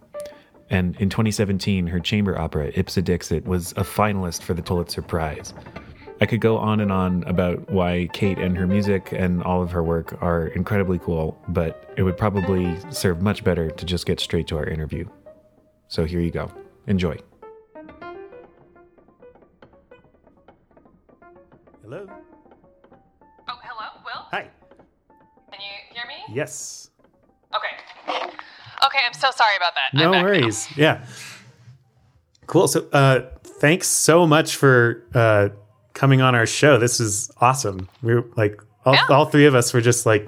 And 0.71 0.95
in 1.01 1.11
2017, 1.11 1.89
her 1.89 1.99
chamber 1.99 2.39
opera, 2.39 2.71
Ipse 2.75 2.97
Dixit, 2.97 3.45
was 3.45 3.73
a 3.73 3.83
finalist 3.83 4.43
for 4.43 4.55
the 4.55 4.63
Pulitzer 4.63 5.03
Prize. 5.03 5.53
I 6.21 6.27
could 6.27 6.41
go 6.41 6.59
on 6.59 6.81
and 6.81 6.91
on 6.91 7.23
about 7.25 7.71
why 7.71 8.09
Kate 8.13 8.39
and 8.39 8.57
her 8.57 8.67
music 8.67 9.13
and 9.13 9.43
all 9.43 9.63
of 9.63 9.71
her 9.71 9.85
work 9.85 10.21
are 10.21 10.49
incredibly 10.49 10.99
cool, 10.99 11.41
but 11.49 11.93
it 11.97 12.03
would 12.03 12.17
probably 12.17 12.77
serve 12.91 13.23
much 13.23 13.45
better 13.45 13.71
to 13.71 13.85
just 13.85 14.05
get 14.05 14.19
straight 14.19 14.49
to 14.49 14.57
our 14.57 14.65
interview. 14.67 15.09
So 15.87 16.05
here 16.05 16.21
you 16.21 16.33
go. 16.33 16.51
Enjoy. 16.89 17.19
Hello. 21.83 22.07
Oh, 23.49 23.59
hello, 23.63 23.89
Will? 24.05 24.27
Hi. 24.33 24.49
Can 25.53 25.61
you 25.61 25.95
hear 25.95 26.05
me? 26.07 26.35
Yes. 26.35 26.91
Okay. 27.55 28.25
Okay, 28.85 28.99
I'm 29.07 29.15
so 29.15 29.31
sorry 29.31 29.57
about 29.57 29.75
that. 29.75 29.95
No 29.95 30.07
I'm 30.07 30.13
back 30.13 30.19
now. 30.23 30.25
worries. 30.25 30.69
Yeah. 30.77 31.07
Cool. 32.47 32.67
So, 32.67 32.89
uh, 32.93 33.31
thanks 33.45 33.87
so 33.87 34.27
much 34.27 34.57
for 34.57 35.05
uh, 35.15 35.51
coming 35.99 36.21
on 36.21 36.35
our 36.37 36.47
show. 36.47 36.79
This 36.79 37.01
is 37.01 37.29
awesome. 37.41 37.89
We 38.03 38.13
are 38.13 38.25
like 38.37 38.63
all, 38.87 38.95
Yeah. 38.95 39.07
all 39.11 39.27
three 39.27 39.47
of 39.47 39.55
us 39.57 39.75
were 39.75 39.81
just 39.81 40.07
like 40.07 40.27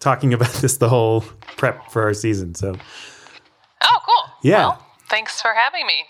talking 0.00 0.32
about 0.38 0.52
this 0.54 0.78
the 0.78 0.88
whole 0.88 1.20
prep 1.58 1.90
for 1.90 2.02
our 2.02 2.14
season. 2.14 2.54
So, 2.54 2.74
Oh, 3.82 3.98
cool. 4.06 4.32
Yeah. 4.42 4.58
Well, 4.68 4.86
thanks 5.10 5.40
for 5.42 5.52
having 5.54 5.86
me. 5.86 6.04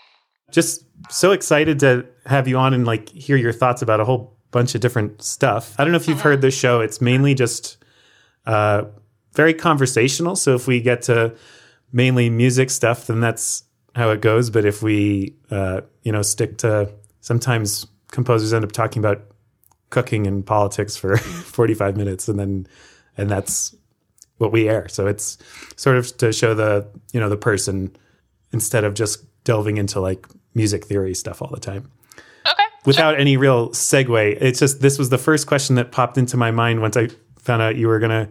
just 0.53 0.85
so 1.11 1.33
excited 1.33 1.81
to 1.81 2.07
have 2.27 2.47
you 2.47 2.57
on 2.59 2.75
and 2.75 2.87
like 2.87 3.09
hear 3.09 3.37
your 3.37 3.53
thoughts 3.53 3.83
about 3.83 3.99
a 4.01 4.05
whole 4.05 4.37
bunch 4.53 4.75
of 4.77 4.81
different 4.81 5.21
stuff. 5.23 5.75
I 5.79 5.83
don't 5.85 5.93
know 5.93 5.97
if 5.97 6.07
you've 6.07 6.21
heard 6.21 6.41
this 6.43 6.57
show. 6.57 6.81
It's 6.81 7.01
mainly 7.01 7.35
just 7.35 7.79
uh, 8.47 8.83
very 9.35 9.55
conversational. 9.55 10.37
So 10.37 10.55
if 10.55 10.67
we 10.69 10.81
get 10.81 11.03
to 11.03 11.35
mainly 11.93 12.31
music 12.31 12.71
stuff, 12.71 13.07
then 13.09 13.19
that's 13.21 13.65
how 13.97 14.11
it 14.11 14.21
goes. 14.21 14.49
But 14.51 14.65
if 14.65 14.83
we, 14.83 15.35
uh, 15.51 15.81
you 16.03 16.13
know, 16.13 16.23
stick 16.23 16.59
to 16.59 16.93
sometimes 17.21 17.87
composers 18.13 18.53
end 18.55 18.65
up 18.65 18.71
talking 18.71 19.01
about 19.01 19.21
cooking 19.91 20.27
and 20.29 20.47
politics 20.47 20.97
for 20.97 21.17
45 21.19 21.97
minutes 21.97 22.29
and 22.29 22.39
then, 22.39 22.67
and 23.19 23.29
that's 23.29 23.75
what 24.39 24.53
we 24.53 24.69
air. 24.69 24.87
So 24.89 25.07
it's 25.09 25.37
sort 25.77 25.97
of 25.97 26.17
to 26.19 26.33
show 26.33 26.55
the, 26.55 26.87
you 27.13 27.19
know, 27.19 27.29
the 27.29 27.37
person 27.37 27.95
instead 28.53 28.85
of 28.85 28.95
just 28.95 29.25
delving 29.45 29.77
into 29.77 29.99
like 30.01 30.27
music 30.55 30.85
theory 30.85 31.15
stuff 31.15 31.43
all 31.43 31.49
the 31.53 31.59
time 31.61 31.91
Okay. 32.47 32.63
without 32.85 33.19
any 33.19 33.37
real 33.37 33.71
segue. 33.71 34.37
It's 34.41 34.59
just 34.61 34.81
this 34.81 34.99
was 34.99 35.09
the 35.11 35.19
first 35.19 35.47
question 35.47 35.77
that 35.77 35.91
popped 35.93 36.17
into 36.19 36.37
my 36.37 36.51
mind 36.51 36.81
once 36.81 36.97
I 36.97 37.09
found 37.39 37.61
out 37.63 37.77
you 37.77 37.89
were 37.89 37.99
gonna 37.99 38.29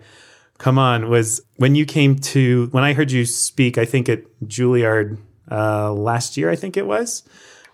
come 0.57 0.77
on. 0.77 1.09
Was 1.09 1.41
when 1.57 1.75
you 1.75 1.85
came 1.85 2.15
to 2.17 2.67
when 2.71 2.83
I 2.83 2.93
heard 2.93 3.11
you 3.11 3.25
speak. 3.25 3.77
I 3.77 3.85
think 3.85 4.09
at 4.09 4.23
Juilliard 4.45 5.17
uh, 5.49 5.91
last 5.93 6.37
year. 6.37 6.49
I 6.49 6.55
think 6.55 6.77
it 6.77 6.85
was. 6.85 7.23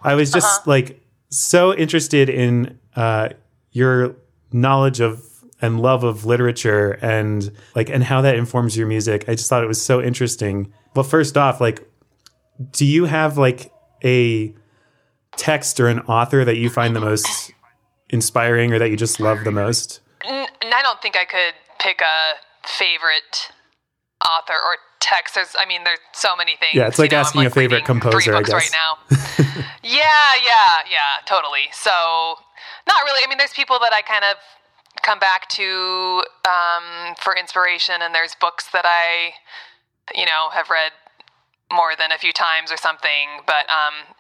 I 0.02 0.14
was 0.16 0.32
just 0.32 0.68
like 0.68 1.02
so 1.30 1.74
interested 1.74 2.30
in 2.30 2.80
uh, 2.96 3.30
your 3.72 4.16
knowledge 4.52 5.00
of 5.00 5.24
and 5.62 5.80
love 5.80 6.04
of 6.04 6.26
literature 6.26 6.92
and 7.02 7.52
like 7.76 7.90
and 7.90 8.04
how 8.04 8.22
that 8.22 8.36
informs 8.36 8.78
your 8.78 8.88
music. 8.88 9.26
I 9.28 9.36
just 9.36 9.50
thought 9.50 9.64
it 9.64 9.68
was 9.68 9.82
so 9.82 10.02
interesting. 10.02 10.72
Well, 10.96 11.04
first 11.04 11.38
off, 11.38 11.60
like, 11.60 11.88
do 12.72 12.86
you 12.86 13.06
have 13.06 13.38
like 13.38 13.72
a 14.04 14.54
text 15.36 15.80
or 15.80 15.88
an 15.88 16.00
author 16.02 16.46
that 16.46 16.58
you 16.58 16.70
find 16.70 16.96
the 16.96 17.00
most 17.00 17.52
inspiring 18.10 18.74
or 18.74 18.80
that 18.80 18.90
you 18.90 18.98
just 18.98 19.20
love 19.20 19.44
the 19.44 19.52
most? 19.52 20.02
And 20.26 20.48
I 20.74 20.82
don't 20.82 21.02
think 21.02 21.16
I 21.16 21.26
could 21.26 21.54
pick 21.80 22.02
a 22.02 22.68
favorite 22.68 23.52
author 24.26 24.54
or 24.54 24.78
text. 25.00 25.36
There's, 25.36 25.56
I 25.58 25.66
mean, 25.66 25.84
there's 25.84 26.00
so 26.14 26.36
many 26.36 26.56
things. 26.58 26.74
Yeah, 26.74 26.88
it's 26.88 27.00
like 27.00 27.12
you 27.12 27.18
know, 27.18 27.22
asking 27.22 27.42
I'm 27.42 27.48
a 27.48 27.52
favorite 27.52 27.86
composer, 27.86 28.36
I 28.36 28.42
guess. 28.42 28.54
right 28.54 28.72
now. 28.72 28.98
yeah, 29.84 30.34
yeah, 30.44 30.86
yeah, 30.90 31.24
totally. 31.26 31.70
So, 31.72 31.92
not 32.88 33.04
really. 33.06 33.22
I 33.24 33.30
mean, 33.30 33.38
there's 33.38 33.54
people 33.54 33.80
that 33.80 33.94
I 33.94 34.02
kind 34.02 34.26
of 34.26 34.38
come 35.04 35.20
back 35.20 35.48
to 35.50 36.24
um, 36.46 37.16
for 37.22 37.36
inspiration, 37.36 37.96
and 38.02 38.14
there's 38.14 38.36
books 38.36 38.68
that 38.74 38.86
I, 38.86 39.34
you 40.16 40.26
know, 40.26 40.50
have 40.54 40.70
read 40.70 40.92
more 41.72 41.94
than 41.98 42.12
a 42.12 42.18
few 42.18 42.34
times 42.34 42.72
or 42.72 42.78
something. 42.78 43.44
But 43.46 43.70
um, 43.70 44.16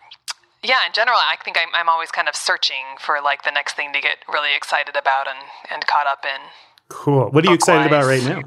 yeah, 0.63 0.85
in 0.85 0.93
general, 0.93 1.17
I 1.17 1.35
think 1.43 1.57
I'm, 1.57 1.69
I'm 1.73 1.89
always 1.89 2.11
kind 2.11 2.27
of 2.27 2.35
searching 2.35 2.97
for 2.99 3.19
like 3.23 3.43
the 3.43 3.51
next 3.51 3.75
thing 3.75 3.93
to 3.93 4.01
get 4.01 4.17
really 4.31 4.55
excited 4.55 4.95
about 4.95 5.27
and, 5.27 5.39
and 5.71 5.85
caught 5.87 6.07
up 6.07 6.23
in. 6.23 6.41
Cool. 6.89 7.29
What 7.31 7.45
are 7.45 7.49
you 7.49 7.55
excited 7.55 7.87
about 7.87 8.05
right 8.05 8.23
now? 8.23 8.43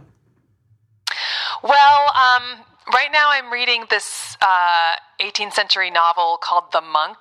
Well, 1.62 2.06
um, 2.16 2.64
right 2.94 3.10
now 3.12 3.28
I'm 3.30 3.52
reading 3.52 3.84
this 3.90 4.36
uh, 4.40 4.96
18th 5.20 5.52
century 5.52 5.90
novel 5.90 6.38
called 6.40 6.72
The 6.72 6.80
Monk 6.80 7.18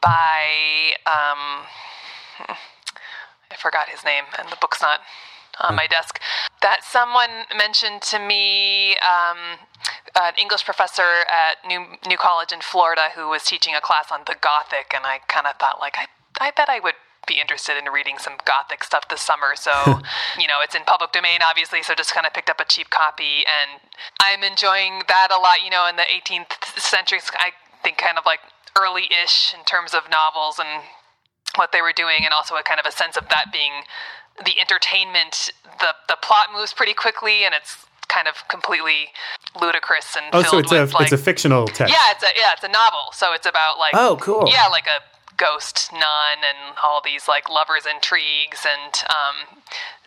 by, 0.00 0.94
um, 1.04 1.66
I 2.48 3.56
forgot 3.58 3.90
his 3.90 4.04
name, 4.04 4.24
and 4.38 4.48
the 4.48 4.56
book's 4.58 4.80
not 4.80 5.00
on 5.60 5.74
my 5.74 5.86
desk. 5.86 6.18
That 6.62 6.82
someone 6.82 7.44
mentioned 7.54 8.00
to 8.02 8.18
me, 8.18 8.96
um, 8.98 9.58
an 10.18 10.32
English 10.40 10.64
professor 10.64 11.26
at 11.28 11.66
New 11.66 11.84
New 12.08 12.16
College 12.16 12.52
in 12.52 12.60
Florida 12.60 13.08
who 13.14 13.28
was 13.28 13.44
teaching 13.44 13.74
a 13.74 13.80
class 13.80 14.10
on 14.10 14.20
the 14.26 14.36
Gothic, 14.40 14.92
and 14.94 15.04
I 15.04 15.18
kind 15.28 15.46
of 15.46 15.56
thought 15.56 15.78
like 15.78 15.96
I 15.98 16.06
I 16.40 16.50
bet 16.52 16.68
I 16.68 16.80
would 16.80 16.94
be 17.28 17.38
interested 17.40 17.76
in 17.78 17.84
reading 17.92 18.16
some 18.18 18.34
Gothic 18.44 18.82
stuff 18.82 19.06
this 19.08 19.20
summer. 19.20 19.54
So 19.54 19.70
you 20.40 20.48
know 20.48 20.58
it's 20.64 20.74
in 20.74 20.82
public 20.84 21.12
domain, 21.12 21.40
obviously. 21.46 21.82
So 21.84 21.94
just 21.94 22.12
kind 22.12 22.26
of 22.26 22.32
picked 22.32 22.50
up 22.50 22.58
a 22.60 22.64
cheap 22.64 22.90
copy, 22.90 23.44
and 23.46 23.80
I'm 24.20 24.42
enjoying 24.42 25.02
that 25.06 25.28
a 25.30 25.38
lot. 25.38 25.62
You 25.62 25.70
know, 25.70 25.86
in 25.86 25.96
the 25.96 26.08
18th 26.08 26.78
century, 26.80 27.20
I 27.38 27.52
think 27.84 27.98
kind 27.98 28.18
of 28.18 28.24
like 28.26 28.40
early-ish 28.80 29.54
in 29.56 29.64
terms 29.64 29.92
of 29.94 30.02
novels 30.10 30.58
and 30.58 30.82
what 31.56 31.72
they 31.72 31.82
were 31.82 31.92
doing, 31.94 32.24
and 32.24 32.32
also 32.32 32.56
a 32.56 32.62
kind 32.62 32.80
of 32.80 32.86
a 32.86 32.92
sense 32.92 33.16
of 33.16 33.28
that 33.28 33.52
being 33.52 33.84
the 34.44 34.58
entertainment. 34.60 35.50
the 35.80 35.94
The 36.08 36.16
plot 36.22 36.48
moves 36.56 36.72
pretty 36.72 36.94
quickly, 36.94 37.44
and 37.44 37.54
it's 37.54 37.84
kind 38.08 38.26
of 38.26 38.36
completely 38.48 39.08
ludicrous 39.60 40.16
and 40.16 40.24
Oh, 40.32 40.42
so 40.42 40.56
it's 40.56 40.72
a 40.72 40.86
like 40.86 41.02
it's 41.02 41.12
a 41.12 41.18
fictional 41.18 41.66
text. 41.66 41.92
yeah, 41.92 42.10
it's 42.12 42.22
a 42.24 42.28
yeah, 42.36 42.52
it's 42.54 42.64
a 42.64 42.68
novel. 42.68 43.12
So 43.12 43.32
it's 43.34 43.46
about 43.46 43.78
like 43.78 43.92
Oh, 43.94 44.16
cool. 44.20 44.48
Yeah, 44.48 44.66
like 44.68 44.86
a 44.86 45.00
ghost 45.38 45.90
nun 45.92 46.38
and 46.44 46.76
all 46.82 47.00
these 47.02 47.26
like 47.28 47.48
lovers 47.48 47.86
intrigues 47.86 48.66
and 48.66 49.02
um 49.08 49.62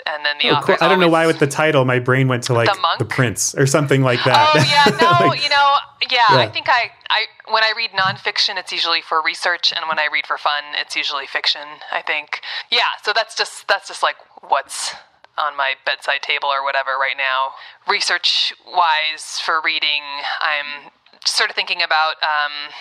and 0.05 0.25
then 0.25 0.35
the 0.41 0.49
Oh, 0.57 0.61
cool. 0.61 0.75
I 0.81 0.87
don't 0.89 0.99
know 0.99 1.07
why 1.07 1.25
with 1.27 1.39
the 1.39 1.47
title 1.47 1.85
my 1.85 1.99
brain 1.99 2.27
went 2.27 2.43
to 2.43 2.53
like 2.53 2.71
The 2.73 2.79
Monk? 2.79 2.99
the 2.99 3.05
Prince 3.05 3.55
or 3.55 3.65
something 3.65 4.01
like 4.01 4.23
that. 4.25 4.51
Oh 4.53 4.59
yeah, 4.59 4.97
no, 5.21 5.27
Like, 5.27 5.43
you 5.43 5.49
know, 5.49 5.75
yeah, 6.11 6.25
I 6.29 6.49
think 6.51 6.67
I, 6.69 6.91
I 7.09 7.25
when 7.51 7.63
I 7.63 7.73
read 7.77 7.91
nonfiction, 7.91 8.57
it's 8.57 8.71
usually 8.71 9.01
for 9.01 9.21
research, 9.23 9.71
and 9.75 9.87
when 9.87 9.99
I 9.99 10.07
read 10.11 10.25
for 10.25 10.37
fun, 10.37 10.63
it's 10.79 10.95
usually 10.95 11.27
fiction. 11.27 11.61
I 11.91 12.01
think, 12.01 12.41
yeah. 12.71 12.97
So 13.03 13.13
that's 13.13 13.35
just 13.35 13.67
that's 13.67 13.87
just 13.87 14.01
like 14.03 14.15
what's 14.47 14.93
on 15.37 15.55
my 15.55 15.75
bedside 15.85 16.21
table 16.21 16.49
or 16.49 16.63
whatever 16.63 16.91
right 16.99 17.15
now. 17.17 17.51
Research 17.87 18.53
wise, 18.67 19.39
for 19.39 19.61
reading, 19.63 20.01
I'm 20.41 20.91
sort 21.25 21.49
of 21.49 21.55
thinking 21.55 21.81
about 21.81 22.15
um, 22.23 22.73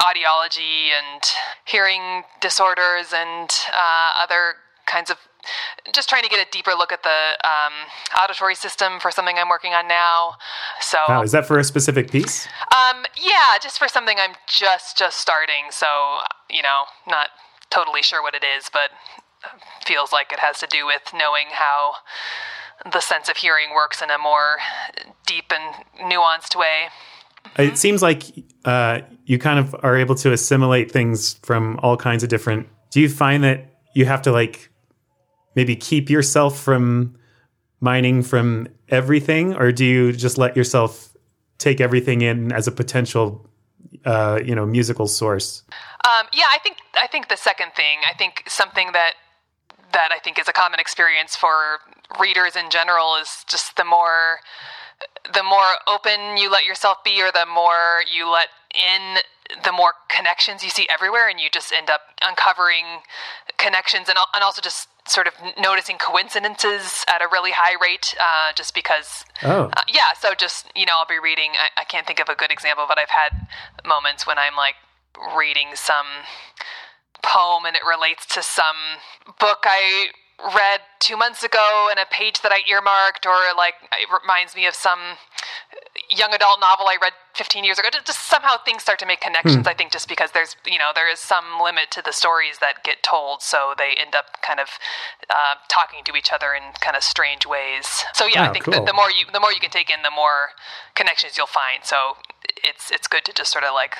audiology 0.00 0.90
and 0.96 1.22
hearing 1.64 2.22
disorders 2.40 3.12
and 3.14 3.50
uh, 3.74 4.12
other 4.22 4.54
kinds 4.86 5.10
of 5.10 5.16
just 5.92 6.08
trying 6.08 6.22
to 6.22 6.28
get 6.28 6.44
a 6.46 6.50
deeper 6.50 6.72
look 6.72 6.92
at 6.92 7.02
the 7.02 7.38
um, 7.44 7.72
auditory 8.22 8.54
system 8.54 8.98
for 9.00 9.10
something 9.10 9.36
I'm 9.38 9.48
working 9.48 9.72
on 9.72 9.86
now. 9.86 10.34
So, 10.80 10.98
Wow, 11.08 11.22
is 11.22 11.32
that 11.32 11.46
for 11.46 11.58
a 11.58 11.64
specific 11.64 12.10
piece? 12.10 12.46
um, 12.74 13.04
yeah, 13.16 13.58
just 13.62 13.78
for 13.78 13.88
something 13.88 14.16
I'm 14.18 14.34
just 14.48 14.98
just 14.98 15.18
starting. 15.18 15.70
So, 15.70 15.86
you 16.50 16.62
know, 16.62 16.84
not 17.06 17.28
totally 17.70 18.02
sure 18.02 18.22
what 18.22 18.34
it 18.34 18.44
is, 18.44 18.68
but 18.72 18.90
feels 19.84 20.12
like 20.12 20.32
it 20.32 20.40
has 20.40 20.58
to 20.60 20.66
do 20.66 20.84
with 20.86 21.02
knowing 21.14 21.46
how 21.52 21.94
the 22.90 23.00
sense 23.00 23.28
of 23.28 23.36
hearing 23.38 23.68
works 23.74 24.02
in 24.02 24.10
a 24.10 24.18
more 24.18 24.58
deep 25.26 25.52
and 25.52 25.84
nuanced 26.10 26.56
way. 26.58 26.88
It 27.58 27.78
seems 27.78 28.02
like 28.02 28.24
uh, 28.64 29.00
you 29.24 29.38
kind 29.38 29.58
of 29.58 29.74
are 29.82 29.96
able 29.96 30.14
to 30.16 30.32
assimilate 30.32 30.90
things 30.90 31.34
from 31.42 31.78
all 31.82 31.96
kinds 31.96 32.22
of 32.22 32.28
different. 32.28 32.68
Do 32.90 33.00
you 33.00 33.08
find 33.08 33.44
that 33.44 33.70
you 33.94 34.06
have 34.06 34.22
to 34.22 34.32
like 34.32 34.70
maybe 35.54 35.76
keep 35.76 36.10
yourself 36.10 36.60
from 36.60 37.16
mining 37.80 38.22
from 38.22 38.68
everything, 38.88 39.54
or 39.54 39.72
do 39.72 39.84
you 39.84 40.12
just 40.12 40.38
let 40.38 40.56
yourself 40.56 41.16
take 41.58 41.80
everything 41.80 42.20
in 42.20 42.52
as 42.52 42.66
a 42.66 42.72
potential, 42.72 43.48
uh, 44.04 44.40
you 44.44 44.54
know, 44.54 44.66
musical 44.66 45.06
source? 45.06 45.62
Um, 46.04 46.26
yeah, 46.32 46.46
I 46.52 46.58
think 46.62 46.76
I 47.00 47.06
think 47.06 47.28
the 47.28 47.36
second 47.36 47.72
thing. 47.74 47.98
I 48.08 48.14
think 48.14 48.44
something 48.48 48.92
that 48.92 49.14
that 49.92 50.10
I 50.12 50.18
think 50.18 50.38
is 50.38 50.48
a 50.48 50.52
common 50.52 50.78
experience 50.78 51.34
for 51.36 51.78
readers 52.20 52.54
in 52.54 52.70
general 52.70 53.16
is 53.20 53.44
just 53.48 53.76
the 53.76 53.84
more 53.84 54.40
the 55.34 55.42
more 55.42 55.76
open 55.88 56.36
you 56.36 56.50
let 56.50 56.64
yourself 56.64 56.98
be, 57.04 57.22
or 57.22 57.30
the 57.32 57.46
more 57.46 58.02
you 58.12 58.30
let 58.30 58.48
in, 58.74 59.18
the 59.64 59.72
more 59.72 59.92
connections 60.08 60.62
you 60.62 60.70
see 60.70 60.86
everywhere, 60.92 61.28
and 61.28 61.40
you 61.40 61.48
just 61.50 61.72
end 61.72 61.90
up 61.90 62.00
uncovering 62.22 63.02
connections 63.58 64.08
and 64.08 64.18
and 64.34 64.42
also 64.42 64.60
just 64.60 64.88
sort 65.08 65.26
of 65.26 65.34
noticing 65.58 65.98
coincidences 65.98 67.04
at 67.08 67.22
a 67.22 67.28
really 67.30 67.52
high 67.52 67.76
rate, 67.80 68.14
uh, 68.20 68.52
just 68.54 68.74
because 68.74 69.24
Oh, 69.42 69.70
uh, 69.76 69.82
yeah, 69.88 70.12
so 70.18 70.34
just 70.34 70.66
you 70.74 70.86
know, 70.86 70.94
I'll 70.98 71.06
be 71.06 71.20
reading. 71.22 71.52
I, 71.54 71.82
I 71.82 71.84
can't 71.84 72.06
think 72.06 72.20
of 72.20 72.28
a 72.28 72.34
good 72.34 72.50
example, 72.50 72.86
but 72.88 72.98
I've 72.98 73.10
had 73.10 73.46
moments 73.84 74.26
when 74.26 74.38
I'm 74.38 74.56
like 74.56 74.74
reading 75.36 75.68
some 75.74 76.06
poem 77.22 77.64
and 77.66 77.74
it 77.74 77.82
relates 77.86 78.26
to 78.26 78.42
some 78.42 78.76
book 79.40 79.64
I 79.64 80.08
read 80.38 80.80
two 81.00 81.16
months 81.16 81.42
ago 81.42 81.88
and 81.90 81.98
a 81.98 82.06
page 82.10 82.42
that 82.42 82.52
I 82.52 82.60
earmarked, 82.68 83.24
or 83.26 83.36
like 83.56 83.74
it 83.92 84.08
reminds 84.22 84.54
me 84.54 84.66
of 84.66 84.74
some 84.74 84.98
young 86.10 86.32
adult 86.34 86.60
novel 86.60 86.86
I 86.86 86.96
read 87.00 87.12
15 87.34 87.64
years 87.64 87.78
ago. 87.78 87.88
Just- 87.90 88.06
Just 88.06 88.22
somehow 88.28 88.56
things 88.58 88.82
start 88.82 88.98
to 89.00 89.06
make 89.06 89.20
connections. 89.20 89.66
I 89.66 89.72
think 89.74 89.90
just 89.92 90.08
because 90.08 90.30
there's 90.32 90.54
you 90.66 90.78
know 90.78 90.90
there 90.94 91.10
is 91.10 91.18
some 91.20 91.58
limit 91.62 91.90
to 91.92 92.02
the 92.02 92.12
stories 92.12 92.58
that 92.58 92.84
get 92.84 93.02
told, 93.02 93.40
so 93.42 93.74
they 93.78 93.94
end 93.98 94.14
up 94.14 94.40
kind 94.42 94.60
of 94.60 94.68
uh, 95.30 95.54
talking 95.68 96.04
to 96.04 96.14
each 96.16 96.32
other 96.32 96.52
in 96.54 96.62
kind 96.80 96.96
of 96.96 97.02
strange 97.02 97.46
ways. 97.46 98.04
So 98.14 98.26
yeah, 98.26 98.46
Oh, 98.46 98.50
I 98.50 98.52
think 98.52 98.64
cool. 98.66 98.72
that 98.74 98.86
the 98.86 98.92
more 98.92 99.10
you 99.10 99.24
the 99.32 99.40
more 99.40 99.52
you 99.52 99.60
can 99.60 99.70
take 99.70 99.88
in, 99.90 100.02
the 100.02 100.10
more 100.14 100.50
connections 100.94 101.36
you'll 101.36 101.46
find. 101.48 101.84
So 101.84 102.16
it's 102.62 102.90
it's 102.90 103.08
good 103.08 103.24
to 103.24 103.32
just 103.32 103.50
sort 103.52 103.64
of 103.64 103.72
like 103.74 103.96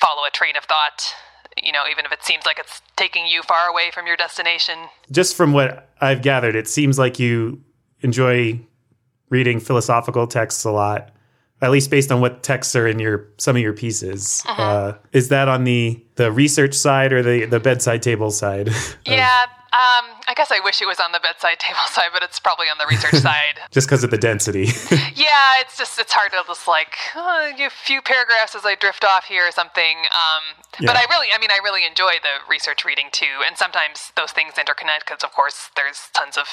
follow 0.00 0.22
a 0.26 0.30
train 0.30 0.56
of 0.56 0.64
thought. 0.64 1.14
You 1.62 1.72
know, 1.72 1.82
even 1.90 2.04
if 2.04 2.12
it 2.12 2.22
seems 2.22 2.46
like 2.46 2.58
it's 2.58 2.80
taking 2.96 3.26
you 3.26 3.42
far 3.42 3.68
away 3.68 3.90
from 3.92 4.06
your 4.06 4.16
destination. 4.16 4.78
just 5.10 5.34
from 5.36 5.52
what 5.52 5.88
I've 6.00 6.22
gathered, 6.22 6.54
it 6.56 6.68
seems 6.68 6.98
like 6.98 7.18
you 7.18 7.60
enjoy 8.02 8.60
reading 9.28 9.60
philosophical 9.60 10.26
texts 10.26 10.64
a 10.64 10.70
lot. 10.70 11.10
At 11.62 11.70
least 11.70 11.90
based 11.90 12.10
on 12.10 12.22
what 12.22 12.42
texts 12.42 12.74
are 12.74 12.86
in 12.88 12.98
your 12.98 13.26
some 13.36 13.54
of 13.54 13.60
your 13.62 13.74
pieces. 13.74 14.42
uh 14.48 14.94
is 15.12 15.28
that 15.28 15.46
on 15.48 15.64
the 15.64 16.02
the 16.16 16.32
research 16.32 16.74
side 16.74 17.12
or 17.12 17.22
the 17.22 17.44
the 17.44 17.60
bedside 17.60 18.02
table 18.02 18.30
side? 18.30 18.70
Yeah, 19.04 19.44
um, 19.72 20.06
I 20.26 20.32
guess 20.34 20.50
I 20.50 20.58
wish 20.64 20.80
it 20.82 20.86
was 20.86 20.98
on 20.98 21.12
the 21.12 21.20
bedside 21.20 21.58
table 21.66 21.84
side, 21.92 22.10
but 22.12 22.22
it's 22.22 22.40
probably 22.40 22.66
on 22.66 22.78
the 22.78 22.86
research 22.88 23.20
side. 23.28 23.60
just 23.70 23.86
because 23.88 24.02
of 24.02 24.10
the 24.10 24.18
density. 24.18 24.64
Yeah, 25.14 25.60
it's 25.60 25.76
just 25.76 25.98
it's 25.98 26.12
hard 26.12 26.32
to 26.32 26.42
just 26.46 26.66
like 26.66 26.96
oh, 27.14 27.52
a 27.54 27.68
few 27.70 28.00
paragraphs 28.00 28.54
as 28.54 28.64
I 28.64 28.74
drift 28.74 29.04
off 29.04 29.26
here 29.26 29.46
or 29.46 29.52
something. 29.52 29.98
Um, 30.10 30.56
But 30.86 30.96
I 30.96 31.04
really, 31.10 31.28
I 31.34 31.38
mean, 31.38 31.50
I 31.50 31.60
really 31.62 31.84
enjoy 31.84 32.20
the 32.22 32.40
research 32.48 32.84
reading 32.84 33.08
too, 33.12 33.44
and 33.46 33.56
sometimes 33.56 34.12
those 34.16 34.32
things 34.32 34.54
interconnect 34.54 35.06
because, 35.06 35.22
of 35.22 35.32
course, 35.32 35.70
there's 35.76 36.08
tons 36.12 36.36
of 36.36 36.46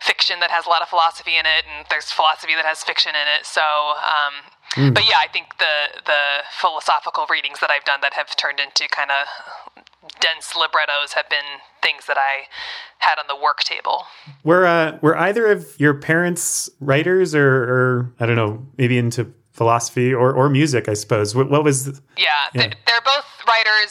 fiction 0.00 0.40
that 0.40 0.50
has 0.50 0.66
a 0.66 0.68
lot 0.68 0.82
of 0.82 0.88
philosophy 0.88 1.36
in 1.36 1.46
it, 1.46 1.64
and 1.68 1.86
there's 1.90 2.10
philosophy 2.10 2.54
that 2.54 2.64
has 2.64 2.82
fiction 2.82 3.12
in 3.12 3.28
it. 3.28 3.44
So, 3.44 3.62
um, 4.00 4.92
but 4.92 5.04
yeah, 5.08 5.18
I 5.18 5.28
think 5.28 5.58
the 5.58 6.00
the 6.04 6.44
philosophical 6.60 7.26
readings 7.30 7.60
that 7.60 7.70
I've 7.70 7.84
done 7.84 8.00
that 8.02 8.14
have 8.14 8.36
turned 8.36 8.60
into 8.60 8.86
kind 8.88 9.10
of 9.10 9.26
dense 10.20 10.54
librettos 10.54 11.12
have 11.14 11.28
been 11.28 11.60
things 11.82 12.06
that 12.06 12.16
I 12.16 12.46
had 12.98 13.18
on 13.18 13.26
the 13.28 13.36
work 13.36 13.60
table. 13.60 14.04
were 14.44 14.66
uh, 14.66 14.98
were 15.00 15.16
either 15.16 15.46
of 15.46 15.78
your 15.78 15.94
parents 15.94 16.70
writers 16.80 17.34
or, 17.34 17.48
or 17.48 18.12
I 18.20 18.26
don't 18.26 18.36
know, 18.36 18.66
maybe 18.76 18.98
into 18.98 19.32
philosophy 19.58 20.14
or, 20.14 20.32
or 20.32 20.48
music? 20.48 20.88
I 20.88 20.94
suppose. 20.94 21.34
What, 21.34 21.50
what 21.50 21.62
was? 21.64 21.84
the- 21.84 22.00
Yeah, 22.16 22.26
Yeah. 22.54 22.72
They're, 22.86 23.00
both 23.04 23.26
writers. 23.46 23.90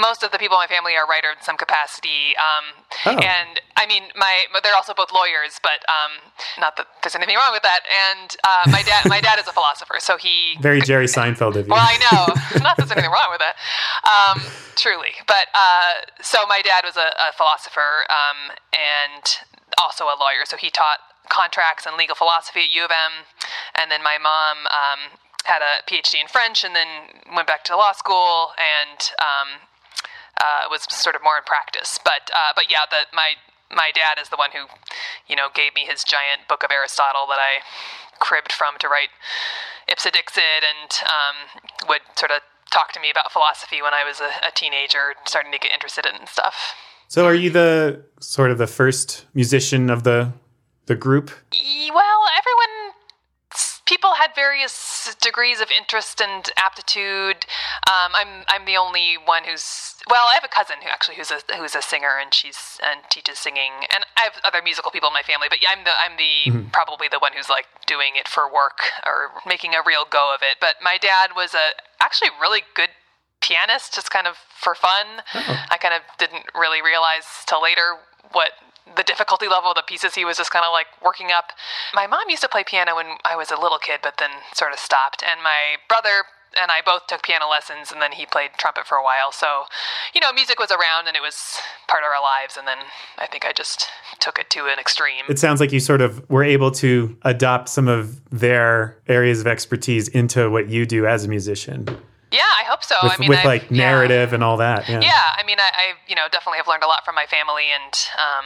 Most 0.00 0.22
of 0.24 0.30
the 0.32 0.38
people 0.38 0.56
in 0.56 0.62
my 0.64 0.66
family 0.66 0.94
are 0.96 1.06
writers 1.06 1.36
in 1.38 1.44
some 1.44 1.56
capacity. 1.56 2.34
Um, 2.46 2.64
Oh. 3.06 3.18
And 3.18 3.60
I 3.76 3.84
mean, 3.86 4.04
my 4.16 4.34
they're 4.62 4.74
also 4.74 4.94
both 4.94 5.12
lawyers, 5.12 5.60
but 5.62 5.84
um, 5.96 6.12
not 6.58 6.76
that 6.78 6.86
there's 7.02 7.14
anything 7.14 7.36
wrong 7.36 7.52
with 7.52 7.62
that. 7.62 7.80
And 8.08 8.34
uh, 8.50 8.70
my 8.70 8.82
dad, 8.82 9.02
my 9.08 9.20
dad 9.20 9.38
is 9.38 9.46
a 9.46 9.52
philosopher, 9.52 9.96
so 9.98 10.16
he. 10.16 10.56
Very 10.60 10.80
Jerry 10.80 11.04
Seinfeld 11.06 11.54
of 11.56 11.66
you. 11.66 11.72
Well, 11.74 11.84
I 11.84 11.96
know. 12.06 12.22
not 12.64 12.76
that 12.78 12.88
there's 12.88 12.92
anything 12.96 13.10
wrong 13.12 13.28
with 13.34 13.42
it, 13.44 13.54
Um, 14.08 14.36
truly, 14.76 15.12
but 15.26 15.46
uh, 15.54 15.92
so 16.22 16.38
my 16.48 16.62
dad 16.62 16.82
was 16.88 16.96
a, 16.96 17.08
a 17.28 17.32
philosopher 17.36 18.08
um, 18.08 18.56
and 18.72 19.24
also 19.82 20.04
a 20.04 20.16
lawyer. 20.18 20.46
So 20.46 20.56
he 20.56 20.70
taught 20.70 21.00
contracts 21.28 21.86
and 21.86 21.96
legal 21.96 22.14
philosophy 22.14 22.60
at 22.68 22.74
U 22.74 22.84
of 22.84 22.90
M, 22.90 23.24
and 23.74 23.90
then 23.90 24.02
my 24.02 24.18
mom 24.18 24.66
um, 24.68 25.18
had 25.44 25.60
a 25.60 25.84
PhD 25.88 26.20
in 26.20 26.28
French, 26.28 26.64
and 26.64 26.74
then 26.74 27.22
went 27.34 27.46
back 27.46 27.64
to 27.64 27.76
law 27.76 27.92
school 27.92 28.52
and 28.56 29.12
um, 29.20 29.60
uh, 30.40 30.68
was 30.70 30.86
sort 30.90 31.16
of 31.16 31.22
more 31.22 31.38
in 31.38 31.44
practice. 31.44 31.98
But 32.04 32.30
uh, 32.34 32.52
but 32.54 32.70
yeah, 32.70 32.84
my 33.12 33.34
my 33.74 33.90
dad 33.94 34.20
is 34.20 34.28
the 34.28 34.36
one 34.36 34.50
who, 34.52 34.66
you 35.26 35.36
know, 35.36 35.48
gave 35.54 35.74
me 35.74 35.84
his 35.84 36.04
giant 36.04 36.46
book 36.48 36.62
of 36.62 36.70
Aristotle 36.70 37.26
that 37.28 37.38
I 37.38 37.64
cribbed 38.20 38.52
from 38.52 38.74
to 38.80 38.88
write 38.88 39.10
Ipse 39.88 40.10
Dixit, 40.10 40.62
and 40.62 40.90
um, 41.04 41.88
would 41.88 42.02
sort 42.16 42.30
of 42.30 42.40
talk 42.70 42.92
to 42.92 43.00
me 43.00 43.10
about 43.10 43.32
philosophy 43.32 43.82
when 43.82 43.92
I 43.94 44.04
was 44.04 44.20
a, 44.20 44.30
a 44.46 44.50
teenager, 44.54 45.14
starting 45.26 45.52
to 45.52 45.58
get 45.58 45.72
interested 45.72 46.06
in 46.06 46.26
stuff. 46.26 46.74
So, 47.08 47.26
are 47.26 47.34
you 47.34 47.50
the 47.50 48.04
sort 48.20 48.50
of 48.50 48.58
the 48.58 48.66
first 48.66 49.26
musician 49.34 49.90
of 49.90 50.04
the 50.04 50.32
the 50.86 50.94
group? 50.94 51.30
Well, 51.52 52.20
everyone, 52.36 52.94
people 53.86 54.14
had 54.14 54.30
various 54.34 55.14
degrees 55.20 55.60
of 55.60 55.68
interest 55.70 56.20
and 56.20 56.50
aptitude. 56.56 57.46
Um, 57.88 58.12
I'm 58.14 58.44
I'm 58.48 58.64
the 58.64 58.76
only 58.76 59.16
one 59.24 59.44
who's 59.44 59.94
well. 60.10 60.26
I 60.30 60.34
have 60.34 60.44
a 60.44 60.48
cousin 60.48 60.76
who 60.82 60.88
actually 60.88 61.16
who's 61.16 61.30
a 61.30 61.40
who's 61.56 61.74
a 61.74 61.82
singer 61.82 62.18
and 62.20 62.32
she's 62.32 62.78
and 62.82 63.00
teaches 63.10 63.38
singing, 63.38 63.72
and 63.92 64.04
I 64.16 64.22
have 64.22 64.40
other 64.44 64.60
musical 64.62 64.90
people 64.90 65.08
in 65.08 65.14
my 65.14 65.22
family. 65.22 65.48
But 65.48 65.62
yeah, 65.62 65.70
I'm 65.72 65.84
the 65.84 65.94
I'm 65.96 66.16
the 66.16 66.68
probably 66.72 67.08
the 67.08 67.18
one 67.18 67.32
who's 67.36 67.48
like 67.48 67.66
doing 67.86 68.16
it 68.16 68.28
for 68.28 68.44
work 68.52 68.80
or 69.06 69.30
making 69.46 69.74
a 69.74 69.82
real 69.86 70.04
go 70.08 70.34
of 70.34 70.40
it. 70.42 70.58
But 70.60 70.76
my 70.82 70.98
dad 71.00 71.30
was 71.36 71.54
a 71.54 71.76
actually 72.02 72.30
really 72.40 72.62
good 72.74 72.90
pianist, 73.40 73.94
just 73.94 74.10
kind 74.10 74.26
of 74.26 74.36
for 74.36 74.74
fun. 74.74 75.22
I 75.34 75.76
kind 75.76 75.94
of 75.94 76.00
didn't 76.18 76.44
really 76.54 76.80
realize 76.80 77.44
till 77.46 77.62
later 77.62 78.00
what 78.32 78.52
the 78.96 79.02
difficulty 79.02 79.48
level 79.48 79.70
of 79.70 79.76
the 79.76 79.82
pieces 79.86 80.14
he 80.14 80.24
was 80.24 80.36
just 80.36 80.50
kind 80.50 80.64
of 80.64 80.72
like 80.72 80.86
working 81.02 81.28
up. 81.30 81.52
My 81.94 82.06
mom 82.06 82.28
used 82.28 82.42
to 82.42 82.48
play 82.48 82.64
piano 82.64 82.96
when 82.96 83.16
I 83.24 83.36
was 83.36 83.50
a 83.50 83.58
little 83.60 83.78
kid, 83.78 84.00
but 84.02 84.18
then 84.18 84.30
sort 84.52 84.72
of 84.72 84.78
stopped. 84.78 85.22
And 85.26 85.42
my 85.42 85.76
brother 85.88 86.24
and 86.56 86.70
I 86.70 86.80
both 86.84 87.08
took 87.08 87.22
piano 87.24 87.48
lessons, 87.50 87.90
and 87.90 88.00
then 88.00 88.12
he 88.12 88.26
played 88.26 88.50
trumpet 88.58 88.86
for 88.86 88.96
a 88.96 89.02
while. 89.02 89.32
So, 89.32 89.64
you 90.14 90.20
know, 90.20 90.32
music 90.32 90.60
was 90.60 90.70
around 90.70 91.08
and 91.08 91.16
it 91.16 91.22
was 91.22 91.58
part 91.88 92.04
of 92.04 92.08
our 92.08 92.22
lives. 92.22 92.56
And 92.56 92.68
then 92.68 92.78
I 93.18 93.26
think 93.26 93.44
I 93.44 93.52
just 93.52 93.88
took 94.20 94.38
it 94.38 94.50
to 94.50 94.66
an 94.66 94.78
extreme. 94.78 95.24
It 95.28 95.38
sounds 95.38 95.58
like 95.58 95.72
you 95.72 95.80
sort 95.80 96.00
of 96.00 96.28
were 96.30 96.44
able 96.44 96.70
to 96.72 97.16
adopt 97.22 97.70
some 97.70 97.88
of 97.88 98.20
their 98.30 98.98
areas 99.08 99.40
of 99.40 99.46
expertise 99.48 100.06
into 100.08 100.48
what 100.48 100.68
you 100.68 100.86
do 100.86 101.06
as 101.06 101.24
a 101.24 101.28
musician, 101.28 101.88
yeah, 102.34 102.42
I 102.58 102.64
hope 102.64 102.82
so. 102.82 102.96
with, 103.02 103.12
I 103.12 103.16
mean, 103.18 103.28
with 103.28 103.38
I've- 103.38 103.48
like 103.48 103.70
yeah. 103.70 103.76
narrative 103.76 104.32
and 104.32 104.42
all 104.42 104.56
that. 104.56 104.88
Yeah. 104.88 105.00
Yeah, 105.00 105.38
I 105.38 105.44
mean, 105.46 105.58
I, 105.60 105.70
I 105.70 105.84
you 106.08 106.16
know 106.16 106.26
definitely 106.32 106.58
have 106.58 106.66
learned 106.66 106.82
a 106.82 106.88
lot 106.88 107.04
from 107.04 107.14
my 107.14 107.26
family 107.26 107.70
and 107.70 107.94
um, 108.18 108.44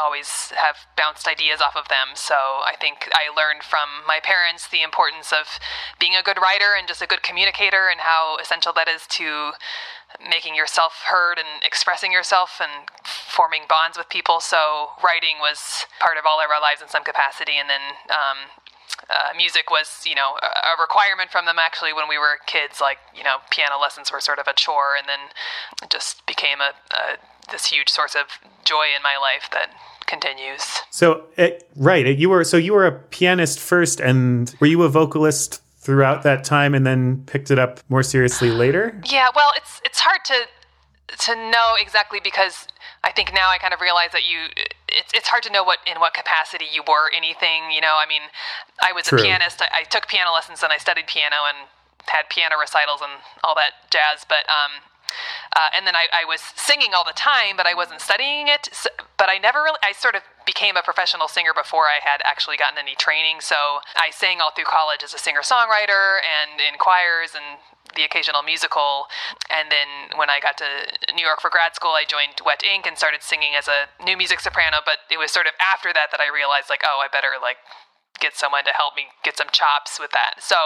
always 0.00 0.52
have 0.56 0.88
bounced 0.96 1.28
ideas 1.28 1.60
off 1.60 1.76
of 1.76 1.88
them. 1.88 2.16
So 2.16 2.34
I 2.34 2.74
think 2.80 3.08
I 3.12 3.28
learned 3.28 3.62
from 3.62 3.88
my 4.06 4.18
parents 4.22 4.68
the 4.68 4.82
importance 4.82 5.32
of 5.32 5.60
being 6.00 6.16
a 6.16 6.22
good 6.22 6.40
writer 6.40 6.72
and 6.76 6.88
just 6.88 7.02
a 7.02 7.06
good 7.06 7.22
communicator 7.22 7.88
and 7.92 8.00
how 8.00 8.36
essential 8.40 8.72
that 8.74 8.88
is 8.88 9.06
to 9.20 9.52
making 10.18 10.56
yourself 10.56 11.04
heard 11.06 11.38
and 11.38 11.62
expressing 11.62 12.10
yourself 12.10 12.60
and 12.60 12.88
forming 13.04 13.62
bonds 13.68 13.96
with 13.96 14.08
people. 14.08 14.40
So 14.40 14.96
writing 15.04 15.38
was 15.38 15.86
part 16.00 16.16
of 16.16 16.24
all 16.26 16.40
of 16.40 16.50
our 16.50 16.60
lives 16.60 16.82
in 16.82 16.88
some 16.88 17.04
capacity, 17.04 17.60
and 17.60 17.68
then. 17.68 17.82
Um, 18.08 18.64
uh, 19.08 19.34
music 19.36 19.70
was, 19.70 20.04
you 20.06 20.14
know, 20.14 20.36
a 20.38 20.80
requirement 20.80 21.30
from 21.30 21.44
them 21.46 21.58
actually 21.58 21.92
when 21.92 22.06
we 22.08 22.18
were 22.18 22.38
kids. 22.46 22.80
Like, 22.80 22.98
you 23.16 23.24
know, 23.24 23.38
piano 23.50 23.80
lessons 23.80 24.12
were 24.12 24.20
sort 24.20 24.38
of 24.38 24.46
a 24.46 24.54
chore, 24.54 24.94
and 24.96 25.08
then 25.08 25.34
it 25.82 25.90
just 25.90 26.24
became 26.26 26.60
a, 26.60 26.74
a 26.94 27.18
this 27.50 27.66
huge 27.66 27.88
source 27.88 28.14
of 28.14 28.26
joy 28.64 28.86
in 28.96 29.02
my 29.02 29.16
life 29.20 29.48
that 29.52 29.72
continues. 30.06 30.62
So 30.90 31.24
it, 31.36 31.68
right, 31.76 32.06
it, 32.06 32.18
you 32.18 32.28
were 32.28 32.44
so 32.44 32.56
you 32.56 32.72
were 32.72 32.86
a 32.86 32.92
pianist 32.92 33.58
first, 33.58 34.00
and 34.00 34.54
were 34.60 34.66
you 34.66 34.82
a 34.82 34.88
vocalist 34.88 35.62
throughout 35.78 36.22
that 36.24 36.44
time, 36.44 36.74
and 36.74 36.86
then 36.86 37.24
picked 37.26 37.50
it 37.50 37.58
up 37.58 37.80
more 37.88 38.02
seriously 38.02 38.50
later? 38.50 39.00
Yeah, 39.06 39.28
well, 39.34 39.52
it's 39.56 39.80
it's 39.84 40.00
hard 40.00 40.24
to 40.26 40.46
to 41.18 41.34
know 41.50 41.74
exactly 41.78 42.20
because 42.22 42.66
I 43.02 43.12
think 43.12 43.32
now 43.32 43.50
I 43.50 43.58
kind 43.58 43.72
of 43.72 43.80
realize 43.80 44.10
that 44.12 44.28
you 44.28 44.50
it's 44.88 45.12
it's 45.14 45.28
hard 45.28 45.42
to 45.44 45.52
know 45.52 45.64
what 45.64 45.78
in 45.86 45.98
what 46.00 46.14
capacity 46.14 46.66
you 46.70 46.82
were 46.86 47.10
anything. 47.16 47.70
You 47.72 47.80
know, 47.80 47.96
I 47.96 48.06
mean, 48.06 48.22
I 48.82 48.92
was 48.92 49.06
True. 49.06 49.18
a 49.18 49.22
pianist. 49.22 49.62
I, 49.62 49.80
I 49.80 49.82
took 49.84 50.06
piano 50.08 50.32
lessons 50.32 50.62
and 50.62 50.72
I 50.72 50.78
studied 50.78 51.06
piano 51.06 51.36
and 51.48 51.68
had 52.06 52.28
piano 52.28 52.56
recitals 52.58 53.00
and 53.00 53.22
all 53.44 53.54
that 53.54 53.90
jazz. 53.90 54.26
But 54.28 54.44
um, 54.50 54.82
uh, 55.56 55.68
and 55.76 55.86
then 55.86 55.96
I, 55.96 56.06
I 56.12 56.24
was 56.24 56.40
singing 56.56 56.94
all 56.94 57.04
the 57.04 57.16
time, 57.16 57.56
but 57.56 57.66
I 57.66 57.74
wasn't 57.74 58.00
studying 58.00 58.48
it. 58.48 58.68
So, 58.72 58.88
but 59.16 59.28
I 59.28 59.38
never 59.38 59.62
really, 59.62 59.78
I 59.82 59.92
sort 59.92 60.14
of 60.14 60.22
became 60.46 60.76
a 60.76 60.82
professional 60.82 61.28
singer 61.28 61.52
before 61.54 61.84
I 61.84 62.00
had 62.02 62.20
actually 62.24 62.56
gotten 62.56 62.78
any 62.78 62.94
training. 62.94 63.40
So 63.40 63.80
I 63.96 64.10
sang 64.10 64.40
all 64.40 64.50
through 64.50 64.70
college 64.70 65.02
as 65.02 65.14
a 65.14 65.18
singer 65.18 65.42
songwriter 65.42 66.18
and 66.24 66.60
in 66.60 66.78
choirs 66.78 67.34
and 67.34 67.60
the 67.96 68.04
occasional 68.04 68.42
musical. 68.42 69.06
And 69.50 69.70
then 69.70 70.16
when 70.16 70.30
I 70.30 70.38
got 70.40 70.56
to 70.58 70.66
New 71.14 71.24
York 71.24 71.40
for 71.40 71.50
grad 71.50 71.74
school, 71.74 71.92
I 71.92 72.04
joined 72.06 72.40
Wet 72.44 72.62
Ink 72.62 72.86
and 72.86 72.96
started 72.96 73.22
singing 73.22 73.54
as 73.58 73.68
a 73.68 73.90
new 74.02 74.16
music 74.16 74.40
soprano. 74.40 74.78
But 74.84 75.06
it 75.10 75.18
was 75.18 75.30
sort 75.30 75.46
of 75.46 75.52
after 75.60 75.92
that 75.92 76.10
that 76.10 76.20
I 76.20 76.30
realized, 76.32 76.70
like, 76.70 76.82
oh, 76.84 77.02
I 77.02 77.08
better 77.10 77.34
like 77.40 77.58
get 78.20 78.36
someone 78.36 78.64
to 78.64 78.70
help 78.76 78.94
me 78.94 79.10
get 79.24 79.36
some 79.36 79.48
chops 79.50 79.98
with 79.98 80.12
that. 80.12 80.38
So 80.38 80.56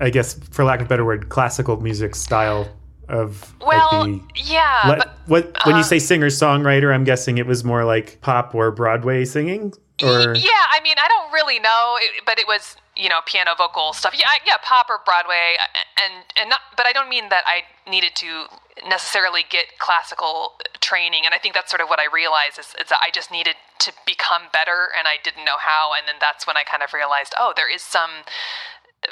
I 0.00 0.10
guess, 0.10 0.38
for 0.50 0.64
lack 0.64 0.80
of 0.80 0.86
a 0.86 0.88
better 0.88 1.04
word, 1.04 1.28
classical 1.28 1.80
music 1.80 2.14
style 2.14 2.68
of 3.08 3.54
well, 3.60 4.06
like 4.06 4.22
yeah, 4.36 4.90
the, 4.90 4.96
but 4.96 5.18
what 5.26 5.66
when 5.66 5.76
you 5.76 5.80
uh, 5.80 5.84
say 5.84 5.98
singer 5.98 6.26
songwriter, 6.26 6.94
I'm 6.94 7.04
guessing 7.04 7.38
it 7.38 7.46
was 7.46 7.64
more 7.64 7.84
like 7.84 8.20
pop 8.20 8.54
or 8.54 8.70
Broadway 8.70 9.24
singing, 9.24 9.72
or 10.02 10.34
yeah, 10.34 10.66
I 10.70 10.80
mean, 10.82 10.96
I 10.98 11.08
don't 11.08 11.32
really 11.32 11.58
know, 11.58 11.98
but 12.26 12.38
it 12.38 12.46
was 12.46 12.76
you 12.96 13.08
know 13.08 13.20
piano 13.26 13.52
vocal 13.56 13.92
stuff. 13.92 14.14
Yeah, 14.16 14.26
yeah, 14.46 14.56
pop 14.62 14.88
or 14.90 15.00
Broadway, 15.04 15.56
and 16.02 16.24
and 16.36 16.50
not. 16.50 16.60
But 16.76 16.86
I 16.86 16.92
don't 16.92 17.08
mean 17.08 17.28
that 17.30 17.44
I 17.46 17.62
needed 17.90 18.14
to 18.16 18.46
necessarily 18.86 19.42
get 19.48 19.78
classical 19.78 20.54
training. 20.80 21.22
And 21.24 21.34
I 21.34 21.38
think 21.38 21.54
that's 21.54 21.70
sort 21.70 21.80
of 21.80 21.88
what 21.88 21.98
I 21.98 22.06
realized 22.06 22.58
is, 22.58 22.74
is 22.80 22.88
that 22.90 23.00
I 23.02 23.10
just 23.10 23.30
needed 23.30 23.56
to 23.80 23.92
become 24.06 24.42
better, 24.52 24.88
and 24.96 25.08
I 25.08 25.16
didn't 25.22 25.44
know 25.44 25.58
how. 25.58 25.92
And 25.96 26.06
then 26.06 26.16
that's 26.20 26.46
when 26.46 26.56
I 26.56 26.62
kind 26.64 26.82
of 26.82 26.92
realized, 26.92 27.34
oh, 27.38 27.52
there 27.56 27.72
is 27.72 27.82
some 27.82 28.22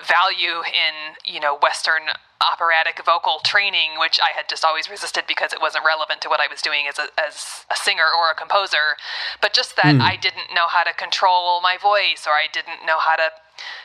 value 0.03 0.62
in 0.66 1.14
you 1.24 1.40
know 1.40 1.59
Western 1.62 2.11
operatic 2.41 3.01
vocal 3.05 3.41
training, 3.45 3.99
which 3.99 4.20
I 4.20 4.37
had 4.37 4.49
just 4.49 4.64
always 4.64 4.91
resisted 4.91 5.24
because 5.26 5.53
it 5.53 5.61
wasn't 5.61 5.84
relevant 5.84 6.20
to 6.22 6.28
what 6.28 6.41
I 6.41 6.47
was 6.51 6.61
doing 6.61 6.87
as 6.89 6.99
a 6.99 7.09
as 7.18 7.64
a 7.70 7.76
singer 7.76 8.07
or 8.07 8.30
a 8.30 8.34
composer. 8.34 8.97
But 9.41 9.53
just 9.53 9.76
that 9.76 9.97
hmm. 9.97 10.03
I 10.03 10.16
didn't 10.16 10.55
know 10.55 10.68
how 10.68 10.84
to 10.84 10.93
control 10.93 11.61
my 11.61 11.76
voice, 11.80 12.26
or 12.26 12.32
I 12.32 12.47
didn't 12.53 12.84
know 12.84 12.99
how 12.99 13.16
to, 13.16 13.30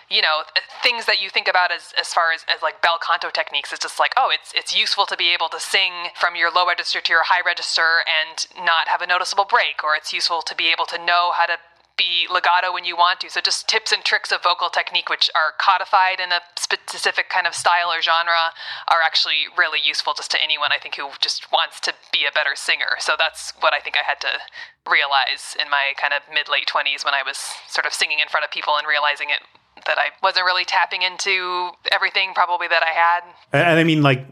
you 0.09 0.21
know, 0.21 0.43
things 0.83 1.05
that 1.05 1.21
you 1.21 1.29
think 1.29 1.47
about 1.47 1.71
as 1.71 1.93
as 1.99 2.13
far 2.13 2.31
as, 2.31 2.45
as 2.53 2.61
like 2.61 2.81
bel 2.81 2.99
canto 2.99 3.29
techniques. 3.29 3.71
It's 3.71 3.81
just 3.81 3.99
like, 3.99 4.13
oh, 4.17 4.29
it's 4.31 4.51
it's 4.53 4.75
useful 4.75 5.05
to 5.07 5.15
be 5.15 5.33
able 5.33 5.49
to 5.49 5.59
sing 5.59 6.11
from 6.15 6.35
your 6.35 6.51
low 6.51 6.67
register 6.67 6.99
to 6.99 7.11
your 7.13 7.23
high 7.23 7.41
register 7.45 8.03
and 8.03 8.47
not 8.65 8.87
have 8.87 9.01
a 9.01 9.07
noticeable 9.07 9.45
break, 9.45 9.83
or 9.83 9.95
it's 9.95 10.11
useful 10.11 10.41
to 10.41 10.55
be 10.55 10.71
able 10.71 10.85
to 10.87 10.97
know 10.97 11.31
how 11.33 11.45
to 11.45 11.57
be 11.97 12.27
legato 12.31 12.73
when 12.73 12.85
you 12.85 12.95
want 12.95 13.19
to. 13.21 13.29
So 13.29 13.41
just 13.41 13.67
tips 13.67 13.91
and 13.91 14.03
tricks 14.03 14.31
of 14.31 14.43
vocal 14.43 14.69
technique, 14.69 15.09
which 15.09 15.29
are 15.35 15.53
codified 15.59 16.19
in 16.19 16.31
a 16.31 16.41
specific 16.57 17.29
kind 17.29 17.45
of 17.45 17.53
style 17.53 17.91
or 17.91 18.01
genre, 18.01 18.53
are 18.87 19.01
actually 19.05 19.47
really 19.57 19.79
useful 19.83 20.13
just 20.13 20.31
to 20.31 20.41
anyone 20.41 20.71
I 20.71 20.79
think 20.79 20.95
who 20.95 21.09
just 21.19 21.51
wants 21.51 21.79
to 21.81 21.93
be 22.11 22.25
a 22.27 22.31
better 22.31 22.55
singer. 22.55 22.97
So 22.99 23.13
that's 23.17 23.53
what 23.59 23.73
I 23.73 23.79
think 23.79 23.97
I 23.97 24.07
had 24.07 24.19
to 24.21 24.41
realize 24.89 25.55
in 25.59 25.69
my 25.69 25.93
kind 25.99 26.13
of 26.13 26.21
mid 26.33 26.49
late 26.49 26.67
twenties 26.67 27.05
when 27.05 27.13
I 27.13 27.23
was 27.25 27.37
sort 27.67 27.85
of 27.85 27.93
singing 27.93 28.19
in 28.19 28.27
front 28.27 28.45
of 28.45 28.51
people 28.51 28.73
and 28.77 28.87
realizing 28.87 29.29
it 29.29 29.41
that 29.85 29.97
I 29.97 30.09
wasn't 30.21 30.45
really 30.45 30.65
tapping 30.65 31.01
into 31.01 31.71
everything 31.91 32.33
probably 32.33 32.67
that 32.67 32.83
I 32.83 32.91
had. 32.91 33.21
And 33.53 33.79
I 33.79 33.83
mean, 33.83 34.01
like, 34.01 34.25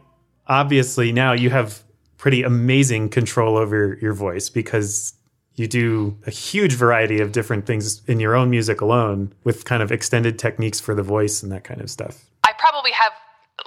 obviously 0.47 1.11
now 1.11 1.33
you 1.33 1.49
have 1.49 1.83
pretty 2.17 2.43
amazing 2.43 3.09
control 3.09 3.57
over 3.57 3.97
your 4.01 4.13
voice 4.13 4.49
because 4.49 5.13
you 5.55 5.67
do 5.67 6.17
a 6.25 6.31
huge 6.31 6.73
variety 6.73 7.19
of 7.19 7.31
different 7.31 7.65
things 7.65 8.01
in 8.07 8.19
your 8.19 8.35
own 8.35 8.49
music 8.49 8.81
alone 8.81 9.33
with 9.43 9.65
kind 9.65 9.83
of 9.83 9.91
extended 9.91 10.39
techniques 10.39 10.79
for 10.79 10.95
the 10.95 11.03
voice 11.03 11.43
and 11.43 11.51
that 11.51 11.63
kind 11.63 11.81
of 11.81 11.89
stuff. 11.89 12.25
I 12.43 12.53
probably 12.57 12.91
have 12.91 13.11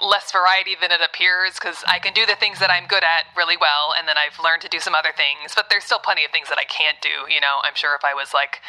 less 0.01 0.31
variety 0.31 0.75
than 0.79 0.91
it 0.91 1.01
appears 1.05 1.53
because 1.53 1.83
I 1.87 1.99
can 1.99 2.13
do 2.13 2.25
the 2.25 2.35
things 2.35 2.59
that 2.59 2.71
I'm 2.71 2.87
good 2.87 3.03
at 3.03 3.25
really 3.37 3.57
well, 3.57 3.93
and 3.97 4.07
then 4.07 4.15
I've 4.17 4.41
learned 4.43 4.61
to 4.63 4.69
do 4.69 4.79
some 4.79 4.95
other 4.95 5.13
things. 5.15 5.53
But 5.55 5.69
there's 5.69 5.83
still 5.83 5.99
plenty 5.99 6.25
of 6.25 6.31
things 6.31 6.49
that 6.49 6.57
I 6.57 6.65
can't 6.65 6.97
do. 7.01 7.31
You 7.31 7.41
know, 7.41 7.61
I'm 7.63 7.75
sure 7.75 7.95
if 7.95 8.03
I 8.03 8.13
was 8.13 8.33
like 8.33 8.61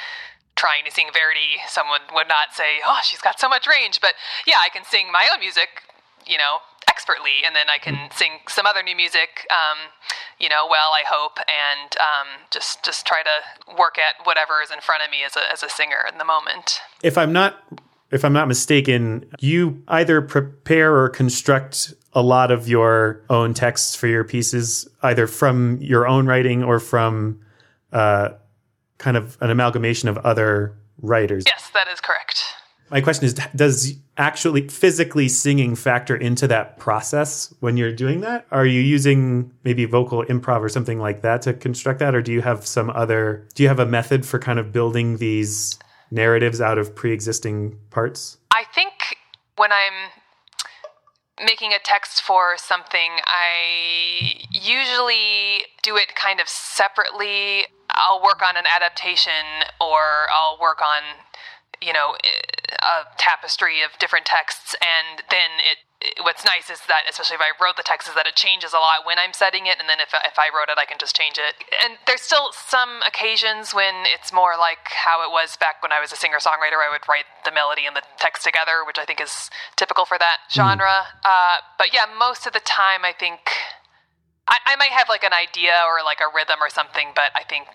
trying 0.56 0.84
to 0.84 0.90
sing 0.90 1.08
Verdi, 1.12 1.64
someone 1.68 2.04
would 2.12 2.28
not 2.28 2.52
say, 2.52 2.84
"Oh, 2.84 3.00
she's 3.02 3.20
got 3.20 3.40
so 3.40 3.48
much 3.48 3.66
range." 3.66 4.00
But 4.00 4.14
yeah, 4.46 4.60
I 4.62 4.68
can 4.68 4.84
sing 4.84 5.10
my 5.10 5.28
own 5.32 5.40
music. 5.40 5.82
You 6.26 6.38
know, 6.38 6.58
expertly, 6.88 7.44
and 7.44 7.54
then 7.54 7.66
I 7.68 7.78
can 7.78 8.10
sing 8.12 8.40
some 8.48 8.66
other 8.66 8.82
new 8.82 8.96
music. 8.96 9.46
Um, 9.50 9.90
you 10.38 10.48
know, 10.48 10.66
well, 10.68 10.92
I 10.92 11.02
hope, 11.06 11.38
and 11.48 11.96
um, 11.98 12.46
just 12.50 12.84
just 12.84 13.06
try 13.06 13.22
to 13.22 13.74
work 13.78 13.96
at 13.98 14.26
whatever 14.26 14.62
is 14.62 14.70
in 14.70 14.80
front 14.80 15.02
of 15.02 15.10
me 15.10 15.18
as 15.24 15.36
a 15.36 15.52
as 15.52 15.62
a 15.62 15.68
singer 15.68 16.04
in 16.10 16.18
the 16.18 16.24
moment. 16.24 16.80
If 17.02 17.18
I'm 17.18 17.32
not 17.32 17.62
if 18.10 18.24
I'm 18.24 18.32
not 18.32 18.48
mistaken, 18.48 19.24
you 19.40 19.82
either 19.88 20.22
prepare 20.22 20.96
or 20.96 21.08
construct 21.08 21.94
a 22.12 22.22
lot 22.22 22.52
of 22.52 22.68
your 22.68 23.22
own 23.28 23.54
texts 23.54 23.96
for 23.96 24.06
your 24.06 24.22
pieces, 24.22 24.88
either 25.02 25.26
from 25.26 25.78
your 25.80 26.06
own 26.06 26.26
writing 26.26 26.62
or 26.62 26.78
from 26.78 27.40
uh, 27.92 28.30
kind 28.98 29.16
of 29.16 29.36
an 29.40 29.50
amalgamation 29.50 30.08
of 30.08 30.16
other 30.18 30.76
writers. 31.00 31.42
Yes, 31.46 31.70
that 31.74 31.88
is 31.88 32.00
correct. 32.00 32.44
My 32.90 33.00
question 33.00 33.24
is 33.24 33.34
Does 33.54 33.94
actually 34.16 34.68
physically 34.68 35.28
singing 35.28 35.74
factor 35.74 36.16
into 36.16 36.46
that 36.48 36.78
process 36.78 37.52
when 37.60 37.76
you're 37.76 37.92
doing 37.92 38.20
that? 38.20 38.46
Are 38.50 38.66
you 38.66 38.80
using 38.80 39.52
maybe 39.64 39.84
vocal 39.84 40.24
improv 40.24 40.60
or 40.60 40.68
something 40.68 40.98
like 40.98 41.22
that 41.22 41.42
to 41.42 41.54
construct 41.54 41.98
that? 42.00 42.14
Or 42.14 42.22
do 42.22 42.32
you 42.32 42.42
have 42.42 42.66
some 42.66 42.90
other, 42.90 43.46
do 43.54 43.62
you 43.62 43.68
have 43.68 43.80
a 43.80 43.86
method 43.86 44.24
for 44.24 44.38
kind 44.38 44.58
of 44.58 44.72
building 44.72 45.16
these 45.16 45.78
narratives 46.10 46.60
out 46.60 46.78
of 46.78 46.94
pre 46.94 47.12
existing 47.12 47.76
parts? 47.90 48.38
I 48.52 48.64
think 48.74 48.92
when 49.56 49.72
I'm 49.72 50.10
making 51.44 51.72
a 51.72 51.78
text 51.82 52.22
for 52.22 52.54
something, 52.56 53.10
I 53.26 54.44
usually 54.52 55.64
do 55.82 55.96
it 55.96 56.14
kind 56.14 56.40
of 56.40 56.48
separately. 56.48 57.64
I'll 57.90 58.22
work 58.22 58.42
on 58.42 58.56
an 58.56 58.64
adaptation 58.66 59.32
or 59.80 60.30
I'll 60.32 60.58
work 60.60 60.80
on, 60.80 61.02
you 61.84 61.92
know, 61.92 62.16
a 62.80 63.04
tapestry 63.18 63.82
of 63.82 63.92
different 63.98 64.24
texts, 64.24 64.74
and 64.80 65.22
then 65.30 65.60
it. 65.60 65.78
What's 66.20 66.44
nice 66.44 66.68
is 66.68 66.84
that, 66.84 67.08
especially 67.08 67.40
if 67.40 67.40
I 67.40 67.56
wrote 67.56 67.80
the 67.80 67.82
text, 67.82 68.08
is 68.08 68.14
that 68.14 68.28
it 68.28 68.36
changes 68.36 68.76
a 68.76 68.80
lot 68.80 69.08
when 69.08 69.16
I'm 69.16 69.32
setting 69.32 69.64
it, 69.64 69.80
and 69.80 69.88
then 69.88 70.00
if 70.00 70.12
if 70.12 70.36
I 70.36 70.52
wrote 70.52 70.68
it, 70.68 70.76
I 70.76 70.84
can 70.84 70.98
just 71.00 71.16
change 71.16 71.40
it. 71.40 71.56
And 71.80 71.96
there's 72.06 72.20
still 72.20 72.52
some 72.52 73.00
occasions 73.06 73.72
when 73.72 74.04
it's 74.04 74.28
more 74.32 74.52
like 74.60 74.92
how 74.92 75.24
it 75.24 75.32
was 75.32 75.56
back 75.56 75.80
when 75.80 75.92
I 75.92 76.00
was 76.00 76.12
a 76.12 76.16
singer 76.16 76.36
songwriter. 76.36 76.76
I 76.84 76.92
would 76.92 77.08
write 77.08 77.24
the 77.44 77.52
melody 77.52 77.88
and 77.88 77.96
the 77.96 78.04
text 78.20 78.44
together, 78.44 78.84
which 78.84 78.98
I 79.00 79.04
think 79.08 79.20
is 79.20 79.48
typical 79.76 80.04
for 80.04 80.18
that 80.18 80.44
genre. 80.52 81.08
Uh, 81.24 81.64
but 81.80 81.94
yeah, 81.96 82.04
most 82.04 82.44
of 82.46 82.52
the 82.52 82.60
time, 82.60 83.00
I 83.04 83.12
think 83.16 83.48
I, 84.48 84.74
I 84.74 84.76
might 84.76 84.92
have 84.92 85.08
like 85.08 85.24
an 85.24 85.32
idea 85.32 85.72
or 85.88 86.04
like 86.04 86.20
a 86.20 86.28
rhythm 86.28 86.60
or 86.60 86.68
something, 86.68 87.16
but 87.16 87.32
I 87.32 87.44
think 87.44 87.66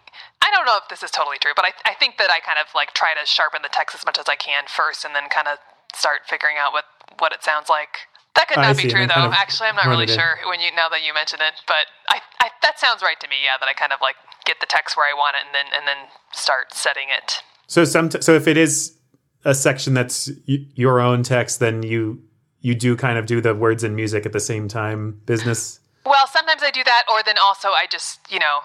I 0.41 0.53
don't 0.53 0.65
know 0.65 0.77
if 0.77 0.89
this 0.89 1.01
is 1.01 1.11
totally 1.11 1.37
true, 1.41 1.53
but 1.55 1.65
I, 1.65 1.73
I 1.85 1.93
think 1.97 2.17
that 2.17 2.29
I 2.29 2.39
kind 2.39 2.57
of 2.61 2.69
like 2.73 2.93
try 2.93 3.13
to 3.13 3.25
sharpen 3.25 3.61
the 3.61 3.73
text 3.73 3.97
as 3.97 4.05
much 4.05 4.17
as 4.17 4.29
I 4.29 4.35
can 4.35 4.65
first, 4.69 5.05
and 5.05 5.13
then 5.13 5.29
kind 5.29 5.47
of 5.47 5.57
start 5.93 6.29
figuring 6.29 6.57
out 6.57 6.73
what 6.73 6.85
what 7.17 7.33
it 7.33 7.43
sounds 7.43 7.69
like. 7.69 8.09
That 8.35 8.47
could 8.47 8.61
not 8.61 8.77
see, 8.77 8.85
be 8.85 8.89
true 8.89 9.01
then 9.01 9.09
kind 9.09 9.33
though. 9.33 9.33
of 9.33 9.41
Actually, 9.41 9.69
I'm 9.69 9.75
not 9.75 9.89
really 9.89 10.07
sure 10.07 10.39
when 10.47 10.61
you 10.61 10.69
now 10.75 10.87
that 10.89 11.01
you 11.01 11.13
mention 11.13 11.39
it, 11.41 11.59
but 11.65 11.89
I, 12.09 12.21
I 12.39 12.49
that 12.61 12.79
sounds 12.79 13.01
right 13.01 13.19
to 13.19 13.27
me. 13.27 13.41
Yeah, 13.43 13.57
that 13.59 13.67
I 13.67 13.73
kind 13.73 13.91
of 13.91 13.99
like 14.01 14.15
get 14.45 14.59
the 14.61 14.69
text 14.69 14.95
where 14.95 15.09
I 15.09 15.17
want 15.17 15.35
it, 15.35 15.45
and 15.45 15.53
then 15.53 15.65
and 15.73 15.87
then 15.87 16.09
start 16.31 16.73
setting 16.73 17.09
it. 17.09 17.41
So 17.67 17.83
some 17.85 18.09
so 18.09 18.33
if 18.33 18.47
it 18.47 18.57
is 18.57 18.95
a 19.43 19.53
section 19.53 19.93
that's 19.93 20.29
y- 20.47 20.65
your 20.75 20.99
own 20.99 21.23
text, 21.23 21.59
then 21.59 21.83
you 21.83 22.21
you 22.61 22.75
do 22.75 22.95
kind 22.95 23.17
of 23.17 23.25
do 23.25 23.41
the 23.41 23.55
words 23.55 23.83
and 23.83 23.95
music 23.95 24.25
at 24.25 24.33
the 24.33 24.39
same 24.39 24.67
time 24.67 25.21
business. 25.25 25.78
Well, 26.05 26.27
sometimes 26.27 26.63
I 26.63 26.71
do 26.71 26.83
that, 26.83 27.03
or 27.11 27.21
then 27.23 27.35
also 27.43 27.69
I 27.69 27.85
just 27.89 28.19
you 28.31 28.39
know 28.39 28.59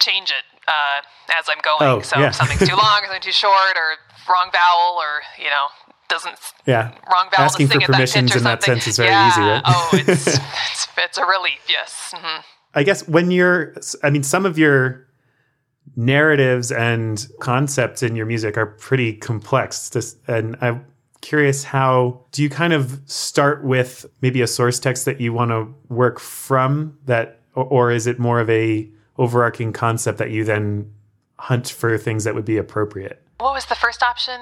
change 0.00 0.30
it 0.30 0.44
uh, 0.68 1.00
as 1.38 1.46
I'm 1.48 1.58
going. 1.62 1.78
Oh, 1.80 2.00
so 2.00 2.18
yeah. 2.18 2.28
if 2.28 2.34
something's 2.34 2.68
too 2.68 2.76
long, 2.76 3.02
or 3.02 3.06
something 3.06 3.22
too 3.22 3.32
short, 3.32 3.76
or 3.76 3.96
wrong 4.28 4.50
vowel, 4.52 4.98
or 4.98 5.22
you 5.38 5.50
know 5.50 5.66
doesn't 6.08 6.36
Yeah. 6.66 6.90
wrong 7.10 7.28
vowel 7.34 7.46
Asking 7.46 7.66
to 7.68 7.72
sing 7.72 7.80
for 7.80 7.84
at 7.84 7.86
that 7.88 7.96
permissions 7.96 8.36
in 8.36 8.44
that 8.44 8.62
sense 8.62 8.86
is 8.86 8.96
very 8.98 9.08
yeah. 9.08 9.28
easy, 9.28 9.40
right? 9.40 9.62
oh, 9.64 9.88
it's, 9.92 10.26
it's 10.72 10.88
it's 10.98 11.18
a 11.18 11.24
relief. 11.24 11.60
Yes. 11.68 12.12
hmm 12.16 12.40
I 12.76 12.82
guess 12.82 13.06
when 13.06 13.30
you're, 13.30 13.72
I 14.02 14.10
mean, 14.10 14.24
some 14.24 14.44
of 14.44 14.58
your 14.58 15.06
narratives 15.94 16.72
and 16.72 17.24
concepts 17.38 18.02
in 18.02 18.16
your 18.16 18.26
music 18.26 18.56
are 18.58 18.66
pretty 18.66 19.12
complex. 19.14 19.90
This, 19.90 20.16
and 20.26 20.56
I'm 20.60 20.84
curious 21.24 21.64
how 21.64 22.20
do 22.32 22.42
you 22.42 22.50
kind 22.50 22.72
of 22.72 23.00
start 23.06 23.64
with 23.64 24.06
maybe 24.20 24.42
a 24.42 24.46
source 24.46 24.78
text 24.78 25.04
that 25.06 25.20
you 25.20 25.32
want 25.32 25.50
to 25.50 25.74
work 25.92 26.20
from 26.20 26.96
that, 27.06 27.40
or, 27.54 27.64
or 27.64 27.90
is 27.90 28.06
it 28.06 28.18
more 28.18 28.38
of 28.40 28.48
a 28.50 28.88
overarching 29.16 29.72
concept 29.72 30.18
that 30.18 30.30
you 30.30 30.44
then 30.44 30.90
hunt 31.38 31.68
for 31.68 31.96
things 31.98 32.24
that 32.24 32.34
would 32.34 32.44
be 32.44 32.56
appropriate. 32.56 33.22
What 33.38 33.54
was 33.54 33.66
the 33.66 33.74
first 33.74 34.02
option? 34.02 34.40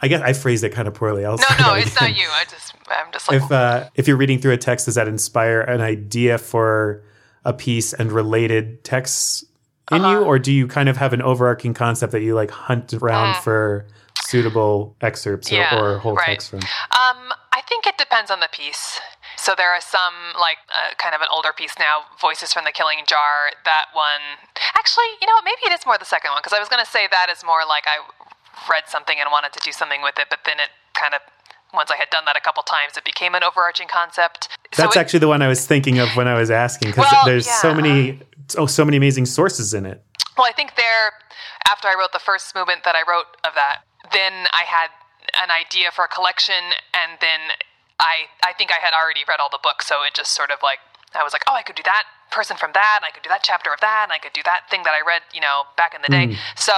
I 0.00 0.08
guess 0.08 0.20
I 0.20 0.32
phrased 0.32 0.64
it 0.64 0.70
kind 0.70 0.88
of 0.88 0.94
poorly. 0.94 1.24
I'll 1.24 1.36
No, 1.36 1.44
no, 1.60 1.74
it's 1.74 1.94
again. 1.96 2.10
not 2.10 2.18
you. 2.18 2.26
I 2.30 2.44
just, 2.50 2.74
I'm 2.88 3.12
just 3.12 3.30
like, 3.30 3.42
If 3.42 3.52
uh, 3.52 3.88
if 3.94 4.08
you're 4.08 4.16
reading 4.16 4.38
through 4.40 4.52
a 4.52 4.56
text, 4.58 4.86
does 4.86 4.96
that 4.96 5.06
inspire 5.08 5.60
an 5.60 5.80
idea 5.80 6.38
for 6.38 7.04
a 7.44 7.52
piece 7.52 7.92
and 7.92 8.10
related 8.10 8.84
texts 8.84 9.44
in 9.90 10.00
Uh-huh. 10.00 10.10
you, 10.20 10.24
or 10.24 10.38
do 10.38 10.52
you 10.52 10.66
kind 10.66 10.88
of 10.88 10.96
have 10.96 11.12
an 11.12 11.22
overarching 11.22 11.74
concept 11.74 12.12
that 12.12 12.22
you 12.22 12.34
like 12.34 12.50
hunt 12.50 12.92
around 12.94 13.36
for 13.42 13.86
suitable 14.32 14.96
excerpts 15.00 15.52
or. 15.52 15.56
Yeah, 15.60 15.78
or 15.78 15.98
whole 15.98 16.16
right. 16.16 16.40
text 16.40 16.50
from? 16.50 16.60
Um, 16.96 17.20
I 17.52 17.60
think 17.68 17.86
it 17.86 17.96
depends 18.00 18.30
on 18.30 18.40
the 18.40 18.48
piece. 18.50 18.98
So 19.36 19.52
there 19.56 19.70
are 19.76 19.80
some, 19.80 20.14
like, 20.40 20.58
uh, 20.72 20.96
kind 20.96 21.14
of 21.14 21.20
an 21.20 21.28
older 21.30 21.52
piece 21.52 21.74
now, 21.78 22.08
Voices 22.20 22.52
from 22.52 22.64
the 22.64 22.72
Killing 22.72 23.04
Jar. 23.06 23.52
That 23.64 23.86
one, 23.92 24.24
actually, 24.80 25.10
you 25.20 25.26
know, 25.28 25.36
what, 25.36 25.44
maybe 25.44 25.62
it 25.68 25.72
is 25.76 25.84
more 25.84 25.98
the 25.98 26.08
second 26.08 26.30
one 26.32 26.40
because 26.40 26.56
I 26.56 26.60
was 26.64 26.68
going 26.72 26.82
to 26.84 26.90
say 26.90 27.06
that 27.10 27.28
is 27.28 27.44
more 27.44 27.62
like 27.68 27.84
I 27.86 28.00
read 28.72 28.84
something 28.88 29.16
and 29.20 29.28
wanted 29.30 29.52
to 29.52 29.60
do 29.60 29.72
something 29.72 30.00
with 30.02 30.16
it, 30.18 30.26
but 30.30 30.40
then 30.48 30.58
it 30.58 30.70
kind 30.94 31.14
of. 31.14 31.20
Once 31.74 31.90
I 31.90 31.96
had 31.96 32.10
done 32.10 32.26
that 32.26 32.36
a 32.36 32.40
couple 32.40 32.62
times, 32.64 32.98
it 32.98 33.04
became 33.12 33.34
an 33.34 33.42
overarching 33.42 33.88
concept. 33.88 34.50
So 34.74 34.82
That's 34.82 34.94
it- 34.94 35.00
actually 35.00 35.20
the 35.24 35.28
one 35.28 35.40
I 35.40 35.48
was 35.48 35.64
thinking 35.66 36.00
of 36.00 36.10
when 36.18 36.28
I 36.28 36.34
was 36.34 36.50
asking 36.50 36.90
because 36.90 37.08
Well, 37.10 37.24
there's 37.24 37.48
so 37.48 37.70
yeah. 37.70 37.80
many 37.80 38.20
oh 38.58 38.66
so 38.66 38.84
many 38.84 38.98
amazing 38.98 39.24
sources 39.24 39.72
in 39.72 39.86
it. 39.86 40.04
Well, 40.36 40.46
I 40.46 40.52
think 40.52 40.76
there, 40.76 41.12
after 41.72 41.88
I 41.88 41.94
wrote 41.98 42.12
the 42.12 42.18
first 42.18 42.54
movement 42.54 42.84
that 42.84 42.94
I 42.94 43.02
wrote 43.08 43.24
of 43.48 43.54
that, 43.54 43.88
then 44.10 44.50
I 44.50 44.64
had 44.66 44.90
an 45.38 45.50
idea 45.54 45.94
for 45.94 46.04
a 46.04 46.08
collection, 46.08 46.74
and 46.90 47.20
then 47.20 47.54
I, 48.00 48.26
I 48.42 48.52
think 48.52 48.72
I 48.72 48.82
had 48.82 48.90
already 48.90 49.22
read 49.28 49.38
all 49.38 49.50
the 49.50 49.62
books, 49.62 49.86
so 49.86 50.02
it 50.02 50.14
just 50.14 50.34
sort 50.34 50.50
of 50.50 50.58
like 50.62 50.82
I 51.14 51.22
was 51.22 51.32
like, 51.32 51.44
oh, 51.46 51.54
I 51.54 51.62
could 51.62 51.76
do 51.76 51.84
that 51.84 52.04
person 52.30 52.56
from 52.56 52.72
that, 52.72 53.00
and 53.02 53.06
I 53.06 53.12
could 53.12 53.22
do 53.22 53.28
that 53.28 53.42
chapter 53.44 53.72
of 53.72 53.80
that, 53.80 54.08
and 54.08 54.12
I 54.12 54.18
could 54.18 54.32
do 54.32 54.42
that 54.44 54.70
thing 54.70 54.82
that 54.84 54.96
I 54.96 55.04
read, 55.04 55.22
you 55.32 55.40
know, 55.40 55.68
back 55.76 55.94
in 55.94 56.00
the 56.00 56.08
day. 56.08 56.32
Mm. 56.32 56.36
So 56.56 56.72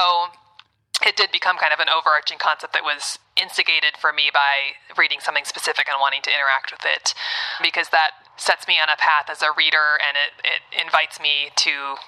it 1.02 1.16
did 1.16 1.30
become 1.30 1.58
kind 1.58 1.72
of 1.72 1.80
an 1.80 1.88
overarching 1.88 2.38
concept 2.38 2.72
that 2.72 2.82
was 2.82 3.18
instigated 3.36 3.98
for 3.98 4.12
me 4.12 4.30
by 4.32 4.78
reading 4.96 5.18
something 5.18 5.44
specific 5.44 5.86
and 5.88 5.98
wanting 6.00 6.22
to 6.22 6.30
interact 6.30 6.70
with 6.70 6.86
it 6.86 7.14
because 7.62 7.90
that 7.90 8.14
sets 8.36 8.66
me 8.66 8.78
on 8.78 8.88
a 8.88 8.96
path 8.96 9.26
as 9.28 9.42
a 9.42 9.50
reader 9.58 9.98
and 9.98 10.14
it, 10.14 10.32
it 10.46 10.62
invites 10.74 11.18
me 11.18 11.50
to 11.56 11.98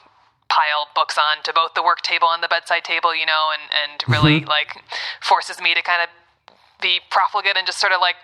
pile 0.49 0.87
books 0.95 1.19
on 1.19 1.43
to 1.43 1.53
both 1.53 1.75
the 1.75 1.83
work 1.83 2.03
table 2.03 2.29
and 2.31 2.43
the 2.43 2.49
bedside 2.49 2.85
table 2.85 3.15
you 3.15 3.27
know 3.27 3.51
and, 3.53 3.63
and 3.73 4.03
really 4.09 4.41
mm-hmm. 4.41 4.49
like 4.49 4.83
forces 5.21 5.61
me 5.61 5.75
to 5.75 5.83
kind 5.83 6.03
of 6.03 6.09
be 6.81 7.01
profligate 7.11 7.57
and 7.57 7.67
just 7.67 7.79
sort 7.79 7.93
of 7.93 8.01
like 8.01 8.17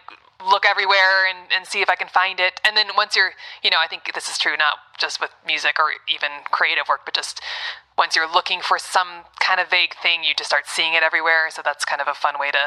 look 0.49 0.65
everywhere 0.67 1.27
and, 1.29 1.51
and 1.55 1.67
see 1.67 1.81
if 1.81 1.89
I 1.89 1.95
can 1.95 2.09
find 2.09 2.41
it. 2.41 2.61
And 2.65 2.77
then 2.77 2.87
once 2.97 3.15
you're, 3.15 3.33
you 3.63 3.71
know, 3.71 3.79
I 3.83 3.87
think 3.87 4.13
this 4.15 4.29
is 4.29 4.39
true 4.39 4.57
not 4.57 4.79
just 4.99 5.21
with 5.21 5.31
music 5.47 5.77
or 5.79 5.93
even 6.13 6.31
creative 6.51 6.89
work, 6.89 7.01
but 7.05 7.15
just 7.15 7.41
once 7.97 8.17
you're 8.17 8.31
looking 8.31 8.61
for 8.61 8.79
some 8.79 9.25
kind 9.41 9.61
of 9.61 9.71
vague 9.71 9.95
thing, 10.03 10.25
you 10.25 10.35
just 10.37 10.51
start 10.51 10.65
seeing 10.67 10.95
it 10.95 11.03
everywhere. 11.03 11.51
So 11.51 11.63
that's 11.65 11.85
kind 11.85 12.01
of 12.01 12.09
a 12.09 12.15
fun 12.15 12.35
way 12.39 12.51
to 12.51 12.59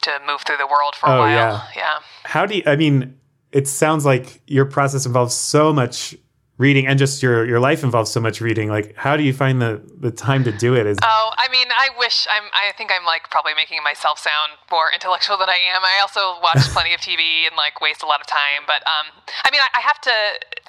to 0.00 0.12
move 0.24 0.42
through 0.42 0.58
the 0.58 0.66
world 0.66 0.94
for 0.94 1.06
a 1.08 1.14
Oh, 1.14 1.18
while. 1.18 1.28
yeah. 1.28 1.62
yeah. 1.74 1.98
How 2.24 2.46
do 2.46 2.56
you? 2.56 2.62
I 2.66 2.76
mean, 2.76 3.18
it 3.50 3.66
sounds 3.66 4.04
like 4.04 4.40
your 4.46 4.64
process 4.64 5.06
involves 5.06 5.34
so 5.34 5.72
much 5.72 6.16
reading, 6.58 6.86
and 6.86 6.98
just 6.98 7.22
your 7.22 7.46
your 7.46 7.60
life 7.60 7.82
involves 7.82 8.10
so 8.10 8.20
much 8.20 8.40
reading. 8.40 8.68
Like, 8.68 8.94
how 8.96 9.16
do 9.16 9.22
you 9.22 9.32
find 9.32 9.62
the 9.62 9.80
the 9.98 10.10
time 10.10 10.44
to 10.44 10.52
do 10.52 10.74
it? 10.74 10.86
Is 10.86 10.98
Oh, 11.02 11.30
I 11.38 11.48
mean, 11.48 11.68
I 11.70 11.88
wish 11.98 12.26
I'm. 12.30 12.50
I 12.52 12.72
think 12.76 12.90
I'm 12.92 13.06
like 13.06 13.30
probably 13.30 13.54
making 13.54 13.82
myself 13.82 14.18
sound 14.18 14.58
more 14.70 14.90
intellectual 14.92 15.38
than 15.38 15.48
I 15.48 15.58
am. 15.72 15.82
I 15.84 15.98
also 16.02 16.40
watch 16.42 16.68
plenty 16.74 16.92
of 16.92 17.00
TV 17.00 17.46
and 17.46 17.56
like 17.56 17.80
waste 17.80 18.02
a 18.02 18.06
lot 18.06 18.20
of 18.20 18.26
time. 18.26 18.66
But 18.66 18.82
um, 18.86 19.14
I 19.44 19.50
mean, 19.50 19.62
I, 19.62 19.78
I 19.78 19.80
have 19.80 20.00
to 20.02 20.12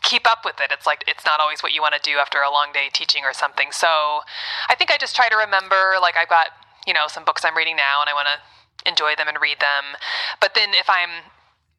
keep 0.02 0.30
up 0.30 0.46
with 0.46 0.62
it. 0.62 0.72
It's 0.72 0.86
like 0.86 1.04
it's 1.08 1.26
not 1.26 1.40
always 1.42 1.62
what 1.62 1.74
you 1.74 1.82
want 1.82 1.96
to 1.96 2.02
do 2.02 2.18
after 2.18 2.40
a 2.40 2.52
long 2.52 2.72
day 2.74 2.90
teaching 2.94 3.24
or 3.26 3.34
something. 3.34 3.72
So 3.72 4.22
I 4.70 4.76
think 4.76 4.92
I 4.92 4.98
just 4.98 5.16
try 5.16 5.28
to 5.28 5.36
remember. 5.36 5.98
Like 6.00 6.16
I've 6.16 6.30
got 6.30 6.50
you 6.88 6.94
know 6.94 7.08
some 7.08 7.26
books 7.26 7.44
I'm 7.44 7.58
reading 7.58 7.76
now, 7.76 8.02
and 8.02 8.10
I 8.10 8.14
want 8.14 8.30
to 8.30 8.38
enjoy 8.88 9.16
them 9.18 9.28
and 9.28 9.38
read 9.42 9.60
them. 9.60 9.98
But 10.40 10.54
then 10.56 10.70
if 10.78 10.90
I'm 10.90 11.34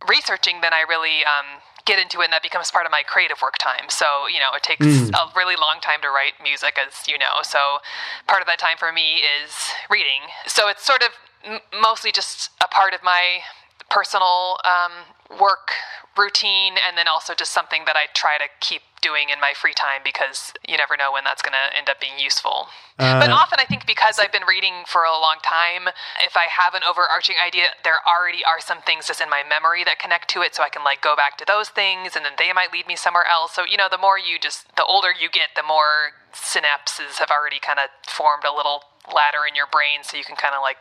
researching, 0.08 0.61
then 0.61 0.72
I 0.72 0.84
really 0.88 1.24
um, 1.24 1.61
get 1.84 1.98
into 1.98 2.20
it, 2.20 2.24
and 2.24 2.32
that 2.32 2.42
becomes 2.42 2.70
part 2.70 2.86
of 2.86 2.92
my 2.92 3.02
creative 3.02 3.40
work 3.42 3.58
time. 3.58 3.88
So, 3.88 4.26
you 4.32 4.38
know, 4.38 4.50
it 4.54 4.62
takes 4.62 4.86
a 5.14 5.26
really 5.36 5.56
long 5.56 5.80
time 5.80 6.00
to 6.02 6.08
write 6.08 6.34
music, 6.42 6.78
as 6.78 7.08
you 7.08 7.18
know. 7.18 7.42
So, 7.42 7.78
part 8.26 8.40
of 8.40 8.46
that 8.46 8.58
time 8.58 8.76
for 8.78 8.92
me 8.92 9.22
is 9.22 9.70
reading. 9.88 10.28
So, 10.46 10.68
it's 10.68 10.84
sort 10.84 11.02
of 11.02 11.08
m- 11.44 11.60
mostly 11.80 12.12
just 12.12 12.50
a 12.62 12.68
part 12.68 12.94
of 12.94 13.02
my 13.02 13.40
personal 13.88 14.58
um, 14.64 15.38
work 15.40 15.72
routine, 16.16 16.74
and 16.86 16.96
then 16.98 17.08
also 17.08 17.34
just 17.34 17.52
something 17.52 17.82
that 17.86 17.96
I 17.96 18.06
try 18.14 18.38
to 18.38 18.44
keep 18.60 18.82
doing 19.01 19.28
in 19.32 19.40
my 19.40 19.53
free 19.55 19.74
time 19.74 20.01
because 20.05 20.53
you 20.66 20.76
never 20.76 20.96
know 20.96 21.12
when 21.12 21.24
that's 21.24 21.42
going 21.42 21.57
to 21.57 21.76
end 21.76 21.88
up 21.88 22.01
being 22.01 22.18
useful. 22.18 22.68
but 23.01 23.30
uh, 23.30 23.34
often, 23.34 23.59
I 23.59 23.64
think 23.64 23.86
because 23.86 24.18
I've 24.20 24.32
been 24.32 24.46
reading 24.46 24.84
for 24.86 25.03
a 25.05 25.12
long 25.12 25.40
time, 25.42 25.88
if 26.24 26.36
I 26.36 26.46
have 26.53 26.74
an 26.74 26.82
overarching 26.84 27.36
idea, 27.40 27.72
there 27.84 27.98
already 28.05 28.44
are 28.44 28.61
some 28.61 28.82
things 28.82 29.09
just 29.09 29.20
in 29.20 29.28
my 29.28 29.42
memory 29.42 29.84
that 29.84 29.98
connect 29.98 30.28
to 30.36 30.42
it, 30.42 30.55
so 30.55 30.62
I 30.62 30.68
can 30.68 30.84
like 30.84 31.01
go 31.01 31.16
back 31.16 31.38
to 31.38 31.44
those 31.48 31.68
things, 31.68 32.14
and 32.14 32.24
then 32.24 32.36
they 32.36 32.53
might 32.53 32.72
lead 32.72 32.86
me 32.86 32.96
somewhere 32.96 33.24
else. 33.24 33.53
So 33.53 33.64
you 33.64 33.76
know, 33.76 33.88
the 33.90 34.01
more 34.01 34.18
you 34.18 34.38
just, 34.38 34.68
the 34.76 34.84
older 34.84 35.11
you 35.16 35.28
get, 35.32 35.57
the 35.57 35.64
more 35.64 36.16
synapses 36.32 37.18
have 37.18 37.30
already 37.30 37.59
kind 37.59 37.78
of 37.78 37.88
formed 38.07 38.44
a 38.44 38.55
little 38.55 38.84
ladder 39.09 39.48
in 39.48 39.57
your 39.57 39.66
brain, 39.66 40.05
so 40.05 40.16
you 40.16 40.24
can 40.24 40.36
kind 40.36 40.55
of 40.55 40.61
like 40.61 40.76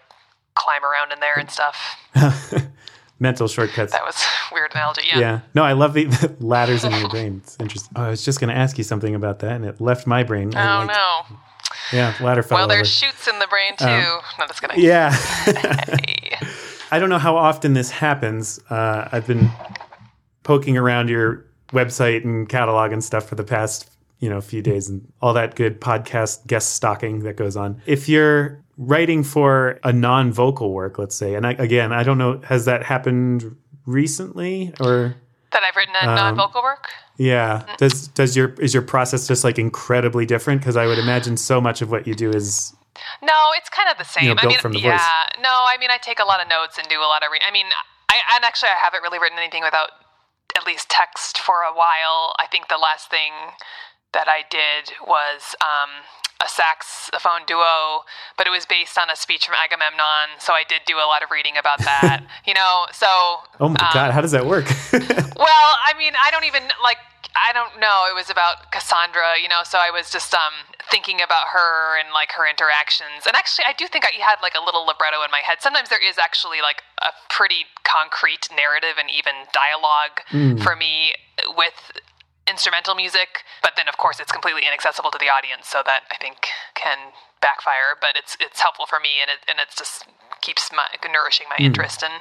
climb 0.55 0.83
around 0.83 1.11
in 1.11 1.19
there 1.19 1.39
and 1.39 1.49
stuff. 1.49 1.97
mental 3.19 3.47
shortcuts? 3.47 3.91
That 3.91 4.03
was 4.05 4.15
weird 4.51 4.71
analogy. 4.73 5.03
Yeah. 5.07 5.19
Yeah. 5.19 5.39
No, 5.53 5.63
I 5.63 5.73
love 5.73 5.93
the, 5.93 6.05
the 6.05 6.35
ladders 6.39 6.83
in 6.83 6.91
your 6.93 7.09
brain. 7.09 7.41
It's 7.43 7.57
interesting. 7.59 7.91
Oh, 7.95 8.03
I 8.03 8.09
was 8.09 8.23
just 8.25 8.39
going 8.39 8.49
to 8.49 8.55
ask 8.57 8.77
you 8.77 8.83
something 8.83 9.15
about 9.15 9.39
that, 9.39 9.51
and 9.53 9.65
it 9.65 9.79
left 9.81 10.07
my 10.07 10.23
brain. 10.23 10.51
Oh 10.55 10.59
like- 10.59 10.87
no. 10.87 11.37
Yeah, 11.93 12.13
ladder 12.21 12.43
fell 12.43 12.57
Well, 12.57 12.65
over. 12.65 12.75
there's 12.75 12.91
chutes 12.91 13.27
in 13.27 13.39
the 13.39 13.47
brain 13.47 13.75
too. 13.77 13.85
no, 13.85 14.21
just 14.47 14.61
kidding. 14.61 14.79
Yeah. 14.79 15.11
Hey. 15.11 16.35
I 16.91 16.97
don't 16.99 17.09
know 17.09 17.17
how 17.19 17.35
often 17.35 17.73
this 17.73 17.89
happens. 17.91 18.59
Uh, 18.69 19.07
I've 19.11 19.25
been 19.27 19.49
poking 20.43 20.77
around 20.77 21.09
your 21.09 21.45
website 21.71 22.23
and 22.23 22.47
catalog 22.49 22.91
and 22.91 23.03
stuff 23.03 23.27
for 23.27 23.35
the 23.35 23.43
past 23.43 23.89
you 24.19 24.29
know 24.29 24.41
few 24.41 24.61
days 24.61 24.89
and 24.89 25.07
all 25.21 25.33
that 25.33 25.55
good 25.55 25.79
podcast 25.79 26.45
guest 26.47 26.73
stalking 26.73 27.19
that 27.19 27.37
goes 27.37 27.55
on. 27.55 27.81
If 27.85 28.09
you're 28.09 28.59
writing 28.79 29.23
for 29.23 29.77
a 29.83 29.91
non-vocal 29.91 30.71
work, 30.71 30.97
let's 30.97 31.13
say, 31.15 31.35
and 31.35 31.45
I, 31.45 31.51
again, 31.51 31.91
I 31.91 32.01
don't 32.03 32.17
know, 32.17 32.39
has 32.45 32.63
that 32.65 32.81
happened 32.83 33.55
recently 33.85 34.73
or? 34.79 35.15
That 35.51 35.63
I've 35.63 35.75
written 35.75 35.95
a 36.01 36.07
Um, 36.07 36.15
non-vocal 36.15 36.61
work. 36.63 36.87
Yeah. 37.17 37.65
Does 37.77 38.07
does 38.09 38.37
your 38.37 38.53
is 38.61 38.71
your 38.73 38.83
process 38.83 39.27
just 39.27 39.43
like 39.43 39.57
incredibly 39.59 40.25
different? 40.25 40.61
Because 40.61 40.77
I 40.77 40.85
would 40.85 40.99
imagine 40.99 41.35
so 41.37 41.59
much 41.59 41.81
of 41.81 41.89
what 41.91 42.07
you 42.07 42.13
do 42.15 42.29
is 42.29 42.71
No, 43.21 43.33
it's 43.57 43.67
kind 43.67 43.89
of 43.89 43.97
the 43.97 44.05
same. 44.05 44.25
know, 44.29 44.35
I 44.37 44.45
mean, 44.45 44.59
from 44.59 44.71
the 44.73 44.79
yeah. 44.79 44.91
voice. 44.91 45.41
No, 45.41 45.49
I 45.49 45.75
mean, 45.79 45.89
I 45.91 45.97
take 45.97 46.19
a 46.19 46.23
lot 46.25 46.39
of 46.41 46.47
notes 46.47 46.77
and 46.77 46.87
do 46.87 46.99
a 47.01 47.09
lot 47.09 47.23
of. 47.25 47.31
Re- 47.31 47.41
I 47.45 47.51
mean, 47.51 47.65
I 48.09 48.15
and 48.35 48.45
actually, 48.45 48.69
I 48.69 48.79
haven't 48.81 49.01
really 49.01 49.19
written 49.19 49.37
anything 49.39 49.63
without 49.63 49.89
at 50.55 50.65
least 50.67 50.87
text 50.89 51.39
for 51.39 51.61
a 51.63 51.73
while. 51.73 52.35
I 52.39 52.45
think 52.49 52.69
the 52.69 52.77
last 52.77 53.09
thing 53.09 53.33
that 54.13 54.27
I 54.29 54.43
did 54.49 54.93
was 55.05 55.55
um, 55.61 56.05
a 56.41 56.47
saxophone 56.47 57.43
duo, 57.45 58.07
but 58.37 58.47
it 58.47 58.49
was 58.49 58.65
based 58.65 58.97
on 58.97 59.09
a 59.09 59.15
speech 59.15 59.45
from 59.45 59.55
Agamemnon. 59.55 60.39
So 60.39 60.53
I 60.53 60.63
did 60.67 60.81
do 60.85 60.95
a 60.95 61.07
lot 61.07 61.21
of 61.21 61.31
reading 61.31 61.57
about 61.59 61.79
that. 61.79 62.23
you 62.47 62.53
know, 62.53 62.87
so 62.93 63.07
oh 63.59 63.67
my 63.67 63.79
um, 63.83 63.93
god, 63.93 64.11
how 64.11 64.21
does 64.21 64.31
that 64.31 64.45
work? 64.45 64.65
well, 64.93 65.69
I 65.83 65.93
mean, 65.97 66.13
I 66.15 66.31
don't 66.31 66.45
even 66.45 66.63
like. 66.83 66.97
I 67.35 67.53
don't 67.53 67.79
know. 67.79 68.07
It 68.09 68.15
was 68.15 68.29
about 68.29 68.71
Cassandra, 68.71 69.37
you 69.41 69.49
know. 69.49 69.61
So 69.63 69.77
I 69.77 69.91
was 69.91 70.09
just 70.09 70.33
um, 70.33 70.65
thinking 70.89 71.21
about 71.21 71.51
her 71.53 71.99
and 71.99 72.09
like 72.11 72.31
her 72.33 72.49
interactions. 72.49 73.27
And 73.27 73.35
actually, 73.35 73.65
I 73.67 73.73
do 73.73 73.87
think 73.87 74.03
I 74.03 74.15
had 74.23 74.37
like 74.41 74.55
a 74.55 74.63
little 74.63 74.87
libretto 74.87 75.21
in 75.21 75.29
my 75.29 75.43
head. 75.43 75.59
Sometimes 75.59 75.89
there 75.89 76.01
is 76.01 76.17
actually 76.17 76.61
like 76.63 76.81
a 77.03 77.11
pretty 77.29 77.69
concrete 77.83 78.49
narrative 78.55 78.97
and 78.97 79.11
even 79.11 79.45
dialogue 79.53 80.23
for 80.63 80.75
me 80.75 81.13
with 81.55 81.77
instrumental 82.49 82.95
music. 82.95 83.45
But 83.61 83.73
then, 83.77 83.87
of 83.87 83.97
course, 83.97 84.19
it's 84.19 84.31
completely 84.31 84.63
inaccessible 84.65 85.11
to 85.11 85.17
the 85.19 85.29
audience, 85.29 85.67
so 85.67 85.81
that 85.85 86.03
I 86.11 86.17
think 86.17 86.47
can 86.75 86.97
backfire. 87.41 87.95
But 88.01 88.15
it's 88.17 88.35
it's 88.39 88.59
helpful 88.59 88.85
for 88.85 88.99
me, 88.99 89.21
and 89.21 89.29
it 89.29 89.39
and 89.49 89.59
it's 89.61 89.75
just 89.75 90.05
keeps 90.41 90.71
my 90.71 90.85
nourishing 91.11 91.47
my 91.49 91.57
hmm. 91.57 91.65
interest 91.65 92.03
in 92.03 92.11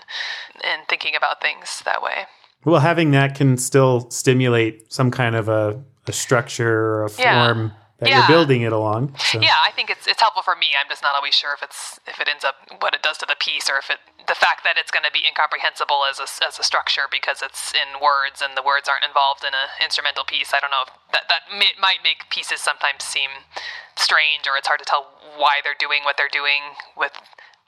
in 0.62 0.84
thinking 0.88 1.14
about 1.16 1.40
things 1.40 1.82
that 1.84 2.02
way. 2.02 2.26
well, 2.64 2.80
having 2.80 3.12
that 3.12 3.34
can 3.36 3.56
still 3.56 4.10
stimulate 4.10 4.92
some 4.92 5.10
kind 5.10 5.36
of 5.36 5.48
a, 5.48 5.80
a 6.08 6.12
structure 6.12 6.74
or 6.74 7.04
a 7.06 7.10
Yeah. 7.16 7.46
form 7.46 7.72
that 8.00 8.08
Yeah. 8.08 8.18
you're 8.18 8.26
building 8.26 8.62
it 8.62 8.72
along. 8.72 9.14
So. 9.18 9.40
Yeah, 9.40 9.54
I 9.62 9.70
think 9.70 9.88
it's 9.90 10.06
it's 10.06 10.20
helpful 10.20 10.42
for 10.42 10.56
me. 10.56 10.66
I'm 10.78 10.88
just 10.88 11.02
not 11.02 11.14
always 11.14 11.34
sure 11.34 11.54
if 11.54 11.62
it's 11.62 12.00
if 12.06 12.20
it 12.20 12.28
ends 12.28 12.44
up 12.44 12.56
what 12.80 12.94
it 12.94 13.02
does 13.02 13.16
to 13.18 13.26
the 13.26 13.36
piece, 13.38 13.70
or 13.70 13.78
if 13.78 13.88
it 13.90 13.98
the 14.28 14.36
fact 14.36 14.62
that 14.62 14.76
it's 14.76 14.92
going 14.92 15.08
to 15.08 15.10
be 15.10 15.24
incomprehensible 15.24 16.04
as 16.04 16.20
a 16.20 16.28
as 16.44 16.60
a 16.60 16.64
structure 16.64 17.08
because 17.10 17.40
it's 17.40 17.72
in 17.72 17.98
words 17.98 18.44
and 18.44 18.52
the 18.54 18.62
words 18.62 18.86
aren't 18.86 19.04
involved 19.04 19.42
in 19.42 19.56
an 19.56 19.72
instrumental 19.80 20.22
piece. 20.22 20.52
I 20.52 20.60
don't 20.60 20.70
know 20.70 20.84
if 20.86 20.92
that 21.16 21.26
that 21.32 21.48
may, 21.48 21.72
might 21.80 22.04
make 22.04 22.28
pieces 22.28 22.60
sometimes 22.60 23.02
seem 23.02 23.48
strange, 23.96 24.46
or 24.46 24.54
it's 24.60 24.68
hard 24.68 24.84
to 24.84 24.88
tell 24.88 25.08
why 25.40 25.64
they're 25.64 25.78
doing 25.78 26.04
what 26.04 26.20
they're 26.20 26.30
doing 26.30 26.76
with 26.94 27.16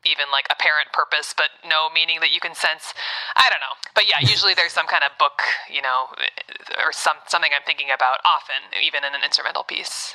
even 0.04 0.32
like 0.32 0.48
apparent 0.48 0.92
purpose, 0.92 1.34
but 1.36 1.52
no 1.64 1.88
meaning 1.92 2.20
that 2.20 2.32
you 2.32 2.40
can 2.40 2.54
sense. 2.54 2.92
I 3.36 3.48
don't 3.48 3.60
know, 3.60 3.76
but 3.96 4.04
yeah, 4.04 4.20
usually 4.24 4.52
there's 4.52 4.76
some 4.76 4.86
kind 4.86 5.02
of 5.02 5.16
book, 5.16 5.40
you 5.72 5.80
know, 5.80 6.12
eh, 6.20 6.84
or 6.84 6.92
some 6.92 7.16
something 7.26 7.50
I'm 7.56 7.64
thinking 7.64 7.88
about 7.88 8.20
often, 8.22 8.60
even 8.84 9.00
in 9.00 9.16
an 9.16 9.24
instrumental 9.24 9.64
piece. 9.64 10.14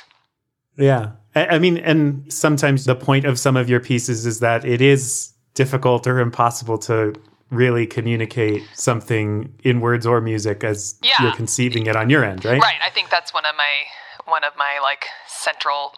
Yeah. 0.76 1.12
I, 1.34 1.56
I 1.56 1.58
mean, 1.58 1.78
and 1.78 2.30
sometimes 2.32 2.84
the 2.84 2.94
point 2.94 3.24
of 3.24 3.38
some 3.38 3.56
of 3.56 3.68
your 3.68 3.80
pieces 3.80 4.26
is 4.26 4.40
that 4.40 4.64
it 4.64 4.80
is 4.80 5.32
difficult 5.56 6.06
or 6.06 6.20
impossible 6.20 6.78
to 6.78 7.12
really 7.50 7.86
communicate 7.86 8.62
something 8.74 9.52
in 9.64 9.80
words 9.80 10.06
or 10.06 10.20
music 10.20 10.62
as 10.64 10.94
Yeah. 11.02 11.14
you're 11.22 11.32
conceiving 11.34 11.86
it 11.86 11.96
on 11.96 12.10
your 12.10 12.24
end, 12.24 12.44
right? 12.44 12.60
Right. 12.60 12.78
I 12.84 12.90
think 12.90 13.10
that's 13.10 13.34
one 13.34 13.44
of 13.44 13.56
my 13.56 13.72
one 14.28 14.42
of 14.42 14.52
my 14.58 14.80
like 14.82 15.06
central 15.28 15.94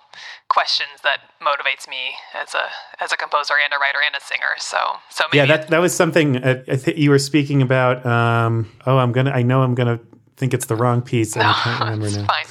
questions 0.48 1.00
that 1.02 1.18
motivates 1.40 1.88
me 1.88 2.12
as 2.34 2.54
a 2.54 2.68
as 3.02 3.10
a 3.12 3.16
composer 3.16 3.54
and 3.62 3.72
a 3.72 3.78
writer 3.78 3.98
and 4.04 4.14
a 4.14 4.20
singer. 4.20 4.54
So 4.58 4.76
so 5.08 5.24
maybe 5.32 5.38
Yeah, 5.38 5.46
that 5.56 5.68
that 5.68 5.78
was 5.78 5.94
something 5.94 6.36
uh, 6.36 6.62
I 6.68 6.76
think 6.76 6.98
you 6.98 7.08
were 7.10 7.18
speaking 7.18 7.62
about. 7.62 8.04
Um, 8.04 8.70
oh, 8.86 8.98
I'm 8.98 9.12
gonna. 9.12 9.30
I 9.30 9.42
know 9.42 9.62
I'm 9.62 9.74
gonna 9.74 9.98
think 10.36 10.52
it's 10.52 10.66
the 10.66 10.76
wrong 10.76 11.00
piece, 11.00 11.34
and 11.36 11.44
I 11.44 11.52
can't 11.54 11.80
remember 11.84 12.06
it's 12.06 12.16
now. 12.16 12.26
fine. 12.26 12.46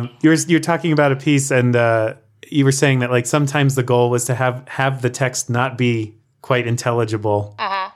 Um, 0.00 0.10
you're 0.22 0.34
you're 0.34 0.58
talking 0.60 0.90
about 0.90 1.12
a 1.12 1.16
piece, 1.16 1.52
and 1.52 1.76
uh, 1.76 2.14
you 2.50 2.64
were 2.64 2.72
saying 2.72 2.98
that 2.98 3.12
like 3.12 3.26
sometimes 3.26 3.76
the 3.76 3.84
goal 3.84 4.10
was 4.10 4.24
to 4.24 4.34
have 4.34 4.66
have 4.68 5.02
the 5.02 5.10
text 5.10 5.48
not 5.48 5.78
be 5.78 6.15
quite 6.46 6.64
intelligible, 6.64 7.56
uh-huh. 7.58 7.90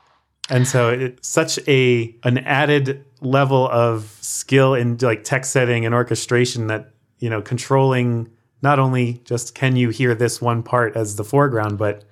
and 0.51 0.67
so 0.67 0.89
it's 0.89 1.29
such 1.29 1.61
a 1.69 2.13
an 2.25 2.39
added 2.39 3.05
level 3.21 3.69
of 3.69 4.19
skill 4.21 4.75
in 4.75 4.99
like 4.99 5.23
text 5.23 5.53
setting 5.53 5.87
and 5.87 5.95
orchestration 5.95 6.67
that 6.67 6.91
you 7.21 7.31
know 7.31 7.41
controlling 7.41 8.29
not 8.61 8.81
only 8.81 9.23
just 9.25 9.55
can 9.55 9.77
you 9.77 9.91
hear 9.91 10.17
this 10.17 10.41
one 10.43 10.65
part 10.65 10.97
as 10.97 11.15
the 11.15 11.23
foreground, 11.23 11.79
but 11.79 12.03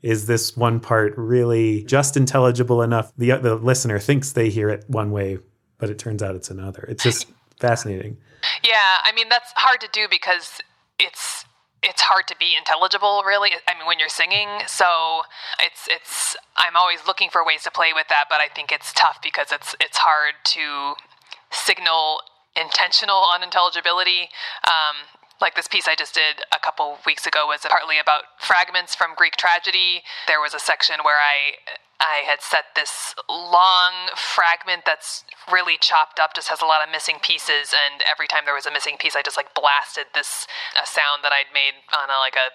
is 0.00 0.26
this 0.26 0.56
one 0.56 0.78
part 0.78 1.12
really 1.16 1.82
just 1.82 2.16
intelligible 2.16 2.80
enough 2.80 3.12
the 3.18 3.32
the 3.32 3.56
listener 3.56 3.98
thinks 3.98 4.30
they 4.30 4.50
hear 4.50 4.68
it 4.68 4.84
one 4.86 5.10
way, 5.10 5.38
but 5.78 5.90
it 5.90 5.98
turns 5.98 6.22
out 6.22 6.36
it's 6.36 6.50
another. 6.50 6.86
It's 6.88 7.02
just 7.02 7.26
fascinating. 7.60 8.16
Yeah, 8.62 8.98
I 9.02 9.10
mean 9.12 9.28
that's 9.28 9.52
hard 9.56 9.80
to 9.80 9.88
do 9.92 10.06
because 10.08 10.60
it's 11.00 11.43
it's 11.84 12.02
hard 12.02 12.26
to 12.28 12.36
be 12.36 12.56
intelligible 12.56 13.22
really. 13.26 13.50
I 13.68 13.76
mean 13.76 13.86
when 13.86 13.98
you're 13.98 14.08
singing, 14.08 14.48
so 14.66 15.22
it's 15.60 15.86
it's 15.86 16.36
I'm 16.56 16.76
always 16.76 17.06
looking 17.06 17.30
for 17.30 17.44
ways 17.44 17.62
to 17.64 17.70
play 17.70 17.92
with 17.94 18.08
that, 18.08 18.24
but 18.28 18.40
I 18.40 18.48
think 18.48 18.72
it's 18.72 18.92
tough 18.92 19.20
because 19.22 19.52
it's 19.52 19.76
it's 19.78 19.98
hard 19.98 20.34
to 20.56 20.94
signal 21.52 22.20
intentional 22.56 23.24
unintelligibility. 23.32 24.32
Um, 24.64 25.12
like 25.40 25.54
this 25.56 25.68
piece 25.68 25.86
I 25.86 25.94
just 25.94 26.14
did 26.14 26.40
a 26.54 26.58
couple 26.58 26.96
weeks 27.04 27.26
ago 27.26 27.46
was 27.46 27.60
partly 27.68 27.98
about 27.98 28.40
fragments 28.40 28.94
from 28.94 29.14
Greek 29.14 29.36
tragedy. 29.36 30.02
There 30.26 30.40
was 30.40 30.54
a 30.54 30.58
section 30.58 30.96
where 31.04 31.18
I 31.18 31.60
I 32.00 32.22
had 32.26 32.42
set 32.42 32.74
this 32.74 33.14
long 33.28 34.10
fragment 34.16 34.82
that's 34.84 35.24
really 35.50 35.76
chopped 35.80 36.18
up, 36.18 36.34
just 36.34 36.48
has 36.48 36.60
a 36.60 36.66
lot 36.66 36.82
of 36.82 36.90
missing 36.90 37.16
pieces, 37.22 37.72
and 37.72 38.02
every 38.02 38.26
time 38.26 38.44
there 38.44 38.54
was 38.54 38.66
a 38.66 38.72
missing 38.72 38.96
piece, 38.98 39.16
I 39.16 39.22
just 39.22 39.36
like 39.36 39.54
blasted 39.54 40.06
this 40.14 40.46
a 40.80 40.86
sound 40.86 41.22
that 41.22 41.32
I'd 41.32 41.52
made 41.54 41.78
on 41.92 42.10
a 42.10 42.18
like 42.18 42.36
a 42.36 42.50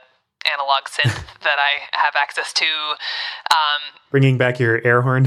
analog 0.47 0.85
synth 0.85 1.25
that 1.43 1.57
I 1.59 1.87
have 1.91 2.15
access 2.15 2.53
to. 2.53 2.65
Um, 3.51 3.81
Bringing 4.11 4.37
back 4.37 4.59
your 4.59 4.81
air 4.85 5.01
horn. 5.01 5.25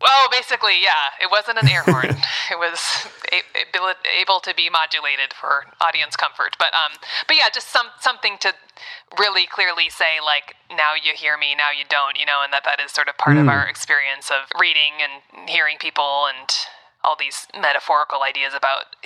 well, 0.00 0.28
basically, 0.30 0.82
yeah, 0.82 1.14
it 1.22 1.30
wasn't 1.30 1.58
an 1.58 1.68
air 1.68 1.82
horn. 1.82 2.10
it 2.50 2.58
was 2.58 3.06
a- 3.32 3.44
able, 3.76 3.92
able 4.20 4.40
to 4.40 4.54
be 4.54 4.68
modulated 4.68 5.32
for 5.32 5.64
audience 5.80 6.16
comfort. 6.16 6.56
But 6.58 6.74
um, 6.74 6.98
but 7.26 7.36
yeah, 7.36 7.48
just 7.52 7.68
some 7.68 7.86
something 8.00 8.36
to 8.40 8.52
really 9.18 9.46
clearly 9.46 9.88
say 9.88 10.18
like 10.24 10.56
now 10.70 10.92
you 10.94 11.12
hear 11.16 11.38
me, 11.38 11.54
now 11.54 11.70
you 11.70 11.84
don't, 11.88 12.18
you 12.18 12.26
know, 12.26 12.40
and 12.42 12.52
that 12.52 12.64
that 12.64 12.80
is 12.80 12.92
sort 12.92 13.08
of 13.08 13.16
part 13.16 13.36
of 13.36 13.48
our 13.48 13.66
experience 13.66 14.30
of 14.30 14.50
reading 14.60 15.00
and 15.00 15.48
hearing 15.48 15.76
people 15.78 16.26
and 16.28 16.48
all 17.04 17.16
these 17.18 17.46
metaphorical 17.54 18.22
ideas 18.22 18.52
about 18.56 18.96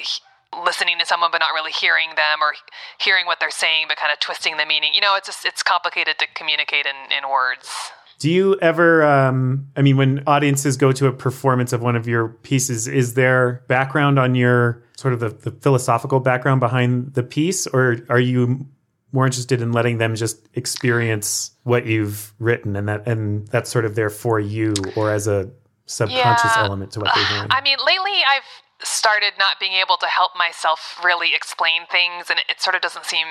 listening 0.65 0.99
to 0.99 1.07
someone 1.07 1.31
but 1.31 1.39
not 1.39 1.53
really 1.55 1.73
hearing 1.73 2.11
them 2.17 2.41
or 2.41 2.55
hearing 2.99 3.27
what 3.27 3.39
they're 3.41 3.51
saying 3.51 3.87
but 3.89 3.97
kind 3.97 4.13
of 4.13 4.19
twisting 4.21 4.57
the 4.57 4.67
meaning. 4.67 4.91
You 4.95 5.01
know, 5.01 5.15
it's 5.17 5.27
just 5.27 5.45
it's 5.45 5.63
complicated 5.63 6.19
to 6.19 6.27
communicate 6.35 6.87
in, 6.87 6.97
in 7.17 7.29
words. 7.31 7.69
Do 8.19 8.29
you 8.29 8.59
ever, 8.61 9.05
um, 9.05 9.69
I 9.77 9.83
mean, 9.83 9.97
when 9.97 10.25
audiences 10.27 10.77
go 10.77 10.91
to 10.91 11.07
a 11.07 11.13
performance 11.13 11.73
of 11.73 11.83
one 11.83 11.95
of 11.95 12.09
your 12.09 12.31
pieces, 12.31 12.89
is 12.89 13.15
there 13.15 13.63
background 13.69 14.19
on 14.19 14.35
your 14.35 14.83
sort 14.97 15.15
of 15.15 15.21
the, 15.21 15.29
the 15.29 15.53
philosophical 15.53 16.19
background 16.19 16.59
behind 16.59 17.15
the 17.15 17.23
piece, 17.23 17.69
or 17.69 17.99
are 18.09 18.19
you 18.19 18.67
more 19.13 19.25
interested 19.25 19.63
in 19.63 19.71
letting 19.71 19.99
them 19.99 20.17
just 20.17 20.49
experience 20.55 21.53
what 21.63 21.87
you've 21.87 22.35
written 22.41 22.75
and 22.75 22.89
that 22.89 23.07
and 23.07 23.47
that's 23.49 23.71
sort 23.71 23.85
of 23.85 23.95
there 23.95 24.11
for 24.11 24.41
you 24.41 24.75
or 24.97 25.13
as 25.13 25.29
a 25.29 25.49
subconscious 25.87 26.51
Yeah. 26.57 26.65
element 26.65 26.91
to 26.93 27.01
what 27.01 27.15
they're 27.15 27.25
hearing? 27.27 27.47
I 27.51 27.61
mean, 27.63 27.79
lately 27.87 28.13
I've 28.29 28.43
started 28.89 29.35
not 29.39 29.61
being 29.61 29.73
able 29.73 29.97
to 29.99 30.07
help 30.07 30.33
myself 30.37 30.99
really 31.05 31.35
explain 31.35 31.87
things, 31.91 32.31
and 32.31 32.39
it, 32.39 32.47
it 32.49 32.61
sort 32.61 32.75
of 32.75 32.83
doesn't 32.83 33.05
seem 33.05 33.27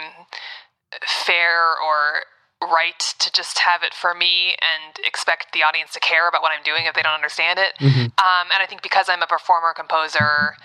fair 1.06 1.76
or 1.78 2.24
right 2.62 3.00
to 3.20 3.32
just 3.32 3.60
have 3.60 3.84
it 3.84 3.94
for 3.94 4.16
me 4.16 4.56
and 4.58 4.98
expect 5.06 5.54
the 5.54 5.62
audience 5.62 5.94
to 5.94 6.00
care 6.00 6.28
about 6.28 6.42
what 6.42 6.52
I'm 6.58 6.64
doing 6.64 6.86
if 6.86 6.96
they 6.96 7.04
don't 7.04 7.14
understand 7.14 7.60
it. 7.60 7.74
Um, 8.18 8.48
and 8.54 8.64
I 8.64 8.66
think 8.68 8.82
because 8.82 9.10
I'm 9.10 9.22
a 9.22 9.28
performer, 9.28 9.74
composer, 9.76 10.58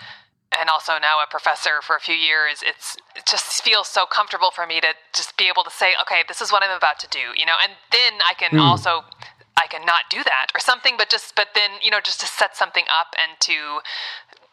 and 0.59 0.69
also 0.69 0.93
now 1.01 1.17
a 1.21 1.29
professor 1.29 1.81
for 1.81 1.95
a 1.95 1.99
few 1.99 2.15
years, 2.15 2.63
it's 2.65 2.95
it 3.15 3.25
just 3.25 3.61
feels 3.63 3.87
so 3.87 4.05
comfortable 4.05 4.51
for 4.51 4.65
me 4.65 4.81
to 4.81 4.93
just 5.13 5.37
be 5.37 5.47
able 5.47 5.63
to 5.63 5.71
say, 5.71 5.93
okay, 6.01 6.23
this 6.27 6.41
is 6.41 6.51
what 6.51 6.63
I'm 6.63 6.75
about 6.75 6.99
to 6.99 7.07
do, 7.09 7.33
you 7.35 7.45
know, 7.45 7.57
and 7.61 7.73
then 7.91 8.13
I 8.25 8.33
can 8.33 8.57
also 8.59 9.03
I 9.57 9.67
can 9.67 9.85
not 9.85 10.09
do 10.09 10.23
that 10.23 10.47
or 10.53 10.59
something, 10.59 10.95
but 10.97 11.09
just 11.09 11.35
but 11.35 11.49
then 11.53 11.71
you 11.81 11.91
know 11.91 11.99
just 12.01 12.19
to 12.21 12.27
set 12.27 12.55
something 12.55 12.85
up 12.89 13.13
and 13.17 13.39
to 13.41 13.81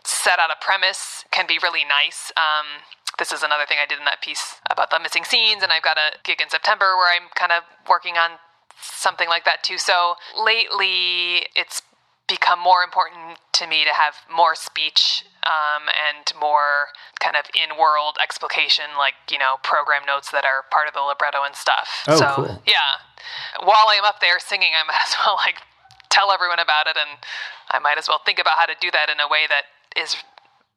set 0.05 0.39
out 0.39 0.51
a 0.51 0.59
premise 0.65 1.25
can 1.31 1.47
be 1.47 1.59
really 1.63 1.85
nice. 1.85 2.33
Um, 2.37 2.85
this 3.19 3.33
is 3.33 3.43
another 3.43 3.67
thing 3.67 3.79
I 3.83 3.87
did 3.87 3.99
in 3.99 4.05
that 4.05 4.23
piece 4.23 4.57
about 4.71 4.91
the 4.91 4.99
missing 4.99 5.25
scenes, 5.25 5.63
and 5.63 5.73
I've 5.73 5.83
got 5.83 5.99
a 5.99 6.17
gig 6.25 6.41
in 6.41 6.49
September 6.49 6.97
where 6.97 7.13
I'm 7.13 7.29
kind 7.35 7.53
of 7.53 7.65
working 7.89 8.15
on 8.17 8.39
something 8.81 9.29
like 9.29 9.45
that 9.45 9.63
too. 9.63 9.79
So 9.79 10.15
lately, 10.39 11.47
it's 11.55 11.83
become 12.29 12.61
more 12.63 12.83
important 12.83 13.43
to 13.53 13.67
me 13.67 13.85
to 13.85 13.93
have 13.93 14.15
more 14.31 14.55
speech 14.55 15.27
um, 15.43 15.91
and 15.91 16.33
more 16.39 16.95
kind 17.19 17.35
of 17.35 17.45
in-world 17.53 18.17
explication, 18.23 18.97
like 18.97 19.19
you 19.31 19.39
know 19.39 19.59
program 19.63 20.07
notes 20.07 20.31
that 20.31 20.45
are 20.47 20.65
part 20.71 20.87
of 20.87 20.95
the 20.95 21.03
libretto 21.03 21.43
and 21.45 21.55
stuff. 21.55 22.07
Oh, 22.07 22.17
so 22.17 22.29
cool. 22.37 22.63
yeah, 22.65 23.03
while 23.61 23.91
I'm 23.91 24.05
up 24.05 24.21
there 24.21 24.39
singing, 24.39 24.73
I 24.73 24.87
might 24.87 25.03
as 25.07 25.15
well 25.21 25.37
like 25.37 25.61
tell 26.09 26.33
everyone 26.33 26.59
about 26.59 26.87
it, 26.87 26.97
and 26.97 27.19
I 27.71 27.79
might 27.79 27.99
as 27.99 28.09
well 28.09 28.23
think 28.25 28.39
about 28.39 28.57
how 28.57 28.67
to 28.67 28.79
do 28.81 28.91
that 28.95 29.11
in 29.11 29.19
a 29.21 29.29
way 29.29 29.51
that 29.51 29.69
is 29.97 30.16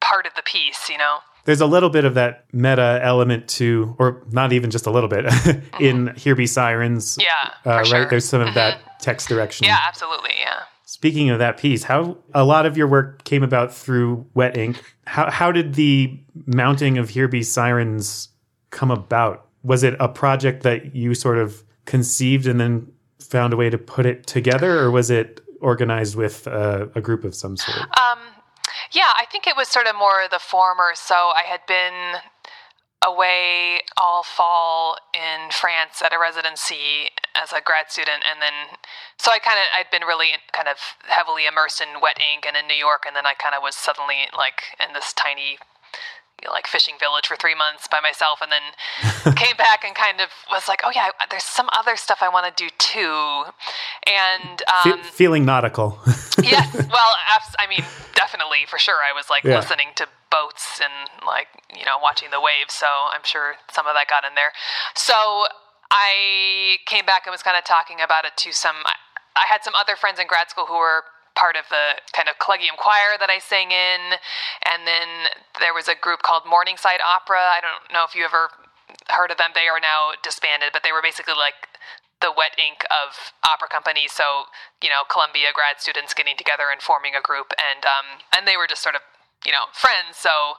part 0.02 0.26
of 0.26 0.34
the 0.36 0.44
piece. 0.44 0.90
You 0.90 0.98
know. 0.98 1.18
There's 1.46 1.62
a 1.62 1.66
little 1.66 1.90
bit 1.90 2.06
of 2.06 2.14
that 2.14 2.46
meta 2.54 3.02
element 3.04 3.50
to, 3.50 3.98
or 4.00 4.24
not 4.32 4.54
even 4.54 4.72
just 4.72 4.86
a 4.88 4.92
little 4.92 5.10
bit, 5.10 5.26
in 5.80 6.16
Here 6.16 6.36
Be 6.36 6.48
Sirens. 6.48 7.18
Yeah, 7.20 7.52
uh, 7.66 7.84
sure. 7.84 8.00
right. 8.00 8.10
There's 8.10 8.24
some 8.24 8.42
of 8.42 8.54
that 8.54 8.80
text 9.02 9.28
direction. 9.28 9.66
Yeah, 9.66 9.80
absolutely. 9.86 10.32
Yeah. 10.40 10.62
Speaking 10.86 11.30
of 11.32 11.40
that 11.40 11.58
piece, 11.58 11.84
how 11.84 12.18
a 12.34 12.46
lot 12.46 12.66
of 12.66 12.78
your 12.78 12.88
work 12.88 13.24
came 13.26 13.44
about 13.44 13.74
through 13.74 14.26
Wet 14.36 14.56
Ink. 14.58 14.82
How 15.06 15.30
how 15.30 15.52
did 15.52 15.74
the 15.74 16.18
mounting 16.46 16.98
of 16.98 17.10
Here 17.10 17.28
Be 17.28 17.44
Sirens 17.44 18.30
come 18.70 18.92
about? 18.92 19.48
Was 19.64 19.84
it 19.84 19.96
a 20.00 20.08
project 20.08 20.64
that 20.64 20.96
you 20.96 21.14
sort 21.14 21.40
of 21.40 21.64
conceived 21.86 22.48
and 22.48 22.60
then 22.60 22.92
found 23.20 23.54
a 23.54 23.58
way 23.58 23.70
to 23.70 23.78
put 23.78 24.06
it 24.06 24.28
together, 24.28 24.80
or 24.80 24.92
was 24.92 25.10
it 25.10 25.42
organized 25.62 26.16
with 26.16 26.48
uh, 26.48 26.88
a 26.96 27.02
group 27.02 27.24
of 27.24 27.34
some 27.34 27.58
sort? 27.58 27.80
Um, 28.00 28.20
yeah, 28.94 29.12
I 29.18 29.26
think 29.26 29.48
it 29.48 29.58
was 29.58 29.68
sort 29.68 29.88
of 29.88 29.96
more 29.96 30.26
the 30.30 30.40
former. 30.40 30.94
So 30.94 31.16
I 31.16 31.44
had 31.50 31.62
been 31.68 32.22
away 33.04 33.82
all 33.98 34.24
fall 34.24 34.98
in 35.14 35.52
France 35.52 36.02
at 36.02 36.14
a 36.14 36.20
residency 36.20 37.12
as 37.36 37.52
a 37.52 37.60
grad 37.60 37.92
student, 37.92 38.24
and 38.24 38.42
then 38.42 38.80
so 39.18 39.32
I 39.32 39.40
kind 39.40 39.58
of 39.60 39.66
I'd 39.76 39.92
been 39.92 40.08
really 40.08 40.40
kind 40.54 40.68
of 40.68 40.78
heavily 41.10 41.46
immersed 41.46 41.82
in 41.82 42.00
wet 42.02 42.18
ink 42.22 42.46
and 42.48 42.56
in 42.56 42.68
New 42.68 42.78
York, 42.78 43.04
and 43.06 43.16
then 43.16 43.26
I 43.26 43.34
kind 43.34 43.54
of 43.56 43.62
was 43.62 43.76
suddenly 43.76 44.30
like 44.38 44.78
in 44.80 44.94
this 44.94 45.12
tiny. 45.12 45.58
You 46.44 46.50
know, 46.50 46.54
Like 46.54 46.68
fishing 46.68 46.96
village 47.00 47.26
for 47.28 47.36
three 47.38 47.56
months 47.56 47.88
by 47.88 48.00
myself, 48.02 48.40
and 48.42 48.52
then 48.52 49.34
came 49.36 49.56
back 49.56 49.84
and 49.86 49.96
kind 49.96 50.20
of 50.20 50.28
was 50.52 50.68
like, 50.68 50.82
"Oh 50.84 50.92
yeah, 50.94 51.10
there's 51.32 51.44
some 51.46 51.70
other 51.72 51.96
stuff 51.96 52.20
I 52.22 52.28
want 52.30 52.46
to 52.46 52.64
do 52.64 52.70
too," 52.78 53.46
and 54.06 54.62
Fe- 54.84 54.92
um, 54.92 55.04
feeling 55.04 55.46
nautical. 55.46 56.00
yes 56.44 56.68
well 56.76 57.14
i 57.60 57.68
mean 57.70 57.84
definitely 58.16 58.66
for 58.68 58.78
sure 58.78 59.00
i 59.08 59.14
was 59.16 59.30
like 59.30 59.44
Yeah. 59.46 59.56
listening 59.60 59.90
to 59.96 60.08
boats 60.30 60.82
and 60.84 61.10
like 61.26 61.48
you 61.74 61.86
know 61.86 61.98
watching 62.02 62.32
the 62.32 62.42
waves 62.42 62.74
so 62.74 62.88
i'm 63.14 63.24
sure 63.24 63.56
some 63.72 63.88
of 63.88 63.94
that 63.94 64.08
got 64.10 64.26
in 64.26 64.36
there 64.36 64.52
so 64.96 65.14
i 65.92 66.78
came 66.86 67.06
back 67.06 67.26
and 67.26 67.32
was 67.32 67.44
kind 67.44 67.58
of 67.58 67.64
talking 67.64 68.02
about 68.02 68.26
it 68.26 68.36
to 68.38 68.52
some 68.52 68.76
I 69.36 69.46
had 69.50 69.64
some 69.64 69.74
other 69.74 69.96
friends 69.96 70.20
in 70.20 70.28
grad 70.28 70.50
school 70.52 70.66
who 70.68 70.78
were 70.78 71.04
part 71.36 71.58
of 71.58 71.66
the 71.70 71.98
kind 72.14 72.30
of 72.30 72.38
collegium 72.38 72.78
choir 72.78 73.18
that 73.18 73.30
i 73.30 73.40
sang 73.42 73.74
in 73.74 74.22
and 74.70 74.86
then 74.86 75.34
there 75.60 75.74
was 75.74 75.90
a 75.90 75.98
group 75.98 76.22
called 76.22 76.44
morningside 76.46 77.02
opera 77.02 77.42
i 77.54 77.60
don't 77.62 77.90
know 77.90 78.06
if 78.06 78.14
you 78.14 78.24
ever 78.24 78.54
heard 79.10 79.32
of 79.34 79.38
them 79.42 79.50
they 79.58 79.66
are 79.66 79.82
now 79.82 80.14
disbanded 80.22 80.70
but 80.72 80.86
they 80.86 80.94
were 80.94 81.02
basically 81.02 81.34
like 81.34 81.74
the 82.24 82.32
wet 82.32 82.56
ink 82.56 82.88
of 82.88 83.36
opera 83.44 83.68
companies. 83.68 84.16
So 84.16 84.48
you 84.80 84.88
know, 84.88 85.04
Columbia 85.12 85.52
grad 85.52 85.84
students 85.84 86.16
getting 86.16 86.40
together 86.40 86.72
and 86.72 86.80
forming 86.80 87.14
a 87.14 87.22
group, 87.22 87.52
and 87.60 87.84
um, 87.84 88.24
and 88.32 88.48
they 88.48 88.56
were 88.56 88.66
just 88.66 88.82
sort 88.82 88.96
of 88.96 89.04
you 89.46 89.52
know 89.52 89.68
friends. 89.76 90.16
So 90.16 90.56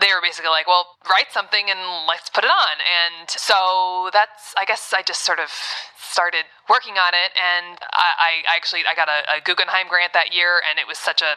they 0.00 0.08
were 0.14 0.22
basically 0.22 0.50
like, 0.50 0.66
well, 0.66 0.96
write 1.08 1.30
something 1.32 1.70
and 1.70 2.06
let's 2.06 2.30
put 2.30 2.44
it 2.44 2.50
on. 2.50 2.76
And 2.82 3.28
so 3.28 4.10
that's, 4.12 4.54
I 4.56 4.64
guess 4.64 4.94
I 4.96 5.02
just 5.02 5.24
sort 5.24 5.38
of 5.38 5.50
started 5.98 6.44
working 6.68 6.94
on 6.94 7.14
it. 7.14 7.34
And 7.34 7.78
I, 7.92 8.42
I 8.46 8.56
actually, 8.56 8.82
I 8.88 8.94
got 8.94 9.08
a, 9.08 9.38
a 9.38 9.40
Guggenheim 9.42 9.88
grant 9.88 10.12
that 10.12 10.34
year 10.34 10.62
and 10.62 10.78
it 10.78 10.86
was 10.86 10.98
such 10.98 11.22
a, 11.22 11.34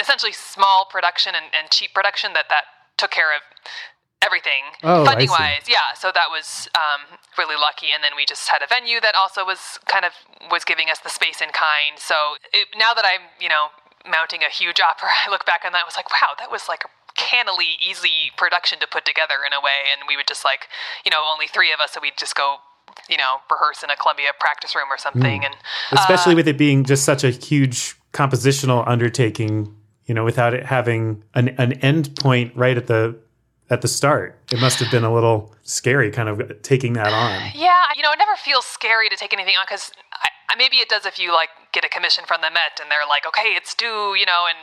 essentially 0.00 0.32
small 0.32 0.86
production 0.90 1.34
and, 1.34 1.46
and 1.52 1.70
cheap 1.70 1.92
production 1.94 2.32
that 2.34 2.46
that 2.48 2.64
took 2.96 3.10
care 3.10 3.34
of 3.34 3.42
everything 4.24 4.72
Oh, 4.82 5.04
funding 5.04 5.28
wise 5.28 5.68
yeah 5.68 5.92
so 5.98 6.08
that 6.14 6.32
was 6.32 6.68
um, 6.72 7.18
really 7.36 7.56
lucky 7.60 7.92
and 7.92 8.02
then 8.02 8.12
we 8.16 8.24
just 8.24 8.48
had 8.48 8.62
a 8.62 8.66
venue 8.66 9.00
that 9.00 9.14
also 9.14 9.44
was 9.44 9.78
kind 9.84 10.04
of 10.04 10.12
was 10.50 10.64
giving 10.64 10.88
us 10.88 10.98
the 11.00 11.10
space 11.10 11.42
in 11.42 11.52
kind 11.52 12.00
so 12.00 12.40
it, 12.52 12.68
now 12.78 12.94
that 12.94 13.04
i'm 13.04 13.28
you 13.36 13.48
know 13.48 13.68
mounting 14.08 14.40
a 14.40 14.48
huge 14.48 14.80
opera 14.80 15.10
i 15.26 15.30
look 15.30 15.44
back 15.44 15.62
on 15.66 15.72
that 15.72 15.84
and 15.84 15.88
was 15.88 15.96
like 15.96 16.08
wow 16.10 16.32
that 16.38 16.50
was 16.50 16.68
like 16.68 16.84
a 16.88 16.90
cannily 17.30 17.70
easy 17.80 18.18
production 18.36 18.76
to 18.80 18.86
put 18.86 19.04
together 19.04 19.36
in 19.46 19.52
a 19.52 19.60
way 19.68 19.78
and 19.92 20.00
we 20.08 20.14
would 20.18 20.28
just 20.28 20.44
like 20.44 20.62
you 21.04 21.10
know 21.10 21.22
only 21.32 21.46
three 21.46 21.72
of 21.72 21.80
us 21.80 21.92
so 21.92 22.00
we'd 22.00 22.18
just 22.18 22.34
go 22.36 22.56
you 23.08 23.16
know 23.16 23.32
rehearse 23.50 23.82
in 23.82 23.90
a 23.90 23.96
columbia 23.96 24.30
practice 24.38 24.74
room 24.76 24.88
or 24.90 24.98
something 24.98 25.40
and 25.46 25.54
Hmm. 25.90 25.96
especially 25.96 26.34
uh, 26.34 26.36
with 26.40 26.48
it 26.48 26.58
being 26.58 26.84
just 26.84 27.04
such 27.04 27.24
a 27.24 27.30
huge 27.30 27.96
compositional 28.12 28.86
undertaking 28.86 29.74
you 30.06 30.14
know 30.14 30.24
without 30.24 30.52
it 30.54 30.64
having 30.66 31.22
an, 31.34 31.48
an 31.64 31.72
end 31.90 32.14
point 32.16 32.54
right 32.54 32.76
at 32.76 32.86
the 32.86 33.16
at 33.70 33.80
the 33.80 33.88
start 33.88 34.38
it 34.52 34.60
must 34.60 34.78
have 34.78 34.90
been 34.90 35.04
a 35.04 35.12
little 35.12 35.54
scary 35.62 36.10
kind 36.10 36.28
of 36.28 36.36
taking 36.62 36.92
that 36.92 37.12
on 37.12 37.40
Yeah, 37.54 37.82
you 37.96 38.02
know, 38.02 38.12
it 38.12 38.18
never 38.18 38.36
feels 38.36 38.66
scary 38.66 39.08
to 39.08 39.16
take 39.16 39.32
anything 39.32 39.54
on 39.58 39.64
because 39.66 39.90
Uh, 40.50 40.56
maybe 40.56 40.76
it 40.78 40.88
does 40.88 41.06
if 41.06 41.18
you 41.18 41.32
like 41.32 41.48
get 41.72 41.84
a 41.84 41.88
commission 41.88 42.24
from 42.26 42.40
the 42.40 42.50
Met 42.50 42.80
and 42.80 42.90
they're 42.90 43.08
like, 43.08 43.26
okay, 43.26 43.56
it's 43.56 43.74
due, 43.74 44.14
you 44.14 44.26
know, 44.26 44.44
in 44.48 44.56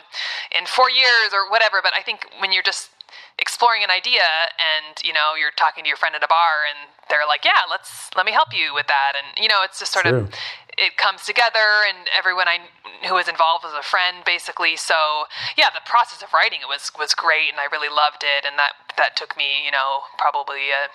in 0.56 0.66
four 0.66 0.90
years 0.90 1.32
or 1.32 1.50
whatever. 1.50 1.80
But 1.82 1.92
I 1.98 2.02
think 2.02 2.26
when 2.38 2.52
you're 2.52 2.62
just 2.62 2.90
exploring 3.38 3.82
an 3.82 3.90
idea 3.90 4.24
and 4.56 4.96
you 5.04 5.12
know 5.12 5.34
you're 5.38 5.52
talking 5.56 5.84
to 5.84 5.88
your 5.88 5.96
friend 5.96 6.14
at 6.14 6.22
a 6.22 6.28
bar 6.28 6.64
and 6.68 6.88
they're 7.08 7.26
like, 7.26 7.44
yeah, 7.44 7.68
let's 7.70 8.10
let 8.16 8.24
me 8.24 8.32
help 8.32 8.54
you 8.54 8.72
with 8.74 8.86
that, 8.86 9.12
and 9.16 9.42
you 9.42 9.48
know, 9.48 9.60
it's 9.62 9.78
just 9.78 9.92
sort 9.92 10.06
True. 10.06 10.18
of 10.18 10.34
it 10.82 10.96
comes 10.98 11.22
together 11.24 11.86
and 11.86 12.10
everyone 12.10 12.48
I 12.48 12.58
who 13.06 13.14
was 13.14 13.26
involved 13.26 13.64
was 13.64 13.74
a 13.78 13.82
friend 13.82 14.26
basically. 14.26 14.76
So 14.76 15.30
yeah, 15.56 15.70
the 15.70 15.84
process 15.86 16.22
of 16.22 16.34
writing 16.34 16.60
it 16.62 16.68
was 16.68 16.90
was 16.98 17.14
great 17.14 17.54
and 17.54 17.62
I 17.62 17.70
really 17.70 17.90
loved 17.90 18.26
it 18.26 18.44
and 18.44 18.58
that 18.58 18.74
that 18.98 19.14
took 19.16 19.36
me 19.36 19.62
you 19.64 19.70
know 19.70 20.02
probably 20.18 20.74
a 20.74 20.90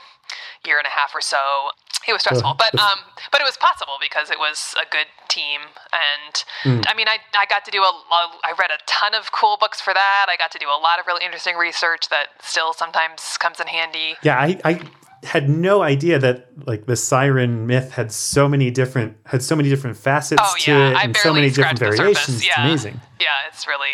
year 0.65 0.77
and 0.77 0.85
a 0.85 0.91
half 0.91 1.15
or 1.15 1.21
so. 1.21 1.71
It 2.07 2.13
was 2.13 2.21
stressful, 2.21 2.55
but 2.57 2.71
um, 2.79 2.99
but 3.31 3.41
it 3.41 3.43
was 3.43 3.57
possible 3.57 3.99
because 3.99 4.29
it 4.29 4.39
was 4.39 4.75
a 4.79 4.89
good 4.89 5.07
team, 5.27 5.59
and 5.91 6.85
I 6.87 6.93
mean, 6.95 7.07
I 7.09 7.17
I 7.37 7.45
got 7.45 7.65
to 7.65 7.71
do 7.71 7.81
a, 7.83 7.91
a 7.91 8.21
I 8.47 8.53
read 8.57 8.71
a 8.71 8.79
ton 8.85 9.13
of 9.13 9.33
cool 9.33 9.57
books 9.59 9.81
for 9.81 9.93
that. 9.93 10.27
I 10.29 10.37
got 10.37 10.51
to 10.51 10.59
do 10.59 10.67
a 10.67 10.79
lot 10.79 10.99
of 10.99 11.07
really 11.07 11.25
interesting 11.25 11.57
research 11.57 12.07
that 12.07 12.27
still 12.41 12.71
sometimes 12.71 13.37
comes 13.37 13.59
in 13.59 13.67
handy. 13.67 14.15
yeah 14.23 14.39
i 14.39 14.57
i 14.63 14.79
had 15.23 15.49
no 15.49 15.81
idea 15.81 16.19
that 16.19 16.47
like 16.65 16.85
the 16.85 16.95
siren 16.95 17.65
myth 17.67 17.91
had 17.91 18.11
so 18.11 18.47
many 18.47 18.69
different 18.71 19.17
had 19.25 19.41
so 19.43 19.55
many 19.55 19.69
different 19.69 19.97
facets 19.97 20.41
Oh 20.43 20.55
to 20.59 20.71
yeah, 20.71 20.89
it 20.91 20.95
I 20.97 21.03
and 21.03 21.17
so 21.17 21.33
many 21.33 21.49
different 21.49 21.79
variations 21.79 22.17
surface. 22.43 22.45
it's 22.47 22.57
amazing 22.57 23.01
Yeah, 23.19 23.27
it's 23.49 23.67
really. 23.67 23.89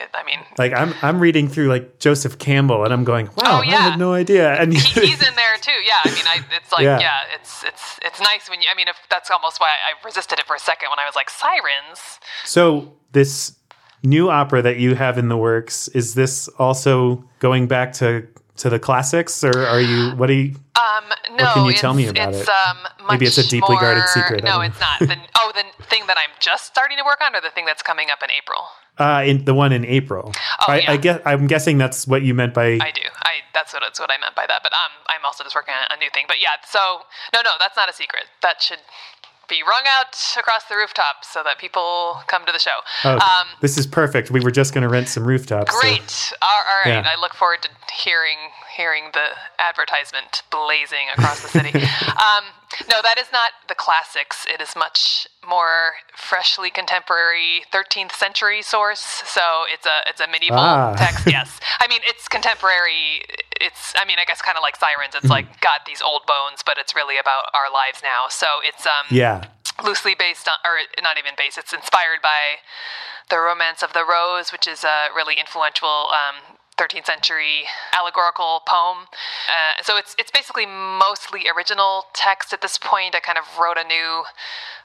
It, 0.00 0.08
I 0.14 0.24
mean, 0.24 0.38
like 0.58 0.72
i'm 0.72 0.94
i'm 1.02 1.20
reading 1.20 1.46
through 1.48 1.68
like 1.68 1.98
joseph 2.00 2.38
campbell 2.38 2.82
and 2.84 2.92
i'm 2.92 3.04
going 3.04 3.26
wow 3.36 3.60
Oh, 3.60 3.60
i 3.60 3.66
had 3.66 3.98
no 3.98 4.14
idea 4.14 4.54
and 4.60 4.72
he, 4.72 4.78
he's 5.06 5.22
in 5.28 5.34
there 5.36 5.56
too. 5.60 5.70
Yeah, 5.84 6.00
I 6.04 6.10
mean, 6.10 6.24
I, 6.26 6.40
it's 6.56 6.72
like 6.72 6.82
Yeah. 6.82 6.98
yeah. 6.98 7.18
it's 7.34 7.62
it's 7.64 7.98
it's 8.02 8.20
nice 8.20 8.48
when 8.50 8.60
you. 8.62 8.68
I 8.72 8.74
mean, 8.74 8.88
if 8.88 8.96
that's 9.10 9.30
almost 9.30 9.60
why 9.60 9.68
I 9.68 10.04
resisted 10.04 10.38
it 10.40 10.46
for 10.46 10.56
a 10.56 10.58
second 10.58 10.88
when 10.90 10.98
I 10.98 11.04
was 11.06 11.14
like 11.14 11.30
sirens. 11.30 12.18
So 12.44 12.94
this 13.12 13.56
new 14.02 14.28
opera 14.30 14.62
that 14.62 14.78
you 14.78 14.94
have 14.96 15.18
in 15.18 15.28
the 15.28 15.36
works 15.36 15.86
is 15.88 16.14
this 16.14 16.48
also 16.58 17.22
going 17.38 17.68
back 17.68 17.92
to 17.94 18.26
to 18.62 18.70
the 18.70 18.78
classics, 18.78 19.42
or 19.42 19.66
are 19.66 19.80
you? 19.80 20.10
What 20.14 20.30
are 20.30 20.34
you? 20.34 20.54
Um, 20.78 21.04
no, 21.36 21.52
can 21.52 21.66
you 21.66 21.72
tell 21.72 21.94
me 21.94 22.06
about 22.06 22.32
it's, 22.32 22.42
it? 22.42 22.48
Um, 22.48 22.78
Maybe 23.10 23.26
it's 23.26 23.36
a 23.36 23.46
deeply 23.46 23.74
guarded 23.74 24.08
secret, 24.08 24.44
No, 24.44 24.60
it's 24.60 24.78
not. 24.78 25.00
The, 25.00 25.18
oh, 25.34 25.50
the 25.52 25.64
thing 25.86 26.06
that 26.06 26.16
I'm 26.16 26.30
just 26.38 26.66
starting 26.66 26.96
to 26.96 27.04
work 27.04 27.18
on, 27.20 27.34
or 27.34 27.40
the 27.40 27.50
thing 27.50 27.66
that's 27.66 27.82
coming 27.82 28.06
up 28.10 28.22
in 28.22 28.30
April. 28.30 28.62
Uh, 28.98 29.24
in 29.26 29.44
the 29.44 29.52
one 29.52 29.72
in 29.72 29.84
April. 29.84 30.32
Oh, 30.60 30.64
I, 30.68 30.78
yeah. 30.78 30.92
I 30.92 30.96
guess 30.96 31.20
I'm 31.24 31.46
guessing 31.48 31.76
that's 31.76 32.06
what 32.06 32.22
you 32.22 32.34
meant 32.34 32.54
by. 32.54 32.78
I 32.78 32.92
do. 32.94 33.02
I 33.24 33.42
that's 33.52 33.72
what 33.72 33.82
it's 33.82 33.98
what 33.98 34.10
I 34.12 34.18
meant 34.20 34.36
by 34.36 34.46
that. 34.46 34.60
But 34.62 34.72
um, 34.72 34.92
I'm 35.08 35.24
also 35.24 35.42
just 35.42 35.56
working 35.56 35.74
on 35.74 35.98
a 35.98 36.00
new 36.00 36.10
thing. 36.14 36.26
But 36.28 36.40
yeah, 36.40 36.62
so 36.64 37.02
no, 37.34 37.42
no, 37.42 37.50
that's 37.58 37.76
not 37.76 37.90
a 37.90 37.92
secret. 37.92 38.24
That 38.42 38.62
should 38.62 38.78
be 39.52 39.62
rung 39.62 39.84
out 39.86 40.16
across 40.38 40.64
the 40.64 40.74
rooftop 40.76 41.24
so 41.24 41.42
that 41.44 41.58
people 41.58 42.20
come 42.26 42.44
to 42.46 42.52
the 42.52 42.58
show. 42.58 42.80
Oh, 43.04 43.16
Um, 43.20 43.46
this 43.60 43.76
is 43.76 43.86
perfect. 43.86 44.30
We 44.30 44.40
were 44.40 44.50
just 44.50 44.72
going 44.72 44.82
to 44.82 44.88
rent 44.88 45.08
some 45.08 45.24
rooftops. 45.26 45.70
so- 45.72 45.78
Great. 45.80 46.32
All, 46.40 46.48
all 46.48 46.78
right. 46.84 47.04
Yeah. 47.04 47.10
I 47.16 47.20
look 47.20 47.34
forward 47.34 47.60
to 47.62 47.68
hearing 47.92 48.38
hearing 48.76 49.10
the 49.12 49.36
advertisement 49.58 50.42
blazing 50.50 51.06
across 51.14 51.40
the 51.42 51.48
city. 51.48 51.70
um, 52.16 52.44
no, 52.88 52.96
that 53.02 53.16
is 53.18 53.26
not 53.32 53.50
the 53.68 53.74
classics. 53.74 54.46
It 54.48 54.60
is 54.60 54.74
much 54.76 55.26
more 55.46 55.94
freshly 56.16 56.70
contemporary 56.70 57.64
13th 57.72 58.12
century 58.12 58.62
source. 58.62 59.00
So 59.26 59.42
it's 59.72 59.86
a 59.86 60.08
it's 60.08 60.20
a 60.20 60.26
medieval 60.28 60.58
Ah. 60.58 60.94
text. 60.96 61.26
Yes. 61.32 61.60
I 61.80 61.86
mean, 61.88 62.00
it's 62.04 62.28
contemporary. 62.28 63.22
It's 63.60 63.92
I 63.96 64.04
mean, 64.04 64.18
I 64.18 64.24
guess 64.24 64.40
kind 64.42 64.56
of 64.56 64.62
like 64.62 64.76
Sirens. 64.76 65.14
It's 65.14 65.30
like 65.30 65.60
got 65.60 65.84
these 65.86 66.02
old 66.02 66.22
bones, 66.26 66.62
but 66.64 66.78
it's 66.78 66.94
really 66.94 67.18
about 67.18 67.50
our 67.54 67.70
lives 67.72 68.00
now. 68.02 68.26
So 68.28 68.46
it's 68.64 68.86
um 68.86 69.06
Yeah. 69.10 69.44
loosely 69.84 70.14
based 70.18 70.48
on, 70.48 70.56
or 70.64 70.78
not 71.02 71.18
even 71.18 71.32
based, 71.36 71.58
it's 71.58 71.72
inspired 71.72 72.20
by 72.22 72.60
the 73.30 73.38
Romance 73.38 73.82
of 73.82 73.92
the 73.92 74.04
Rose, 74.04 74.52
which 74.52 74.66
is 74.66 74.84
a 74.84 75.08
really 75.14 75.36
influential 75.40 76.10
um, 76.12 76.58
13th 76.78 77.06
century 77.06 77.68
allegorical 77.96 78.62
poem. 78.66 79.06
Uh, 79.48 79.82
so 79.82 79.96
it's 79.96 80.16
it's 80.18 80.30
basically 80.30 80.66
mostly 80.66 81.42
original 81.54 82.04
text 82.14 82.52
at 82.52 82.62
this 82.62 82.78
point. 82.78 83.14
I 83.14 83.20
kind 83.20 83.38
of 83.38 83.44
wrote 83.58 83.76
a 83.78 83.86
new 83.86 84.24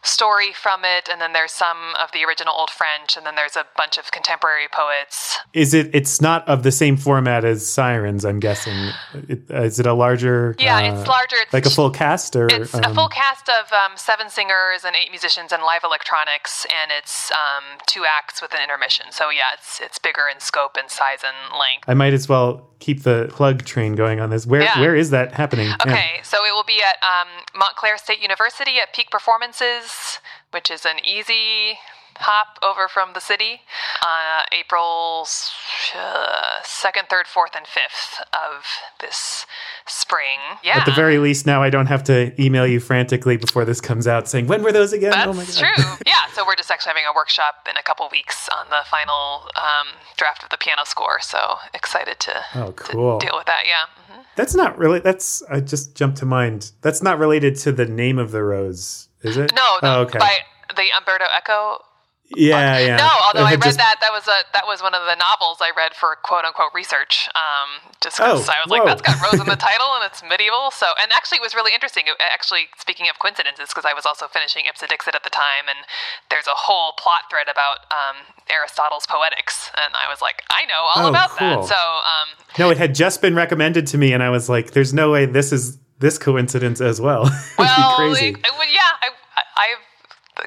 story 0.04 0.54
from 0.54 0.82
it, 0.84 1.10
and 1.12 1.20
then 1.20 1.34
there's 1.34 1.52
some 1.52 1.94
of 2.02 2.12
the 2.12 2.24
original 2.24 2.54
Old 2.56 2.70
French, 2.70 3.18
and 3.18 3.26
then 3.26 3.36
there's 3.36 3.56
a 3.56 3.66
bunch 3.76 3.98
of 3.98 4.12
contemporary 4.12 4.68
poets. 4.72 5.38
Is 5.54 5.74
it? 5.74 5.90
It's 5.94 6.22
not 6.22 6.48
of 6.48 6.64
the 6.64 6.72
same 6.72 6.98
format 6.98 7.44
as 7.46 7.66
Sirens. 7.68 8.26
I'm 8.26 8.40
guessing. 8.40 8.92
It, 9.28 9.50
is 9.50 9.80
it 9.80 9.86
a 9.86 9.94
larger? 9.94 10.56
Yeah, 10.60 10.78
uh, 10.78 11.00
it's 11.00 11.08
larger. 11.08 11.36
It's 11.42 11.54
Like 11.54 11.66
a 11.66 11.70
full 11.70 11.92
cast, 11.92 12.36
or 12.36 12.48
It's 12.48 12.74
a 12.74 12.88
um, 12.88 12.96
full 12.96 13.10
cast 13.10 13.50
of 13.50 13.72
um, 13.72 13.98
seven 13.98 14.30
singers 14.30 14.84
and 14.86 14.96
eight 14.96 15.12
musicians 15.12 15.52
and 15.52 15.64
live 15.64 15.82
electronics, 15.84 16.66
and 16.66 16.92
it's 16.98 17.32
um, 17.32 17.80
two 17.88 18.04
acts 18.08 18.42
with 18.42 18.54
an 18.54 18.60
intermission. 18.62 19.08
So 19.12 19.30
yeah, 19.30 19.54
it's 19.54 19.80
it's 19.82 20.00
bigger 20.00 20.24
in 20.32 20.40
scope 20.40 20.78
and 20.78 20.90
size 20.90 21.24
and 21.24 21.58
length. 21.58 21.77
I 21.88 21.94
might 21.94 22.14
as 22.14 22.28
well 22.30 22.70
keep 22.80 23.04
the 23.04 23.28
plug 23.32 23.66
train 23.66 23.96
going 23.96 24.20
on 24.20 24.30
this. 24.30 24.46
Where 24.46 24.62
Yeah. 24.62 24.80
where 24.80 24.96
is 24.96 25.10
that 25.12 25.34
happening? 25.34 25.68
Yeah. 25.68 25.76
Okay, 25.88 26.20
so 26.24 26.46
it 26.46 26.52
will 26.54 26.64
be 26.64 26.82
at 26.82 26.98
um, 27.04 27.28
Montclair 27.56 27.98
State 27.98 28.22
University 28.22 28.80
at 28.80 28.94
Peak 28.94 29.10
Performances, 29.12 30.20
which 30.52 30.70
is 30.72 30.86
an 30.86 31.04
easy 31.04 31.80
hop 32.20 32.58
over 32.64 32.88
from 32.88 33.14
the 33.14 33.20
city. 33.20 33.62
Uh, 34.02 34.44
April 34.58 35.26
uh, 35.96 36.62
second, 36.64 37.08
third, 37.10 37.28
fourth, 37.28 37.52
and 37.56 37.66
fifth 37.68 38.22
of 38.34 38.64
this 39.02 39.46
spring. 39.86 40.40
Yeah, 40.64 40.80
At 40.80 40.86
the 40.86 40.92
very 40.92 41.18
least, 41.18 41.46
now 41.46 41.64
I 41.64 41.70
don't 41.70 41.86
have 41.88 42.04
to 42.06 42.40
email 42.42 42.68
you 42.68 42.80
frantically 42.80 43.38
before 43.38 43.66
this 43.66 43.80
comes 43.82 44.08
out 44.08 44.28
saying 44.28 44.48
when 44.48 44.64
were 44.64 44.72
those 44.72 44.94
again? 44.94 45.12
That's 45.12 45.28
oh 45.28 45.34
my 45.34 45.46
god! 45.46 45.54
true. 45.56 45.84
Yeah, 46.06 46.28
so 46.34 46.44
we're 46.46 46.56
just 46.56 46.70
actually 46.72 46.90
having 46.92 47.04
a 47.10 47.16
workshop 47.16 47.68
in 47.70 47.78
a 47.78 47.84
couple 47.84 48.08
weeks 48.12 48.48
on 48.50 48.70
the 48.70 48.82
final 48.90 49.50
um, 49.56 49.88
draft 50.18 50.44
of 50.44 50.50
the 50.50 50.58
piano 50.58 50.84
score. 50.86 51.20
So 51.22 51.38
excited 51.74 52.20
to, 52.22 52.34
Oh, 52.56 52.72
cool. 52.74 53.20
to 53.20 53.26
deal 53.26 53.36
with 53.38 53.46
that. 53.48 53.64
Yeah. 53.68 53.86
hmm 54.16 54.22
That's 54.36 54.56
not 54.56 54.78
really. 54.78 55.00
That's 55.00 55.44
I 55.50 55.60
just 55.60 55.96
jumped 55.96 56.18
to 56.20 56.26
mind. 56.26 56.72
That's 56.82 57.02
not 57.02 57.20
related 57.20 57.56
to 57.58 57.72
the 57.72 57.86
name 57.86 58.18
of 58.20 58.32
the 58.32 58.44
rose, 58.44 59.08
is 59.22 59.38
it? 59.38 59.52
No, 59.56 59.78
Oh, 59.84 60.02
okay. 60.02 60.20
by 60.20 60.34
the 60.76 60.86
Umberto 60.98 61.26
Eco. 61.38 61.84
Yeah, 62.36 62.78
yeah. 62.80 62.98
No, 63.00 63.08
although 63.28 63.48
I, 63.48 63.56
read 63.56 63.64
just- 63.64 63.78
that 63.80 63.96
that 64.04 64.12
was 64.12 64.28
a 64.28 64.44
that 64.52 64.68
was 64.68 64.82
one 64.84 64.92
of 64.94 65.08
the 65.08 65.16
novels 65.16 65.64
I 65.64 65.72
read 65.76 65.94
for 65.96 66.18
quote 66.28 66.44
unquote 66.44 66.76
research. 66.76 67.30
Um, 67.34 67.80
just 68.04 68.18
'cause 68.20 68.48
Oh, 68.48 68.52
I 68.52 68.60
was 68.60 68.68
like, 68.70 68.84
that's 68.84 69.02
got 69.02 69.16
rose 69.24 69.40
in 69.40 69.48
the 69.48 69.56
title 69.70 69.88
and 69.96 70.04
it's 70.04 70.20
medieval. 70.22 70.70
So, 70.76 70.92
and 71.02 71.08
actually, 71.16 71.40
it 71.40 71.46
was 71.48 71.56
really 71.56 71.74
interesting. 71.74 72.04
It, 72.08 72.20
actually, 72.20 72.68
speaking 72.78 73.08
of 73.08 73.18
coincidences, 73.20 73.70
because 73.72 73.86
I 73.88 73.94
was 73.96 74.06
also 74.06 74.28
finishing 74.28 74.66
Ipse 74.68 74.84
Dixit 74.88 75.16
at 75.16 75.24
the 75.24 75.32
time, 75.32 75.72
and 75.72 75.80
there's 76.30 76.48
a 76.48 76.56
whole 76.58 76.92
plot 77.00 77.32
thread 77.32 77.48
about 77.48 77.88
um, 77.96 78.28
Aristotle's 78.52 79.08
Poetics, 79.08 79.72
and 79.80 79.96
I 79.96 80.10
was 80.12 80.22
like, 80.22 80.44
I 80.52 80.66
know 80.66 80.84
all 80.94 81.06
Oh, 81.08 81.10
about 81.10 81.30
cool. 81.32 81.62
that. 81.64 81.70
So, 81.72 81.80
um, 81.80 82.28
No, 82.60 82.70
it 82.70 82.78
had 82.78 82.94
just 82.94 83.22
been 83.22 83.36
recommended 83.36 83.88
to 83.88 83.98
me, 83.98 84.12
and 84.12 84.22
I 84.22 84.30
was 84.30 84.50
like, 84.50 84.72
"There's 84.72 84.94
no 84.94 85.12
way 85.12 85.26
this 85.26 85.52
is 85.56 85.78
this 86.00 86.18
coincidence 86.18 86.82
as 86.82 87.00
well." 87.00 87.24
Well, 87.58 87.98
be 87.98 88.14
crazy. 88.20 88.28
it- 88.36 88.46
it 88.46 88.70
yeah, 88.74 88.92
I, 89.02 89.08
I, 89.36 89.42
I've 89.64 89.84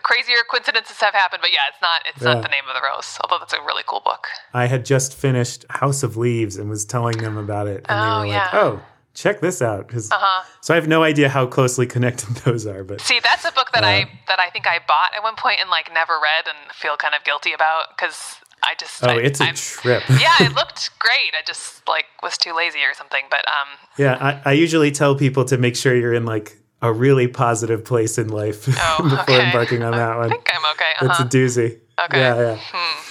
crazier 0.02 0.36
coincidences 0.50 0.98
have 1.00 1.14
happened, 1.14 1.40
but 1.42 1.52
yeah, 1.52 1.60
it's 1.68 1.80
not 1.82 2.02
it's 2.06 2.22
Yeah. 2.22 2.34
not 2.34 2.42
the 2.42 2.48
name 2.48 2.64
of 2.68 2.74
the 2.74 2.86
rose. 2.86 3.18
Although 3.22 3.38
that's 3.40 3.52
a 3.52 3.60
really 3.62 3.82
cool 3.86 4.00
book. 4.04 4.26
I 4.54 4.66
had 4.66 4.84
just 4.84 5.14
finished 5.14 5.64
House 5.70 6.02
of 6.02 6.16
Leaves 6.16 6.56
and 6.56 6.68
was 6.70 6.84
telling 6.84 7.18
them 7.18 7.36
about 7.36 7.66
it, 7.66 7.84
and 7.88 7.98
Oh, 8.00 8.20
they 8.22 8.28
were 8.28 8.34
yeah. 8.34 8.44
like, 8.44 8.54
"Oh, 8.54 8.82
check 9.14 9.40
this 9.40 9.60
out. 9.60 9.88
'cause- 9.88 10.10
Uh-huh. 10.10 10.44
So 10.60 10.74
I 10.74 10.76
have 10.76 10.86
no 10.88 11.02
idea 11.02 11.28
how 11.28 11.46
closely 11.46 11.86
connected 11.86 12.28
those 12.44 12.66
are, 12.66 12.84
but 12.84 13.00
See, 13.00 13.20
that's 13.20 13.44
a 13.44 13.52
book 13.52 13.72
that 13.72 13.82
Uh, 13.84 13.88
I 13.88 14.10
that 14.28 14.38
I 14.40 14.50
think 14.50 14.66
I 14.66 14.78
bought 14.86 15.14
at 15.14 15.22
one 15.22 15.36
point 15.36 15.60
and 15.60 15.68
like 15.70 15.92
never 15.92 16.14
read 16.20 16.46
and 16.46 16.72
feel 16.72 16.96
kind 16.96 17.14
of 17.14 17.24
guilty 17.24 17.52
about 17.52 17.96
because 17.96 18.36
I 18.62 18.74
just 18.78 19.02
oh, 19.02 19.08
I, 19.08 19.14
it's 19.16 19.40
a 19.40 19.44
I'm- 19.44 19.54
trip. 19.54 20.02
yeah, 20.20 20.36
it 20.40 20.54
looked 20.60 20.90
great. 20.98 21.32
I 21.36 21.42
just 21.46 21.86
like 21.88 22.04
was 22.22 22.36
too 22.38 22.52
lazy 22.54 22.80
or 22.84 22.94
something. 22.94 23.24
But 23.30 23.44
um, 23.48 23.68
Yeah, 23.96 24.16
I, 24.20 24.50
I 24.50 24.52
usually 24.52 24.90
tell 24.92 25.14
people 25.16 25.44
to 25.46 25.56
make 25.58 25.76
sure 25.76 25.94
you're 25.96 26.12
in 26.14 26.26
like 26.26 26.58
a 26.82 26.92
really 26.92 27.28
positive 27.28 27.84
place 27.84 28.16
in 28.18 28.28
life 28.28 28.66
Oh, 28.80 29.02
before 29.02 29.20
okay. 29.36 29.46
embarking 29.46 29.82
on 29.82 29.92
that 29.92 30.12
I 30.12 30.16
one. 30.16 30.28
think 30.30 30.48
I'm 30.54 30.64
okay. 30.74 30.92
It's 31.02 31.10
Uh-huh. 31.10 31.24
a 31.24 31.28
doozy. 31.28 31.78
Okay. 32.06 32.18
Yeah, 32.20 32.36
yeah. 32.36 32.60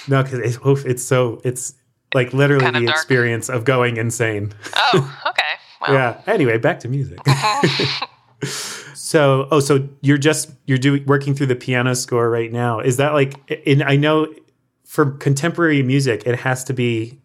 No, 0.08 0.24
because 0.24 0.40
it's, 0.40 0.86
it's 0.86 1.04
so 1.04 1.40
it's 1.44 1.74
like 2.16 2.34
literally 2.34 2.66
the 2.66 2.72
dark. 2.86 2.90
experience 2.90 3.48
of 3.50 3.64
going 3.66 3.98
insane. 3.98 4.52
oh, 4.76 5.20
okay. 5.28 5.44
Well, 5.82 5.94
Yeah. 5.94 6.22
Anyway, 6.26 6.58
back 6.58 6.80
to 6.80 6.88
music. 6.88 7.20
so, 8.94 9.48
oh, 9.52 9.60
so 9.60 9.88
you're 10.02 10.18
just 10.18 10.50
you're 10.66 10.78
doing 10.78 11.06
working 11.06 11.36
through 11.36 11.48
the 11.48 11.56
piano 11.56 11.96
score 11.96 12.30
right 12.30 12.52
now. 12.52 12.80
Is 12.80 12.98
that 12.98 13.14
like? 13.14 13.36
In 13.66 13.82
I 13.84 13.96
know 13.96 14.28
for 14.86 15.12
contemporary 15.12 15.84
music, 15.84 16.24
it 16.26 16.36
has 16.40 16.64
to 16.66 16.74
be 16.74 17.20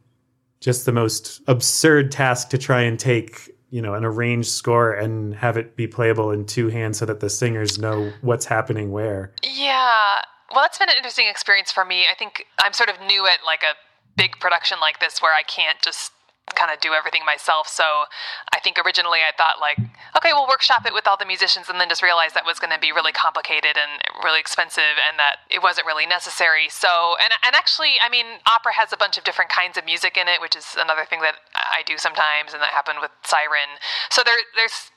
just 0.60 0.86
the 0.86 0.92
most 0.92 1.40
absurd 1.46 2.10
task 2.12 2.50
to 2.50 2.58
try 2.58 2.82
and 2.82 2.98
take 2.98 3.50
you 3.74 3.82
know 3.82 3.94
an 3.94 4.04
arranged 4.04 4.50
score 4.50 4.92
and 4.92 5.34
have 5.34 5.56
it 5.56 5.74
be 5.74 5.88
playable 5.88 6.30
in 6.30 6.46
two 6.46 6.68
hands 6.68 6.96
so 6.96 7.06
that 7.06 7.18
the 7.18 7.28
singers 7.28 7.76
know 7.76 8.12
what's 8.20 8.46
happening 8.46 8.92
where. 8.92 9.32
Yeah. 9.42 10.20
Well, 10.52 10.62
that's 10.62 10.78
been 10.78 10.88
an 10.88 10.94
interesting 10.96 11.26
experience 11.28 11.72
for 11.72 11.84
me. 11.84 12.04
I 12.08 12.14
think 12.14 12.46
I'm 12.62 12.72
sort 12.72 12.88
of 12.88 13.00
new 13.00 13.26
at 13.26 13.38
like 13.44 13.64
a 13.64 13.74
big 14.16 14.38
production 14.38 14.78
like 14.80 15.00
this 15.00 15.20
where 15.20 15.34
I 15.34 15.42
can't 15.42 15.82
just 15.82 16.12
kind 16.52 16.70
of 16.70 16.78
do 16.80 16.92
everything 16.92 17.24
myself. 17.24 17.66
So 17.66 18.04
I 18.52 18.60
think 18.60 18.76
originally 18.78 19.24
I 19.24 19.32
thought 19.36 19.58
like, 19.60 19.80
okay, 20.16 20.30
we'll 20.36 20.46
workshop 20.46 20.84
it 20.84 20.92
with 20.92 21.08
all 21.08 21.16
the 21.16 21.24
musicians 21.24 21.68
and 21.68 21.80
then 21.80 21.88
just 21.88 22.02
realized 22.02 22.36
that 22.36 22.44
was 22.44 22.60
going 22.60 22.72
to 22.72 22.78
be 22.78 22.92
really 22.92 23.12
complicated 23.12 23.80
and 23.80 24.00
really 24.22 24.40
expensive 24.40 25.00
and 25.08 25.18
that 25.18 25.42
it 25.50 25.62
wasn't 25.62 25.86
really 25.86 26.06
necessary. 26.06 26.68
So, 26.68 27.16
and, 27.16 27.32
and 27.42 27.56
actually, 27.56 27.96
I 28.04 28.08
mean, 28.12 28.44
opera 28.46 28.76
has 28.76 28.92
a 28.92 29.00
bunch 29.00 29.16
of 29.16 29.24
different 29.24 29.50
kinds 29.50 29.76
of 29.76 29.84
music 29.84 30.16
in 30.20 30.28
it, 30.28 30.40
which 30.40 30.54
is 30.54 30.76
another 30.76 31.08
thing 31.08 31.20
that 31.24 31.40
I 31.56 31.82
do 31.86 31.96
sometimes 31.96 32.52
and 32.52 32.60
that 32.60 32.76
happened 32.76 32.98
with 33.00 33.10
Siren. 33.24 33.80
So 34.10 34.22
there, 34.24 34.38
there's 34.54 34.92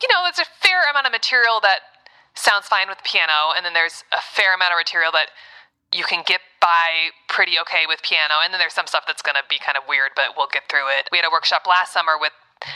you 0.00 0.08
know, 0.08 0.24
there's 0.24 0.40
a 0.40 0.48
fair 0.64 0.88
amount 0.90 1.06
of 1.06 1.12
material 1.12 1.60
that 1.60 1.80
sounds 2.34 2.66
fine 2.66 2.88
with 2.88 2.98
piano, 3.04 3.52
and 3.54 3.64
then 3.64 3.74
there's 3.74 4.04
a 4.12 4.20
fair 4.20 4.54
amount 4.54 4.72
of 4.72 4.78
material 4.78 5.12
that 5.12 5.28
you 5.92 6.04
can 6.04 6.22
get 6.24 6.40
by 6.60 7.16
pretty 7.28 7.58
okay 7.58 7.88
with 7.88 8.04
piano, 8.04 8.44
and 8.44 8.52
then 8.52 8.60
there's 8.60 8.76
some 8.76 8.86
stuff 8.86 9.04
that's 9.08 9.22
going 9.24 9.36
to 9.36 9.44
be 9.48 9.58
kind 9.58 9.80
of 9.80 9.84
weird, 9.88 10.12
but 10.14 10.36
we'll 10.36 10.50
get 10.52 10.68
through 10.68 10.92
it. 10.92 11.08
We 11.10 11.18
had 11.18 11.24
a 11.24 11.32
workshop 11.32 11.64
last 11.66 11.92
summer 11.92 12.20
with 12.20 12.32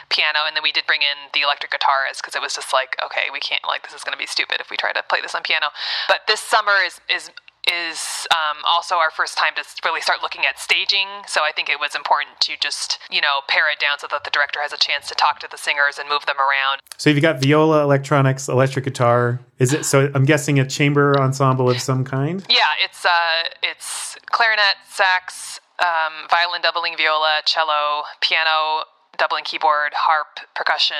piano, 0.09 0.49
and 0.49 0.57
then 0.57 0.62
we 0.64 0.72
did 0.72 0.89
bring 0.89 1.05
in 1.05 1.28
the 1.37 1.45
electric 1.45 1.72
guitarist 1.72 2.24
because 2.24 2.35
it 2.35 2.41
was 2.41 2.57
just 2.57 2.72
like, 2.72 2.97
okay, 3.05 3.28
we 3.32 3.41
can't 3.41 3.62
like 3.68 3.85
this 3.85 3.93
is 3.93 4.03
going 4.03 4.16
to 4.16 4.18
be 4.18 4.26
stupid 4.26 4.59
if 4.61 4.70
we 4.72 4.76
try 4.76 4.93
to 4.93 5.05
play 5.09 5.20
this 5.20 5.35
on 5.35 5.45
piano. 5.45 5.68
But 6.09 6.24
this 6.26 6.41
summer 6.41 6.80
is 6.85 7.01
is 7.12 7.30
is 7.71 8.27
um, 8.31 8.59
also 8.67 8.97
our 8.97 9.11
first 9.11 9.39
time 9.39 9.53
to 9.57 9.65
really 9.85 10.01
start 10.01 10.21
looking 10.23 10.43
at 10.49 10.59
staging. 10.59 11.09
So 11.27 11.43
I 11.43 11.53
think 11.53 11.69
it 11.69 11.81
was 11.81 11.95
important 11.95 12.41
to 12.41 12.53
just 12.61 12.99
you 13.11 13.21
know 13.21 13.41
pare 13.49 13.71
it 13.71 13.79
down 13.79 13.99
so 13.99 14.07
that 14.11 14.25
the 14.25 14.31
director 14.31 14.61
has 14.61 14.73
a 14.73 14.77
chance 14.77 15.09
to 15.09 15.15
talk 15.15 15.41
to 15.41 15.49
the 15.51 15.59
singers 15.59 15.99
and 15.99 16.09
move 16.09 16.27
them 16.27 16.39
around. 16.39 16.81
So 16.99 17.11
you've 17.11 17.23
got 17.23 17.41
viola, 17.41 17.83
electronics, 17.83 18.49
electric 18.49 18.85
guitar. 18.85 19.41
Is 19.59 19.73
it 19.73 19.85
so? 19.85 20.11
I'm 20.15 20.25
guessing 20.25 20.59
a 20.59 20.67
chamber 20.67 21.19
ensemble 21.19 21.71
of 21.71 21.81
some 21.81 22.05
kind. 22.05 22.45
Yeah, 22.49 22.73
it's 22.83 23.05
uh, 23.05 23.49
it's 23.62 24.17
clarinet, 24.31 24.77
sax, 24.89 25.61
um, 25.81 26.29
violin 26.31 26.62
doubling 26.62 26.97
viola, 26.97 27.41
cello, 27.45 28.05
piano 28.21 28.85
doubling 29.17 29.45
keyboard, 29.45 29.93
harp, 29.95 30.41
percussion, 30.57 30.97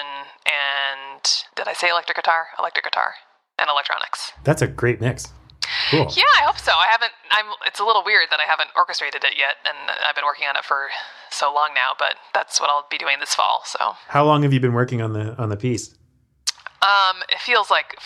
and 0.47 1.21
did 1.57 1.67
I 1.67 1.73
say 1.73 1.91
electric 1.91 2.17
guitar? 2.17 2.47
Electric 2.59 2.85
guitar 2.85 3.15
and 3.59 3.69
electronics. 3.69 4.33
That's 4.45 4.63
a 4.63 4.67
great 4.67 5.01
mix. 5.01 5.33
Cool. 5.91 6.09
Yeah, 6.17 6.31
I 6.41 6.45
hope 6.45 6.59
so. 6.59 6.73
I 6.73 6.87
haven't. 6.91 7.13
I'm. 7.31 7.47
It's 7.67 7.81
a 7.81 7.85
little 7.85 8.03
weird 8.05 8.29
that 8.31 8.41
I 8.41 8.45
haven't 8.49 8.71
orchestrated 8.77 9.25
it 9.25 9.35
yet, 9.37 9.57
and 9.65 9.77
I've 10.07 10.15
been 10.15 10.25
working 10.25 10.47
on 10.49 10.57
it 10.57 10.65
for 10.65 10.89
so 11.31 11.53
long 11.53 11.71
now. 11.75 11.93
But 11.99 12.15
that's 12.33 12.61
what 12.61 12.71
I'll 12.71 12.87
be 12.91 12.99
doing 12.99 13.17
this 13.21 13.35
fall. 13.35 13.63
So, 13.67 13.95
How 14.09 14.25
long 14.25 14.43
have 14.43 14.53
you 14.53 14.61
been 14.61 14.73
working 14.75 15.03
on 15.03 15.13
the 15.13 15.35
on 15.41 15.49
the 15.49 15.57
piece? 15.57 15.95
um, 16.85 17.23
it 17.33 17.41
feels 17.41 17.71
like 17.71 17.97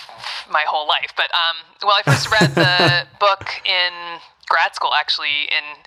my 0.51 0.65
whole 0.69 0.87
life. 0.87 1.13
But 1.17 1.31
um, 1.35 1.57
well, 1.83 1.97
I 1.99 2.03
first 2.03 2.31
read 2.31 2.55
the 2.55 3.07
book 3.21 3.45
in 3.67 4.21
grad 4.49 4.75
school, 4.75 4.93
actually 4.95 5.51
in 5.51 5.83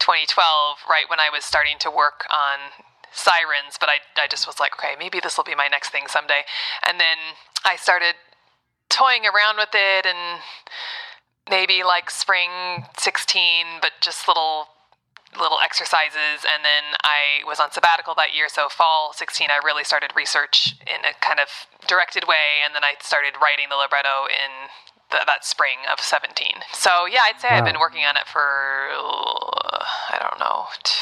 2012, 0.00 0.78
right 0.88 1.04
when 1.08 1.20
I 1.20 1.28
was 1.30 1.44
starting 1.44 1.76
to 1.80 1.90
work 1.90 2.24
on 2.32 2.72
sirens. 3.12 3.76
But 3.78 3.88
I, 3.90 3.98
I 4.22 4.26
just 4.26 4.46
was 4.46 4.58
like, 4.58 4.72
okay, 4.78 4.94
maybe 4.98 5.20
this 5.22 5.36
will 5.36 5.44
be 5.44 5.54
my 5.54 5.68
next 5.68 5.90
thing 5.90 6.04
someday. 6.08 6.42
And 6.86 6.98
then 6.98 7.18
I 7.64 7.76
started 7.76 8.14
toying 8.88 9.22
around 9.26 9.56
with 9.58 9.70
it 9.74 10.06
and 10.06 10.40
maybe 11.48 11.82
like 11.82 12.10
spring 12.10 12.84
16 12.98 13.80
but 13.80 13.92
just 14.00 14.28
little 14.28 14.68
little 15.38 15.58
exercises. 15.62 16.42
And 16.42 16.64
then 16.64 16.98
i 17.02 17.46
was 17.46 17.60
on 17.60 17.70
sabbatical 17.70 18.14
that 18.16 18.34
year 18.34 18.48
so 18.48 18.68
fall 18.68 19.12
16 19.14 19.48
i 19.50 19.60
really 19.64 19.84
started 19.84 20.10
research 20.16 20.74
in 20.82 21.04
a 21.04 21.14
kind 21.20 21.38
of 21.40 21.48
directed 21.86 22.26
way. 22.26 22.60
And 22.64 22.74
then 22.74 22.84
i 22.84 22.94
started 23.00 23.34
writing 23.40 23.66
the 23.70 23.76
libretto 23.76 24.26
in 24.26 24.68
the, 25.10 25.18
that 25.26 25.44
spring 25.44 25.82
of 25.90 25.98
17 25.98 26.62
so 26.72 27.04
yeah 27.10 27.26
i'd 27.26 27.40
say 27.40 27.48
i've 27.48 27.64
been 27.64 27.80
working 27.80 28.04
on 28.06 28.16
it 28.16 28.28
for 28.28 28.38
i 28.40 30.18
don't 30.22 30.38
know 30.38 30.66
t- 30.84 30.94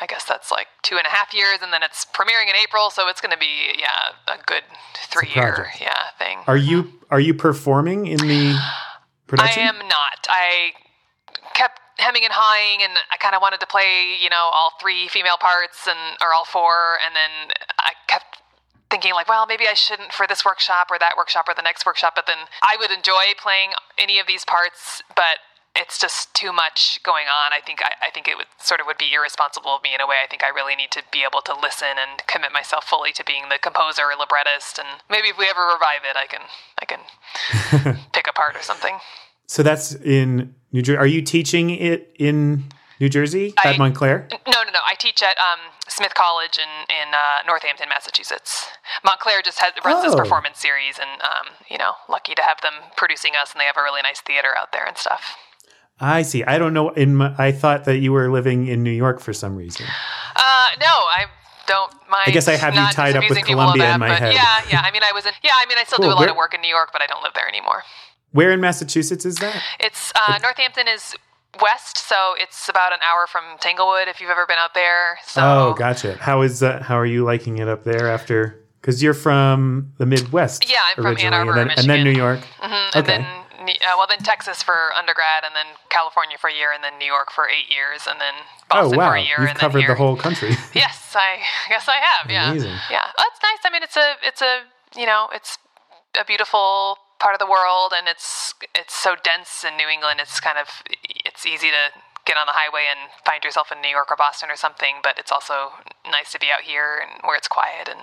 I 0.00 0.06
guess 0.06 0.24
that's 0.24 0.50
like 0.50 0.66
two 0.82 0.96
and 0.96 1.06
a 1.06 1.10
half 1.10 1.32
years, 1.32 1.60
and 1.62 1.72
then 1.72 1.82
it's 1.82 2.04
premiering 2.04 2.48
in 2.48 2.56
April, 2.62 2.90
so 2.90 3.08
it's 3.08 3.20
going 3.20 3.32
to 3.32 3.38
be 3.38 3.78
yeah 3.78 4.12
a 4.28 4.36
good 4.44 4.62
three 5.08 5.30
year 5.34 5.68
yeah 5.80 6.10
thing. 6.18 6.38
Are 6.46 6.56
you 6.56 6.92
are 7.10 7.20
you 7.20 7.34
performing 7.34 8.06
in 8.06 8.18
the 8.18 8.58
production? 9.26 9.62
I 9.62 9.66
am 9.66 9.78
not. 9.88 10.26
I 10.28 10.72
kept 11.54 11.80
hemming 11.98 12.24
and 12.24 12.32
hawing, 12.32 12.82
and 12.82 12.92
I 13.12 13.16
kind 13.16 13.34
of 13.34 13.40
wanted 13.40 13.60
to 13.60 13.66
play, 13.66 14.16
you 14.20 14.28
know, 14.28 14.50
all 14.52 14.72
three 14.80 15.08
female 15.08 15.36
parts 15.38 15.86
and 15.86 15.98
or 16.20 16.34
all 16.34 16.44
four, 16.44 16.98
and 17.04 17.14
then 17.14 17.52
I 17.78 17.92
kept 18.06 18.42
thinking 18.90 19.14
like, 19.14 19.28
well, 19.28 19.46
maybe 19.46 19.66
I 19.66 19.74
shouldn't 19.74 20.12
for 20.12 20.26
this 20.26 20.44
workshop 20.44 20.88
or 20.90 20.98
that 20.98 21.16
workshop 21.16 21.48
or 21.48 21.54
the 21.54 21.62
next 21.62 21.84
workshop. 21.84 22.12
But 22.14 22.26
then 22.26 22.38
I 22.62 22.76
would 22.78 22.90
enjoy 22.90 23.34
playing 23.40 23.70
any 23.98 24.18
of 24.18 24.26
these 24.26 24.44
parts, 24.44 25.02
but 25.16 25.38
it's 25.76 25.98
just 25.98 26.32
too 26.34 26.52
much 26.52 27.00
going 27.04 27.26
on. 27.26 27.52
I 27.52 27.60
think 27.64 27.80
I, 27.84 28.06
I 28.06 28.10
think 28.10 28.26
it 28.28 28.36
would 28.36 28.46
sort 28.58 28.80
of 28.80 28.86
would 28.86 28.98
be 28.98 29.12
irresponsible 29.14 29.70
of 29.76 29.82
me 29.82 29.94
in 29.94 30.00
a 30.00 30.06
way. 30.06 30.16
I 30.22 30.26
think 30.26 30.42
I 30.42 30.48
really 30.48 30.74
need 30.74 30.90
to 30.92 31.02
be 31.12 31.22
able 31.22 31.42
to 31.42 31.54
listen 31.54 31.94
and 31.98 32.26
commit 32.26 32.52
myself 32.52 32.84
fully 32.84 33.12
to 33.12 33.24
being 33.24 33.44
the 33.50 33.58
composer 33.58 34.02
or 34.02 34.16
librettist. 34.18 34.78
And 34.78 34.88
maybe 35.10 35.28
if 35.28 35.38
we 35.38 35.46
ever 35.48 35.62
revive 35.66 36.02
it, 36.08 36.16
I 36.16 36.26
can 36.26 36.40
I 36.80 36.84
can 36.86 37.96
pick 38.12 38.26
a 38.28 38.32
part 38.32 38.56
or 38.56 38.62
something. 38.62 38.98
so 39.46 39.62
that's 39.62 39.94
in 39.94 40.54
New 40.72 40.82
Jersey. 40.82 40.98
Are 40.98 41.06
you 41.06 41.22
teaching 41.22 41.70
it 41.70 42.14
in 42.18 42.64
New 43.00 43.08
Jersey 43.08 43.52
I- 43.62 43.72
at 43.72 43.78
Montclair? 43.78 44.26
No, 44.32 44.62
no, 44.64 44.70
no. 44.72 44.80
I 44.88 44.94
teach 44.98 45.22
at 45.22 45.36
um, 45.38 45.60
Smith 45.88 46.14
College 46.14 46.58
in 46.58 46.70
in 46.88 47.12
uh, 47.14 47.44
Northampton, 47.46 47.88
Massachusetts. 47.88 48.66
Montclair 49.04 49.42
just 49.42 49.58
has, 49.60 49.72
runs 49.84 50.02
this 50.02 50.14
Oh. 50.14 50.16
performance 50.16 50.58
series, 50.58 50.98
and 50.98 51.20
um, 51.22 51.52
you 51.70 51.76
know, 51.78 51.92
lucky 52.08 52.34
to 52.34 52.42
have 52.42 52.60
them 52.62 52.74
producing 52.96 53.32
us, 53.40 53.52
and 53.52 53.60
they 53.60 53.64
have 53.66 53.76
a 53.76 53.82
really 53.82 54.00
nice 54.02 54.20
theater 54.20 54.56
out 54.56 54.72
there 54.72 54.86
and 54.86 54.96
stuff. 54.96 55.36
I 55.98 56.22
see. 56.22 56.44
I 56.44 56.58
don't 56.58 56.74
know. 56.74 56.90
In 56.90 57.16
my, 57.16 57.34
I 57.38 57.52
thought 57.52 57.84
that 57.84 57.98
you 57.98 58.12
were 58.12 58.30
living 58.30 58.66
in 58.66 58.82
New 58.82 58.90
York 58.90 59.20
for 59.20 59.32
some 59.32 59.56
reason. 59.56 59.86
Uh, 60.36 60.68
no, 60.80 60.86
I 60.86 61.24
don't 61.66 61.92
mind. 62.10 62.24
I 62.26 62.30
guess 62.32 62.48
I 62.48 62.52
have 62.56 62.74
you 62.74 62.86
tied 62.92 63.16
up 63.16 63.24
with 63.28 63.42
Columbia 63.44 63.94
in 63.94 64.00
my 64.00 64.10
head. 64.14 64.34
Yeah, 64.34 64.62
yeah. 64.70 64.80
I 64.84 64.90
mean, 64.90 65.02
I 65.02 65.12
was 65.12 65.24
in. 65.24 65.32
Yeah, 65.42 65.52
I 65.58 65.66
mean, 65.66 65.78
I 65.78 65.84
still 65.84 65.98
Cool. 65.98 66.08
do 66.08 66.10
a 66.10 66.14
lot 66.14 66.20
Where- 66.20 66.30
of 66.30 66.36
work 66.36 66.52
in 66.54 66.60
New 66.60 66.68
York, 66.68 66.90
but 66.92 67.00
I 67.02 67.06
don't 67.06 67.22
live 67.22 67.32
there 67.34 67.48
anymore. 67.48 67.82
Where 68.32 68.52
in 68.52 68.60
Massachusetts 68.60 69.24
is 69.24 69.36
that? 69.36 69.62
It's 69.80 70.12
uh, 70.14 70.38
Northampton 70.42 70.86
is 70.88 71.14
west, 71.62 71.96
so 71.96 72.34
it's 72.38 72.68
about 72.68 72.92
an 72.92 72.98
hour 73.02 73.26
from 73.26 73.44
Tanglewood. 73.60 74.08
If 74.08 74.20
you've 74.20 74.28
ever 74.28 74.44
been 74.46 74.58
out 74.58 74.74
there, 74.74 75.18
so 75.26 75.40
Oh, 75.42 75.74
gotcha. 75.74 76.16
How 76.20 76.42
is 76.42 76.60
that? 76.60 76.82
How 76.82 76.96
are 76.98 77.06
you 77.06 77.24
liking 77.24 77.56
it 77.58 77.68
up 77.68 77.84
there 77.84 78.10
after? 78.10 78.62
Because 78.82 79.02
you're 79.02 79.14
from 79.14 79.92
the 79.96 80.04
Midwest. 80.04 80.70
Yeah, 80.70 80.80
I'm 80.86 81.02
from 81.02 81.16
Ann 81.18 81.32
Arbor, 81.32 81.52
and 81.58 81.70
then, 81.70 81.78
and 81.78 81.88
then 81.88 82.04
New 82.04 82.10
York. 82.10 82.40
Mhm, 82.62 82.96
Okay. 82.96 83.26
And 83.58 83.66
then, 83.66 83.66
Ne- 83.66 83.78
uh, 83.86 83.96
well, 83.96 84.06
then 84.08 84.18
Texas 84.20 84.62
for 84.62 84.92
undergrad, 84.96 85.44
and 85.44 85.54
then 85.54 85.66
California 85.88 86.36
for 86.38 86.48
a 86.50 86.54
year, 86.54 86.72
and 86.72 86.84
then 86.84 86.98
New 86.98 87.06
York 87.06 87.30
for 87.32 87.48
eight 87.48 87.72
years, 87.72 88.06
and 88.08 88.20
then 88.20 88.34
Oh 88.70 88.82
Boston 88.90 88.98
wow, 88.98 89.10
for 89.10 89.16
a 89.16 89.22
year, 89.22 89.36
you've 89.40 89.50
and 89.50 89.58
covered 89.58 89.78
then 89.80 89.86
here. 89.86 89.94
the 89.94 90.02
whole 90.02 90.16
country. 90.16 90.50
Yes, 90.74 91.14
I 91.16 91.38
guess 91.68 91.88
I 91.88 91.96
have. 91.96 92.30
Yeah, 92.30 92.50
Amazing. 92.50 92.76
yeah. 92.90 93.08
Oh, 93.18 93.24
it's 93.32 93.40
nice. 93.42 93.62
I 93.64 93.70
mean, 93.72 93.82
it's 93.82 93.96
a, 93.96 94.14
it's 94.22 94.42
a, 94.42 94.60
you 94.98 95.06
know, 95.06 95.28
it's 95.32 95.56
a 96.18 96.24
beautiful 96.24 96.98
part 97.18 97.34
of 97.34 97.38
the 97.40 97.46
world, 97.50 97.92
and 97.96 98.06
it's, 98.08 98.52
it's 98.74 98.94
so 98.94 99.16
dense 99.24 99.64
in 99.64 99.76
New 99.76 99.88
England. 99.88 100.20
It's 100.20 100.38
kind 100.40 100.58
of, 100.58 100.68
it's 101.24 101.46
easy 101.46 101.68
to 101.70 101.84
get 102.26 102.36
on 102.36 102.46
the 102.46 102.52
highway 102.54 102.84
and 102.90 103.08
find 103.24 103.42
yourself 103.44 103.70
in 103.72 103.80
New 103.80 103.88
York 103.88 104.10
or 104.10 104.16
Boston 104.16 104.50
or 104.50 104.56
something. 104.56 104.96
But 105.02 105.18
it's 105.18 105.32
also 105.32 105.72
nice 106.10 106.32
to 106.32 106.38
be 106.38 106.48
out 106.52 106.62
here 106.62 107.00
and 107.02 107.22
where 107.22 107.36
it's 107.36 107.48
quiet 107.48 107.88
and 107.88 108.00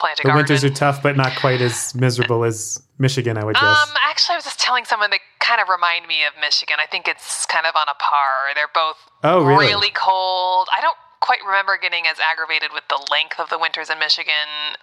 plant 0.00 0.18
a 0.18 0.22
the 0.22 0.28
garden. 0.28 0.36
winters 0.42 0.64
are 0.64 0.70
tough, 0.74 1.02
but 1.02 1.16
not 1.16 1.36
quite 1.36 1.60
as 1.60 1.94
miserable 1.94 2.44
as 2.44 2.82
Michigan, 2.98 3.36
I 3.38 3.44
would 3.44 3.54
guess. 3.54 3.62
Um, 3.62 3.94
actually, 4.08 4.34
I 4.34 4.38
was 4.38 4.44
just 4.44 4.58
telling 4.60 4.84
someone 4.84 5.10
that 5.10 5.20
kind 5.40 5.60
of 5.60 5.68
remind 5.68 6.08
me 6.08 6.24
of 6.24 6.32
Michigan. 6.40 6.76
I 6.82 6.86
think 6.86 7.06
it's 7.06 7.44
kind 7.46 7.66
of 7.66 7.76
on 7.76 7.86
a 7.88 7.94
par. 8.00 8.50
They're 8.54 8.72
both 8.74 8.96
Oh, 9.22 9.44
really? 9.44 9.90
cold. 9.94 10.68
I 10.76 10.80
don't 10.80 10.96
quite 11.20 11.40
remember 11.46 11.78
getting 11.80 12.04
as 12.06 12.16
aggravated 12.18 12.70
with 12.72 12.84
the 12.88 13.00
length 13.10 13.38
of 13.40 13.48
the 13.50 13.58
winters 13.58 13.88
in 13.88 13.98
Michigan, 13.98 14.76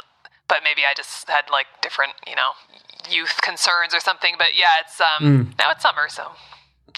but 0.48 0.62
maybe 0.64 0.82
I 0.90 0.94
just 0.96 1.30
had 1.30 1.50
like 1.52 1.68
different, 1.82 2.14
you 2.26 2.36
know, 2.36 2.52
youth 3.10 3.42
concerns 3.42 3.94
or 3.94 4.00
something. 4.00 4.36
But 4.38 4.58
yeah, 4.58 4.82
it's 4.82 5.00
um 5.02 5.54
now 5.60 5.70
it's 5.72 5.82
summer, 5.84 6.10
so 6.10 6.32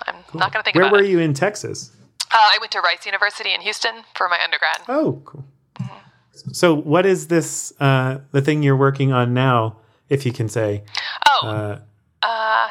I'm 0.07 0.15
not 0.33 0.51
going 0.51 0.61
to 0.61 0.63
think 0.63 0.75
Where 0.75 0.83
about 0.85 0.93
were 0.93 1.03
it. 1.03 1.09
you 1.09 1.19
in 1.19 1.33
Texas? 1.33 1.91
Uh, 2.31 2.37
I 2.37 2.57
went 2.59 2.71
to 2.71 2.79
Rice 2.81 3.05
University 3.05 3.53
in 3.53 3.61
Houston 3.61 4.03
for 4.15 4.27
my 4.29 4.39
undergrad. 4.43 4.79
Oh, 4.87 5.21
cool. 5.25 5.45
So, 6.51 6.73
what 6.75 7.05
is 7.05 7.27
this? 7.27 7.73
Uh, 7.79 8.19
the 8.31 8.41
thing 8.41 8.63
you're 8.63 8.75
working 8.77 9.11
on 9.13 9.33
now, 9.33 9.77
if 10.09 10.25
you 10.25 10.31
can 10.33 10.49
say. 10.49 10.83
Oh, 11.29 11.47
Uh, 11.47 11.79
Uh, 12.23 12.69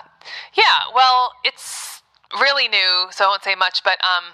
yeah, 0.55 0.81
well, 0.95 1.31
it's 1.45 2.03
really 2.41 2.67
new, 2.69 3.07
so 3.11 3.27
I 3.27 3.29
won't 3.29 3.45
say 3.45 3.55
much, 3.55 3.85
but 3.85 3.99
um, 4.03 4.25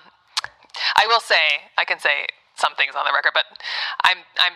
I 0.96 1.06
will 1.08 1.20
say 1.20 1.68
I 1.76 1.84
can 1.84 1.98
say 1.98 2.26
some 2.56 2.74
things 2.76 2.94
on 2.96 3.04
the 3.04 3.12
record, 3.12 3.32
but 3.34 3.44
I'm 4.04 4.18
I'm 4.38 4.52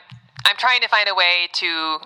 I'm 0.47 0.57
trying 0.57 0.81
to 0.83 0.89
find 0.89 1.09
a 1.09 1.15
way 1.15 1.49
to 1.55 1.99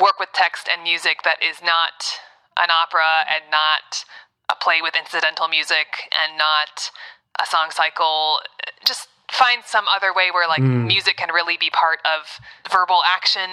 work 0.00 0.18
with 0.18 0.30
text 0.32 0.68
and 0.72 0.82
music 0.82 1.22
that 1.24 1.42
is 1.42 1.60
not 1.62 2.20
an 2.56 2.70
opera 2.70 3.26
and 3.28 3.44
not 3.50 4.04
a 4.50 4.54
play 4.54 4.80
with 4.82 4.94
incidental 4.96 5.48
music 5.48 6.10
and 6.12 6.38
not 6.38 6.90
a 7.40 7.46
song 7.46 7.70
cycle. 7.70 8.38
Just 8.84 9.08
find 9.30 9.62
some 9.64 9.84
other 9.94 10.12
way 10.14 10.30
where 10.32 10.48
like 10.48 10.60
hmm. 10.60 10.86
music 10.86 11.16
can 11.16 11.32
really 11.32 11.56
be 11.58 11.70
part 11.70 11.98
of 12.04 12.40
verbal 12.70 13.00
action 13.06 13.50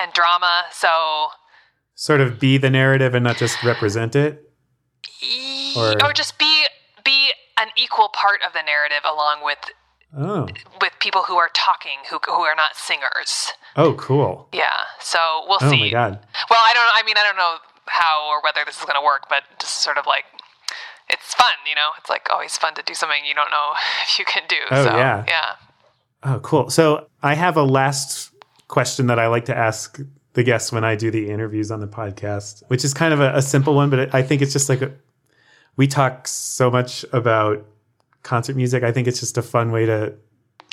and 0.00 0.12
drama. 0.12 0.64
So 0.72 1.28
sort 1.94 2.20
of 2.20 2.38
be 2.38 2.58
the 2.58 2.70
narrative 2.70 3.14
and 3.14 3.24
not 3.24 3.36
just 3.36 3.62
represent 3.64 4.14
it. 4.14 4.50
or, 5.76 5.94
Or- 6.04 6.12
just 6.12 6.38
be 6.38 6.64
be 7.04 7.30
an 7.60 7.68
equal 7.76 8.08
part 8.08 8.40
of 8.46 8.52
the 8.52 8.62
narrative 8.62 9.02
along 9.04 9.44
with 9.44 9.58
Oh, 10.16 10.48
with 10.80 10.92
people 11.00 11.22
who 11.24 11.36
are 11.36 11.50
talking 11.52 11.98
who 12.08 12.18
who 12.24 12.40
are 12.42 12.54
not 12.54 12.76
singers. 12.76 13.52
oh, 13.76 13.92
cool. 13.94 14.48
Yeah. 14.54 14.84
So 15.00 15.18
we'll 15.46 15.58
Oh 15.60 15.70
see. 15.70 15.80
my 15.80 15.90
god. 15.90 16.18
Well, 16.48 16.60
I 16.62 16.72
don't 16.72 16.90
I 16.94 17.02
mean 17.04 17.16
I 17.18 17.22
don't 17.24 17.36
know 17.36 17.56
how 17.90 18.28
or 18.28 18.42
whether 18.42 18.60
this 18.64 18.78
is 18.78 18.84
going 18.84 18.96
to 19.00 19.04
work, 19.04 19.24
but 19.28 19.42
just 19.58 19.82
sort 19.82 19.98
of 19.98 20.06
like 20.06 20.24
it's 21.10 21.34
fun, 21.34 21.54
you 21.68 21.74
know. 21.74 21.90
It's 21.98 22.08
like 22.10 22.28
always 22.30 22.56
fun 22.56 22.74
to 22.74 22.82
do 22.82 22.94
something 22.94 23.24
you 23.26 23.34
don't 23.34 23.50
know 23.50 23.72
if 24.02 24.18
you 24.18 24.24
can 24.24 24.42
do. 24.48 24.56
Oh, 24.70 24.84
so, 24.84 24.96
yeah. 24.96 25.24
Yeah. 25.26 25.54
Oh, 26.24 26.40
cool. 26.40 26.70
So 26.70 27.06
I 27.22 27.34
have 27.34 27.56
a 27.56 27.62
last 27.62 28.32
question 28.68 29.06
that 29.06 29.18
I 29.18 29.28
like 29.28 29.46
to 29.46 29.56
ask 29.56 29.98
the 30.34 30.42
guests 30.42 30.70
when 30.72 30.84
I 30.84 30.94
do 30.94 31.10
the 31.10 31.30
interviews 31.30 31.70
on 31.70 31.80
the 31.80 31.86
podcast, 31.88 32.62
which 32.68 32.84
is 32.84 32.92
kind 32.94 33.12
of 33.14 33.20
a, 33.20 33.36
a 33.36 33.42
simple 33.42 33.74
one, 33.74 33.90
but 33.90 34.14
I 34.14 34.22
think 34.22 34.42
it's 34.42 34.52
just 34.52 34.68
like 34.68 34.82
a, 34.82 34.92
we 35.76 35.86
talk 35.86 36.28
so 36.28 36.70
much 36.70 37.04
about 37.12 37.64
concert 38.22 38.56
music. 38.56 38.82
I 38.82 38.92
think 38.92 39.08
it's 39.08 39.20
just 39.20 39.38
a 39.38 39.42
fun 39.42 39.72
way 39.72 39.86
to. 39.86 40.14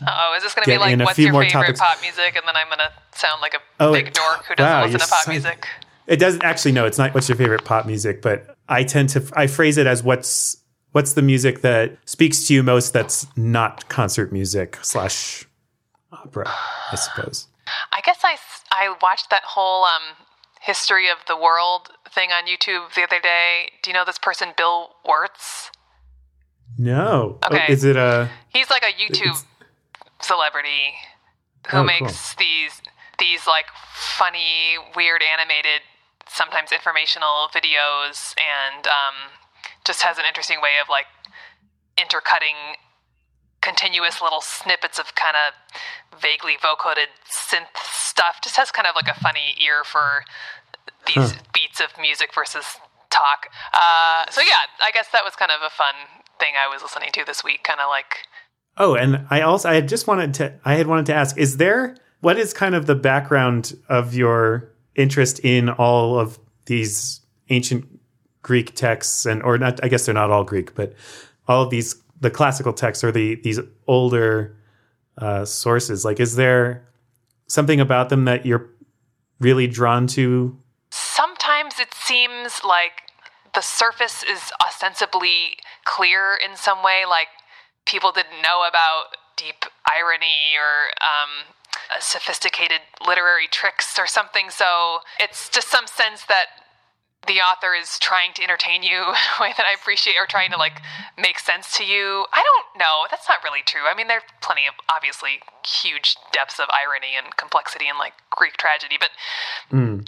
Oh, 0.06 0.34
is 0.36 0.44
this 0.44 0.54
going 0.54 0.66
to 0.66 0.72
be 0.72 0.78
like 0.78 1.00
what's 1.00 1.18
your 1.18 1.32
favorite 1.32 1.50
topics. 1.52 1.80
pop 1.80 2.02
music, 2.02 2.36
and 2.36 2.46
then 2.46 2.56
I'm 2.56 2.68
going 2.68 2.80
to 2.80 2.92
sound 3.18 3.42
like 3.42 3.54
a 3.54 3.60
Oh, 3.80 3.94
big 3.94 4.12
dork 4.14 4.46
who 4.46 4.56
doesn't 4.56 4.70
wow, 4.72 4.84
listen 4.84 5.00
to 5.00 5.08
pop 5.08 5.24
so- 5.24 5.32
music? 5.32 5.68
It 6.08 6.18
doesn't 6.18 6.44
actually. 6.44 6.72
No, 6.74 6.86
it's 6.86 6.98
not. 6.98 7.14
What's 7.14 7.28
your 7.30 7.38
favorite 7.38 7.66
pop 7.66 7.86
music? 7.86 8.22
But 8.22 8.56
I 8.70 8.84
tend 8.84 9.10
to 9.10 9.24
I 9.36 9.48
phrase 9.48 9.78
it 9.78 9.88
as 9.88 10.04
what's 10.04 10.58
what's 10.92 11.14
the 11.14 11.22
music 11.22 11.62
that 11.62 11.98
speaks 12.06 12.48
to 12.48 12.54
you 12.54 12.64
most 12.64 12.94
that's 12.94 13.26
not 13.36 13.88
concert 13.90 14.32
music 14.32 14.78
slash 14.82 15.46
opera. 16.12 16.46
I 16.92 16.96
suppose. 16.96 17.48
I 17.92 18.02
guess 18.06 18.20
I 18.24 18.38
I 18.72 18.96
watched 19.02 19.30
that 19.32 19.42
whole 19.44 19.86
um, 19.86 20.16
history 20.62 21.10
of 21.10 21.18
the 21.28 21.36
world 21.36 21.90
thing 22.14 22.30
on 22.32 22.46
YouTube 22.46 22.94
the 22.94 23.02
other 23.04 23.20
day. 23.20 23.72
Do 23.82 23.90
you 23.90 23.94
know 23.96 24.04
this 24.06 24.20
person, 24.20 24.50
Bill 24.56 24.92
Wurtz? 25.08 25.70
No. 26.78 27.40
Oh, 27.42 27.48
Okay. 27.56 27.72
is 27.74 27.84
it 27.84 27.96
a? 27.96 28.30
He's 28.50 28.70
like 28.70 28.84
a 28.84 28.94
YouTube 29.02 29.44
celebrity 30.22 30.94
who 31.68 31.78
Oh, 31.78 31.80
cool. 31.80 31.84
makes 31.86 32.36
these 32.36 32.82
these 33.18 33.48
like 33.48 33.66
funny, 34.18 34.76
weird 34.96 35.22
animated, 35.24 35.82
sometimes 36.30 36.72
informational 36.72 37.48
videos, 37.54 38.34
and 38.38 38.88
um, 38.88 39.34
just 39.86 40.02
has 40.02 40.18
an 40.18 40.26
interesting 40.28 40.62
way 40.62 40.82
of 40.82 40.90
like 40.90 41.06
intercutting 41.98 42.78
continuous 43.62 44.22
little 44.22 44.42
snippets 44.42 45.00
of 45.00 45.16
kind 45.16 45.36
of 45.36 46.20
vaguely 46.20 46.56
vocoded 46.62 47.10
synth 47.30 47.76
stuff. 47.84 48.38
Just 48.44 48.56
has 48.58 48.72
kind 48.72 48.88
of 48.88 48.96
like 48.96 49.08
a 49.08 49.20
funny 49.20 49.56
ear 49.64 49.84
for 49.84 50.24
these 51.08 51.34
beats 51.54 51.80
of 51.80 51.90
music 52.00 52.34
versus 52.34 52.78
talk. 53.10 53.48
Uh, 53.74 54.30
so 54.30 54.42
yeah, 54.42 54.70
I 54.84 54.92
guess 54.92 55.08
that 55.14 55.24
was 55.24 55.36
kind 55.36 55.52
of 55.52 55.62
a 55.66 55.70
fun 55.70 55.96
thing 56.40 56.54
I 56.60 56.68
was 56.68 56.82
listening 56.82 57.12
to 57.14 57.26
this 57.26 57.44
week. 57.44 57.64
Kind 57.64 57.80
of 57.80 57.90
like 57.90 58.28
Oh, 58.78 58.96
and 58.96 59.26
I 59.30 59.42
also 59.42 59.70
I 59.70 59.76
had 59.76 59.88
just 59.88 60.08
wanted 60.08 60.34
to 60.36 60.60
I 60.66 60.76
had 60.76 60.88
wanted 60.88 61.06
to 61.08 61.14
ask: 61.14 61.38
Is 61.38 61.58
there 61.58 61.96
what 62.22 62.38
is 62.38 62.54
kind 62.54 62.76
of 62.76 62.86
the 62.86 62.96
background 62.96 63.78
of 63.88 64.14
your 64.14 64.72
interest 64.96 65.40
in 65.44 65.70
all 65.70 66.20
of 66.20 66.40
these 66.66 67.22
ancient 67.50 67.86
Greek 68.42 68.76
texts, 68.76 69.26
and 69.26 69.42
or 69.44 69.58
not? 69.58 69.84
I 69.84 69.88
guess 69.88 70.06
they're 70.06 70.16
not 70.16 70.32
all 70.32 70.44
Greek, 70.44 70.76
but 70.76 70.94
all 71.48 71.64
of 71.64 71.70
these 71.70 71.96
the 72.22 72.32
classical 72.32 72.74
texts 72.74 73.04
or 73.04 73.12
the 73.12 73.36
these 73.36 73.60
older 73.88 74.56
uh, 75.18 75.46
sources. 75.46 76.06
Like, 76.06 76.20
is 76.20 76.36
there 76.36 76.88
something 77.48 77.80
about 77.80 78.10
them 78.10 78.26
that 78.26 78.46
you're 78.46 78.70
really 79.40 79.68
drawn 79.68 80.08
to? 80.08 80.58
sometimes 81.56 81.80
it 81.80 81.94
seems 81.94 82.62
like 82.64 83.04
the 83.54 83.62
surface 83.62 84.24
is 84.24 84.52
ostensibly 84.66 85.58
clear 85.86 86.38
in 86.44 86.56
some 86.56 86.84
way, 86.84 87.04
like 87.08 87.28
people 87.86 88.12
didn't 88.12 88.42
know 88.42 88.68
about 88.68 89.16
deep 89.38 89.66
irony 89.90 90.56
or 90.58 90.92
um, 91.04 91.55
uh, 91.94 92.00
sophisticated 92.00 92.82
literary 93.06 93.48
tricks 93.50 93.98
or 94.00 94.08
something. 94.08 94.50
So 94.50 95.00
it's 95.20 95.50
just 95.50 95.70
some 95.70 95.88
sense 95.88 96.26
that 96.26 96.46
the 97.28 97.42
author 97.42 97.74
is 97.74 97.98
trying 98.00 98.34
to 98.34 98.44
entertain 98.44 98.84
you 98.84 98.98
in 99.02 99.26
a 99.40 99.42
way 99.42 99.54
that 99.58 99.66
I 99.66 99.74
appreciate 99.74 100.16
or 100.20 100.26
trying 100.28 100.52
to 100.52 100.58
like 100.58 100.82
make 101.18 101.40
sense 101.40 101.78
to 101.78 101.86
you. 101.86 102.26
I 102.34 102.44
don't 102.44 102.80
know. 102.80 103.06
That's 103.10 103.28
not 103.28 103.40
really 103.44 103.62
true. 103.66 103.82
I 103.90 103.96
mean, 103.96 104.08
there 104.08 104.18
are 104.18 104.28
plenty 104.42 104.68
of 104.68 104.74
obviously 104.94 105.42
huge 105.66 106.16
depths 106.32 106.60
of 106.60 106.68
irony 106.70 107.18
and 107.18 107.36
complexity 107.38 107.88
in 107.88 107.98
like 107.98 108.14
Greek 108.30 108.58
tragedy, 108.58 108.96
but 109.00 109.10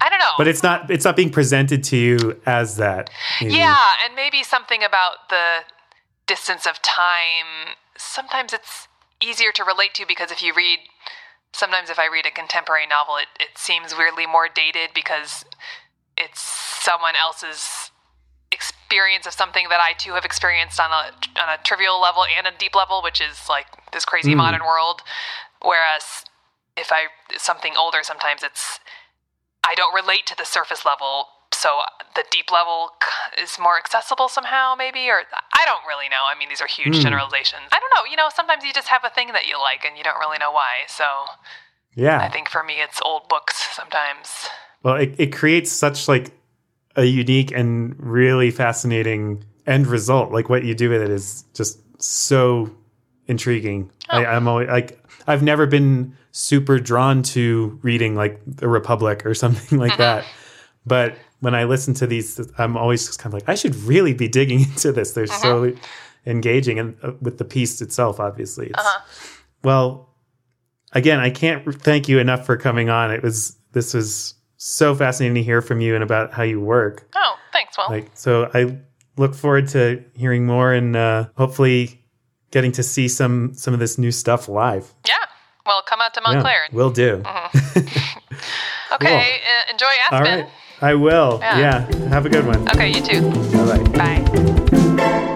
I 0.02 0.10
don't 0.10 0.20
know. 0.20 0.36
But 0.38 0.48
it's 0.48 0.64
not 0.64 0.90
it's 0.92 1.06
not 1.06 1.16
being 1.16 1.32
presented 1.32 1.84
to 1.86 1.98
you 1.98 2.40
as 2.46 2.78
that. 2.78 3.10
maybe. 3.42 3.56
Yeah, 3.56 3.94
and 4.06 4.16
maybe 4.16 4.44
something 4.44 4.84
about 4.84 5.30
the 5.30 5.66
distance 6.28 6.66
of 6.66 6.82
time. 6.82 7.76
Sometimes 7.98 8.54
it's 8.54 8.88
easier 9.22 9.52
to 9.52 9.64
relate 9.64 9.94
to 9.96 10.06
because 10.08 10.32
if 10.32 10.44
you 10.44 10.54
read, 10.56 10.80
sometimes 11.54 11.90
if 11.90 12.00
I 12.00 12.08
read 12.08 12.26
a 12.26 12.32
contemporary 12.32 12.88
novel, 12.88 13.16
it, 13.18 13.28
it 13.40 13.58
seems 13.58 13.96
weirdly 13.98 14.26
more 14.26 14.48
dated 14.54 14.90
because 14.94 15.46
it's 16.18 16.42
someone 16.42 17.14
else's 17.16 17.92
experience 18.52 19.28
of 19.28 19.34
something 19.34 19.68
that 19.70 19.80
I 19.82 19.94
too 19.94 20.14
have 20.14 20.26
experienced 20.26 20.80
on 20.80 20.90
a 20.92 21.12
on 21.40 21.50
a 21.50 21.62
trivial 21.64 22.00
level 22.02 22.24
and 22.26 22.48
a 22.48 22.52
deep 22.58 22.76
level, 22.76 23.02
which 23.04 23.22
is 23.22 23.50
like 23.50 23.68
this 23.92 24.06
crazy 24.06 24.32
hmm. 24.32 24.38
modern 24.38 24.62
world. 24.62 25.02
Whereas 25.62 26.26
if 26.76 26.92
I 26.92 27.08
something 27.38 27.74
older, 27.78 28.00
sometimes 28.04 28.44
it's 28.44 28.80
I 29.66 29.76
don't 29.76 29.94
relate 29.94 30.26
to 30.28 30.36
the 30.38 30.46
surface 30.46 30.86
level, 30.86 31.28
so 31.54 31.70
uh, 31.80 32.04
the 32.16 32.24
deep 32.32 32.52
level 32.52 32.90
is 33.42 33.58
more 33.60 33.78
accessible 33.78 34.28
somehow, 34.28 34.76
maybe, 34.78 35.10
or 35.10 35.22
I 35.54 35.66
don't 35.66 35.86
really 35.88 36.10
know. 36.10 36.24
I 36.30 36.38
mean, 36.38 36.50
these 36.50 36.62
are 36.62 36.68
huge 36.68 36.96
hmm. 36.96 37.02
generalizations. 37.02 37.64
I 37.72 37.80
don't 37.80 37.92
know. 37.96 38.10
You 38.10 38.18
know, 38.18 38.30
sometimes 38.34 38.64
you 38.64 38.74
just 38.74 38.88
have 38.88 39.02
a 39.04 39.10
thing 39.10 39.28
that 39.34 39.48
you 39.48 39.60
like 39.60 39.86
and 39.86 39.98
you 39.98 40.04
don't 40.04 40.20
really 40.20 40.38
know 40.38 40.52
why. 40.52 40.86
So 40.88 41.04
Yeah. 41.96 42.20
I 42.20 42.30
think 42.30 42.50
for 42.50 42.64
me, 42.64 42.76
it's 42.78 43.00
old 43.04 43.28
books 43.30 43.56
sometimes. 43.76 44.48
Well, 44.84 44.96
it, 44.96 45.16
it 45.18 45.36
creates 45.36 45.72
such 45.72 46.08
like 46.08 46.32
a 46.96 47.04
unique 47.04 47.52
and 47.52 47.96
really 47.98 48.52
fascinating 48.52 49.44
end 49.66 49.88
result. 49.88 50.32
Like 50.32 50.50
what 50.50 50.64
you 50.64 50.74
do 50.74 50.90
with 50.90 51.02
it 51.02 51.10
is 51.10 51.44
just 51.54 51.80
so 52.02 52.70
intriguing. 53.28 53.92
Oh. 54.10 54.18
I, 54.18 54.36
I'm 54.36 54.48
always 54.48 54.70
like 54.70 55.04
I've 55.28 55.44
never 55.44 55.66
been 55.66 56.16
super 56.32 56.80
drawn 56.80 57.24
to 57.24 57.80
reading 57.82 58.16
like 58.16 58.40
the 58.46 58.68
Republic 58.68 59.26
or 59.26 59.34
something 59.44 59.78
like 59.78 59.94
mm-hmm. 59.94 60.02
that. 60.02 60.26
But 60.86 61.18
when 61.40 61.54
I 61.56 61.64
listen 61.66 61.94
to 61.96 62.08
these, 62.08 62.40
I'm 62.58 62.76
always 62.78 63.06
just 63.06 63.20
kind 63.20 63.34
of 63.34 63.40
like 63.42 63.50
I 63.50 63.56
should 63.56 63.76
really 63.76 64.14
be 64.14 64.28
digging 64.28 64.60
into 64.70 64.92
this. 64.92 65.12
They're 65.12 65.28
so 65.28 65.74
engaging, 66.26 66.80
and 66.80 66.98
uh, 67.04 67.12
with 67.22 67.38
the 67.38 67.46
piece 67.46 67.82
itself, 67.82 68.20
obviously. 68.20 68.68
It's, 68.68 68.98
Well, 69.64 70.10
again, 70.94 71.20
I 71.20 71.30
can't 71.30 71.64
thank 71.82 72.08
you 72.10 72.20
enough 72.20 72.46
for 72.46 72.58
coming 72.58 72.90
on. 72.90 73.12
It 73.12 73.24
was 73.24 73.56
this 73.72 73.94
was 73.94 74.34
so 74.58 74.96
fascinating 74.96 75.36
to 75.36 75.44
hear 75.44 75.62
from 75.62 75.82
you 75.82 75.94
and 75.96 76.04
about 76.04 76.34
how 76.34 76.44
you 76.44 76.60
work. 76.60 77.08
Oh, 77.16 77.36
thanks. 77.54 77.78
Well, 77.78 77.88
Like, 77.90 78.10
so 78.16 78.50
I 78.54 78.78
look 79.18 79.36
forward 79.36 79.68
to 79.70 80.04
hearing 80.16 80.46
more 80.46 80.74
and 80.74 80.96
uh, 80.96 81.26
hopefully 81.38 82.04
getting 82.52 82.72
to 82.74 82.82
see 82.84 83.08
some 83.08 83.54
some 83.54 83.74
of 83.74 83.80
this 83.80 83.98
new 83.98 84.12
stuff 84.12 84.48
live. 84.50 84.94
yeah. 85.08 85.14
Well, 85.66 85.82
come 85.86 86.00
out 86.02 86.14
to 86.14 86.22
Yeah, 86.26 86.32
Montclair. 86.32 86.60
will 86.72 86.90
do. 86.92 87.16
okay. 88.94 89.40
Uh, 89.44 89.72
enjoy 89.72 89.86
Aspen. 90.10 90.40
right, 90.40 90.50
I 90.82 90.94
will. 90.96 91.40
Yeah. 91.42 91.88
Yeah. 91.90 92.08
Have 92.10 92.26
a 92.26 92.30
good 92.30 92.46
one. 92.46 92.68
Okay, 92.70 92.90
you 92.90 93.02
too. 93.02 93.22
Bye 93.52 93.84
bye. 93.84 94.24
Bye. 94.24 95.34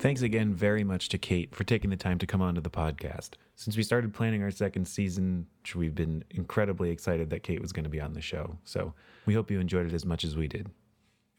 Thanks 0.00 0.22
again 0.22 0.52
very 0.54 0.84
much 0.84 1.08
to 1.10 1.18
Kate 1.18 1.54
for 1.54 1.64
taking 1.64 1.90
the 1.90 1.96
time 1.96 2.18
to 2.18 2.26
come 2.26 2.42
onto 2.42 2.60
the 2.60 2.70
podcast. 2.70 3.30
Since 3.56 3.76
we 3.76 3.82
started 3.82 4.12
planning 4.12 4.42
our 4.42 4.50
second 4.50 4.86
season, 4.86 5.46
we've 5.74 5.94
been 5.94 6.22
incredibly 6.30 6.90
excited 6.90 7.30
that 7.30 7.42
Kate 7.42 7.60
was 7.60 7.72
going 7.72 7.84
to 7.84 7.90
be 7.90 8.00
on 8.00 8.12
the 8.12 8.20
show. 8.20 8.58
So 8.64 8.92
we 9.24 9.34
hope 9.34 9.50
you 9.50 9.58
enjoyed 9.58 9.86
it 9.86 9.94
as 9.94 10.04
much 10.04 10.22
as 10.24 10.36
we 10.36 10.48
did. 10.48 10.68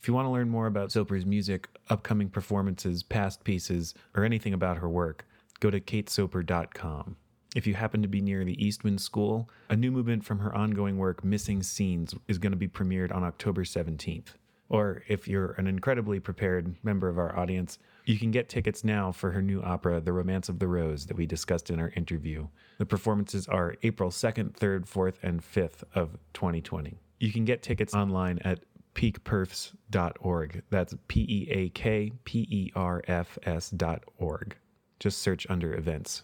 If 0.01 0.07
you 0.07 0.13
want 0.13 0.25
to 0.25 0.31
learn 0.31 0.49
more 0.49 0.67
about 0.67 0.91
Soper's 0.91 1.25
music, 1.25 1.67
upcoming 1.89 2.29
performances, 2.29 3.03
past 3.03 3.43
pieces, 3.43 3.93
or 4.15 4.23
anything 4.23 4.53
about 4.53 4.77
her 4.77 4.89
work, 4.89 5.25
go 5.59 5.69
to 5.69 5.79
katesoper.com. 5.79 7.15
If 7.55 7.65
you 7.65 7.73
happen 7.73 8.01
to 8.01 8.07
be 8.07 8.21
near 8.21 8.43
the 8.43 8.63
Eastman 8.63 8.97
School, 8.97 9.49
a 9.69 9.75
new 9.75 9.91
movement 9.91 10.25
from 10.25 10.39
her 10.39 10.53
ongoing 10.53 10.97
work, 10.97 11.23
Missing 11.23 11.63
Scenes, 11.63 12.13
is 12.27 12.37
going 12.37 12.51
to 12.51 12.57
be 12.57 12.67
premiered 12.67 13.15
on 13.15 13.23
October 13.23 13.63
17th. 13.63 14.35
Or 14.69 15.03
if 15.07 15.27
you're 15.27 15.53
an 15.53 15.65
incredibly 15.65 16.19
prepared 16.19 16.75
member 16.83 17.07
of 17.07 17.17
our 17.17 17.37
audience, 17.37 17.79
you 18.05 18.19
can 18.19 18.31
get 18.31 18.49
tickets 18.49 18.83
now 18.83 19.11
for 19.11 19.31
her 19.31 19.41
new 19.41 19.61
opera, 19.61 20.01
The 20.01 20.11
Romance 20.11 20.49
of 20.49 20.59
the 20.59 20.67
Rose, 20.67 21.05
that 21.05 21.15
we 21.15 21.25
discussed 21.25 21.69
in 21.69 21.79
our 21.79 21.91
interview. 21.95 22.47
The 22.77 22.85
performances 22.85 23.47
are 23.47 23.75
April 23.83 24.09
2nd, 24.09 24.53
3rd, 24.53 24.85
4th, 24.85 25.15
and 25.23 25.41
5th 25.41 25.83
of 25.95 26.17
2020. 26.33 26.97
You 27.19 27.31
can 27.31 27.45
get 27.45 27.63
tickets 27.63 27.93
online 27.93 28.39
at 28.43 28.59
peakperfs.org. 28.93 30.63
That's 30.69 30.95
P 31.07 31.21
E 31.21 31.47
A 31.51 31.69
K 31.69 32.11
P 32.25 32.47
E 32.49 32.71
R 32.75 33.03
F 33.07 33.37
S 33.43 33.69
dot 33.69 34.03
org. 34.17 34.57
Just 34.99 35.19
search 35.19 35.45
under 35.49 35.75
events. 35.75 36.23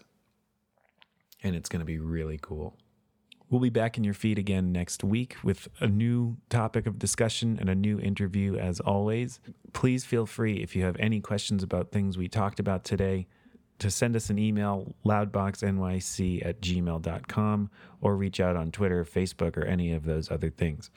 And 1.44 1.54
it's 1.54 1.68
going 1.68 1.80
to 1.80 1.86
be 1.86 2.00
really 2.00 2.38
cool. 2.42 2.76
We'll 3.50 3.60
be 3.60 3.70
back 3.70 3.96
in 3.96 4.02
your 4.02 4.14
feed 4.14 4.38
again 4.38 4.72
next 4.72 5.04
week 5.04 5.36
with 5.44 5.68
a 5.78 5.86
new 5.86 6.38
topic 6.48 6.86
of 6.86 6.98
discussion 6.98 7.58
and 7.60 7.68
a 7.68 7.74
new 7.74 8.00
interview 8.00 8.56
as 8.56 8.80
always. 8.80 9.38
Please 9.72 10.04
feel 10.04 10.26
free 10.26 10.56
if 10.56 10.74
you 10.74 10.82
have 10.82 10.96
any 10.98 11.20
questions 11.20 11.62
about 11.62 11.92
things 11.92 12.18
we 12.18 12.26
talked 12.26 12.58
about 12.58 12.82
today 12.82 13.28
to 13.78 13.90
send 13.90 14.16
us 14.16 14.30
an 14.30 14.38
email 14.38 14.94
loudboxnyc 15.04 16.44
at 16.44 16.60
gmail.com 16.60 17.70
or 18.00 18.16
reach 18.16 18.40
out 18.40 18.56
on 18.56 18.72
Twitter, 18.72 19.04
Facebook, 19.04 19.56
or 19.56 19.64
any 19.64 19.92
of 19.92 20.04
those 20.04 20.30
other 20.30 20.50
things. 20.50 20.90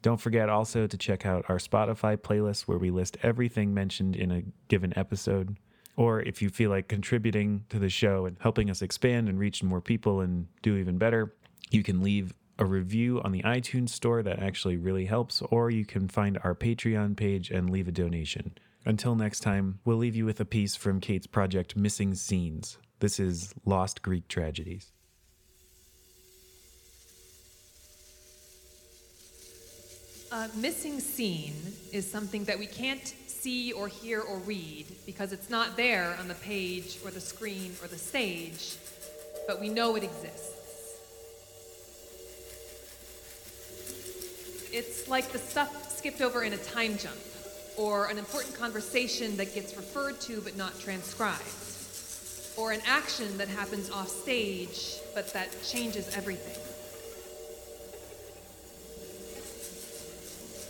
Don't 0.00 0.20
forget 0.20 0.48
also 0.48 0.86
to 0.86 0.96
check 0.96 1.24
out 1.24 1.44
our 1.48 1.58
Spotify 1.58 2.16
playlist 2.16 2.62
where 2.62 2.78
we 2.78 2.90
list 2.90 3.16
everything 3.22 3.72
mentioned 3.72 4.16
in 4.16 4.32
a 4.32 4.42
given 4.68 4.92
episode. 4.96 5.56
Or 5.96 6.20
if 6.20 6.40
you 6.40 6.48
feel 6.48 6.70
like 6.70 6.88
contributing 6.88 7.64
to 7.68 7.78
the 7.78 7.88
show 7.88 8.26
and 8.26 8.36
helping 8.40 8.70
us 8.70 8.82
expand 8.82 9.28
and 9.28 9.38
reach 9.38 9.62
more 9.62 9.80
people 9.80 10.20
and 10.20 10.46
do 10.62 10.76
even 10.76 10.98
better, 10.98 11.34
you 11.70 11.82
can 11.82 12.02
leave 12.02 12.34
a 12.58 12.64
review 12.64 13.20
on 13.22 13.32
the 13.32 13.42
iTunes 13.42 13.90
store 13.90 14.22
that 14.22 14.38
actually 14.38 14.76
really 14.76 15.06
helps, 15.06 15.42
or 15.42 15.70
you 15.70 15.84
can 15.84 16.08
find 16.08 16.38
our 16.44 16.54
Patreon 16.54 17.16
page 17.16 17.50
and 17.50 17.70
leave 17.70 17.88
a 17.88 17.92
donation. 17.92 18.52
Until 18.84 19.14
next 19.14 19.40
time, 19.40 19.80
we'll 19.84 19.96
leave 19.96 20.16
you 20.16 20.24
with 20.24 20.40
a 20.40 20.44
piece 20.44 20.76
from 20.76 21.00
Kate's 21.00 21.26
project 21.26 21.76
Missing 21.76 22.14
Scenes. 22.14 22.78
This 23.00 23.18
is 23.20 23.54
Lost 23.64 24.02
Greek 24.02 24.28
Tragedies. 24.28 24.92
A 30.32 30.48
missing 30.56 30.98
scene 30.98 31.74
is 31.92 32.10
something 32.10 32.44
that 32.44 32.58
we 32.58 32.64
can't 32.64 33.14
see 33.26 33.70
or 33.74 33.86
hear 33.86 34.22
or 34.22 34.38
read 34.38 34.86
because 35.04 35.30
it's 35.30 35.50
not 35.50 35.76
there 35.76 36.16
on 36.18 36.26
the 36.26 36.34
page 36.36 36.96
or 37.04 37.10
the 37.10 37.20
screen 37.20 37.74
or 37.82 37.86
the 37.88 37.98
stage, 37.98 38.76
but 39.46 39.60
we 39.60 39.68
know 39.68 39.94
it 39.94 40.02
exists. 40.02 40.96
It's 44.72 45.06
like 45.06 45.32
the 45.32 45.38
stuff 45.38 45.94
skipped 45.94 46.22
over 46.22 46.44
in 46.44 46.54
a 46.54 46.56
time 46.56 46.96
jump, 46.96 47.20
or 47.76 48.06
an 48.06 48.16
important 48.16 48.54
conversation 48.54 49.36
that 49.36 49.54
gets 49.54 49.76
referred 49.76 50.18
to 50.22 50.40
but 50.40 50.56
not 50.56 50.80
transcribed, 50.80 51.42
or 52.56 52.72
an 52.72 52.80
action 52.86 53.36
that 53.36 53.48
happens 53.48 53.90
off 53.90 54.08
stage 54.08 54.96
but 55.14 55.30
that 55.34 55.50
changes 55.62 56.16
everything. 56.16 56.71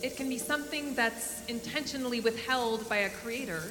It 0.03 0.17
can 0.17 0.29
be 0.29 0.39
something 0.39 0.95
that's 0.95 1.47
intentionally 1.47 2.21
withheld 2.21 2.89
by 2.89 2.97
a 2.97 3.11
creator, 3.11 3.63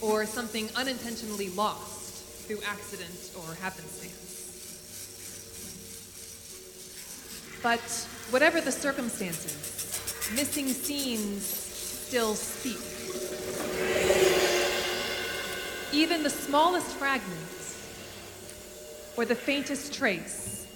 or 0.00 0.26
something 0.26 0.68
unintentionally 0.76 1.50
lost 1.50 2.46
through 2.46 2.60
accident 2.66 3.30
or 3.36 3.54
happenstance. 3.54 4.22
But 7.62 7.80
whatever 8.30 8.60
the 8.60 8.72
circumstances, 8.72 10.32
missing 10.34 10.68
scenes 10.68 11.44
still 11.44 12.34
speak. 12.34 12.78
Even 15.92 16.22
the 16.22 16.30
smallest 16.30 16.88
fragment 16.96 17.40
or 19.16 19.24
the 19.24 19.34
faintest 19.34 19.94
trace 19.94 20.66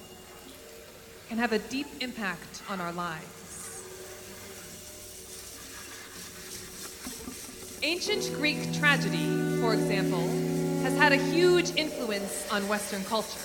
can 1.28 1.38
have 1.38 1.52
a 1.52 1.58
deep 1.58 1.86
impact 2.00 2.62
on 2.68 2.80
our 2.80 2.92
lives. 2.92 3.39
Ancient 7.82 8.34
Greek 8.34 8.74
tragedy, 8.74 9.58
for 9.58 9.72
example, 9.72 10.28
has 10.82 10.94
had 10.98 11.12
a 11.12 11.16
huge 11.16 11.74
influence 11.76 12.46
on 12.52 12.68
Western 12.68 13.02
culture. 13.04 13.40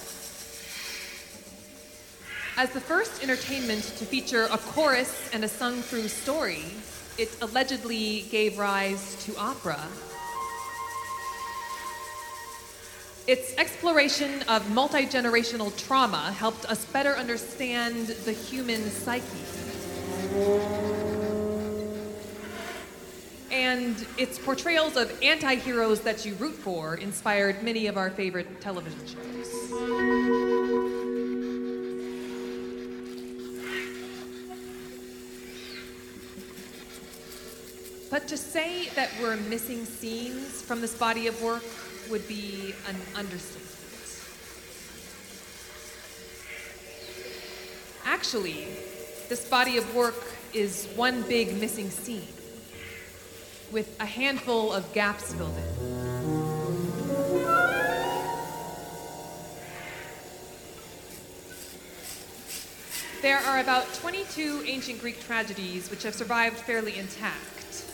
As 2.58 2.70
the 2.72 2.82
first 2.82 3.24
entertainment 3.24 3.84
to 3.98 4.06
feature 4.06 4.50
a 4.52 4.58
chorus 4.58 5.30
and 5.32 5.46
a 5.46 5.48
sung 5.48 5.82
through 5.82 6.10
story, 6.10 6.66
it 7.18 7.34
allegedly 7.42 8.26
gave 8.30 8.58
rise 8.58 9.16
to 9.24 9.38
opera. 9.38 9.80
Its 13.28 13.56
exploration 13.58 14.42
of 14.50 14.70
multi 14.72 15.06
generational 15.06 15.74
trauma 15.78 16.34
helped 16.34 16.66
us 16.66 16.84
better 16.84 17.16
understand 17.16 18.08
the 18.08 18.34
human 18.34 18.90
psyche. 18.90 19.46
And 23.56 24.06
its 24.18 24.38
portrayals 24.38 24.98
of 24.98 25.18
anti 25.24 25.56
heroes 25.56 26.02
that 26.02 26.26
you 26.26 26.36
root 26.36 26.56
for 26.56 26.96
inspired 26.96 27.64
many 27.64 27.88
of 27.88 27.96
our 27.96 28.10
favorite 28.10 28.60
television 28.60 29.00
shows. 29.08 29.72
But 38.12 38.28
to 38.28 38.36
say 38.36 38.90
that 38.90 39.10
we're 39.22 39.38
missing 39.38 39.86
scenes 39.86 40.62
from 40.62 40.82
this 40.82 40.94
body 40.94 41.28
of 41.28 41.42
work 41.42 41.64
would 42.10 42.28
be 42.28 42.76
an 42.90 42.98
understatement. 43.16 43.72
Actually, 48.04 48.68
this 49.30 49.48
body 49.48 49.78
of 49.78 49.96
work 49.96 50.22
is 50.54 50.90
one 50.98 51.22
big 51.22 51.58
missing 51.58 51.90
scene 51.90 52.28
with 53.72 53.96
a 54.00 54.06
handful 54.06 54.72
of 54.72 54.92
gaps 54.94 55.34
filled 55.34 55.56
in. 55.58 55.96
There 63.22 63.38
are 63.40 63.60
about 63.60 63.92
22 63.96 64.64
ancient 64.68 65.02
Greek 65.02 65.20
tragedies 65.26 65.90
which 65.90 66.04
have 66.04 66.14
survived 66.14 66.58
fairly 66.58 66.98
intact, 66.98 67.86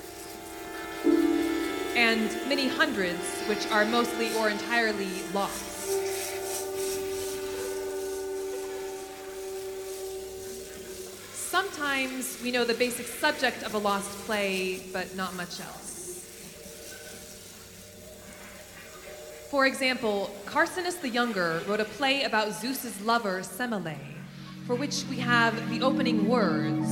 and 1.95 2.30
many 2.49 2.68
hundreds 2.68 3.41
which 3.48 3.65
are 3.72 3.85
mostly 3.85 4.35
or 4.35 4.49
entirely 4.49 5.07
lost. 5.34 5.70
Sometimes 11.61 12.41
we 12.41 12.49
know 12.49 12.65
the 12.65 12.73
basic 12.73 13.05
subject 13.05 13.61
of 13.61 13.75
a 13.75 13.77
lost 13.77 14.09
play, 14.25 14.81
but 14.91 15.15
not 15.15 15.35
much 15.35 15.59
else. 15.59 16.25
For 19.51 19.67
example, 19.67 20.31
Carcinus 20.45 20.99
the 20.99 21.09
Younger 21.09 21.61
wrote 21.67 21.79
a 21.79 21.85
play 21.85 22.23
about 22.23 22.51
Zeus's 22.53 22.99
lover, 23.01 23.41
Semele, 23.41 23.95
for 24.65 24.73
which 24.73 25.03
we 25.07 25.17
have 25.17 25.69
the 25.69 25.83
opening 25.83 26.27
words. 26.27 26.89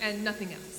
And 0.00 0.22
nothing 0.22 0.52
else. 0.52 0.76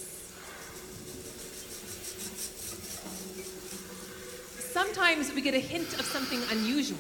Sometimes 4.77 5.25
we 5.37 5.43
get 5.43 5.53
a 5.53 5.59
hint 5.59 5.99
of 5.99 6.05
something 6.07 6.41
unusual, 6.49 6.97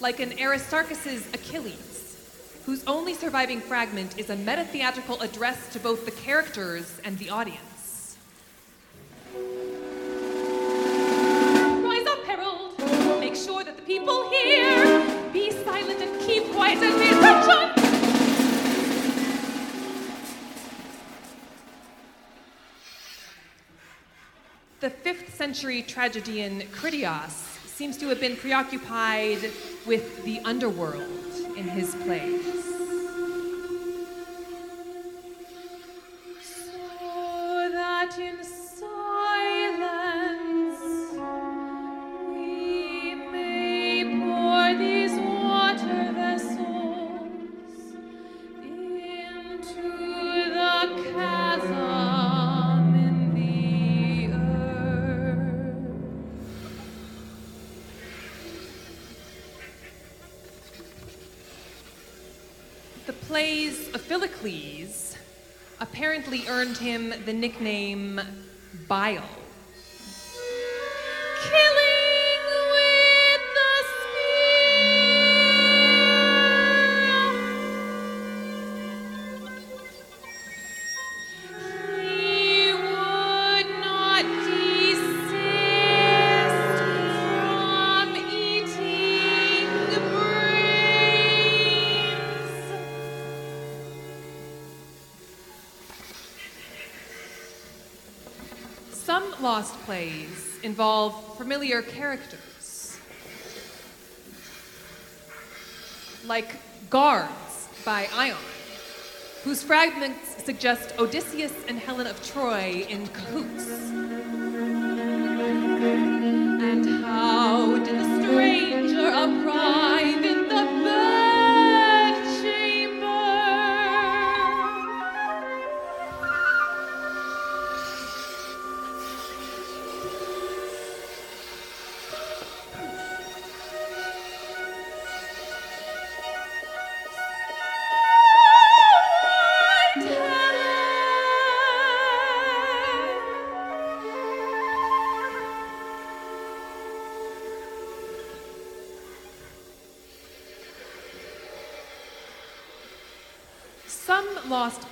like 0.00 0.18
in 0.18 0.36
Aristarchus's 0.40 1.24
Achilles, 1.32 2.16
whose 2.66 2.82
only 2.88 3.14
surviving 3.14 3.60
fragment 3.60 4.18
is 4.18 4.30
a 4.30 4.36
meta 4.36 4.64
theatrical 4.64 5.20
address 5.20 5.72
to 5.72 5.78
both 5.78 6.04
the 6.04 6.10
characters 6.10 7.00
and 7.04 7.16
the 7.18 7.30
audience. 7.30 8.16
Rise 11.84 12.06
up! 12.08 13.20
Make 13.20 13.36
sure 13.36 13.62
that 13.62 13.76
the 13.76 13.82
people 13.82 14.28
hear! 14.30 15.30
Be 15.32 15.52
silent 15.52 16.00
and 16.00 16.20
keep 16.22 16.50
quiet 16.50 16.78
and 16.82 16.98
be 16.98 17.79
century 25.50 25.82
tragedian 25.82 26.62
Critias 26.70 27.58
seems 27.66 27.96
to 27.96 28.06
have 28.06 28.20
been 28.20 28.36
preoccupied 28.36 29.50
with 29.84 30.22
the 30.22 30.38
underworld 30.44 31.10
in 31.56 31.64
his 31.64 31.92
plays. 31.96 32.40
So 36.40 37.68
that 37.72 38.16
in 38.16 38.44
apparently 66.30 66.48
earned 66.48 66.76
him 66.78 67.12
the 67.24 67.32
nickname 67.32 68.20
Bile. 68.86 69.39
Guards 106.90 107.68
by 107.84 108.08
Ion, 108.12 108.36
whose 109.44 109.62
fragments 109.62 110.42
suggest 110.44 110.92
Odysseus 110.98 111.54
and 111.68 111.78
Helen 111.78 112.08
of 112.08 112.20
Troy 112.20 112.84
in 112.88 113.06
cahoots. 113.06 114.29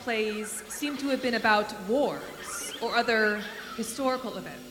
Plays 0.08 0.62
seem 0.68 0.96
to 0.96 1.06
have 1.08 1.20
been 1.20 1.34
about 1.34 1.70
wars 1.82 2.72
or 2.80 2.96
other 2.96 3.42
historical 3.76 4.38
events. 4.38 4.67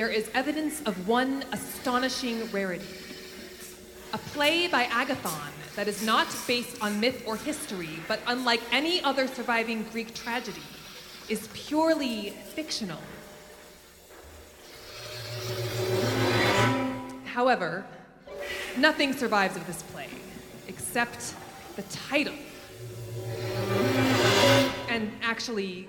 There 0.00 0.08
is 0.08 0.30
evidence 0.32 0.80
of 0.86 1.06
one 1.06 1.44
astonishing 1.52 2.50
rarity. 2.52 2.88
A 4.14 4.18
play 4.32 4.66
by 4.66 4.84
Agathon 4.84 5.52
that 5.76 5.88
is 5.88 6.02
not 6.02 6.26
based 6.46 6.80
on 6.80 6.98
myth 6.98 7.22
or 7.26 7.36
history, 7.36 7.90
but 8.08 8.18
unlike 8.26 8.62
any 8.72 9.02
other 9.02 9.26
surviving 9.26 9.82
Greek 9.92 10.14
tragedy, 10.14 10.62
is 11.28 11.50
purely 11.52 12.30
fictional. 12.30 12.96
However, 17.26 17.84
nothing 18.78 19.12
survives 19.12 19.54
of 19.54 19.66
this 19.66 19.82
play 19.82 20.08
except 20.66 21.34
the 21.76 21.82
title. 22.08 22.38
And 24.88 25.12
actually, 25.20 25.88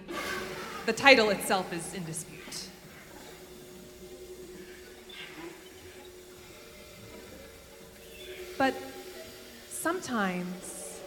the 0.85 0.91
title 0.91 1.29
itself 1.29 1.71
is 1.71 1.93
in 1.93 2.03
dispute. 2.03 2.40
Sometimes 10.11 10.99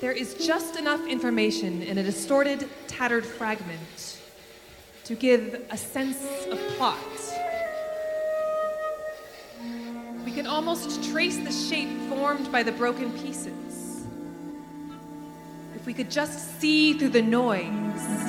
there 0.00 0.12
is 0.12 0.34
just 0.34 0.76
enough 0.76 1.04
information 1.08 1.82
in 1.82 1.98
a 1.98 2.02
distorted, 2.02 2.68
tattered 2.86 3.26
fragment 3.26 4.20
to 5.02 5.16
give 5.16 5.66
a 5.70 5.76
sense 5.76 6.46
of 6.46 6.58
plot. 6.76 6.96
We 10.24 10.30
can 10.30 10.46
almost 10.46 11.10
trace 11.10 11.38
the 11.38 11.50
shape 11.50 11.98
formed 12.08 12.52
by 12.52 12.62
the 12.62 12.72
broken 12.72 13.10
pieces. 13.18 14.06
If 15.74 15.86
we 15.86 15.92
could 15.92 16.10
just 16.10 16.60
see 16.60 16.92
through 16.92 17.08
the 17.08 17.22
noise. 17.22 18.27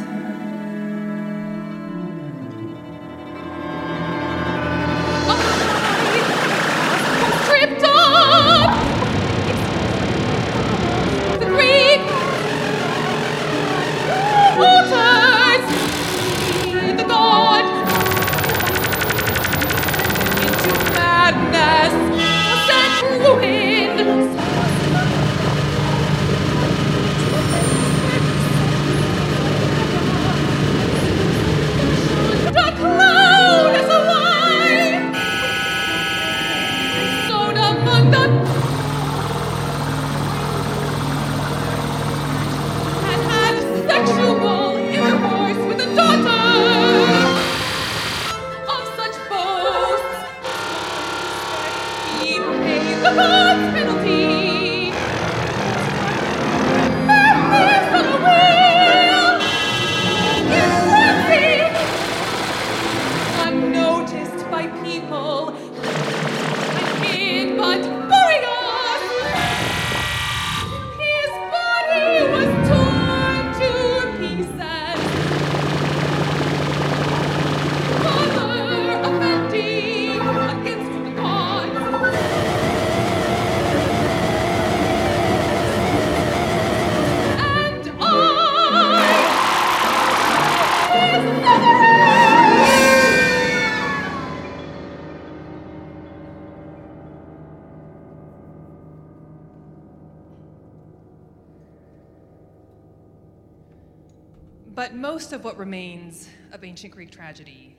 Remains 105.60 106.30
of 106.53 106.64
ancient 106.64 106.94
Greek 106.94 107.11
tragedy 107.11 107.76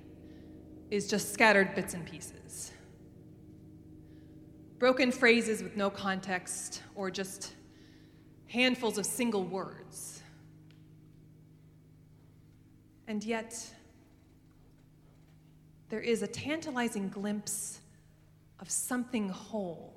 is 0.91 1.09
just 1.09 1.33
scattered 1.33 1.75
bits 1.75 1.95
and 1.95 2.05
pieces. 2.05 2.73
Broken 4.79 5.11
phrases 5.11 5.63
with 5.63 5.77
no 5.77 5.91
context, 5.91 6.83
or 6.95 7.11
just 7.11 7.55
handfuls 8.47 8.99
of 8.99 9.07
single 9.07 9.45
words. 9.45 10.23
And 13.07 13.25
yet, 13.25 13.55
there 15.89 16.01
is 16.01 16.23
a 16.23 16.27
tantalizing 16.27 17.09
glimpse 17.09 17.81
of 18.59 18.71
something 18.71 19.29
whole. 19.29 19.90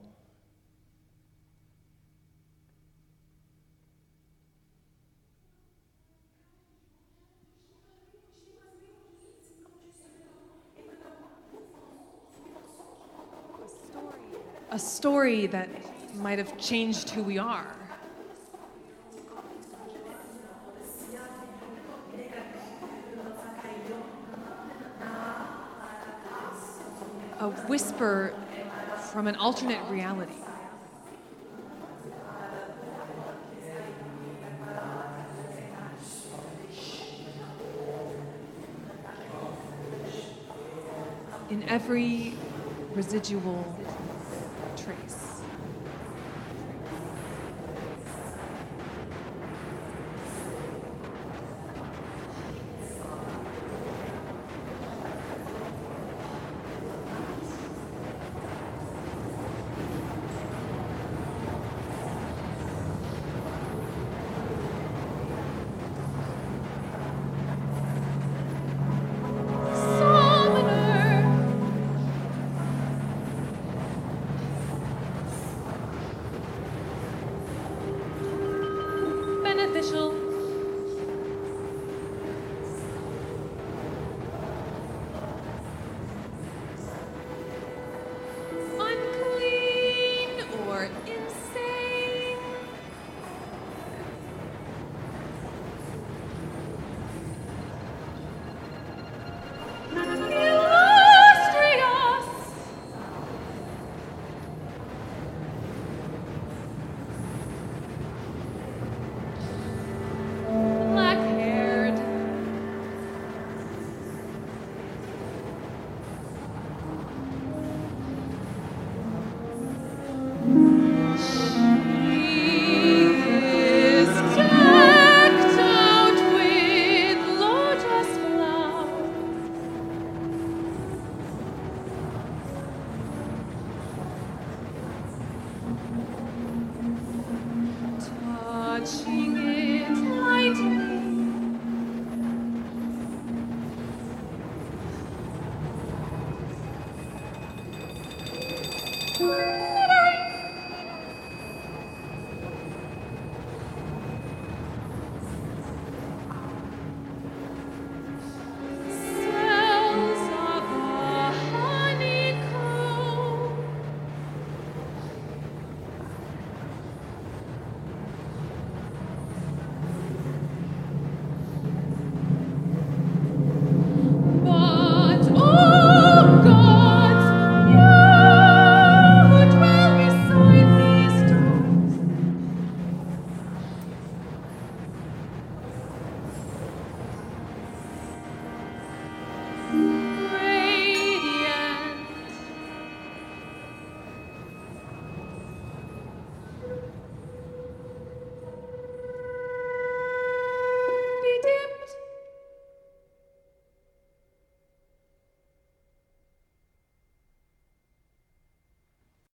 A 14.74 14.80
story 14.80 15.46
that 15.46 15.70
might 16.16 16.40
have 16.40 16.58
changed 16.58 17.12
who 17.12 17.22
we 17.22 17.38
are. 17.38 17.76
A 27.40 27.50
whisper 27.68 28.34
from 29.12 29.28
an 29.28 29.36
alternate 29.36 29.88
reality. 29.92 30.34
In 41.52 41.62
every 41.70 42.34
residual 42.96 43.78